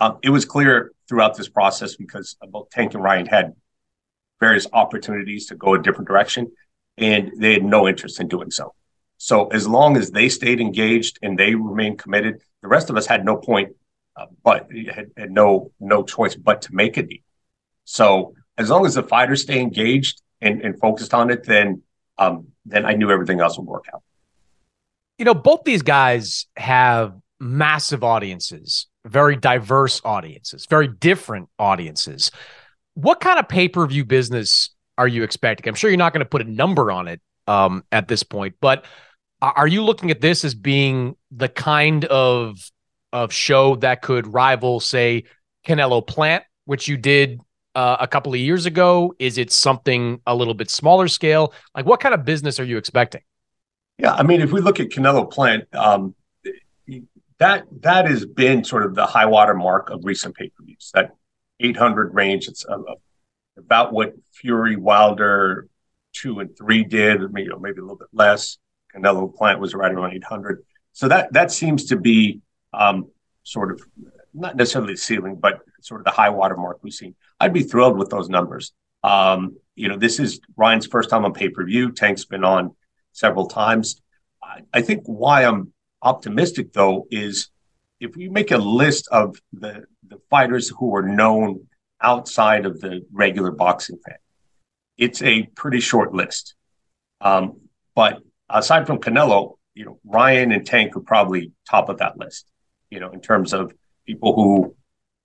Um, 0.00 0.18
it 0.22 0.30
was 0.30 0.46
clear 0.46 0.92
throughout 1.08 1.36
this 1.36 1.48
process 1.48 1.96
because 1.96 2.36
both 2.50 2.70
Tank 2.70 2.94
and 2.94 3.02
Ryan 3.02 3.26
had 3.26 3.52
various 4.40 4.66
opportunities 4.72 5.46
to 5.46 5.54
go 5.54 5.74
a 5.74 5.82
different 5.82 6.08
direction, 6.08 6.50
and 6.96 7.32
they 7.36 7.52
had 7.52 7.64
no 7.64 7.86
interest 7.86 8.18
in 8.18 8.28
doing 8.28 8.50
so. 8.50 8.74
So 9.18 9.48
as 9.48 9.68
long 9.68 9.96
as 9.96 10.10
they 10.10 10.30
stayed 10.30 10.60
engaged 10.60 11.18
and 11.22 11.38
they 11.38 11.54
remained 11.54 11.98
committed, 11.98 12.40
the 12.62 12.68
rest 12.68 12.88
of 12.88 12.96
us 12.96 13.06
had 13.06 13.24
no 13.26 13.36
point, 13.36 13.74
uh, 14.16 14.26
but 14.42 14.68
had, 14.90 15.10
had 15.16 15.30
no 15.30 15.72
no 15.80 16.02
choice 16.02 16.34
but 16.34 16.62
to 16.62 16.74
make 16.74 16.96
a 16.96 17.02
deal. 17.02 17.18
So 17.86 18.34
as 18.58 18.68
long 18.68 18.84
as 18.84 18.94
the 18.94 19.02
fighters 19.02 19.42
stay 19.42 19.60
engaged 19.60 20.20
and, 20.42 20.60
and 20.60 20.78
focused 20.78 21.14
on 21.14 21.30
it, 21.30 21.44
then 21.44 21.82
um, 22.18 22.48
then 22.64 22.84
I 22.84 22.92
knew 22.92 23.10
everything 23.10 23.40
else 23.40 23.56
would 23.58 23.66
work 23.66 23.86
out. 23.94 24.02
You 25.18 25.24
know, 25.24 25.34
both 25.34 25.64
these 25.64 25.82
guys 25.82 26.46
have 26.56 27.14
massive 27.38 28.02
audiences, 28.02 28.86
very 29.04 29.36
diverse 29.36 30.00
audiences, 30.04 30.66
very 30.68 30.88
different 30.88 31.48
audiences. 31.58 32.30
What 32.94 33.20
kind 33.20 33.38
of 33.38 33.48
pay 33.48 33.68
per 33.68 33.86
view 33.86 34.04
business 34.04 34.70
are 34.98 35.08
you 35.08 35.22
expecting? 35.22 35.68
I'm 35.68 35.74
sure 35.74 35.90
you're 35.90 35.98
not 35.98 36.12
going 36.12 36.24
to 36.24 36.28
put 36.28 36.42
a 36.42 36.50
number 36.50 36.90
on 36.90 37.08
it 37.08 37.20
um, 37.46 37.84
at 37.92 38.08
this 38.08 38.22
point, 38.22 38.56
but 38.60 38.84
are 39.40 39.68
you 39.68 39.84
looking 39.84 40.10
at 40.10 40.20
this 40.20 40.44
as 40.44 40.54
being 40.54 41.14
the 41.30 41.48
kind 41.48 42.04
of 42.06 42.58
of 43.12 43.32
show 43.32 43.76
that 43.76 44.02
could 44.02 44.26
rival, 44.26 44.80
say, 44.80 45.24
Canelo 45.66 46.06
Plant, 46.06 46.44
which 46.64 46.88
you 46.88 46.96
did 46.96 47.40
uh, 47.76 47.98
a 48.00 48.08
couple 48.08 48.32
of 48.32 48.40
years 48.40 48.66
ago? 48.66 49.14
Is 49.18 49.38
it 49.38 49.52
something 49.52 50.20
a 50.26 50.34
little 50.34 50.54
bit 50.54 50.70
smaller 50.70 51.06
scale? 51.06 51.52
Like, 51.74 51.84
what 51.84 52.00
kind 52.00 52.14
of 52.14 52.24
business 52.24 52.58
are 52.58 52.64
you 52.64 52.78
expecting? 52.78 53.20
Yeah, 53.98 54.14
I 54.14 54.22
mean, 54.22 54.40
if 54.40 54.50
we 54.50 54.60
look 54.60 54.80
at 54.80 54.88
Canelo 54.88 55.30
Plant, 55.30 55.72
um, 55.74 56.14
that 57.38 57.64
that 57.82 58.08
has 58.08 58.24
been 58.24 58.64
sort 58.64 58.86
of 58.86 58.94
the 58.94 59.04
high 59.04 59.26
water 59.26 59.54
mark 59.54 59.90
of 59.90 60.04
recent 60.04 60.34
pay 60.34 60.48
per 60.48 60.64
views. 60.64 60.90
That 60.94 61.10
800 61.60 62.14
range, 62.14 62.48
it's 62.48 62.64
uh, 62.66 62.78
about 63.58 63.92
what 63.92 64.14
Fury, 64.32 64.76
Wilder, 64.76 65.68
two 66.14 66.40
and 66.40 66.56
three 66.56 66.82
did, 66.82 67.20
you 67.20 67.48
know, 67.48 67.58
maybe 67.58 67.78
a 67.78 67.82
little 67.82 67.96
bit 67.96 68.08
less. 68.12 68.56
Canelo 68.94 69.34
Plant 69.34 69.60
was 69.60 69.74
right 69.74 69.92
around 69.92 70.14
800. 70.14 70.64
So 70.92 71.08
that 71.08 71.32
that 71.34 71.52
seems 71.52 71.84
to 71.86 71.96
be 71.96 72.40
um, 72.72 73.10
sort 73.42 73.70
of 73.70 73.82
not 74.32 74.56
necessarily 74.56 74.94
the 74.94 74.98
ceiling, 74.98 75.36
but 75.36 75.60
sort 75.82 76.00
of 76.00 76.06
the 76.06 76.10
high 76.10 76.30
water 76.30 76.56
mark 76.56 76.78
we've 76.82 76.92
seen. 76.92 77.14
I'd 77.40 77.52
be 77.52 77.62
thrilled 77.62 77.98
with 77.98 78.10
those 78.10 78.28
numbers. 78.28 78.72
Um, 79.02 79.56
you 79.74 79.88
know, 79.88 79.96
this 79.96 80.18
is 80.18 80.40
Ryan's 80.56 80.86
first 80.86 81.10
time 81.10 81.24
on 81.24 81.32
pay 81.32 81.48
per 81.48 81.64
view. 81.64 81.92
Tank's 81.92 82.24
been 82.24 82.44
on 82.44 82.74
several 83.12 83.46
times. 83.46 84.00
I, 84.42 84.60
I, 84.72 84.82
think 84.82 85.02
why 85.04 85.44
I'm 85.44 85.72
optimistic 86.02 86.72
though 86.72 87.06
is 87.10 87.50
if 88.00 88.16
we 88.16 88.28
make 88.28 88.50
a 88.50 88.58
list 88.58 89.08
of 89.12 89.36
the 89.52 89.84
the 90.08 90.18
fighters 90.30 90.68
who 90.68 90.94
are 90.96 91.02
known 91.02 91.66
outside 92.00 92.66
of 92.66 92.80
the 92.80 93.04
regular 93.12 93.50
boxing 93.50 93.98
fan, 94.06 94.18
it's 94.96 95.22
a 95.22 95.42
pretty 95.54 95.80
short 95.80 96.14
list. 96.14 96.54
Um, 97.20 97.60
but 97.94 98.20
aside 98.48 98.86
from 98.86 98.98
Canelo, 98.98 99.56
you 99.74 99.84
know, 99.84 99.98
Ryan 100.04 100.52
and 100.52 100.66
Tank 100.66 100.96
are 100.96 101.00
probably 101.00 101.52
top 101.68 101.88
of 101.88 101.98
that 101.98 102.18
list. 102.18 102.46
You 102.90 103.00
know, 103.00 103.10
in 103.10 103.20
terms 103.20 103.52
of 103.52 103.72
people 104.06 104.34
who 104.34 104.74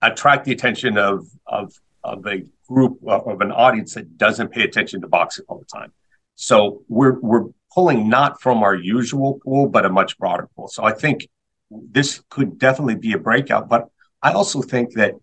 attract 0.02 0.44
the 0.44 0.52
attention 0.52 0.98
of 0.98 1.26
of 1.46 1.72
of 2.12 2.26
a 2.26 2.44
group 2.68 2.98
of 3.06 3.40
an 3.40 3.52
audience 3.52 3.94
that 3.94 4.18
doesn't 4.18 4.48
pay 4.48 4.62
attention 4.62 5.00
to 5.00 5.08
boxing 5.08 5.44
all 5.48 5.58
the 5.58 5.64
time. 5.64 5.92
So 6.34 6.82
we're 6.88 7.18
we're 7.20 7.46
pulling 7.74 8.08
not 8.08 8.40
from 8.40 8.62
our 8.62 8.74
usual 8.74 9.40
pool, 9.44 9.68
but 9.68 9.86
a 9.86 9.90
much 9.90 10.18
broader 10.18 10.48
pool. 10.54 10.68
So 10.68 10.84
I 10.84 10.92
think 10.92 11.28
this 11.70 12.22
could 12.28 12.58
definitely 12.58 12.96
be 12.96 13.12
a 13.12 13.18
breakout. 13.18 13.68
But 13.68 13.88
I 14.22 14.32
also 14.32 14.60
think 14.62 14.94
that 14.94 15.14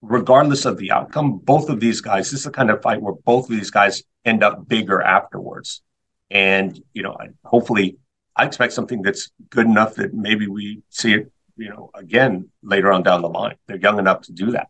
regardless 0.00 0.64
of 0.64 0.78
the 0.78 0.90
outcome, 0.90 1.38
both 1.38 1.68
of 1.68 1.80
these 1.80 2.00
guys, 2.00 2.30
this 2.30 2.40
is 2.40 2.44
the 2.44 2.50
kind 2.50 2.70
of 2.70 2.82
fight 2.82 3.00
where 3.02 3.14
both 3.14 3.50
of 3.50 3.56
these 3.56 3.70
guys 3.70 4.02
end 4.24 4.42
up 4.42 4.66
bigger 4.68 5.00
afterwards. 5.02 5.82
And, 6.30 6.80
you 6.94 7.02
know, 7.02 7.16
hopefully 7.44 7.98
I 8.36 8.44
expect 8.46 8.72
something 8.72 9.02
that's 9.02 9.30
good 9.50 9.66
enough 9.66 9.94
that 9.96 10.14
maybe 10.14 10.46
we 10.48 10.82
see 10.90 11.14
it, 11.14 11.32
you 11.56 11.68
know, 11.68 11.90
again 11.94 12.50
later 12.62 12.92
on 12.92 13.02
down 13.02 13.22
the 13.22 13.28
line. 13.28 13.56
They're 13.66 13.76
young 13.76 13.98
enough 13.98 14.22
to 14.22 14.32
do 14.32 14.52
that. 14.52 14.68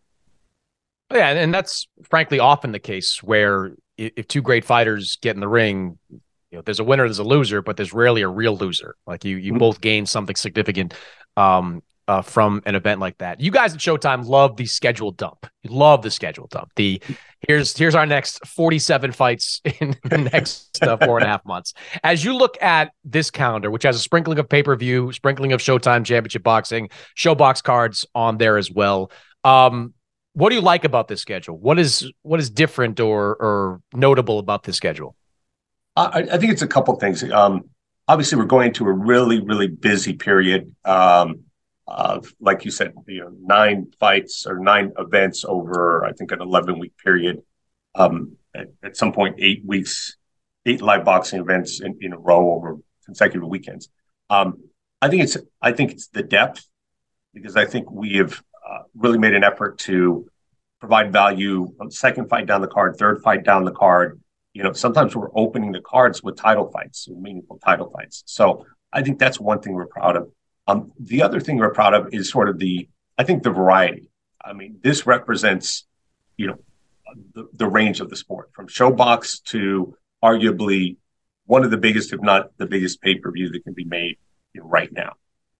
Yeah, 1.12 1.30
and 1.30 1.52
that's 1.52 1.86
frankly 2.08 2.38
often 2.38 2.72
the 2.72 2.78
case 2.78 3.22
where 3.22 3.74
if 3.96 4.26
two 4.26 4.42
great 4.42 4.64
fighters 4.64 5.18
get 5.20 5.36
in 5.36 5.40
the 5.40 5.48
ring, 5.48 5.98
you 6.10 6.58
know, 6.58 6.62
there's 6.62 6.80
a 6.80 6.84
winner, 6.84 7.04
there's 7.04 7.18
a 7.18 7.24
loser, 7.24 7.62
but 7.62 7.76
there's 7.76 7.92
rarely 7.92 8.22
a 8.22 8.28
real 8.28 8.56
loser. 8.56 8.96
Like 9.06 9.24
you, 9.24 9.36
you 9.36 9.52
mm-hmm. 9.52 9.58
both 9.58 9.80
gain 9.80 10.06
something 10.06 10.36
significant 10.36 10.94
um, 11.36 11.82
uh, 12.06 12.22
from 12.22 12.62
an 12.66 12.74
event 12.74 13.00
like 13.00 13.18
that. 13.18 13.40
You 13.40 13.50
guys 13.50 13.74
at 13.74 13.80
Showtime 13.80 14.26
love 14.26 14.56
the 14.56 14.66
schedule 14.66 15.10
dump. 15.10 15.46
You 15.62 15.70
love 15.70 16.02
the 16.02 16.10
schedule 16.10 16.46
dump. 16.48 16.70
The 16.76 17.00
here's 17.46 17.76
here's 17.76 17.94
our 17.94 18.06
next 18.06 18.46
47 18.46 19.12
fights 19.12 19.60
in 19.80 19.96
the 20.04 20.18
next 20.18 20.82
uh, 20.82 20.96
four 20.98 21.18
and 21.18 21.26
a 21.26 21.28
half 21.28 21.44
months. 21.44 21.74
As 22.02 22.24
you 22.24 22.36
look 22.36 22.60
at 22.62 22.92
this 23.04 23.30
calendar, 23.30 23.70
which 23.70 23.84
has 23.84 23.96
a 23.96 24.00
sprinkling 24.00 24.38
of 24.38 24.48
pay 24.48 24.62
per 24.62 24.76
view, 24.76 25.12
sprinkling 25.12 25.52
of 25.52 25.60
Showtime 25.60 26.04
Championship 26.04 26.42
Boxing, 26.42 26.90
ShoBox 27.16 27.62
cards 27.62 28.06
on 28.14 28.38
there 28.38 28.58
as 28.58 28.70
well. 28.70 29.10
Um, 29.44 29.94
what 30.34 30.50
do 30.50 30.56
you 30.56 30.60
like 30.60 30.84
about 30.84 31.08
this 31.08 31.20
schedule? 31.20 31.56
What 31.56 31.78
is 31.78 32.10
what 32.22 32.40
is 32.40 32.50
different 32.50 33.00
or 33.00 33.34
or 33.36 33.80
notable 33.92 34.38
about 34.38 34.64
this 34.64 34.76
schedule? 34.76 35.16
I, 35.96 36.26
I 36.32 36.38
think 36.38 36.52
it's 36.52 36.62
a 36.62 36.68
couple 36.68 36.94
things. 36.96 37.22
Um, 37.30 37.70
obviously, 38.06 38.36
we're 38.38 38.44
going 38.44 38.72
to 38.74 38.86
a 38.86 38.92
really 38.92 39.40
really 39.40 39.68
busy 39.68 40.12
period. 40.12 40.74
Um, 40.84 41.44
of, 41.86 42.32
like 42.40 42.64
you 42.64 42.70
said, 42.70 42.94
you 43.06 43.20
know, 43.20 43.32
nine 43.40 43.92
fights 44.00 44.46
or 44.46 44.58
nine 44.58 44.92
events 44.98 45.44
over, 45.46 46.04
I 46.04 46.12
think, 46.12 46.32
an 46.32 46.40
11 46.40 46.78
week 46.78 46.96
period. 46.96 47.42
Um, 47.94 48.36
at, 48.54 48.68
at, 48.82 48.96
some 48.96 49.12
point, 49.12 49.36
eight 49.38 49.62
weeks, 49.64 50.16
eight 50.66 50.80
live 50.80 51.04
boxing 51.04 51.40
events 51.40 51.80
in, 51.80 51.98
in 52.00 52.12
a 52.12 52.18
row 52.18 52.52
over 52.54 52.78
consecutive 53.04 53.48
weekends. 53.48 53.88
Um, 54.30 54.64
I 55.02 55.08
think 55.08 55.24
it's, 55.24 55.36
I 55.60 55.72
think 55.72 55.92
it's 55.92 56.08
the 56.08 56.22
depth 56.22 56.66
because 57.34 57.56
I 57.56 57.66
think 57.66 57.90
we 57.90 58.16
have 58.16 58.32
uh, 58.32 58.53
really 58.94 59.18
made 59.18 59.34
an 59.34 59.44
effort 59.44 59.78
to 59.78 60.28
provide 60.80 61.12
value. 61.12 61.72
Second 61.90 62.28
fight 62.28 62.46
down 62.46 62.60
the 62.60 62.68
card, 62.68 62.96
third 62.96 63.22
fight 63.22 63.44
down 63.44 63.64
the 63.64 63.72
card. 63.72 64.20
You 64.52 64.62
know, 64.62 64.72
sometimes 64.72 65.16
we're 65.16 65.30
opening 65.34 65.72
the 65.72 65.80
cards 65.80 66.22
with 66.22 66.36
title 66.36 66.70
fights, 66.70 67.08
meaningful 67.08 67.58
title 67.58 67.90
fights. 67.90 68.22
So 68.26 68.66
I 68.92 69.02
think 69.02 69.18
that's 69.18 69.40
one 69.40 69.60
thing 69.60 69.72
we're 69.74 69.86
proud 69.86 70.16
of. 70.16 70.30
Um, 70.66 70.92
the 70.98 71.22
other 71.22 71.40
thing 71.40 71.56
we're 71.56 71.74
proud 71.74 71.94
of 71.94 72.14
is 72.14 72.30
sort 72.30 72.48
of 72.48 72.58
the, 72.58 72.88
I 73.18 73.24
think, 73.24 73.42
the 73.42 73.50
variety. 73.50 74.08
I 74.42 74.52
mean, 74.52 74.78
this 74.82 75.06
represents, 75.06 75.86
you 76.36 76.46
know, 76.46 76.58
the, 77.34 77.48
the 77.52 77.66
range 77.66 78.00
of 78.00 78.10
the 78.10 78.16
sport 78.16 78.50
from 78.52 78.68
ShoBox 78.68 79.42
to 79.44 79.96
arguably 80.22 80.96
one 81.46 81.64
of 81.64 81.70
the 81.70 81.76
biggest, 81.76 82.12
if 82.12 82.20
not 82.20 82.56
the 82.56 82.66
biggest 82.66 83.02
pay 83.02 83.16
per 83.16 83.30
view 83.30 83.50
that 83.50 83.64
can 83.64 83.74
be 83.74 83.84
made 83.84 84.16
you 84.52 84.60
know, 84.60 84.66
right 84.66 84.92
now. 84.92 85.14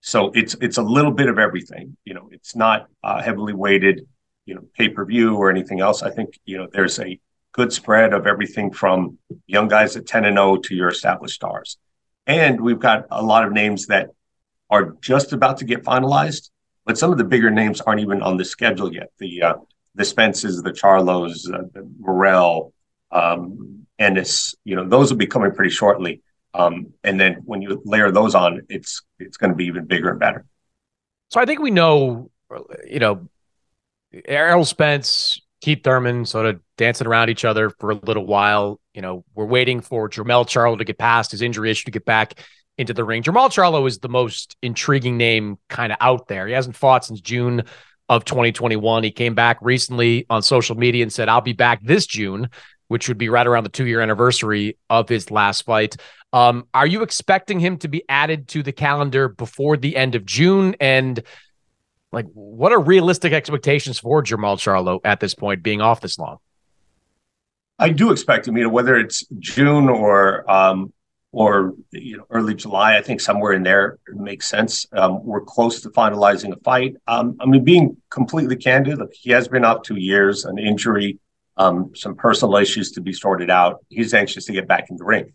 So 0.07 0.31
it's 0.35 0.55
it's 0.61 0.77
a 0.77 0.83
little 0.83 1.13
bit 1.13 1.31
of 1.31 1.39
everything. 1.39 1.97
You 2.05 2.13
know, 2.13 2.29
it's 2.31 2.55
not 2.55 2.89
uh, 3.03 3.23
heavily 3.23 3.55
weighted, 3.55 4.07
you 4.45 4.55
know, 4.55 4.61
pay 4.77 4.91
per 4.91 5.03
view 5.07 5.35
or 5.37 5.49
anything 5.49 5.81
else. 5.81 6.03
I 6.03 6.11
think 6.11 6.39
you 6.45 6.59
know 6.59 6.69
there's 6.71 7.01
a 7.01 7.19
good 7.53 7.73
spread 7.73 8.13
of 8.13 8.27
everything 8.27 8.71
from 8.71 9.17
young 9.47 9.67
guys 9.67 9.97
at 9.97 10.07
10 10.07 10.27
and 10.27 10.37
0 10.37 10.57
to 10.57 10.75
your 10.75 10.89
established 10.89 11.37
stars. 11.37 11.79
And 12.27 12.61
we've 12.61 12.79
got 12.79 13.07
a 13.11 13.23
lot 13.23 13.47
of 13.47 13.53
names 13.53 13.87
that 13.87 14.11
are 14.69 14.95
just 15.01 15.33
about 15.33 15.57
to 15.59 15.65
get 15.65 15.85
finalized, 15.85 16.51
but 16.85 16.99
some 16.99 17.11
of 17.11 17.17
the 17.17 17.25
bigger 17.25 17.51
names 17.51 17.81
aren't 17.81 18.03
even 18.03 18.21
on 18.21 18.37
the 18.37 18.45
schedule 18.45 18.93
yet. 18.93 19.11
The 19.19 19.43
uh, 19.43 19.55
the 19.95 20.05
Spences, 20.05 20.63
the 20.63 20.73
Charlos, 20.73 21.51
uh, 21.51 21.63
the 21.73 21.91
Morrell, 21.99 22.75
um, 23.11 23.87
Ennis, 23.99 24.55
you 24.65 24.77
know, 24.77 24.87
those 24.87 25.11
will 25.11 25.17
be 25.17 25.27
coming 25.27 25.53
pretty 25.53 25.71
shortly. 25.71 26.21
Um, 26.55 26.93
and 27.03 27.19
then 27.19 27.43
when 27.45 27.63
you 27.63 27.83
layer 27.85 28.11
those 28.11 28.35
on, 28.35 28.63
it's 28.69 29.03
it's 29.19 29.37
going 29.37 29.51
to 29.51 29.57
be 29.57 29.67
even 29.67 29.87
bigger 29.87 30.11
and 30.11 30.21
better. 30.21 30.47
So 31.31 31.41
I 31.41 31.47
think 31.47 31.61
we 31.61 31.71
know, 31.71 32.31
you 32.89 33.01
know, 33.01 33.29
Errol 34.25 34.65
Spence, 34.65 35.41
Keith 35.61 35.83
Thurman, 35.83 36.27
sort 36.27 36.47
of 36.47 36.61
dancing 36.77 37.07
around 37.07 37.31
each 37.31 37.45
other 37.45 37.71
for 37.71 37.91
a 37.91 37.95
little 37.95 38.27
while. 38.27 38.81
You 38.95 39.03
know, 39.03 39.25
we're 39.35 39.47
waiting 39.47 39.81
for 39.81 40.09
Jermell 40.09 40.47
Charlo 40.47 40.79
to 40.79 40.85
get 40.85 40.99
past 40.99 41.33
his 41.33 41.43
injury 41.43 41.71
issue 41.71 41.87
to 41.87 41.91
get 41.91 42.05
back 42.05 42.39
into 42.79 42.95
the 42.95 43.05
ring. 43.05 43.23
Jermall 43.23 43.49
Charlo 43.49 43.87
is 43.87 43.99
the 43.99 44.09
most 44.09 44.57
intriguing 44.63 45.17
name 45.17 45.59
kind 45.69 45.93
of 45.93 45.99
out 46.01 46.29
there. 46.29 46.47
He 46.47 46.53
hasn't 46.53 46.77
fought 46.77 47.05
since 47.05 47.21
June 47.21 47.65
of 48.09 48.25
2021. 48.25 49.05
He 49.05 49.11
came 49.11 49.35
back 49.35 49.59
recently 49.61 50.27
on 50.29 50.43
social 50.43 50.77
media 50.77 51.03
and 51.03 51.13
said, 51.13 51.29
I'll 51.29 51.41
be 51.41 51.53
back 51.53 51.83
this 51.83 52.07
June, 52.07 52.51
which 52.89 53.09
would 53.09 53.19
be 53.19 53.29
right 53.29 53.47
around 53.47 53.65
the 53.65 53.71
two 53.71 53.87
year 53.87 54.01
anniversary 54.01 54.77
of 54.91 55.09
his 55.09 55.31
last 55.31 55.63
fight. 55.63 55.97
Um, 56.33 56.67
are 56.75 56.87
you 56.87 57.03
expecting 57.03 57.61
him 57.61 57.79
to 57.79 57.89
be 57.89 58.03
added 58.09 58.49
to 58.49 58.63
the 58.63 58.73
calendar 58.73 59.29
before 59.29 59.77
the 59.77 59.97
end 59.97 60.15
of 60.15 60.27
June? 60.27 60.75
And 60.81 61.23
like, 62.13 62.27
what 62.35 62.73
are 62.73 62.81
realistic 62.81 63.33
expectations 63.33 63.99
for 63.99 64.23
Jermall 64.23 64.57
Charlo 64.57 65.01
at 65.05 65.21
this 65.21 65.35
point, 65.35 65.63
being 65.63 65.81
off 65.81 66.01
this 66.01 66.19
long? 66.19 66.39
I 67.79 67.91
do 67.91 68.13
expect 68.13 68.47
him, 68.47 68.57
you 68.57 68.65
know, 68.65 68.69
whether 68.69 68.97
it's 68.97 69.25
June 69.39 69.89
or 69.89 70.49
um, 70.51 70.93
or 71.35 71.75
you 71.91 72.17
know 72.17 72.27
early 72.31 72.55
July. 72.55 72.97
I 72.97 73.03
think 73.03 73.21
somewhere 73.21 73.53
in 73.53 73.63
there 73.63 73.99
makes 74.09 74.49
sense. 74.49 74.87
Um, 74.93 75.25
we're 75.25 75.41
close 75.41 75.81
to 75.83 75.91
finalizing 75.91 76.53
a 76.53 76.61
fight. 76.61 76.97
Um, 77.07 77.37
I 77.41 77.47
mean, 77.47 77.65
being 77.65 77.97
completely 78.11 78.57
candid, 78.57 79.01
he 79.13 79.31
has 79.33 79.49
been 79.49 79.65
out 79.65 79.85
two 79.85 79.97
years, 79.97 80.45
an 80.45 80.59
injury, 80.59 81.19
um, 81.57 81.93
some 81.95 82.17
personal 82.17 82.57
issues 82.57 82.93
to 82.93 83.01
be 83.01 83.13
sorted 83.13 83.51
out. 83.51 83.85
He's 83.89 84.15
anxious 84.15 84.47
to 84.47 84.53
get 84.53 84.67
back 84.67 84.91
in 84.91 84.97
the 84.97 85.05
ring. 85.05 85.33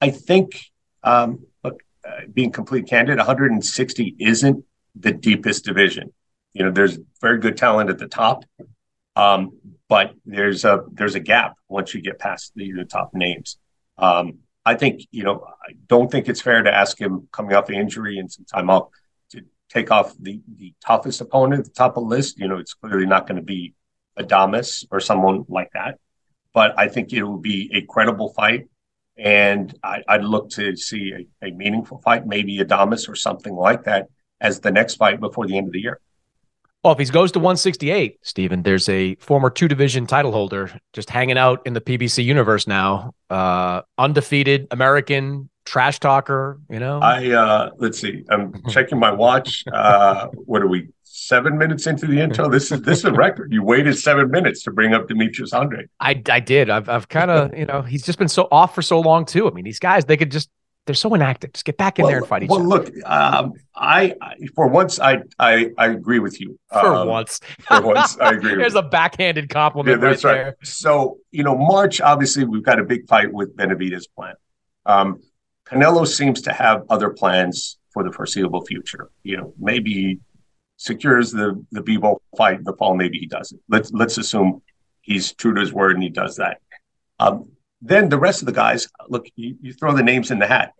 I 0.00 0.10
think, 0.10 0.60
um, 1.02 1.40
look, 1.64 1.82
uh, 2.06 2.22
being 2.32 2.52
completely 2.52 2.88
candid, 2.88 3.18
160 3.18 4.16
isn't 4.18 4.64
the 4.94 5.12
deepest 5.12 5.64
division. 5.64 6.12
You 6.52 6.64
know, 6.64 6.70
there's 6.70 6.98
very 7.20 7.38
good 7.38 7.56
talent 7.56 7.90
at 7.90 7.98
the 7.98 8.08
top, 8.08 8.44
um, 9.16 9.58
but 9.88 10.14
there's 10.24 10.64
a 10.64 10.84
there's 10.92 11.14
a 11.14 11.20
gap 11.20 11.54
once 11.68 11.94
you 11.94 12.00
get 12.00 12.18
past 12.18 12.52
the, 12.54 12.72
the 12.72 12.84
top 12.84 13.10
names. 13.14 13.58
Um, 13.98 14.38
I 14.64 14.74
think, 14.74 15.02
you 15.10 15.24
know, 15.24 15.44
I 15.46 15.72
don't 15.86 16.10
think 16.10 16.28
it's 16.28 16.40
fair 16.40 16.62
to 16.62 16.74
ask 16.74 17.00
him 17.00 17.28
coming 17.32 17.54
off 17.54 17.66
the 17.66 17.74
injury 17.74 18.18
and 18.18 18.30
some 18.30 18.44
time 18.44 18.70
off 18.70 18.88
to 19.30 19.42
take 19.68 19.90
off 19.90 20.14
the, 20.18 20.40
the 20.56 20.74
toughest 20.84 21.20
opponent 21.20 21.60
at 21.60 21.64
the 21.66 21.72
top 21.72 21.96
of 21.96 22.04
the 22.04 22.08
list. 22.08 22.38
You 22.38 22.48
know, 22.48 22.58
it's 22.58 22.74
clearly 22.74 23.06
not 23.06 23.26
going 23.26 23.36
to 23.36 23.42
be 23.42 23.74
Adames 24.20 24.86
or 24.90 25.00
someone 25.00 25.44
like 25.48 25.70
that. 25.72 25.98
But 26.52 26.78
I 26.78 26.88
think 26.88 27.12
it 27.12 27.22
will 27.22 27.38
be 27.38 27.70
a 27.74 27.82
credible 27.82 28.32
fight. 28.32 28.68
And 29.16 29.74
I, 29.82 30.02
would 30.10 30.24
look 30.24 30.50
to 30.50 30.76
see 30.76 31.12
a, 31.42 31.48
a 31.48 31.50
meaningful 31.50 31.98
fight, 31.98 32.26
maybe 32.26 32.58
Adames 32.58 33.08
or 33.08 33.14
something 33.14 33.54
like 33.54 33.84
that 33.84 34.08
as 34.40 34.60
the 34.60 34.70
next 34.70 34.94
fight 34.94 35.20
before 35.20 35.46
the 35.46 35.58
end 35.58 35.66
of 35.66 35.72
the 35.72 35.80
year. 35.80 36.00
Well, 36.82 36.94
if 36.94 36.98
he 36.98 37.04
goes 37.04 37.30
to 37.32 37.38
168, 37.38 38.20
Stephen, 38.22 38.62
there's 38.62 38.88
a 38.88 39.14
former 39.16 39.50
two 39.50 39.68
division 39.68 40.06
title 40.06 40.32
holder 40.32 40.70
just 40.94 41.10
hanging 41.10 41.36
out 41.36 41.60
in 41.66 41.74
the 41.74 41.80
PBC 41.80 42.24
universe 42.24 42.66
now. 42.66 43.12
Uh, 43.28 43.82
undefeated 43.98 44.66
American 44.70 45.50
trash 45.70 46.00
talker, 46.00 46.58
you 46.68 46.80
know? 46.80 46.98
I, 46.98 47.30
uh, 47.30 47.70
let's 47.78 48.00
see, 48.00 48.24
I'm 48.28 48.60
checking 48.70 48.98
my 48.98 49.12
watch. 49.12 49.64
Uh, 49.72 50.26
what 50.44 50.62
are 50.62 50.66
we, 50.66 50.88
seven 51.04 51.56
minutes 51.56 51.86
into 51.86 52.06
the 52.06 52.20
intro? 52.20 52.48
This 52.48 52.72
is, 52.72 52.82
this 52.82 52.98
is 52.98 53.04
a 53.04 53.12
record. 53.12 53.52
You 53.52 53.62
waited 53.62 53.96
seven 53.96 54.32
minutes 54.32 54.64
to 54.64 54.72
bring 54.72 54.94
up 54.94 55.06
Demetrius 55.06 55.54
Andrade. 55.54 55.88
I, 56.00 56.20
I 56.28 56.40
did. 56.40 56.70
I've, 56.70 56.88
I've 56.88 57.08
kind 57.08 57.30
of, 57.30 57.56
you 57.56 57.66
know, 57.66 57.82
he's 57.82 58.02
just 58.02 58.18
been 58.18 58.28
so 58.28 58.48
off 58.50 58.74
for 58.74 58.82
so 58.82 58.98
long 58.98 59.24
too. 59.24 59.48
I 59.48 59.52
mean, 59.52 59.64
these 59.64 59.78
guys, 59.78 60.04
they 60.06 60.16
could 60.16 60.32
just 60.32 60.50
they're 60.86 60.94
so 60.96 61.14
inactive. 61.14 61.52
Just 61.52 61.66
get 61.66 61.76
back 61.76 62.00
in 62.00 62.02
well, 62.02 62.10
there 62.10 62.18
and 62.18 62.26
fight 62.26 62.42
each 62.42 62.50
well, 62.50 62.60
other. 62.60 62.68
Well, 62.68 62.78
look, 62.80 62.92
um, 63.06 63.52
I, 63.76 64.14
I, 64.20 64.34
for 64.56 64.66
once 64.66 64.98
I 64.98 65.18
I, 65.38 65.70
I 65.78 65.88
agree 65.88 66.18
with 66.18 66.40
you. 66.40 66.58
For 66.72 66.94
um, 66.94 67.06
once, 67.06 67.38
for 67.60 67.80
once 67.82 68.18
I 68.18 68.32
agree. 68.32 68.56
There's 68.56 68.74
a 68.74 68.82
backhanded 68.82 69.50
compliment. 69.50 70.00
Yeah, 70.00 70.08
that's 70.08 70.24
right, 70.24 70.32
right. 70.32 70.42
There. 70.44 70.56
So 70.64 71.18
you 71.30 71.44
know, 71.44 71.56
March 71.56 72.00
obviously 72.00 72.44
we've 72.44 72.64
got 72.64 72.80
a 72.80 72.84
big 72.84 73.06
fight 73.06 73.32
with 73.32 73.56
Benavidez 73.56 74.06
Plant. 74.16 74.38
Um, 74.86 75.20
Canelo 75.70 76.06
seems 76.06 76.42
to 76.42 76.52
have 76.52 76.84
other 76.90 77.10
plans 77.10 77.78
for 77.92 78.02
the 78.02 78.12
foreseeable 78.12 78.64
future. 78.64 79.10
You 79.22 79.36
know, 79.36 79.54
maybe 79.58 80.18
secures 80.76 81.30
the 81.30 81.64
the 81.70 81.82
Bivol 81.82 82.18
fight 82.36 82.58
in 82.58 82.64
the 82.64 82.72
fall. 82.72 82.96
Maybe 82.96 83.18
he 83.18 83.26
doesn't. 83.26 83.60
Let's 83.68 83.92
let's 83.92 84.18
assume 84.18 84.62
he's 85.02 85.32
true 85.32 85.54
to 85.54 85.60
his 85.60 85.72
word 85.72 85.92
and 85.94 86.02
he 86.02 86.08
does 86.08 86.36
that. 86.36 86.60
Um, 87.18 87.50
then 87.82 88.08
the 88.08 88.18
rest 88.18 88.42
of 88.42 88.46
the 88.46 88.52
guys, 88.52 88.88
look, 89.08 89.26
you, 89.36 89.56
you 89.60 89.72
throw 89.72 89.94
the 89.94 90.02
names 90.02 90.30
in 90.30 90.38
the 90.38 90.46
hat. 90.46 90.72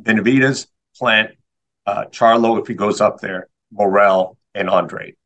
Benavidez, 0.00 0.66
Plant, 0.96 1.32
uh, 1.86 2.04
Charlo 2.06 2.60
if 2.60 2.66
he 2.66 2.74
goes 2.74 3.00
up 3.00 3.20
there, 3.20 3.48
Morrell, 3.72 4.36
and 4.54 4.68
Andrade. 4.68 5.16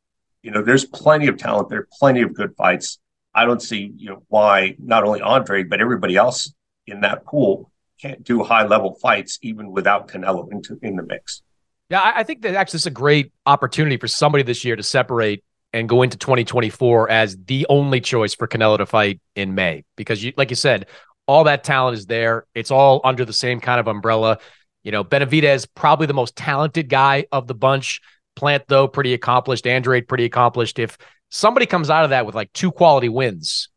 You 0.42 0.50
know, 0.50 0.62
there's 0.62 0.84
plenty 0.84 1.26
of 1.26 1.36
talent 1.36 1.68
there, 1.68 1.86
plenty 1.98 2.22
of 2.22 2.34
good 2.34 2.54
fights. 2.56 2.98
I 3.34 3.44
don't 3.44 3.62
see 3.62 3.92
you 3.96 4.10
know 4.10 4.22
why 4.28 4.76
not 4.78 5.02
only 5.02 5.20
Andrade 5.20 5.68
but 5.68 5.80
everybody 5.80 6.16
else 6.16 6.54
in 6.86 7.00
that 7.00 7.24
pool 7.24 7.71
can't 8.02 8.24
do 8.24 8.42
high 8.42 8.66
level 8.66 8.94
fights 9.00 9.38
even 9.42 9.70
without 9.70 10.08
Canelo 10.08 10.50
into 10.50 10.78
in 10.82 10.96
the 10.96 11.02
mix. 11.02 11.42
Yeah, 11.88 12.12
I 12.14 12.22
think 12.22 12.42
that 12.42 12.54
actually 12.54 12.78
is 12.78 12.86
a 12.86 12.90
great 12.90 13.32
opportunity 13.46 13.96
for 13.98 14.08
somebody 14.08 14.42
this 14.42 14.64
year 14.64 14.76
to 14.76 14.82
separate 14.82 15.44
and 15.72 15.88
go 15.88 16.02
into 16.02 16.16
2024 16.16 17.10
as 17.10 17.36
the 17.46 17.66
only 17.68 18.00
choice 18.00 18.34
for 18.34 18.48
Canelo 18.48 18.78
to 18.78 18.86
fight 18.86 19.20
in 19.36 19.54
May 19.54 19.84
because 19.96 20.22
you 20.22 20.32
like 20.36 20.50
you 20.50 20.56
said, 20.56 20.86
all 21.26 21.44
that 21.44 21.64
talent 21.64 21.96
is 21.96 22.06
there. 22.06 22.46
It's 22.54 22.70
all 22.70 23.00
under 23.04 23.24
the 23.24 23.32
same 23.32 23.60
kind 23.60 23.78
of 23.78 23.88
umbrella. 23.88 24.38
You 24.82 24.92
know, 24.92 25.04
Benavidez 25.04 25.66
probably 25.74 26.06
the 26.06 26.14
most 26.14 26.34
talented 26.34 26.88
guy 26.88 27.26
of 27.30 27.46
the 27.46 27.54
bunch. 27.54 28.00
Plant 28.34 28.64
though 28.68 28.88
pretty 28.88 29.12
accomplished. 29.12 29.66
Andrade 29.66 30.08
pretty 30.08 30.24
accomplished. 30.24 30.78
If 30.78 30.96
somebody 31.30 31.66
comes 31.66 31.90
out 31.90 32.04
of 32.04 32.10
that 32.10 32.24
with 32.24 32.34
like 32.34 32.52
two 32.54 32.72
quality 32.72 33.10
wins, 33.10 33.68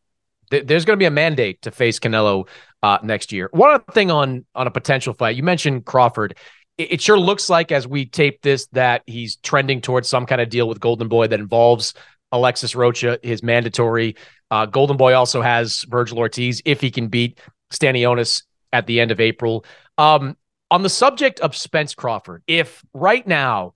th- 0.51 0.65
there's 0.65 0.86
going 0.86 0.97
to 0.97 1.01
be 1.01 1.05
a 1.05 1.11
mandate 1.11 1.61
to 1.63 1.71
face 1.71 1.99
Canelo 1.99 2.47
uh, 2.86 3.00
next 3.02 3.32
year. 3.32 3.50
One 3.52 3.82
thing 3.94 4.12
on 4.12 4.46
on 4.54 4.68
a 4.68 4.72
potential 4.72 5.16
fight, 5.16 5.36
you 5.36 5.42
mentioned 5.42 5.86
Crawford. 5.86 6.38
It, 6.78 6.94
it 6.94 7.02
sure 7.02 7.18
looks 7.18 7.50
like 7.50 7.72
as 7.72 7.88
we 7.88 8.06
tape 8.06 8.44
this 8.44 8.68
that 8.74 9.02
he's 9.08 9.38
trending 9.38 9.82
towards 9.82 10.08
some 10.08 10.28
kind 10.28 10.40
of 10.40 10.50
deal 10.50 10.68
with 10.68 10.80
Golden 10.80 11.08
Boy 11.08 11.26
that 11.28 11.40
involves 11.40 11.96
Alexis 12.32 12.76
Rocha, 12.76 13.18
his 13.24 13.42
mandatory. 13.42 14.16
Uh, 14.52 14.68
Golden 14.68 14.98
Boy 14.98 15.16
also 15.16 15.42
has 15.42 15.84
Virgil 15.90 16.20
Ortiz 16.20 16.62
if 16.64 16.80
he 16.80 16.92
can 16.92 17.08
beat 17.08 17.40
Stanionis 17.74 18.44
at 18.72 18.86
the 18.86 19.00
end 19.00 19.10
of 19.10 19.20
April. 19.20 19.66
Um, 19.98 20.38
on 20.70 20.84
the 20.84 20.90
subject 20.90 21.40
of 21.40 21.56
Spence 21.56 21.96
Crawford, 21.96 22.44
if 22.46 22.84
right 22.94 23.26
now 23.26 23.74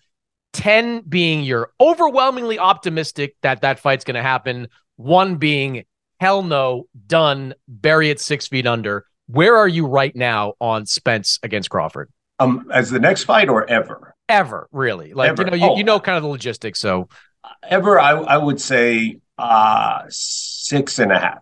10 0.53 1.01
being 1.01 1.41
you're 1.43 1.72
overwhelmingly 1.82 2.60
optimistic 2.60 3.36
that 3.41 3.62
that 3.62 3.80
fight's 3.80 4.03
going 4.03 4.16
to 4.16 4.22
happen, 4.22 4.68
one 4.97 5.38
being 5.38 5.86
hell 6.20 6.43
no, 6.43 6.88
done, 7.07 7.53
bury 7.67 8.09
it 8.09 8.20
six 8.20 8.47
feet 8.47 8.67
under. 8.67 9.05
Where 9.28 9.55
are 9.57 9.67
you 9.67 9.86
right 9.86 10.15
now 10.15 10.53
on 10.59 10.86
Spence 10.86 11.39
against 11.43 11.70
Crawford? 11.70 12.09
Um, 12.39 12.70
as 12.74 12.89
the 12.89 12.99
next 12.99 13.24
fight 13.24 13.49
or 13.49 13.70
ever? 13.70 14.15
Ever, 14.28 14.67
really? 14.72 15.13
Like 15.13 15.30
ever. 15.30 15.43
you 15.43 15.49
know, 15.49 15.55
you, 15.55 15.72
oh. 15.72 15.78
you 15.78 15.84
know 15.84 15.99
kind 15.99 16.17
of 16.17 16.24
the 16.24 16.30
logistics. 16.30 16.80
So 16.80 17.09
ever, 17.67 17.99
I, 17.99 18.11
I 18.11 18.38
would 18.38 18.61
say 18.61 19.20
uh 19.38 20.03
six 20.09 20.99
and 20.99 21.11
a 21.11 21.20
half. 21.20 21.39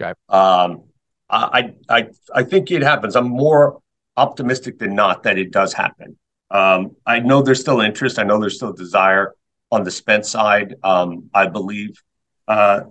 Okay. 0.00 0.12
Um, 0.28 0.84
I 1.30 1.74
I 1.88 2.08
I 2.34 2.42
think 2.44 2.70
it 2.70 2.82
happens. 2.82 3.16
I'm 3.16 3.28
more 3.28 3.80
optimistic 4.16 4.78
than 4.78 4.94
not 4.94 5.24
that 5.24 5.38
it 5.38 5.50
does 5.50 5.72
happen. 5.72 6.16
Um, 6.50 6.96
I 7.04 7.20
know 7.20 7.42
there's 7.42 7.60
still 7.60 7.80
interest. 7.80 8.18
I 8.18 8.22
know 8.22 8.40
there's 8.40 8.56
still 8.56 8.72
desire 8.72 9.34
on 9.70 9.82
the 9.82 9.90
Spence 9.90 10.30
side. 10.30 10.76
Um, 10.84 11.30
I 11.34 11.48
believe 11.48 12.00
uh, 12.46 12.82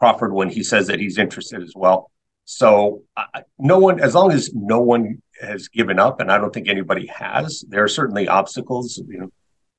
Crawford 0.00 0.32
when 0.32 0.48
he 0.48 0.62
says 0.62 0.86
that 0.88 0.98
he's 0.98 1.18
interested 1.18 1.62
as 1.62 1.74
well. 1.76 2.10
So 2.46 3.02
uh, 3.16 3.42
no 3.58 3.78
one, 3.78 4.00
as 4.00 4.14
long 4.14 4.32
as 4.32 4.52
no 4.54 4.80
one 4.80 5.22
has 5.40 5.68
given 5.68 5.98
up, 5.98 6.20
and 6.20 6.32
I 6.32 6.38
don't 6.38 6.52
think 6.52 6.68
anybody 6.68 7.06
has, 7.06 7.64
there 7.68 7.84
are 7.84 7.88
certainly 7.88 8.26
obstacles. 8.26 8.98
You 9.06 9.18
know, 9.18 9.32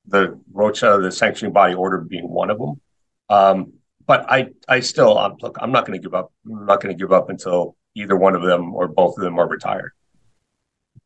the 0.06 0.40
Rocha, 0.52 0.98
the 1.02 1.12
sanctioning 1.12 1.52
body 1.52 1.74
order 1.74 1.98
being 1.98 2.28
one 2.28 2.50
of 2.50 2.58
them. 2.58 2.80
Um, 3.28 3.72
but 4.06 4.24
I, 4.30 4.50
I 4.68 4.80
still, 4.80 5.18
um, 5.18 5.36
look, 5.40 5.58
I'm 5.60 5.72
not 5.72 5.86
going 5.86 6.00
to 6.00 6.02
give 6.02 6.14
up. 6.14 6.32
I'm 6.46 6.66
not 6.66 6.80
going 6.80 6.96
to 6.96 6.98
give 6.98 7.12
up 7.12 7.28
until 7.28 7.76
either 7.94 8.16
one 8.16 8.34
of 8.34 8.42
them 8.42 8.74
or 8.74 8.88
both 8.88 9.18
of 9.18 9.24
them 9.24 9.38
are 9.38 9.48
retired. 9.48 9.92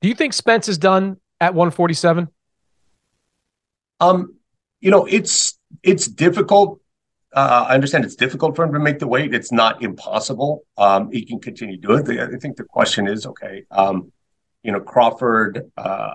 Do 0.00 0.08
you 0.08 0.14
think 0.14 0.34
Spence 0.34 0.68
is 0.68 0.78
done 0.78 1.16
at 1.40 1.54
147? 1.54 2.28
Um, 3.98 4.34
you 4.80 4.90
know, 4.90 5.06
it's 5.06 5.58
it's 5.82 6.06
difficult. 6.06 6.80
Uh, 7.34 7.66
I 7.68 7.74
understand 7.74 8.04
it's 8.04 8.16
difficult 8.16 8.56
for 8.56 8.64
him 8.64 8.72
to 8.72 8.78
make 8.78 8.98
the 8.98 9.06
weight. 9.06 9.34
It's 9.34 9.52
not 9.52 9.82
impossible. 9.82 10.64
Um, 10.78 11.10
he 11.10 11.24
can 11.24 11.40
continue 11.40 11.76
to 11.76 11.82
do 11.82 11.94
it. 11.94 12.20
I 12.20 12.38
think 12.38 12.56
the 12.56 12.64
question 12.64 13.08
is, 13.08 13.26
okay, 13.26 13.64
um, 13.70 14.12
you 14.62 14.72
know, 14.72 14.80
Crawford, 14.80 15.70
uh, 15.76 16.14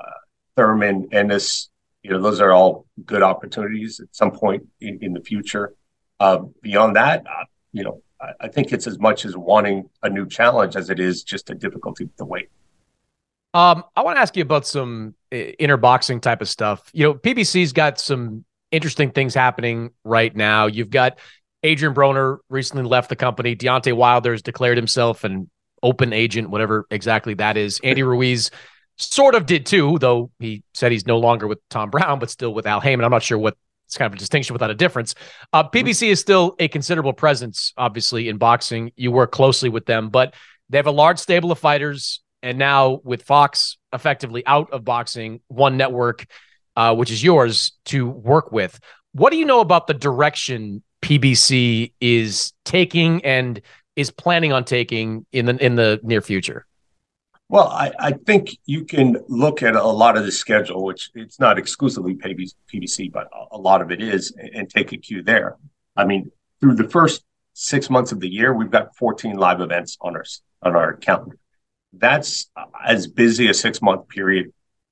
Thurman, 0.56 1.10
Ennis, 1.12 1.70
you 2.04 2.12
know, 2.12 2.22
those 2.22 2.42
are 2.42 2.52
all 2.52 2.86
good 3.06 3.22
opportunities 3.22 4.00
at 4.00 4.08
some 4.12 4.32
point 4.32 4.64
in, 4.80 5.00
in 5.02 5.14
the 5.14 5.22
future. 5.22 5.74
Uh, 6.20 6.40
beyond 6.62 6.96
that, 6.96 7.26
uh, 7.28 7.46
you 7.72 7.84
know, 7.84 8.02
I, 8.20 8.32
I, 8.42 8.48
think 8.48 8.72
it's 8.72 8.86
as 8.88 9.00
much 9.00 9.26
as 9.26 9.36
wanting 9.36 9.90
a 10.04 10.10
new 10.10 10.28
challenge 10.28 10.76
as 10.76 10.90
it 10.90 11.00
is 11.00 11.24
just 11.24 11.50
a 11.50 11.56
difficulty 11.56 12.06
with 12.06 12.16
the 12.18 12.26
weight. 12.26 12.50
Um, 13.54 13.84
I 13.96 14.04
want 14.04 14.18
to 14.18 14.22
ask 14.22 14.36
you 14.36 14.44
about 14.44 14.66
some 14.66 15.16
inner 15.32 15.78
boxing 15.78 16.22
type 16.22 16.42
of 16.42 16.50
stuff. 16.50 16.90
You 16.94 17.06
know, 17.06 17.14
PBC's 17.16 17.74
got 17.74 18.00
some 18.00 18.46
interesting 18.72 19.12
things 19.12 19.34
happening 19.34 19.92
right 20.04 20.36
now. 20.36 20.68
You've 20.68 20.90
got 20.90 21.20
Adrien 21.66 21.94
Broner 21.94 22.38
recently 22.50 22.84
left 22.84 23.10
the 23.10 23.16
company. 23.16 23.56
Deontay 23.56 23.94
Wilder 23.94 24.32
has 24.32 24.42
declared 24.42 24.78
himself 24.78 25.24
an 25.24 25.50
open 25.84 26.14
agent, 26.14 26.50
whatever 26.50 26.86
exactly 26.90 27.34
that 27.36 27.58
is. 27.58 27.80
Andy 27.84 28.04
Ruiz 28.04 28.52
sort 28.98 29.36
of 29.36 29.46
did 29.46 29.66
too, 29.66 29.98
though 30.00 30.32
he 30.40 30.64
said 30.74 30.92
he's 30.92 31.06
no 31.06 31.20
longer 31.20 31.48
with 31.48 31.60
Tom 31.70 31.90
Brown, 31.90 32.20
but 32.20 32.30
still 32.30 32.54
with 32.54 32.66
Al 32.66 32.80
Haymon. 32.80 33.04
I'm 33.04 33.12
not 33.12 33.24
sure 33.24 33.38
what 33.38 33.58
it's 33.86 33.98
kind 33.98 34.08
of 34.08 34.16
a 34.16 34.20
distinction 34.20 34.54
without 34.54 34.70
a 34.70 34.76
difference. 34.76 35.16
Uh, 35.52 35.68
PBC 35.68 36.10
is 36.10 36.20
still 36.20 36.56
a 36.60 36.68
considerable 36.70 37.14
presence, 37.14 37.74
obviously, 37.76 38.30
in 38.30 38.38
boxing. 38.38 38.92
You 38.96 39.12
work 39.12 39.32
closely 39.32 39.70
with 39.70 39.86
them, 39.86 40.10
but 40.10 40.34
they 40.70 40.78
have 40.78 40.88
a 40.88 40.92
large 40.92 41.20
stable 41.20 41.52
of 41.52 41.60
fighters 41.60 42.22
and 42.42 42.58
now 42.58 43.02
with 43.04 43.24
Fox 43.24 43.78
effectively 43.94 44.44
out 44.46 44.72
of 44.72 44.86
boxing, 44.86 45.42
one 45.48 45.78
network, 45.78 46.26
uh, 46.76 46.96
which 46.96 47.12
is 47.12 47.24
yours 47.24 47.74
to 47.86 48.08
work 48.08 48.52
with. 48.52 48.80
What 49.14 49.32
do 49.32 49.38
you 49.38 49.46
know 49.46 49.60
about 49.60 49.88
the 49.88 49.94
direction 49.94 50.84
PBC 51.02 51.94
is 52.00 52.54
taking 52.64 53.24
and 53.26 53.62
is 53.96 54.12
planning 54.12 54.54
on 54.54 54.64
taking 54.64 55.26
in 55.32 55.46
the 55.46 55.64
in 55.64 55.76
the 55.76 56.00
near 56.04 56.22
future? 56.22 56.66
Well, 57.50 57.68
I, 57.68 57.92
I 58.00 58.12
think 58.14 58.58
you 58.66 58.86
can 58.86 59.18
look 59.28 59.62
at 59.62 59.76
a 59.76 59.84
lot 59.84 60.16
of 60.16 60.24
the 60.24 60.32
schedule, 60.32 60.86
which 60.86 61.10
it's 61.16 61.38
not 61.38 61.58
exclusively 61.58 62.16
PBC, 62.16 63.12
but 63.12 63.28
a 63.52 63.58
lot 63.58 63.82
of 63.82 63.92
it 63.92 64.02
is, 64.02 64.34
and 64.54 64.70
take 64.70 64.94
a 64.94 64.98
cue 64.98 65.22
there. 65.22 65.58
I 65.98 66.06
mean, 66.06 66.32
through 66.62 66.76
the 66.76 66.88
first 66.88 67.26
six 67.54 67.90
months 67.90 68.14
of 68.14 68.22
the 68.22 68.30
year, 68.30 68.54
we've 68.54 68.72
got 68.72 68.96
14 68.96 69.36
live 69.36 69.60
events 69.60 69.98
on 70.00 70.16
our 70.16 70.24
on 70.64 70.76
our 70.76 70.94
calendar 70.94 71.38
that's 71.94 72.50
as 72.84 73.08
busy 73.08 73.50
a 73.50 73.54
six 73.54 73.82
month 73.82 74.08
period 74.08 74.52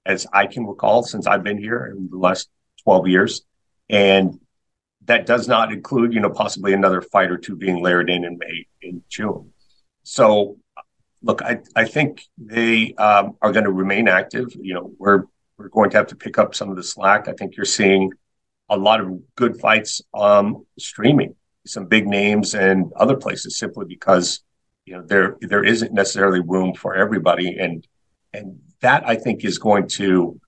as 0.09 0.25
I 0.33 0.47
can 0.47 0.65
recall 0.65 1.03
since 1.03 1.27
I've 1.27 1.43
been 1.43 1.59
here 1.59 1.93
in 1.95 2.09
the 2.09 2.17
last 2.17 2.49
12 2.83 3.07
years. 3.07 3.43
And 3.89 4.39
that 5.05 5.27
does 5.27 5.47
not 5.47 5.71
include, 5.71 6.13
you 6.13 6.19
know, 6.19 6.31
possibly 6.31 6.73
another 6.73 7.01
fight 7.01 7.29
or 7.29 7.37
two 7.37 7.55
being 7.55 7.81
layered 7.81 8.09
in 8.09 8.25
in 8.25 8.37
May, 8.37 8.65
in 8.81 9.03
June. 9.07 9.51
So, 10.03 10.57
look, 11.21 11.43
I, 11.43 11.59
I 11.75 11.85
think 11.85 12.23
they 12.37 12.93
um, 12.95 13.37
are 13.41 13.51
going 13.51 13.65
to 13.65 13.71
remain 13.71 14.07
active. 14.07 14.47
You 14.59 14.73
know, 14.73 14.91
we're 14.97 15.23
we're 15.57 15.69
going 15.69 15.91
to 15.91 15.97
have 15.97 16.07
to 16.07 16.15
pick 16.15 16.39
up 16.39 16.55
some 16.55 16.69
of 16.69 16.75
the 16.75 16.83
slack. 16.83 17.27
I 17.27 17.33
think 17.33 17.55
you're 17.55 17.65
seeing 17.65 18.11
a 18.69 18.77
lot 18.77 19.01
of 19.01 19.07
good 19.35 19.59
fights 19.59 20.01
um, 20.13 20.65
streaming, 20.77 21.35
some 21.67 21.85
big 21.85 22.07
names 22.07 22.55
and 22.55 22.91
other 22.95 23.15
places 23.15 23.57
simply 23.57 23.85
because 23.85 24.41
you 24.85 24.93
know 24.93 25.03
there 25.03 25.37
there 25.41 25.63
isn't 25.63 25.93
necessarily 25.93 26.39
room 26.39 26.73
for 26.73 26.95
everybody 26.95 27.57
and 27.57 27.87
and 28.33 28.59
that 28.81 29.07
i 29.07 29.15
think 29.15 29.43
is 29.43 29.57
going 29.57 29.87
to 29.87 30.39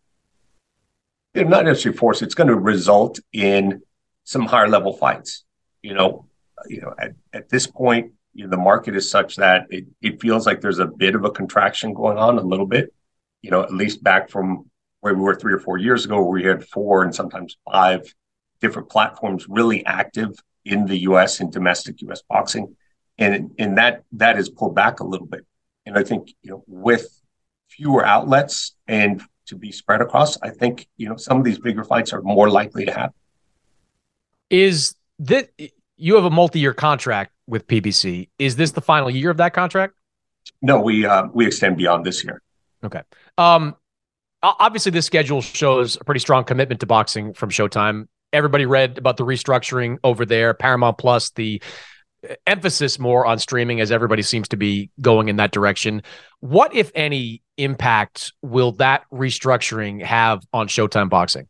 you 1.34 1.44
know, 1.44 1.50
not 1.50 1.66
necessarily 1.66 1.98
force 1.98 2.22
it's 2.22 2.36
going 2.36 2.48
to 2.48 2.56
result 2.56 3.20
in 3.34 3.82
some 4.24 4.46
higher 4.46 4.68
level 4.68 4.94
fights 4.94 5.44
you 5.82 5.94
know 5.94 6.26
you 6.68 6.82
know 6.82 6.94
at, 6.98 7.14
at 7.34 7.50
this 7.50 7.68
point 7.68 8.12
you 8.34 8.46
know, 8.46 8.50
the 8.50 8.58
market 8.58 8.96
is 8.96 9.10
such 9.10 9.36
that 9.36 9.68
it, 9.70 9.86
it 10.02 10.22
feels 10.22 10.46
like 10.46 10.62
there's 10.62 10.80
a 10.80 10.88
bit 10.88 11.16
of 11.16 11.26
a 11.26 11.32
contraction 11.32 11.94
going 11.94 12.18
on 12.18 12.38
a 12.38 12.42
little 12.42 12.68
bit 12.68 12.94
you 13.42 13.52
know 13.52 13.62
at 13.62 13.74
least 13.74 14.04
back 14.04 14.30
from 14.30 14.70
where 15.02 15.14
we 15.14 15.22
were 15.22 15.36
three 15.36 15.54
or 15.54 15.60
four 15.60 15.78
years 15.78 16.06
ago 16.06 16.22
where 16.22 16.42
we 16.42 16.44
had 16.44 16.64
four 16.66 17.04
and 17.04 17.14
sometimes 17.14 17.58
five 17.70 18.14
different 18.60 18.90
platforms 18.90 19.48
really 19.50 19.86
active 19.86 20.38
in 20.64 20.86
the 20.86 21.00
us 21.00 21.40
in 21.40 21.50
domestic 21.50 21.98
us 22.10 22.22
boxing 22.30 22.76
and 23.22 23.54
and 23.60 23.78
that 23.78 24.04
that 24.12 24.38
is 24.38 24.50
pulled 24.50 24.76
back 24.76 25.00
a 25.00 25.06
little 25.06 25.28
bit. 25.28 25.46
And 25.86 25.98
I 25.98 26.04
think 26.04 26.34
you 26.42 26.52
know 26.52 26.64
with 26.68 27.21
fewer 27.72 28.06
outlets 28.06 28.76
and 28.88 29.22
to 29.48 29.56
be 29.56 29.72
spread 29.72 30.02
across, 30.02 30.40
I 30.42 30.50
think 30.50 30.88
you 30.98 31.10
know 31.10 31.16
some 31.16 31.38
of 31.38 31.44
these 31.44 31.60
bigger 31.60 31.84
fights 31.84 32.14
are 32.14 32.22
more 32.22 32.50
likely 32.50 32.86
to 32.86 32.92
happen. 32.92 33.16
Is 34.50 34.96
that 35.20 35.50
you 35.98 36.16
have 36.16 36.26
a 36.26 36.30
multi-year 36.30 36.74
contract 36.74 37.32
with 37.48 37.68
PBC? 37.68 38.30
Is 38.38 38.56
this 38.56 38.72
the 38.72 38.82
final 38.82 39.10
year 39.10 39.30
of 39.30 39.38
that 39.38 39.54
contract? 39.54 39.94
No, 40.62 40.82
we 40.82 41.06
uh, 41.06 41.28
we 41.34 41.46
extend 41.46 41.78
beyond 41.78 42.06
this 42.06 42.24
year. 42.24 42.42
Okay. 42.84 43.02
Um, 43.38 43.76
obviously, 44.44 44.92
this 44.92 45.06
schedule 45.06 45.42
shows 45.42 45.98
a 46.00 46.04
pretty 46.04 46.20
strong 46.20 46.44
commitment 46.44 46.80
to 46.82 46.86
boxing 46.86 47.34
from 47.34 47.50
Showtime. 47.50 48.08
Everybody 48.34 48.66
read 48.66 48.98
about 48.98 49.18
the 49.18 49.26
restructuring 49.26 49.98
over 50.04 50.26
there. 50.26 50.54
Paramount 50.54 50.98
Plus, 50.98 51.32
the 51.32 51.62
emphasis 52.46 53.00
more 53.00 53.26
on 53.26 53.40
streaming 53.40 53.82
as 53.82 53.92
everybody 53.92 54.22
seems 54.22 54.48
to 54.50 54.58
be 54.58 54.90
going 55.02 55.28
in 55.28 55.38
that 55.38 55.52
direction. 55.52 56.04
What, 56.40 56.76
if 56.76 56.92
any, 56.96 57.42
impact 57.64 58.34
will 58.42 58.74
that 58.74 59.04
restructuring 59.12 60.04
have 60.04 60.44
on 60.54 60.68
Showtime 60.68 61.10
Boxing? 61.10 61.48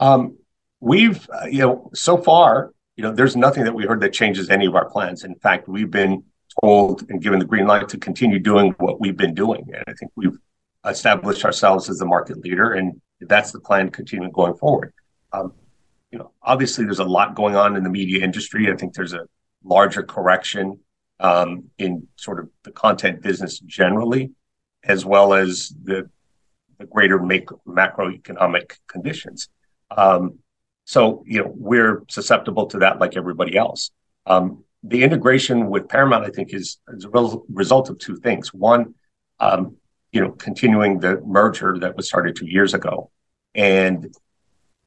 Um, 0.00 0.36
we've, 0.80 1.28
uh, 1.30 1.46
you 1.46 1.60
know, 1.60 1.90
so 1.94 2.16
far, 2.16 2.72
you 2.96 3.02
know, 3.02 3.12
there's 3.12 3.36
nothing 3.36 3.64
that 3.64 3.74
we 3.74 3.84
heard 3.84 4.00
that 4.00 4.12
changes 4.12 4.50
any 4.50 4.66
of 4.66 4.74
our 4.74 4.88
plans. 4.90 5.24
In 5.24 5.34
fact, 5.36 5.68
we've 5.68 5.90
been 5.90 6.24
told 6.60 7.08
and 7.08 7.22
given 7.22 7.38
the 7.38 7.44
green 7.44 7.66
light 7.66 7.88
to 7.88 7.98
continue 7.98 8.38
doing 8.38 8.74
what 8.78 9.00
we've 9.00 9.16
been 9.16 9.34
doing. 9.34 9.64
And 9.72 9.84
I 9.86 9.92
think 9.94 10.12
we've 10.16 10.36
established 10.86 11.44
ourselves 11.44 11.88
as 11.88 11.98
the 11.98 12.06
market 12.06 12.38
leader, 12.38 12.72
and 12.72 13.00
that's 13.20 13.52
the 13.52 13.60
plan 13.60 13.90
continuing 13.90 14.32
going 14.32 14.54
forward. 14.54 14.92
Um, 15.32 15.52
you 16.10 16.18
know, 16.18 16.32
obviously, 16.42 16.84
there's 16.84 16.98
a 16.98 17.04
lot 17.04 17.34
going 17.34 17.56
on 17.56 17.76
in 17.76 17.84
the 17.84 17.90
media 17.90 18.22
industry. 18.22 18.70
I 18.70 18.76
think 18.76 18.94
there's 18.94 19.14
a 19.14 19.26
larger 19.64 20.02
correction 20.02 20.80
um, 21.20 21.70
in 21.78 22.08
sort 22.16 22.40
of 22.40 22.50
the 22.64 22.72
content 22.72 23.22
business 23.22 23.58
generally, 23.60 24.32
as 24.84 25.04
well 25.04 25.34
as 25.34 25.74
the, 25.82 26.08
the 26.78 26.86
greater 26.86 27.18
macroeconomic 27.18 28.78
conditions. 28.88 29.48
Um, 29.96 30.38
so, 30.84 31.22
you 31.26 31.40
know, 31.42 31.52
we're 31.54 32.02
susceptible 32.08 32.66
to 32.66 32.78
that 32.78 32.98
like 32.98 33.16
everybody 33.16 33.56
else. 33.56 33.90
Um, 34.26 34.64
the 34.82 35.04
integration 35.04 35.70
with 35.70 35.88
Paramount, 35.88 36.24
I 36.24 36.30
think, 36.30 36.52
is, 36.52 36.78
is 36.88 37.04
a 37.04 37.36
result 37.52 37.88
of 37.88 37.98
two 37.98 38.16
things. 38.16 38.52
One, 38.52 38.94
um, 39.38 39.76
you 40.10 40.20
know, 40.20 40.32
continuing 40.32 40.98
the 40.98 41.20
merger 41.20 41.78
that 41.78 41.96
was 41.96 42.08
started 42.08 42.36
two 42.36 42.46
years 42.46 42.74
ago, 42.74 43.10
and 43.54 44.14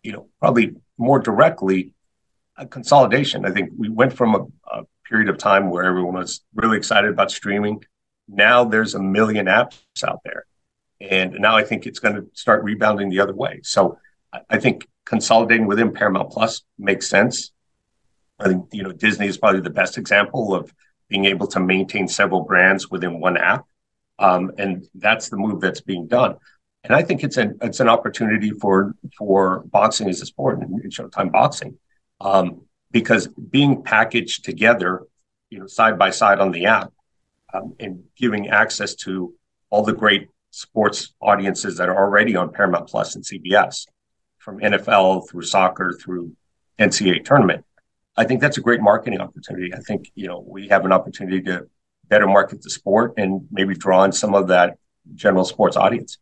you 0.04 0.12
know, 0.12 0.28
probably 0.40 0.76
more 0.98 1.20
directly, 1.20 1.94
a 2.58 2.66
consolidation. 2.66 3.46
I 3.46 3.52
think 3.52 3.72
we 3.78 3.90
went 3.90 4.14
from 4.14 4.36
a, 4.36 4.78
a 4.78 4.84
period 5.10 5.30
of 5.30 5.38
time 5.38 5.70
where 5.70 5.84
everyone 5.84 6.16
was 6.16 6.42
really 6.54 6.78
excited 6.78 7.10
about 7.10 7.32
streaming. 7.32 7.84
Now 8.27 8.64
there's 8.65 8.95
a 8.95 8.99
million 8.99 9.45
apps 9.45 9.77
out 10.06 10.22
there, 10.23 10.45
and 10.99 11.38
now 11.39 11.56
I 11.56 11.64
think 11.64 11.85
it's 11.85 11.99
going 11.99 12.15
to 12.15 12.27
start 12.34 12.64
rebounding 12.64 13.10
the 13.10 13.19
other 13.19 13.35
way. 13.35 13.60
So 13.64 13.97
I 14.49 14.60
think 14.60 14.88
consolidating 15.06 15.68
within 15.68 15.93
Paramount 15.93 16.31
Plus 16.31 16.64
makes 16.77 17.07
sense. 17.07 17.52
I 18.39 18.47
think 18.49 18.65
you 18.72 18.84
know 18.84 18.91
Disney 18.91 19.27
is 19.27 19.38
probably 19.38 19.61
the 19.61 19.69
best 19.69 19.97
example 19.97 20.53
of 20.53 20.73
being 21.07 21.26
able 21.26 21.47
to 21.47 21.60
maintain 21.60 22.07
several 22.07 22.41
brands 22.41 22.89
within 22.89 23.19
one 23.19 23.38
app, 23.38 23.65
um, 24.19 24.52
and 24.57 24.88
that's 24.95 25.30
the 25.30 25.38
move 25.38 25.61
that's 25.61 25.81
being 25.81 26.07
done. 26.07 26.35
And 26.84 26.93
I 26.93 27.02
think 27.02 27.23
it's 27.23 27.38
an 27.38 27.57
it's 27.61 27.80
an 27.80 27.89
opportunity 27.89 28.52
for 28.52 28.95
for 29.18 29.64
boxing 29.72 30.10
as 30.10 30.22
a 30.22 30.26
sport 30.26 30.60
and 30.60 30.84
Showtime 30.91 31.31
boxing, 31.31 31.77
um, 32.19 32.61
because 32.91 33.27
being 33.27 33.84
packaged 33.84 34.45
together, 34.45 35.03
you 35.49 35.60
know, 35.60 35.68
side 35.68 35.97
by 35.97 36.10
side 36.10 36.39
on 36.39 36.52
the 36.52 36.65
app, 36.65 36.91
um, 37.56 37.76
and 37.80 38.03
giving 38.18 38.49
access 38.49 38.95
to 38.95 39.34
all 39.69 39.84
the 39.84 39.94
great 39.94 40.30
sports 40.52 41.14
audiences 41.22 41.77
that 41.77 41.90
are 41.90 41.98
already 41.98 42.36
on 42.36 42.52
Paramount 42.52 42.88
Plus 42.88 43.15
and 43.15 43.23
CBS, 43.23 43.86
from 44.45 44.60
NFL 44.60 45.27
through 45.27 45.41
soccer 45.41 45.91
through 45.99 46.32
NCAA 46.80 47.26
tournament. 47.26 47.65
I 48.15 48.26
think 48.26 48.40
that's 48.41 48.60
a 48.60 48.61
great 48.61 48.80
marketing 48.80 49.19
opportunity. 49.19 49.73
I 49.73 49.80
think 49.80 50.11
you 50.14 50.27
know 50.27 50.45
we 50.48 50.68
have 50.69 50.86
an 50.86 50.94
opportunity 50.94 51.41
to 51.41 51.68
better 52.07 52.27
market 52.27 52.61
the 52.61 52.69
sport 52.69 53.15
and 53.18 53.48
maybe 53.52 53.73
draw 53.73 54.03
in 54.03 54.11
some 54.11 54.36
of 54.36 54.48
that 54.49 54.77
general 55.15 55.44
sports 55.44 55.76
audience. 55.76 56.19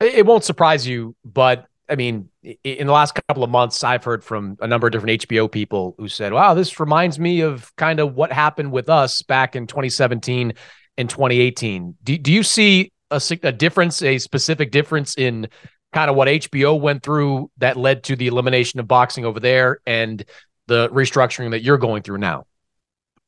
It 0.00 0.26
won't 0.26 0.44
surprise 0.44 0.86
you, 0.86 1.16
but 1.24 1.66
I 1.88 1.94
mean, 1.94 2.28
in 2.64 2.86
the 2.86 2.92
last 2.92 3.14
couple 3.28 3.44
of 3.44 3.50
months, 3.50 3.84
I've 3.84 4.04
heard 4.04 4.24
from 4.24 4.56
a 4.60 4.66
number 4.66 4.86
of 4.86 4.92
different 4.92 5.22
HBO 5.22 5.50
people 5.50 5.94
who 5.98 6.08
said, 6.08 6.32
"Wow, 6.32 6.54
this 6.54 6.80
reminds 6.80 7.18
me 7.18 7.40
of 7.40 7.74
kind 7.76 8.00
of 8.00 8.14
what 8.14 8.32
happened 8.32 8.72
with 8.72 8.88
us 8.88 9.22
back 9.22 9.54
in 9.56 9.66
2017 9.66 10.54
and 10.96 11.10
2018." 11.10 11.96
Do, 12.02 12.18
do 12.18 12.32
you 12.32 12.42
see 12.42 12.92
a, 13.10 13.20
a 13.42 13.52
difference, 13.52 14.02
a 14.02 14.18
specific 14.18 14.70
difference 14.70 15.16
in 15.16 15.48
kind 15.92 16.10
of 16.10 16.16
what 16.16 16.28
HBO 16.28 16.78
went 16.78 17.02
through 17.02 17.50
that 17.58 17.76
led 17.76 18.04
to 18.04 18.16
the 18.16 18.26
elimination 18.26 18.80
of 18.80 18.88
boxing 18.88 19.24
over 19.24 19.40
there 19.40 19.78
and 19.86 20.24
the 20.66 20.88
restructuring 20.90 21.52
that 21.52 21.62
you're 21.62 21.78
going 21.78 22.02
through 22.02 22.18
now? 22.18 22.46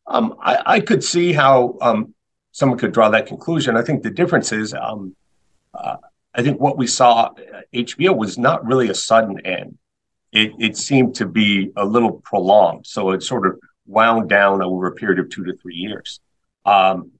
Um, 0.06 0.36
I, 0.43 0.62
I, 0.64 0.80
could 0.80 1.05
see 1.05 1.32
how 1.32 1.76
um, 1.82 2.14
someone 2.52 2.78
could 2.78 2.93
draw 2.93 3.10
that 3.10 3.26
conclusion. 3.26 3.76
I 3.76 3.82
think 3.82 4.02
the 4.02 4.10
difference 4.10 4.52
is, 4.52 4.72
um, 4.72 5.14
uh, 5.74 5.97
I 6.39 6.43
think 6.43 6.60
what 6.60 6.78
we 6.78 6.86
saw 6.86 7.31
HBO 7.74 8.16
was 8.16 8.39
not 8.39 8.65
really 8.65 8.89
a 8.89 8.94
sudden 8.94 9.44
end. 9.44 9.77
It, 10.31 10.52
it, 10.60 10.77
seemed 10.77 11.16
to 11.16 11.27
be 11.27 11.73
a 11.74 11.85
little 11.85 12.12
prolonged, 12.12 12.86
so 12.86 13.10
it 13.10 13.24
sort 13.24 13.44
of 13.44 13.59
wound 13.86 14.28
down 14.28 14.62
over 14.62 14.86
a 14.86 14.94
period 14.94 15.19
of 15.19 15.31
two 15.31 15.43
to 15.44 15.56
three 15.56 15.74
years. 15.74 16.20
Um, 16.65 17.10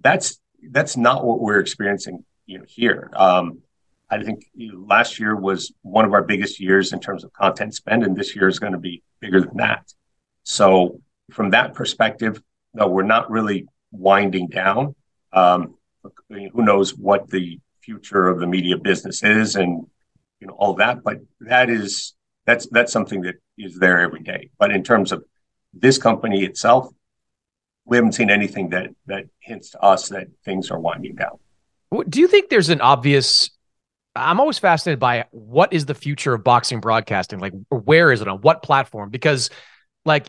that's 0.00 0.40
that's 0.70 0.96
not 0.96 1.24
what 1.24 1.40
we're 1.40 1.60
experiencing, 1.60 2.24
you 2.46 2.58
know, 2.58 2.64
here. 2.66 3.10
Um, 3.14 3.60
I 4.10 4.24
think 4.24 4.46
last 4.56 5.20
year 5.20 5.36
was 5.36 5.72
one 5.82 6.04
of 6.04 6.12
our 6.12 6.22
biggest 6.22 6.58
years 6.58 6.92
in 6.92 6.98
terms 6.98 7.22
of 7.22 7.32
content 7.32 7.74
spend, 7.74 8.02
and 8.02 8.16
this 8.16 8.34
year 8.34 8.48
is 8.48 8.58
going 8.58 8.72
to 8.72 8.78
be 8.78 9.04
bigger 9.20 9.40
than 9.40 9.58
that. 9.58 9.92
So, 10.42 11.00
from 11.30 11.50
that 11.50 11.74
perspective, 11.74 12.42
no, 12.72 12.88
we're 12.88 13.04
not 13.04 13.30
really 13.30 13.68
winding 13.92 14.48
down. 14.48 14.96
Um, 15.32 15.76
who 16.28 16.62
knows 16.62 16.96
what 16.96 17.30
the 17.30 17.60
future 17.84 18.28
of 18.28 18.40
the 18.40 18.46
media 18.46 18.76
business 18.76 19.22
is, 19.22 19.56
and 19.56 19.86
you 20.40 20.46
know 20.46 20.54
all 20.54 20.74
that, 20.74 21.02
but 21.02 21.18
that 21.40 21.70
is 21.70 22.14
that's 22.46 22.66
that's 22.70 22.92
something 22.92 23.22
that 23.22 23.36
is 23.58 23.78
there 23.78 24.00
every 24.00 24.22
day. 24.22 24.50
But 24.58 24.70
in 24.70 24.82
terms 24.82 25.12
of 25.12 25.24
this 25.72 25.98
company 25.98 26.44
itself, 26.44 26.88
we 27.84 27.96
haven't 27.96 28.12
seen 28.12 28.30
anything 28.30 28.70
that 28.70 28.90
that 29.06 29.26
hints 29.40 29.70
to 29.70 29.80
us 29.80 30.08
that 30.08 30.28
things 30.44 30.70
are 30.70 30.78
winding 30.78 31.16
down. 31.16 31.38
Do 32.08 32.20
you 32.20 32.28
think 32.28 32.48
there's 32.48 32.70
an 32.70 32.80
obvious 32.80 33.50
I'm 34.16 34.38
always 34.40 34.58
fascinated 34.58 35.00
by 35.00 35.24
what 35.30 35.72
is 35.72 35.86
the 35.86 35.94
future 35.94 36.34
of 36.34 36.44
boxing 36.44 36.80
broadcasting? 36.80 37.40
Like, 37.40 37.52
where 37.68 38.12
is 38.12 38.20
it 38.20 38.28
on 38.28 38.40
what 38.40 38.62
platform? 38.62 39.10
Because, 39.10 39.50
like, 40.04 40.26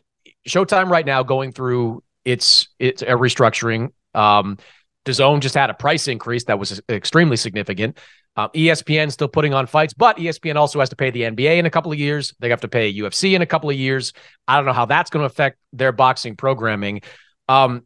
Showtime 0.47 0.89
right 0.89 1.05
now 1.05 1.23
going 1.23 1.51
through 1.51 2.03
its 2.23 2.67
its 2.79 3.01
a 3.01 3.07
restructuring. 3.07 3.91
Um, 4.13 4.57
DAZN 5.05 5.39
just 5.39 5.55
had 5.55 5.69
a 5.69 5.73
price 5.73 6.07
increase 6.07 6.45
that 6.45 6.59
was 6.59 6.81
extremely 6.89 7.37
significant. 7.37 7.97
Um, 8.37 8.49
ESPN 8.53 9.11
still 9.11 9.29
putting 9.29 9.53
on 9.53 9.65
fights, 9.65 9.93
but 9.93 10.17
ESPN 10.17 10.55
also 10.55 10.79
has 10.79 10.89
to 10.89 10.95
pay 10.95 11.09
the 11.09 11.21
NBA 11.21 11.57
in 11.57 11.65
a 11.65 11.69
couple 11.69 11.91
of 11.91 11.99
years. 11.99 12.33
They 12.39 12.49
have 12.49 12.61
to 12.61 12.67
pay 12.67 12.93
UFC 12.93 13.33
in 13.33 13.41
a 13.41 13.45
couple 13.45 13.69
of 13.69 13.77
years. 13.77 14.11
I 14.47 14.57
don't 14.57 14.65
know 14.65 14.73
how 14.73 14.85
that's 14.85 15.09
going 15.09 15.21
to 15.21 15.27
affect 15.27 15.57
their 15.71 15.93
boxing 15.93 16.35
programming. 16.35 17.01
Um, 17.47 17.83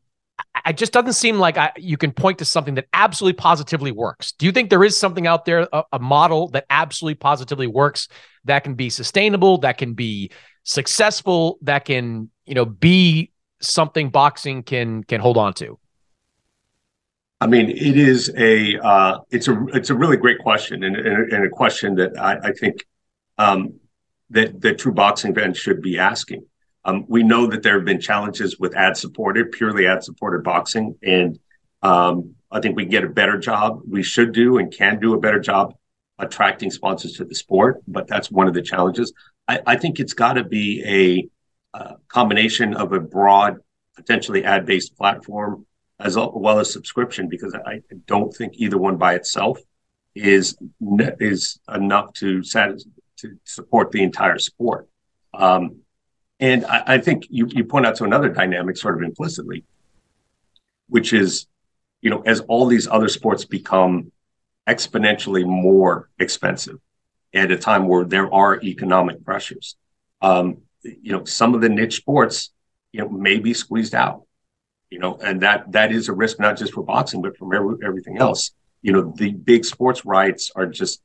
it 0.65 0.77
just 0.77 0.93
doesn't 0.93 1.13
seem 1.13 1.37
like 1.37 1.57
I, 1.57 1.71
you 1.77 1.97
can 1.97 2.11
point 2.11 2.39
to 2.39 2.45
something 2.45 2.75
that 2.75 2.87
absolutely 2.93 3.37
positively 3.37 3.91
works. 3.91 4.31
Do 4.33 4.45
you 4.45 4.51
think 4.51 4.69
there 4.69 4.83
is 4.83 4.97
something 4.97 5.27
out 5.27 5.45
there, 5.45 5.67
a, 5.71 5.83
a, 5.93 5.99
model 5.99 6.47
that 6.49 6.65
absolutely 6.69 7.15
positively 7.15 7.67
works 7.67 8.07
that 8.45 8.63
can 8.63 8.75
be 8.75 8.89
sustainable, 8.89 9.59
that 9.59 9.77
can 9.77 9.93
be 9.93 10.31
successful, 10.63 11.57
that 11.61 11.85
can 11.85 12.29
you 12.45 12.55
know 12.55 12.65
be 12.65 13.31
something 13.61 14.09
boxing 14.09 14.63
can 14.63 15.03
can 15.03 15.19
hold 15.19 15.37
on 15.37 15.53
to? 15.55 15.77
I 17.41 17.47
mean, 17.47 17.69
it 17.69 17.97
is 17.97 18.31
a 18.35 18.77
uh, 18.79 19.19
it's 19.29 19.47
a 19.47 19.65
it's 19.67 19.89
a 19.89 19.95
really 19.95 20.17
great 20.17 20.39
question, 20.39 20.83
and, 20.83 20.95
and, 20.95 21.31
and 21.31 21.45
a 21.45 21.49
question 21.49 21.95
that 21.95 22.19
I, 22.19 22.49
I 22.49 22.51
think 22.51 22.85
um, 23.37 23.79
that 24.31 24.59
that 24.61 24.79
true 24.79 24.91
boxing 24.91 25.33
fans 25.33 25.57
should 25.57 25.81
be 25.81 25.97
asking. 25.97 26.45
Um, 26.85 27.05
we 27.07 27.23
know 27.23 27.47
that 27.47 27.61
there 27.63 27.75
have 27.75 27.85
been 27.85 27.99
challenges 27.99 28.59
with 28.59 28.75
ad 28.75 28.97
supported, 28.97 29.51
purely 29.51 29.87
ad 29.87 30.03
supported 30.03 30.43
boxing. 30.43 30.95
And 31.03 31.39
um, 31.81 32.35
I 32.51 32.59
think 32.59 32.75
we 32.75 32.83
can 32.83 32.91
get 32.91 33.03
a 33.03 33.09
better 33.09 33.37
job. 33.37 33.81
We 33.87 34.01
should 34.01 34.31
do 34.31 34.57
and 34.57 34.73
can 34.73 34.99
do 34.99 35.13
a 35.13 35.19
better 35.19 35.39
job 35.39 35.75
attracting 36.17 36.71
sponsors 36.71 37.13
to 37.13 37.25
the 37.25 37.35
sport. 37.35 37.81
But 37.87 38.07
that's 38.07 38.31
one 38.31 38.47
of 38.47 38.53
the 38.53 38.61
challenges. 38.61 39.13
I, 39.47 39.59
I 39.65 39.75
think 39.75 39.99
it's 39.99 40.13
got 40.13 40.33
to 40.33 40.43
be 40.43 40.83
a 41.73 41.77
uh, 41.77 41.93
combination 42.07 42.73
of 42.75 42.93
a 42.93 42.99
broad, 42.99 43.57
potentially 43.95 44.45
ad 44.45 44.65
based 44.65 44.95
platform 44.97 45.65
as 45.99 46.15
well 46.15 46.59
as 46.59 46.71
subscription, 46.71 47.27
because 47.27 47.53
I 47.53 47.81
don't 48.07 48.33
think 48.33 48.53
either 48.55 48.77
one 48.77 48.97
by 48.97 49.15
itself 49.15 49.59
is 50.15 50.57
is 51.19 51.59
enough 51.73 52.13
to 52.13 52.41
to 53.17 53.37
support 53.43 53.91
the 53.91 54.01
entire 54.01 54.39
sport. 54.39 54.87
Um, 55.33 55.81
and 56.39 56.65
I, 56.65 56.83
I 56.87 56.97
think 56.99 57.27
you, 57.29 57.47
you 57.49 57.65
point 57.65 57.85
out 57.85 57.95
to 57.97 58.05
another 58.05 58.29
dynamic 58.29 58.77
sort 58.77 58.95
of 58.95 59.03
implicitly, 59.03 59.65
which 60.87 61.11
is, 61.11 61.47
you 62.01 62.09
know, 62.09 62.21
as 62.21 62.39
all 62.41 62.65
these 62.65 62.87
other 62.87 63.09
sports 63.09 63.43
become 63.43 64.11
exponentially 64.67 65.45
more 65.45 66.09
expensive 66.17 66.77
at 67.33 67.51
a 67.51 67.57
time 67.57 67.87
where 67.87 68.05
there 68.05 68.33
are 68.33 68.61
economic 68.61 69.23
pressures, 69.25 69.75
um, 70.21 70.59
you 70.83 71.11
know, 71.11 71.25
some 71.25 71.53
of 71.53 71.61
the 71.61 71.69
niche 71.69 71.97
sports, 71.97 72.51
you 72.93 73.01
know, 73.01 73.09
may 73.09 73.37
be 73.37 73.53
squeezed 73.53 73.93
out, 73.93 74.23
you 74.89 74.99
know, 74.99 75.17
and 75.23 75.41
that 75.41 75.71
that 75.71 75.91
is 75.91 76.09
a 76.09 76.13
risk 76.13 76.39
not 76.39 76.57
just 76.57 76.73
for 76.73 76.83
boxing 76.83 77.21
but 77.21 77.37
from 77.37 77.53
every, 77.53 77.75
everything 77.83 78.17
else. 78.17 78.51
You 78.81 78.93
know, 78.93 79.13
the 79.15 79.31
big 79.31 79.65
sports 79.65 80.05
rights 80.05 80.51
are 80.55 80.65
just 80.65 81.01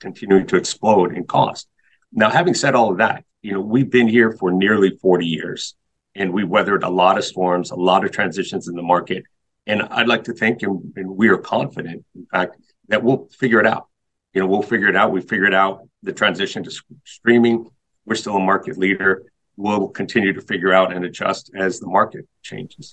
continuing 0.00 0.46
to 0.46 0.56
explode 0.56 1.16
in 1.16 1.24
cost. 1.24 1.68
Now, 2.12 2.30
having 2.30 2.54
said 2.54 2.74
all 2.74 2.90
of 2.90 2.98
that, 2.98 3.24
you 3.42 3.52
know, 3.52 3.60
we've 3.60 3.90
been 3.90 4.08
here 4.08 4.32
for 4.32 4.50
nearly 4.50 4.96
40 4.96 5.26
years 5.26 5.74
and 6.14 6.32
we 6.32 6.44
weathered 6.44 6.82
a 6.82 6.88
lot 6.88 7.18
of 7.18 7.24
storms, 7.24 7.70
a 7.70 7.76
lot 7.76 8.04
of 8.04 8.12
transitions 8.12 8.68
in 8.68 8.74
the 8.74 8.82
market. 8.82 9.24
And 9.66 9.82
I'd 9.82 10.08
like 10.08 10.24
to 10.24 10.32
think, 10.32 10.62
and, 10.62 10.92
and 10.96 11.16
we 11.16 11.28
are 11.28 11.38
confident, 11.38 12.04
in 12.14 12.26
fact, 12.26 12.56
that 12.88 13.02
we'll 13.02 13.28
figure 13.38 13.60
it 13.60 13.66
out. 13.66 13.88
You 14.32 14.40
know, 14.40 14.46
we'll 14.46 14.62
figure 14.62 14.88
it 14.88 14.96
out. 14.96 15.12
We 15.12 15.20
figured 15.20 15.54
out 15.54 15.86
the 16.02 16.12
transition 16.12 16.64
to 16.64 16.70
streaming. 17.04 17.68
We're 18.06 18.14
still 18.14 18.36
a 18.36 18.40
market 18.40 18.78
leader. 18.78 19.24
We'll 19.56 19.88
continue 19.88 20.32
to 20.32 20.40
figure 20.40 20.72
out 20.72 20.92
and 20.94 21.04
adjust 21.04 21.50
as 21.54 21.80
the 21.80 21.86
market 21.86 22.26
changes. 22.42 22.92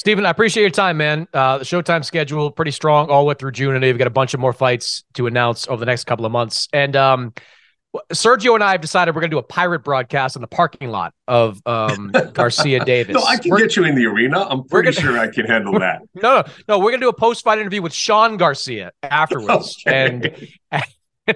Stephen, 0.00 0.24
I 0.24 0.30
appreciate 0.30 0.62
your 0.62 0.70
time, 0.70 0.96
man. 0.96 1.28
Uh, 1.34 1.58
the 1.58 1.64
Showtime 1.66 2.02
schedule 2.02 2.50
pretty 2.50 2.70
strong 2.70 3.10
all 3.10 3.20
the 3.20 3.26
way 3.26 3.34
through 3.38 3.52
June, 3.52 3.74
and 3.74 3.84
you've 3.84 3.98
got 3.98 4.06
a 4.06 4.10
bunch 4.10 4.32
of 4.32 4.40
more 4.40 4.54
fights 4.54 5.04
to 5.12 5.26
announce 5.26 5.68
over 5.68 5.78
the 5.78 5.84
next 5.84 6.04
couple 6.04 6.24
of 6.24 6.32
months. 6.32 6.68
And 6.72 6.96
um, 6.96 7.34
Sergio 8.10 8.54
and 8.54 8.64
I 8.64 8.72
have 8.72 8.80
decided 8.80 9.14
we're 9.14 9.20
going 9.20 9.30
to 9.30 9.34
do 9.34 9.40
a 9.40 9.42
pirate 9.42 9.80
broadcast 9.80 10.36
in 10.36 10.40
the 10.40 10.48
parking 10.48 10.88
lot 10.88 11.12
of 11.28 11.60
um, 11.66 12.12
Garcia 12.32 12.82
Davis. 12.82 13.14
no, 13.14 13.22
I 13.22 13.36
can 13.36 13.50
we're, 13.50 13.58
get 13.58 13.76
you 13.76 13.84
in 13.84 13.94
the 13.94 14.06
arena. 14.06 14.40
I'm 14.48 14.64
pretty 14.64 14.92
gonna, 14.92 15.06
sure 15.06 15.18
I 15.18 15.28
can 15.28 15.44
handle 15.44 15.72
that. 15.80 16.00
No, 16.14 16.36
no, 16.36 16.44
no. 16.66 16.78
We're 16.78 16.92
going 16.92 17.00
to 17.00 17.04
do 17.04 17.10
a 17.10 17.12
post 17.12 17.44
fight 17.44 17.58
interview 17.58 17.82
with 17.82 17.92
Sean 17.92 18.38
Garcia 18.38 18.92
afterwards, 19.02 19.76
okay. 19.86 20.06
and 20.72 20.82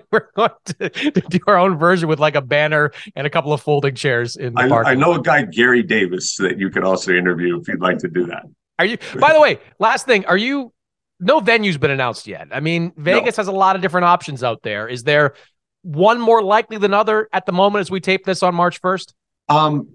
we're 0.11 0.29
going 0.37 0.51
to, 0.65 0.91
to, 0.91 1.21
do 1.21 1.39
our 1.47 1.59
own 1.59 1.79
version 1.79 2.09
with 2.09 2.19
like 2.19 2.35
a 2.35 2.43
banner 2.43 2.93
and 3.15 3.27
a 3.27 3.31
couple 3.31 3.53
of 3.53 3.61
folding 3.61 3.95
chairs 3.95 4.37
in 4.37 4.55
the 4.55 4.63
I, 4.63 4.69
park. 4.69 4.87
I 4.87 4.95
know 4.95 5.15
a 5.15 5.23
guy, 5.23 5.43
Gary 5.43 5.83
Davis, 5.83 6.37
that 6.37 6.59
you 6.59 6.71
could 6.71 6.85
also 6.85 7.13
interview 7.13 7.61
if 7.61 7.69
you'd 7.69 7.81
like 7.81 7.99
to 7.99 8.09
do 8.09 8.27
that. 8.27 8.45
Are 8.79 8.85
you? 8.85 8.99
By 9.19 9.33
the 9.33 9.41
way, 9.41 9.61
last 9.79 10.07
thing, 10.07 10.25
are 10.27 10.37
you? 10.37 10.73
No 11.21 11.41
venue's 11.41 11.79
been 11.79 11.93
announced 11.93 12.27
yet. 12.27 12.49
I 12.51 12.61
mean, 12.61 12.93
Vegas 12.97 13.37
no. 13.37 13.41
has 13.41 13.49
a 13.49 13.53
lot 13.53 13.77
of 13.77 13.83
different 13.83 14.07
options 14.07 14.43
out 14.43 14.63
there. 14.63 14.89
Is 14.89 15.05
there 15.05 15.35
one 15.83 16.21
more 16.21 16.43
likely 16.43 16.77
than 16.77 16.93
other 16.93 17.29
at 17.33 17.47
the 17.47 17.53
moment 17.53 17.83
as 17.83 17.91
we 17.91 18.01
tape 18.01 18.25
this 18.25 18.43
on 18.43 18.55
March 18.55 18.81
first? 18.81 19.15
Um, 19.49 19.89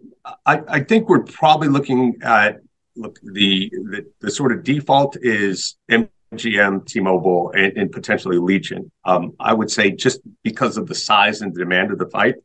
I, 0.46 0.62
I 0.68 0.80
think 0.82 1.10
we're 1.10 1.24
probably 1.24 1.68
looking 1.68 2.18
at 2.22 2.60
look 2.96 3.20
the 3.24 3.70
the, 3.70 4.06
the 4.22 4.32
sort 4.32 4.52
of 4.52 4.64
default 4.64 5.18
is 5.22 5.76
MGM, 6.34 6.86
T-Mobile, 6.86 7.52
and, 7.52 7.78
and 7.78 7.92
potentially 7.92 8.38
Allegiant. 8.38 8.90
Um, 9.06 9.34
I 9.40 9.54
would 9.54 9.72
say 9.72 9.92
just 9.92 10.22
because 10.44 10.78
of 10.78 10.88
the 10.88 10.96
size 10.96 11.42
and 11.42 11.54
demand 11.54 11.92
of 11.92 11.98
the 11.98 12.08
fight, 12.08 12.36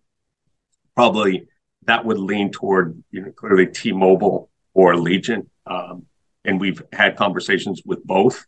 probably 0.94 1.46
that 1.86 2.04
would 2.04 2.18
lean 2.18 2.50
toward 2.50 3.02
you 3.10 3.22
know 3.22 3.30
clearly 3.32 3.66
T-Mobile 3.66 4.48
or 4.72 4.94
Allegiant. 4.94 5.46
Um, 5.66 6.06
and 6.44 6.60
we've 6.60 6.82
had 6.92 7.16
conversations 7.16 7.82
with 7.84 8.04
both. 8.04 8.46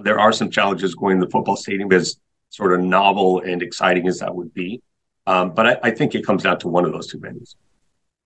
There 0.00 0.18
are 0.18 0.32
some 0.32 0.50
challenges 0.50 0.94
going 0.94 1.20
to 1.20 1.26
the 1.26 1.30
football 1.30 1.56
stadium 1.56 1.92
as 1.92 2.16
sort 2.50 2.72
of 2.72 2.80
novel 2.80 3.40
and 3.40 3.62
exciting 3.62 4.06
as 4.08 4.18
that 4.18 4.34
would 4.34 4.52
be. 4.52 4.82
Um, 5.26 5.52
but 5.52 5.66
I, 5.66 5.76
I 5.84 5.90
think 5.90 6.14
it 6.14 6.24
comes 6.24 6.42
down 6.42 6.58
to 6.60 6.68
one 6.68 6.84
of 6.84 6.92
those 6.92 7.06
two 7.06 7.18
venues. 7.18 7.54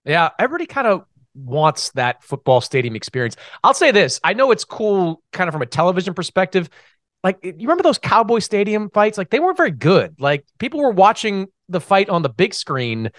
Yeah, 0.05 0.31
everybody 0.39 0.67
kind 0.67 0.87
of 0.87 1.05
wants 1.35 1.91
that 1.93 2.23
football 2.23 2.61
stadium 2.61 2.97
experience. 2.97 3.37
I'll 3.63 3.75
say 3.75 3.91
this: 3.91 4.21
I 4.25 4.35
know 4.35 4.51
it's 4.51 4.65
cool, 4.65 5.23
kind 5.33 5.49
of 5.49 5.53
from 5.53 5.63
a 5.63 5.67
television 5.67 6.15
perspective. 6.15 6.69
Like 7.23 7.39
you 7.43 7.55
remember 7.61 7.83
those 7.83 7.99
Cowboy 7.99 8.39
Stadium 8.39 8.91
fights? 8.91 9.19
Like 9.19 9.31
they 9.31 9.41
weren't 9.41 9.57
very 9.57 9.71
good. 9.71 10.21
Like 10.21 10.45
people 10.59 10.81
were 10.81 10.91
watching 10.91 11.49
the 11.69 11.81
fight 11.81 12.09
on 12.09 12.23
the 12.23 12.31
big 12.31 12.55
screen 12.55 13.11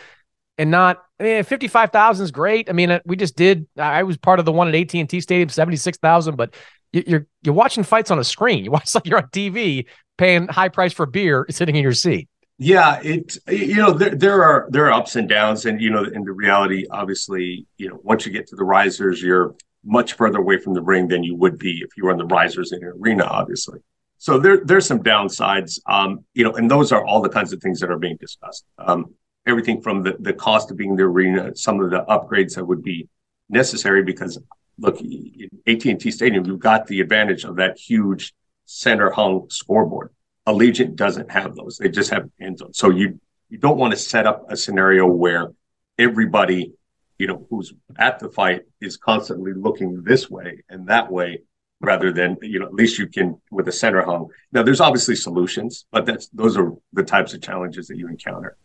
and 0.57 0.71
not. 0.71 1.03
I 1.19 1.23
mean, 1.23 1.43
fifty-five 1.43 1.91
thousand 1.91 2.23
is 2.23 2.31
great. 2.31 2.69
I 2.69 2.73
mean, 2.73 2.91
uh, 2.91 2.99
we 3.05 3.15
just 3.15 3.35
did. 3.35 3.67
I 3.77 4.03
was 4.03 4.17
part 4.17 4.39
of 4.39 4.45
the 4.45 4.51
one 4.51 4.67
at 4.67 4.75
AT 4.75 4.93
and 4.95 5.09
T 5.09 5.21
Stadium, 5.21 5.49
seventy-six 5.49 5.97
thousand. 5.99 6.35
But 6.35 6.55
you're 6.91 7.27
you're 7.43 7.55
watching 7.55 7.83
fights 7.83 8.11
on 8.11 8.19
a 8.19 8.23
screen. 8.23 8.63
You 8.65 8.71
watch 8.71 8.93
like 8.95 9.05
you're 9.05 9.19
on 9.19 9.29
TV, 9.29 9.85
paying 10.17 10.47
high 10.47 10.69
price 10.69 10.93
for 10.93 11.05
beer, 11.05 11.45
sitting 11.49 11.75
in 11.75 11.83
your 11.83 11.93
seat. 11.93 12.27
Yeah, 12.57 12.99
it 13.01 13.37
you 13.47 13.75
know 13.75 13.91
there 13.91 14.15
there 14.15 14.43
are 14.43 14.67
there 14.69 14.85
are 14.85 14.93
ups 14.93 15.15
and 15.15 15.27
downs, 15.27 15.65
and 15.65 15.81
you 15.81 15.89
know 15.89 16.03
in 16.03 16.23
the 16.23 16.31
reality, 16.31 16.85
obviously, 16.91 17.65
you 17.77 17.89
know 17.89 17.99
once 18.03 18.25
you 18.25 18.31
get 18.31 18.47
to 18.47 18.55
the 18.55 18.63
risers, 18.63 19.21
you're 19.21 19.55
much 19.83 20.13
further 20.13 20.37
away 20.37 20.57
from 20.57 20.73
the 20.73 20.81
ring 20.81 21.07
than 21.07 21.23
you 21.23 21.35
would 21.35 21.57
be 21.57 21.81
if 21.83 21.97
you 21.97 22.05
were 22.05 22.11
on 22.11 22.17
the 22.17 22.25
risers 22.25 22.71
in 22.71 22.83
an 22.83 22.93
arena, 23.01 23.23
obviously. 23.23 23.79
So 24.19 24.37
there 24.37 24.63
there's 24.63 24.85
some 24.85 25.01
downsides, 25.01 25.79
um, 25.87 26.23
you 26.35 26.43
know, 26.43 26.53
and 26.53 26.69
those 26.69 26.91
are 26.91 27.03
all 27.03 27.21
the 27.21 27.29
kinds 27.29 27.51
of 27.53 27.61
things 27.61 27.79
that 27.79 27.89
are 27.89 27.97
being 27.97 28.17
discussed. 28.17 28.65
Um, 28.77 29.15
everything 29.47 29.81
from 29.81 30.03
the, 30.03 30.15
the 30.19 30.33
cost 30.33 30.69
of 30.69 30.77
being 30.77 30.95
the 30.95 31.03
arena, 31.03 31.55
some 31.55 31.79
of 31.79 31.89
the 31.89 32.05
upgrades 32.05 32.53
that 32.55 32.65
would 32.65 32.83
be 32.83 33.09
necessary 33.49 34.03
because 34.03 34.37
look, 34.77 34.97
AT&T 35.67 36.11
Stadium, 36.11 36.45
you've 36.45 36.59
got 36.59 36.87
the 36.87 37.01
advantage 37.01 37.43
of 37.43 37.55
that 37.57 37.77
huge 37.77 38.33
center 38.65 39.11
hung 39.11 39.49
scoreboard. 39.49 40.11
Allegiant 40.51 40.95
doesn't 40.95 41.31
have 41.31 41.55
those. 41.55 41.77
They 41.77 41.89
just 41.89 42.11
have 42.11 42.29
end 42.39 42.59
zones. 42.59 42.77
So 42.77 42.89
you 42.89 43.19
you 43.49 43.57
don't 43.57 43.77
want 43.77 43.91
to 43.91 43.97
set 43.97 44.25
up 44.25 44.45
a 44.49 44.55
scenario 44.55 45.05
where 45.07 45.51
everybody, 45.97 46.73
you 47.17 47.27
know, 47.27 47.45
who's 47.49 47.73
at 47.97 48.19
the 48.19 48.29
fight 48.29 48.61
is 48.79 48.97
constantly 48.97 49.53
looking 49.53 50.03
this 50.03 50.29
way 50.29 50.63
and 50.69 50.87
that 50.87 51.11
way 51.11 51.41
rather 51.81 52.13
than 52.13 52.37
you 52.41 52.59
know 52.59 52.67
at 52.67 52.73
least 52.73 52.99
you 52.99 53.07
can 53.07 53.41
with 53.49 53.67
a 53.67 53.71
center 53.71 54.03
hung 54.03 54.27
now 54.51 54.61
there's 54.61 54.79
obviously 54.79 55.15
solutions 55.15 55.87
but 55.91 56.05
that's 56.05 56.27
those 56.27 56.55
are 56.55 56.73
the 56.93 57.01
types 57.01 57.33
of 57.33 57.41
challenges 57.41 57.87
that 57.87 57.97
you 57.97 58.07
encounter 58.07 58.55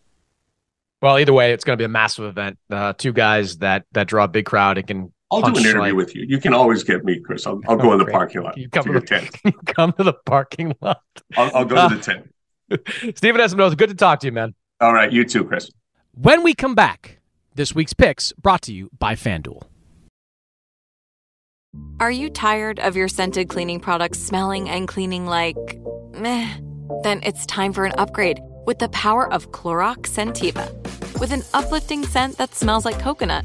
well, 1.02 1.18
either 1.18 1.32
way, 1.32 1.52
it's 1.52 1.64
going 1.64 1.76
to 1.76 1.80
be 1.80 1.84
a 1.84 1.88
massive 1.88 2.24
event. 2.24 2.58
Uh, 2.70 2.92
two 2.94 3.12
guys 3.12 3.58
that 3.58 3.84
that 3.92 4.08
draw 4.08 4.24
a 4.24 4.28
big 4.28 4.46
crowd 4.46 4.78
and 4.78 4.86
can. 4.86 5.12
I'll 5.30 5.40
do 5.40 5.48
an 5.48 5.56
interview 5.56 5.80
like... 5.80 5.94
with 5.94 6.14
you. 6.14 6.24
You 6.28 6.38
can 6.38 6.54
always 6.54 6.84
get 6.84 7.04
me, 7.04 7.20
Chris. 7.20 7.46
I'll, 7.46 7.60
I'll 7.68 7.76
go 7.76 7.90
oh, 7.90 7.92
in 7.94 7.98
the 7.98 8.06
parking 8.06 8.42
lot. 8.42 8.56
You 8.56 8.68
come 8.68 8.84
to, 8.84 8.92
to 8.92 9.00
the 9.00 9.06
tent. 9.06 9.30
You 9.44 9.52
come 9.66 9.92
to 9.94 10.04
the 10.04 10.12
parking 10.12 10.74
lot. 10.80 11.02
I'll, 11.36 11.50
I'll 11.54 11.64
go 11.64 11.76
uh, 11.76 11.88
to 11.88 11.96
the 11.96 12.02
tent. 13.08 13.16
Stephen 13.16 13.40
Espinoza, 13.40 13.76
good 13.76 13.88
to 13.90 13.94
talk 13.94 14.20
to 14.20 14.26
you, 14.26 14.32
man. 14.32 14.54
All 14.80 14.92
right, 14.92 15.12
you 15.12 15.24
too, 15.24 15.44
Chris. 15.44 15.70
When 16.12 16.42
we 16.42 16.54
come 16.54 16.74
back, 16.74 17.18
this 17.54 17.74
week's 17.74 17.92
picks 17.92 18.32
brought 18.32 18.62
to 18.62 18.72
you 18.72 18.90
by 18.98 19.14
FanDuel. 19.14 19.62
Are 22.00 22.10
you 22.10 22.30
tired 22.30 22.78
of 22.80 22.96
your 22.96 23.08
scented 23.08 23.48
cleaning 23.48 23.80
products 23.80 24.18
smelling 24.18 24.68
and 24.68 24.86
cleaning 24.86 25.26
like 25.26 25.56
meh? 26.12 26.48
Then 27.02 27.20
it's 27.22 27.46
time 27.46 27.72
for 27.72 27.84
an 27.84 27.92
upgrade 27.98 28.40
with 28.66 28.78
the 28.78 28.88
power 28.90 29.32
of 29.32 29.50
Clorox 29.52 30.08
Scentiva. 30.08 30.70
With 31.20 31.32
an 31.32 31.42
uplifting 31.54 32.04
scent 32.04 32.36
that 32.38 32.54
smells 32.54 32.84
like 32.84 32.98
coconut, 32.98 33.44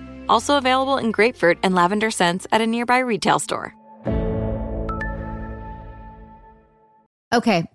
Also 0.31 0.57
available 0.57 0.97
in 0.97 1.11
grapefruit 1.11 1.59
and 1.61 1.75
lavender 1.75 2.09
scents 2.09 2.47
at 2.51 2.61
a 2.61 2.65
nearby 2.65 2.99
retail 2.99 3.37
store. 3.37 3.75
Okay. 7.33 7.65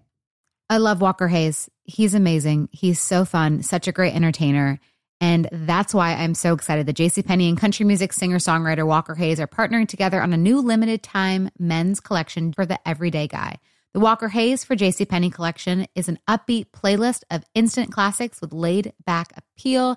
I 0.68 0.78
love 0.78 1.00
Walker 1.00 1.28
Hayes. 1.28 1.70
He's 1.84 2.14
amazing. 2.14 2.68
He's 2.72 3.00
so 3.00 3.24
fun, 3.24 3.62
such 3.62 3.86
a 3.86 3.92
great 3.92 4.14
entertainer. 4.14 4.80
And 5.20 5.48
that's 5.52 5.94
why 5.94 6.14
I'm 6.14 6.34
so 6.34 6.52
excited 6.52 6.86
that 6.86 6.96
JCPenney 6.96 7.48
and 7.48 7.58
country 7.58 7.86
music 7.86 8.12
singer 8.12 8.38
songwriter 8.38 8.86
Walker 8.86 9.14
Hayes 9.14 9.40
are 9.40 9.46
partnering 9.46 9.88
together 9.88 10.20
on 10.20 10.32
a 10.32 10.36
new 10.36 10.60
limited 10.60 11.02
time 11.02 11.50
men's 11.58 12.00
collection 12.00 12.52
for 12.52 12.66
the 12.66 12.78
everyday 12.86 13.28
guy. 13.28 13.56
The 13.94 14.00
Walker 14.00 14.28
Hayes 14.28 14.62
for 14.62 14.76
JCPenney 14.76 15.32
collection 15.32 15.86
is 15.94 16.08
an 16.08 16.18
upbeat 16.28 16.66
playlist 16.70 17.22
of 17.30 17.44
instant 17.54 17.92
classics 17.92 18.42
with 18.42 18.52
laid 18.52 18.92
back 19.06 19.32
appeal 19.36 19.96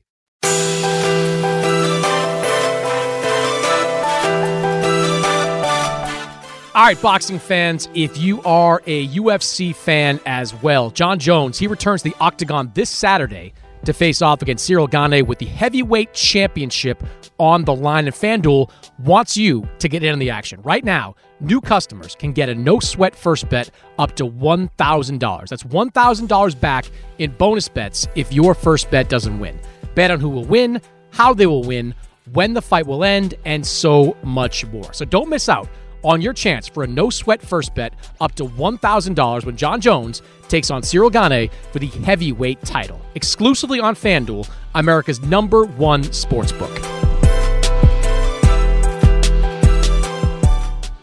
All 6.73 6.85
right, 6.85 7.01
boxing 7.01 7.37
fans, 7.37 7.89
if 7.93 8.17
you 8.17 8.41
are 8.43 8.81
a 8.85 9.09
UFC 9.09 9.75
fan 9.75 10.21
as 10.25 10.53
well, 10.63 10.89
Jon 10.89 11.19
Jones, 11.19 11.59
he 11.59 11.67
returns 11.67 12.01
the 12.01 12.15
octagon 12.21 12.71
this 12.73 12.89
Saturday 12.89 13.53
to 13.83 13.91
face 13.91 14.21
off 14.21 14.41
against 14.41 14.69
Ciryl 14.69 14.89
Gane 14.89 15.27
with 15.27 15.37
the 15.37 15.47
heavyweight 15.47 16.13
championship 16.13 17.03
on 17.39 17.65
the 17.65 17.75
line. 17.75 18.05
And 18.05 18.15
FanDuel 18.15 18.71
wants 18.99 19.35
you 19.35 19.67
to 19.79 19.89
get 19.89 20.01
in 20.01 20.13
on 20.13 20.19
the 20.19 20.29
action. 20.29 20.61
Right 20.61 20.85
now, 20.85 21.15
new 21.41 21.59
customers 21.59 22.15
can 22.15 22.31
get 22.31 22.47
a 22.47 22.55
no 22.55 22.79
sweat 22.79 23.17
first 23.17 23.49
bet 23.49 23.69
up 23.99 24.15
to 24.15 24.23
$1,000. 24.23 25.49
That's 25.49 25.63
$1,000 25.63 26.59
back 26.61 26.85
in 27.17 27.31
bonus 27.31 27.67
bets 27.67 28.07
if 28.15 28.31
your 28.31 28.53
first 28.53 28.89
bet 28.89 29.09
doesn't 29.09 29.39
win. 29.39 29.59
Bet 29.93 30.09
on 30.09 30.21
who 30.21 30.29
will 30.29 30.45
win, 30.45 30.81
how 31.09 31.33
they 31.33 31.47
will 31.47 31.63
win, 31.63 31.93
when 32.31 32.53
the 32.53 32.61
fight 32.61 32.87
will 32.87 33.03
end, 33.03 33.33
and 33.43 33.65
so 33.65 34.15
much 34.23 34.65
more. 34.67 34.93
So 34.93 35.03
don't 35.03 35.27
miss 35.27 35.49
out 35.49 35.67
on 36.03 36.21
your 36.21 36.33
chance 36.33 36.67
for 36.67 36.83
a 36.83 36.87
no 36.87 37.09
sweat 37.09 37.41
first 37.41 37.73
bet 37.75 37.93
up 38.19 38.35
to 38.35 38.43
$1,000 38.45 39.45
when 39.45 39.55
Jon 39.55 39.81
Jones 39.81 40.21
takes 40.47 40.71
on 40.71 40.81
Ciryl 40.81 41.11
Gane 41.11 41.49
for 41.71 41.79
the 41.79 41.87
heavyweight 41.87 42.61
title. 42.63 43.01
Exclusively 43.15 43.79
on 43.79 43.95
FanDuel, 43.95 44.49
America's 44.75 45.21
number 45.21 45.65
one 45.65 46.03
sportsbook. 46.03 47.01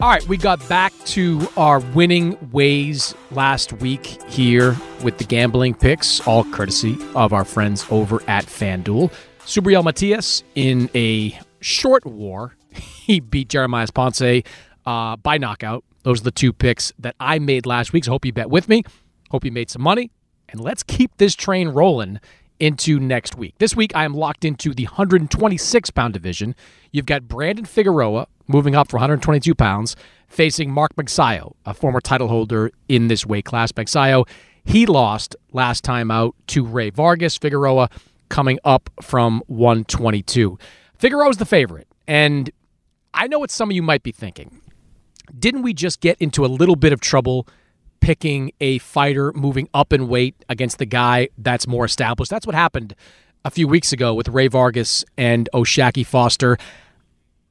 All 0.00 0.08
right, 0.08 0.24
we 0.28 0.36
got 0.36 0.66
back 0.68 0.92
to 1.06 1.48
our 1.56 1.80
winning 1.80 2.38
ways 2.52 3.16
last 3.32 3.72
week 3.74 4.22
here 4.30 4.76
with 5.02 5.18
the 5.18 5.24
gambling 5.24 5.74
picks, 5.74 6.20
all 6.24 6.44
courtesy 6.44 6.96
of 7.16 7.32
our 7.32 7.44
friends 7.44 7.84
over 7.90 8.22
at 8.28 8.46
FanDuel. 8.46 9.12
Subriel 9.40 9.82
Matias 9.82 10.44
in 10.54 10.88
a 10.94 11.36
short 11.60 12.06
war. 12.06 12.54
He 13.08 13.18
beat 13.20 13.48
Jeremias 13.48 13.90
Ponce 13.90 14.42
uh, 14.88 15.16
by 15.16 15.36
knockout. 15.36 15.84
Those 16.04 16.22
are 16.22 16.24
the 16.24 16.30
two 16.30 16.50
picks 16.50 16.94
that 16.98 17.14
I 17.20 17.38
made 17.38 17.66
last 17.66 17.92
week. 17.92 18.06
So 18.06 18.12
hope 18.12 18.24
you 18.24 18.32
bet 18.32 18.48
with 18.48 18.70
me. 18.70 18.84
Hope 19.30 19.44
you 19.44 19.52
made 19.52 19.68
some 19.68 19.82
money. 19.82 20.10
And 20.48 20.62
let's 20.62 20.82
keep 20.82 21.14
this 21.18 21.34
train 21.34 21.68
rolling 21.68 22.20
into 22.58 22.98
next 22.98 23.36
week. 23.36 23.54
This 23.58 23.76
week, 23.76 23.94
I 23.94 24.04
am 24.04 24.14
locked 24.14 24.46
into 24.46 24.72
the 24.72 24.84
126 24.84 25.90
pound 25.90 26.14
division. 26.14 26.54
You've 26.90 27.04
got 27.04 27.28
Brandon 27.28 27.66
Figueroa 27.66 28.28
moving 28.46 28.74
up 28.74 28.88
for 28.88 28.96
122 28.96 29.54
pounds, 29.54 29.94
facing 30.26 30.70
Mark 30.70 30.96
Magsayo, 30.96 31.52
a 31.66 31.74
former 31.74 32.00
title 32.00 32.28
holder 32.28 32.70
in 32.88 33.08
this 33.08 33.26
weight 33.26 33.44
class. 33.44 33.70
Magsayo, 33.72 34.26
he 34.64 34.86
lost 34.86 35.36
last 35.52 35.84
time 35.84 36.10
out 36.10 36.34
to 36.46 36.64
Rey 36.64 36.88
Vargas. 36.88 37.36
Figueroa 37.36 37.90
coming 38.30 38.58
up 38.64 38.88
from 39.02 39.42
122. 39.48 40.58
Figueroa's 40.96 41.36
the 41.36 41.44
favorite. 41.44 41.88
And 42.06 42.50
I 43.12 43.26
know 43.26 43.38
what 43.38 43.50
some 43.50 43.68
of 43.68 43.76
you 43.76 43.82
might 43.82 44.02
be 44.02 44.12
thinking 44.12 44.62
didn't 45.36 45.62
we 45.62 45.74
just 45.74 46.00
get 46.00 46.16
into 46.18 46.44
a 46.44 46.48
little 46.48 46.76
bit 46.76 46.92
of 46.92 47.00
trouble 47.00 47.46
picking 48.00 48.52
a 48.60 48.78
fighter 48.78 49.32
moving 49.34 49.68
up 49.74 49.92
in 49.92 50.08
weight 50.08 50.36
against 50.48 50.78
the 50.78 50.86
guy 50.86 51.28
that's 51.38 51.66
more 51.66 51.84
established? 51.84 52.30
That's 52.30 52.46
what 52.46 52.54
happened 52.54 52.94
a 53.44 53.50
few 53.50 53.66
weeks 53.66 53.92
ago 53.92 54.14
with 54.14 54.28
Rey 54.28 54.48
Vargas 54.48 55.04
and 55.16 55.48
O'Shaquie 55.54 56.06
Foster. 56.06 56.58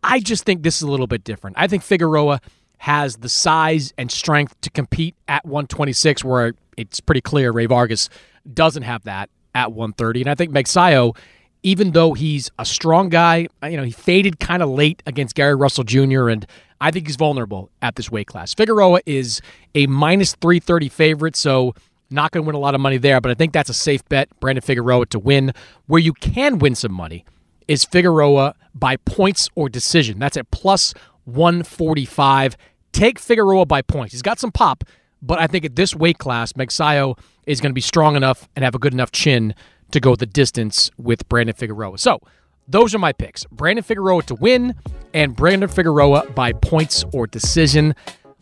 I 0.04 0.20
just 0.20 0.46
think 0.46 0.64
this 0.64 0.78
is 0.78 0.84
a 0.84 0.92
little 0.92 1.08
bit 1.08 1.24
different. 1.24 1.58
I 1.60 1.68
think 1.68 1.84
Figueroa 1.84 2.40
has 2.80 3.18
the 3.18 3.30
size 3.30 3.94
and 3.98 4.12
strength 4.12 4.60
to 4.62 4.70
compete 4.70 5.16
at 5.28 5.44
126, 5.46 6.24
where 6.24 6.54
it's 6.78 7.00
pretty 7.00 7.22
clear 7.22 7.52
Rey 7.52 7.66
Vargas 7.66 8.10
doesn't 8.54 8.84
have 8.84 9.04
that 9.04 9.30
at 9.56 9.72
130. 9.72 10.22
And 10.22 10.30
I 10.30 10.36
think 10.36 10.52
Magsayo, 10.52 11.18
even 11.64 11.92
though 11.92 12.14
he's 12.14 12.52
a 12.60 12.66
strong 12.66 13.10
guy, 13.10 13.48
you 13.64 13.78
know, 13.78 13.84
he 13.84 13.92
faded 13.92 14.40
kind 14.40 14.62
of 14.62 14.70
late 14.70 15.02
against 15.08 15.36
Gary 15.36 15.56
Russell 15.56 15.84
Jr. 15.84 16.30
and 16.30 16.46
I 16.80 16.92
think 16.92 17.08
he's 17.08 17.16
vulnerable 17.16 17.70
at 17.82 17.96
this 17.96 18.12
weight 18.12 18.28
class. 18.28 18.54
Figueroa 18.54 19.02
is 19.06 19.42
a 19.76 19.88
minus 19.88 20.36
330 20.36 20.90
favorite, 20.90 21.36
so 21.36 21.74
not 22.10 22.32
going 22.32 22.44
to 22.44 22.48
win 22.48 22.56
a 22.56 22.60
lot 22.60 22.76
of 22.76 22.82
money 22.82 22.98
there, 22.98 23.20
but 23.20 23.32
I 23.32 23.34
think 23.34 23.54
that's 23.54 23.70
a 23.70 23.74
safe 23.74 24.08
bet, 24.10 24.30
Brandon 24.40 24.62
Figueroa 24.62 25.08
to 25.08 25.20
win. 25.20 25.54
Where 25.88 26.00
you 26.00 26.14
can 26.14 26.60
win 26.60 26.76
some 26.76 26.94
money 26.94 27.26
is 27.68 27.84
Figueroa 27.84 28.56
by 28.74 28.98
points 28.98 29.50
or 29.56 29.70
decision. 29.70 30.20
That's 30.20 30.38
at 30.38 30.50
plus 30.52 30.94
145. 31.26 32.56
Take 32.92 33.20
Figueroa 33.20 33.66
by 33.66 33.82
points. 33.82 34.14
He's 34.14 34.22
got 34.22 34.40
some 34.40 34.52
pop, 34.52 34.84
but 35.22 35.40
I 35.40 35.48
think 35.48 35.66
at 35.66 35.76
this 35.76 35.96
weight 35.96 36.18
class, 36.18 36.54
Magsayo 36.54 37.18
is 37.46 37.60
going 37.60 37.72
to 37.72 37.76
be 37.76 37.82
strong 37.82 38.16
enough 38.16 38.48
and 38.56 38.64
have 38.64 38.76
a 38.76 38.80
good 38.80 38.94
enough 38.94 39.12
chin 39.12 39.54
to 39.92 40.00
go 40.00 40.16
the 40.16 40.26
distance 40.26 40.92
with 40.98 41.28
Brandon 41.30 41.56
Figueroa. 41.56 41.98
So, 41.98 42.20
those 42.68 42.94
are 42.94 43.00
my 43.00 43.14
picks. 43.14 43.46
Brandon 43.46 43.84
Figueroa 43.84 44.24
to 44.24 44.36
win 44.36 44.76
and 45.14 45.36
Brandon 45.36 45.70
Figueroa 45.70 46.30
by 46.32 46.54
points 46.54 47.04
or 47.14 47.28
decision. 47.28 47.96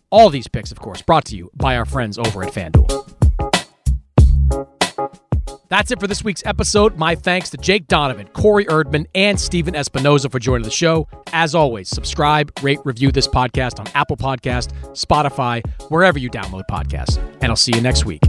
All 0.10 0.30
these 0.30 0.48
picks, 0.48 0.72
of 0.72 0.80
course, 0.80 1.02
brought 1.02 1.26
to 1.26 1.36
you 1.36 1.52
by 1.56 1.76
our 1.76 1.86
friends 1.86 2.18
over 2.18 2.44
at 2.44 2.54
FanDuel. 2.54 3.12
That's 5.68 5.92
it 5.92 6.00
for 6.00 6.08
this 6.08 6.24
week's 6.24 6.46
episode. 6.46 6.98
My 6.98 7.16
thanks 7.16 7.50
to 7.50 7.58
Jake 7.58 7.88
Donovan, 7.88 8.28
Corey 8.28 8.66
Erdman, 8.66 9.08
and 9.16 9.40
Stephen 9.40 9.74
Espinoza 9.74 10.32
for 10.32 10.40
joining 10.40 10.64
the 10.64 10.72
show. 10.72 11.08
As 11.34 11.56
always, 11.56 11.90
subscribe, 11.90 12.52
rate, 12.62 12.80
review 12.86 13.12
this 13.12 13.28
podcast 13.28 13.80
on 13.80 13.88
Apple 13.96 14.18
Podcast, 14.18 14.72
Spotify, 14.92 15.66
wherever 15.90 16.20
you 16.20 16.30
download 16.30 16.64
podcasts. 16.70 17.18
And 17.42 17.46
I'll 17.46 17.56
see 17.56 17.74
you 17.74 17.82
next 17.82 18.06
week. 18.06 18.22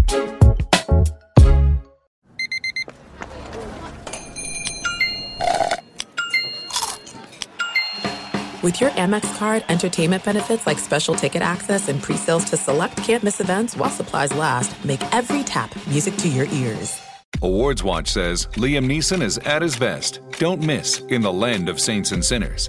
With 8.66 8.80
your 8.80 8.90
Amex 8.90 9.38
card, 9.38 9.64
entertainment 9.68 10.24
benefits 10.24 10.66
like 10.66 10.80
special 10.80 11.14
ticket 11.14 11.40
access 11.40 11.88
and 11.88 12.02
pre-sales 12.02 12.46
to 12.46 12.56
select 12.56 12.96
campus 12.96 13.40
events 13.40 13.76
while 13.76 13.90
supplies 13.90 14.34
last, 14.34 14.84
make 14.84 15.00
every 15.14 15.44
tap 15.44 15.72
music 15.86 16.16
to 16.16 16.28
your 16.28 16.46
ears. 16.46 17.00
Awards 17.42 17.84
Watch 17.84 18.08
says 18.08 18.48
Liam 18.54 18.84
Neeson 18.84 19.22
is 19.22 19.38
at 19.38 19.62
his 19.62 19.76
best. 19.76 20.18
Don't 20.40 20.60
miss 20.60 20.98
In 21.10 21.22
the 21.22 21.32
Land 21.32 21.68
of 21.68 21.78
Saints 21.78 22.10
and 22.10 22.24
Sinners. 22.24 22.68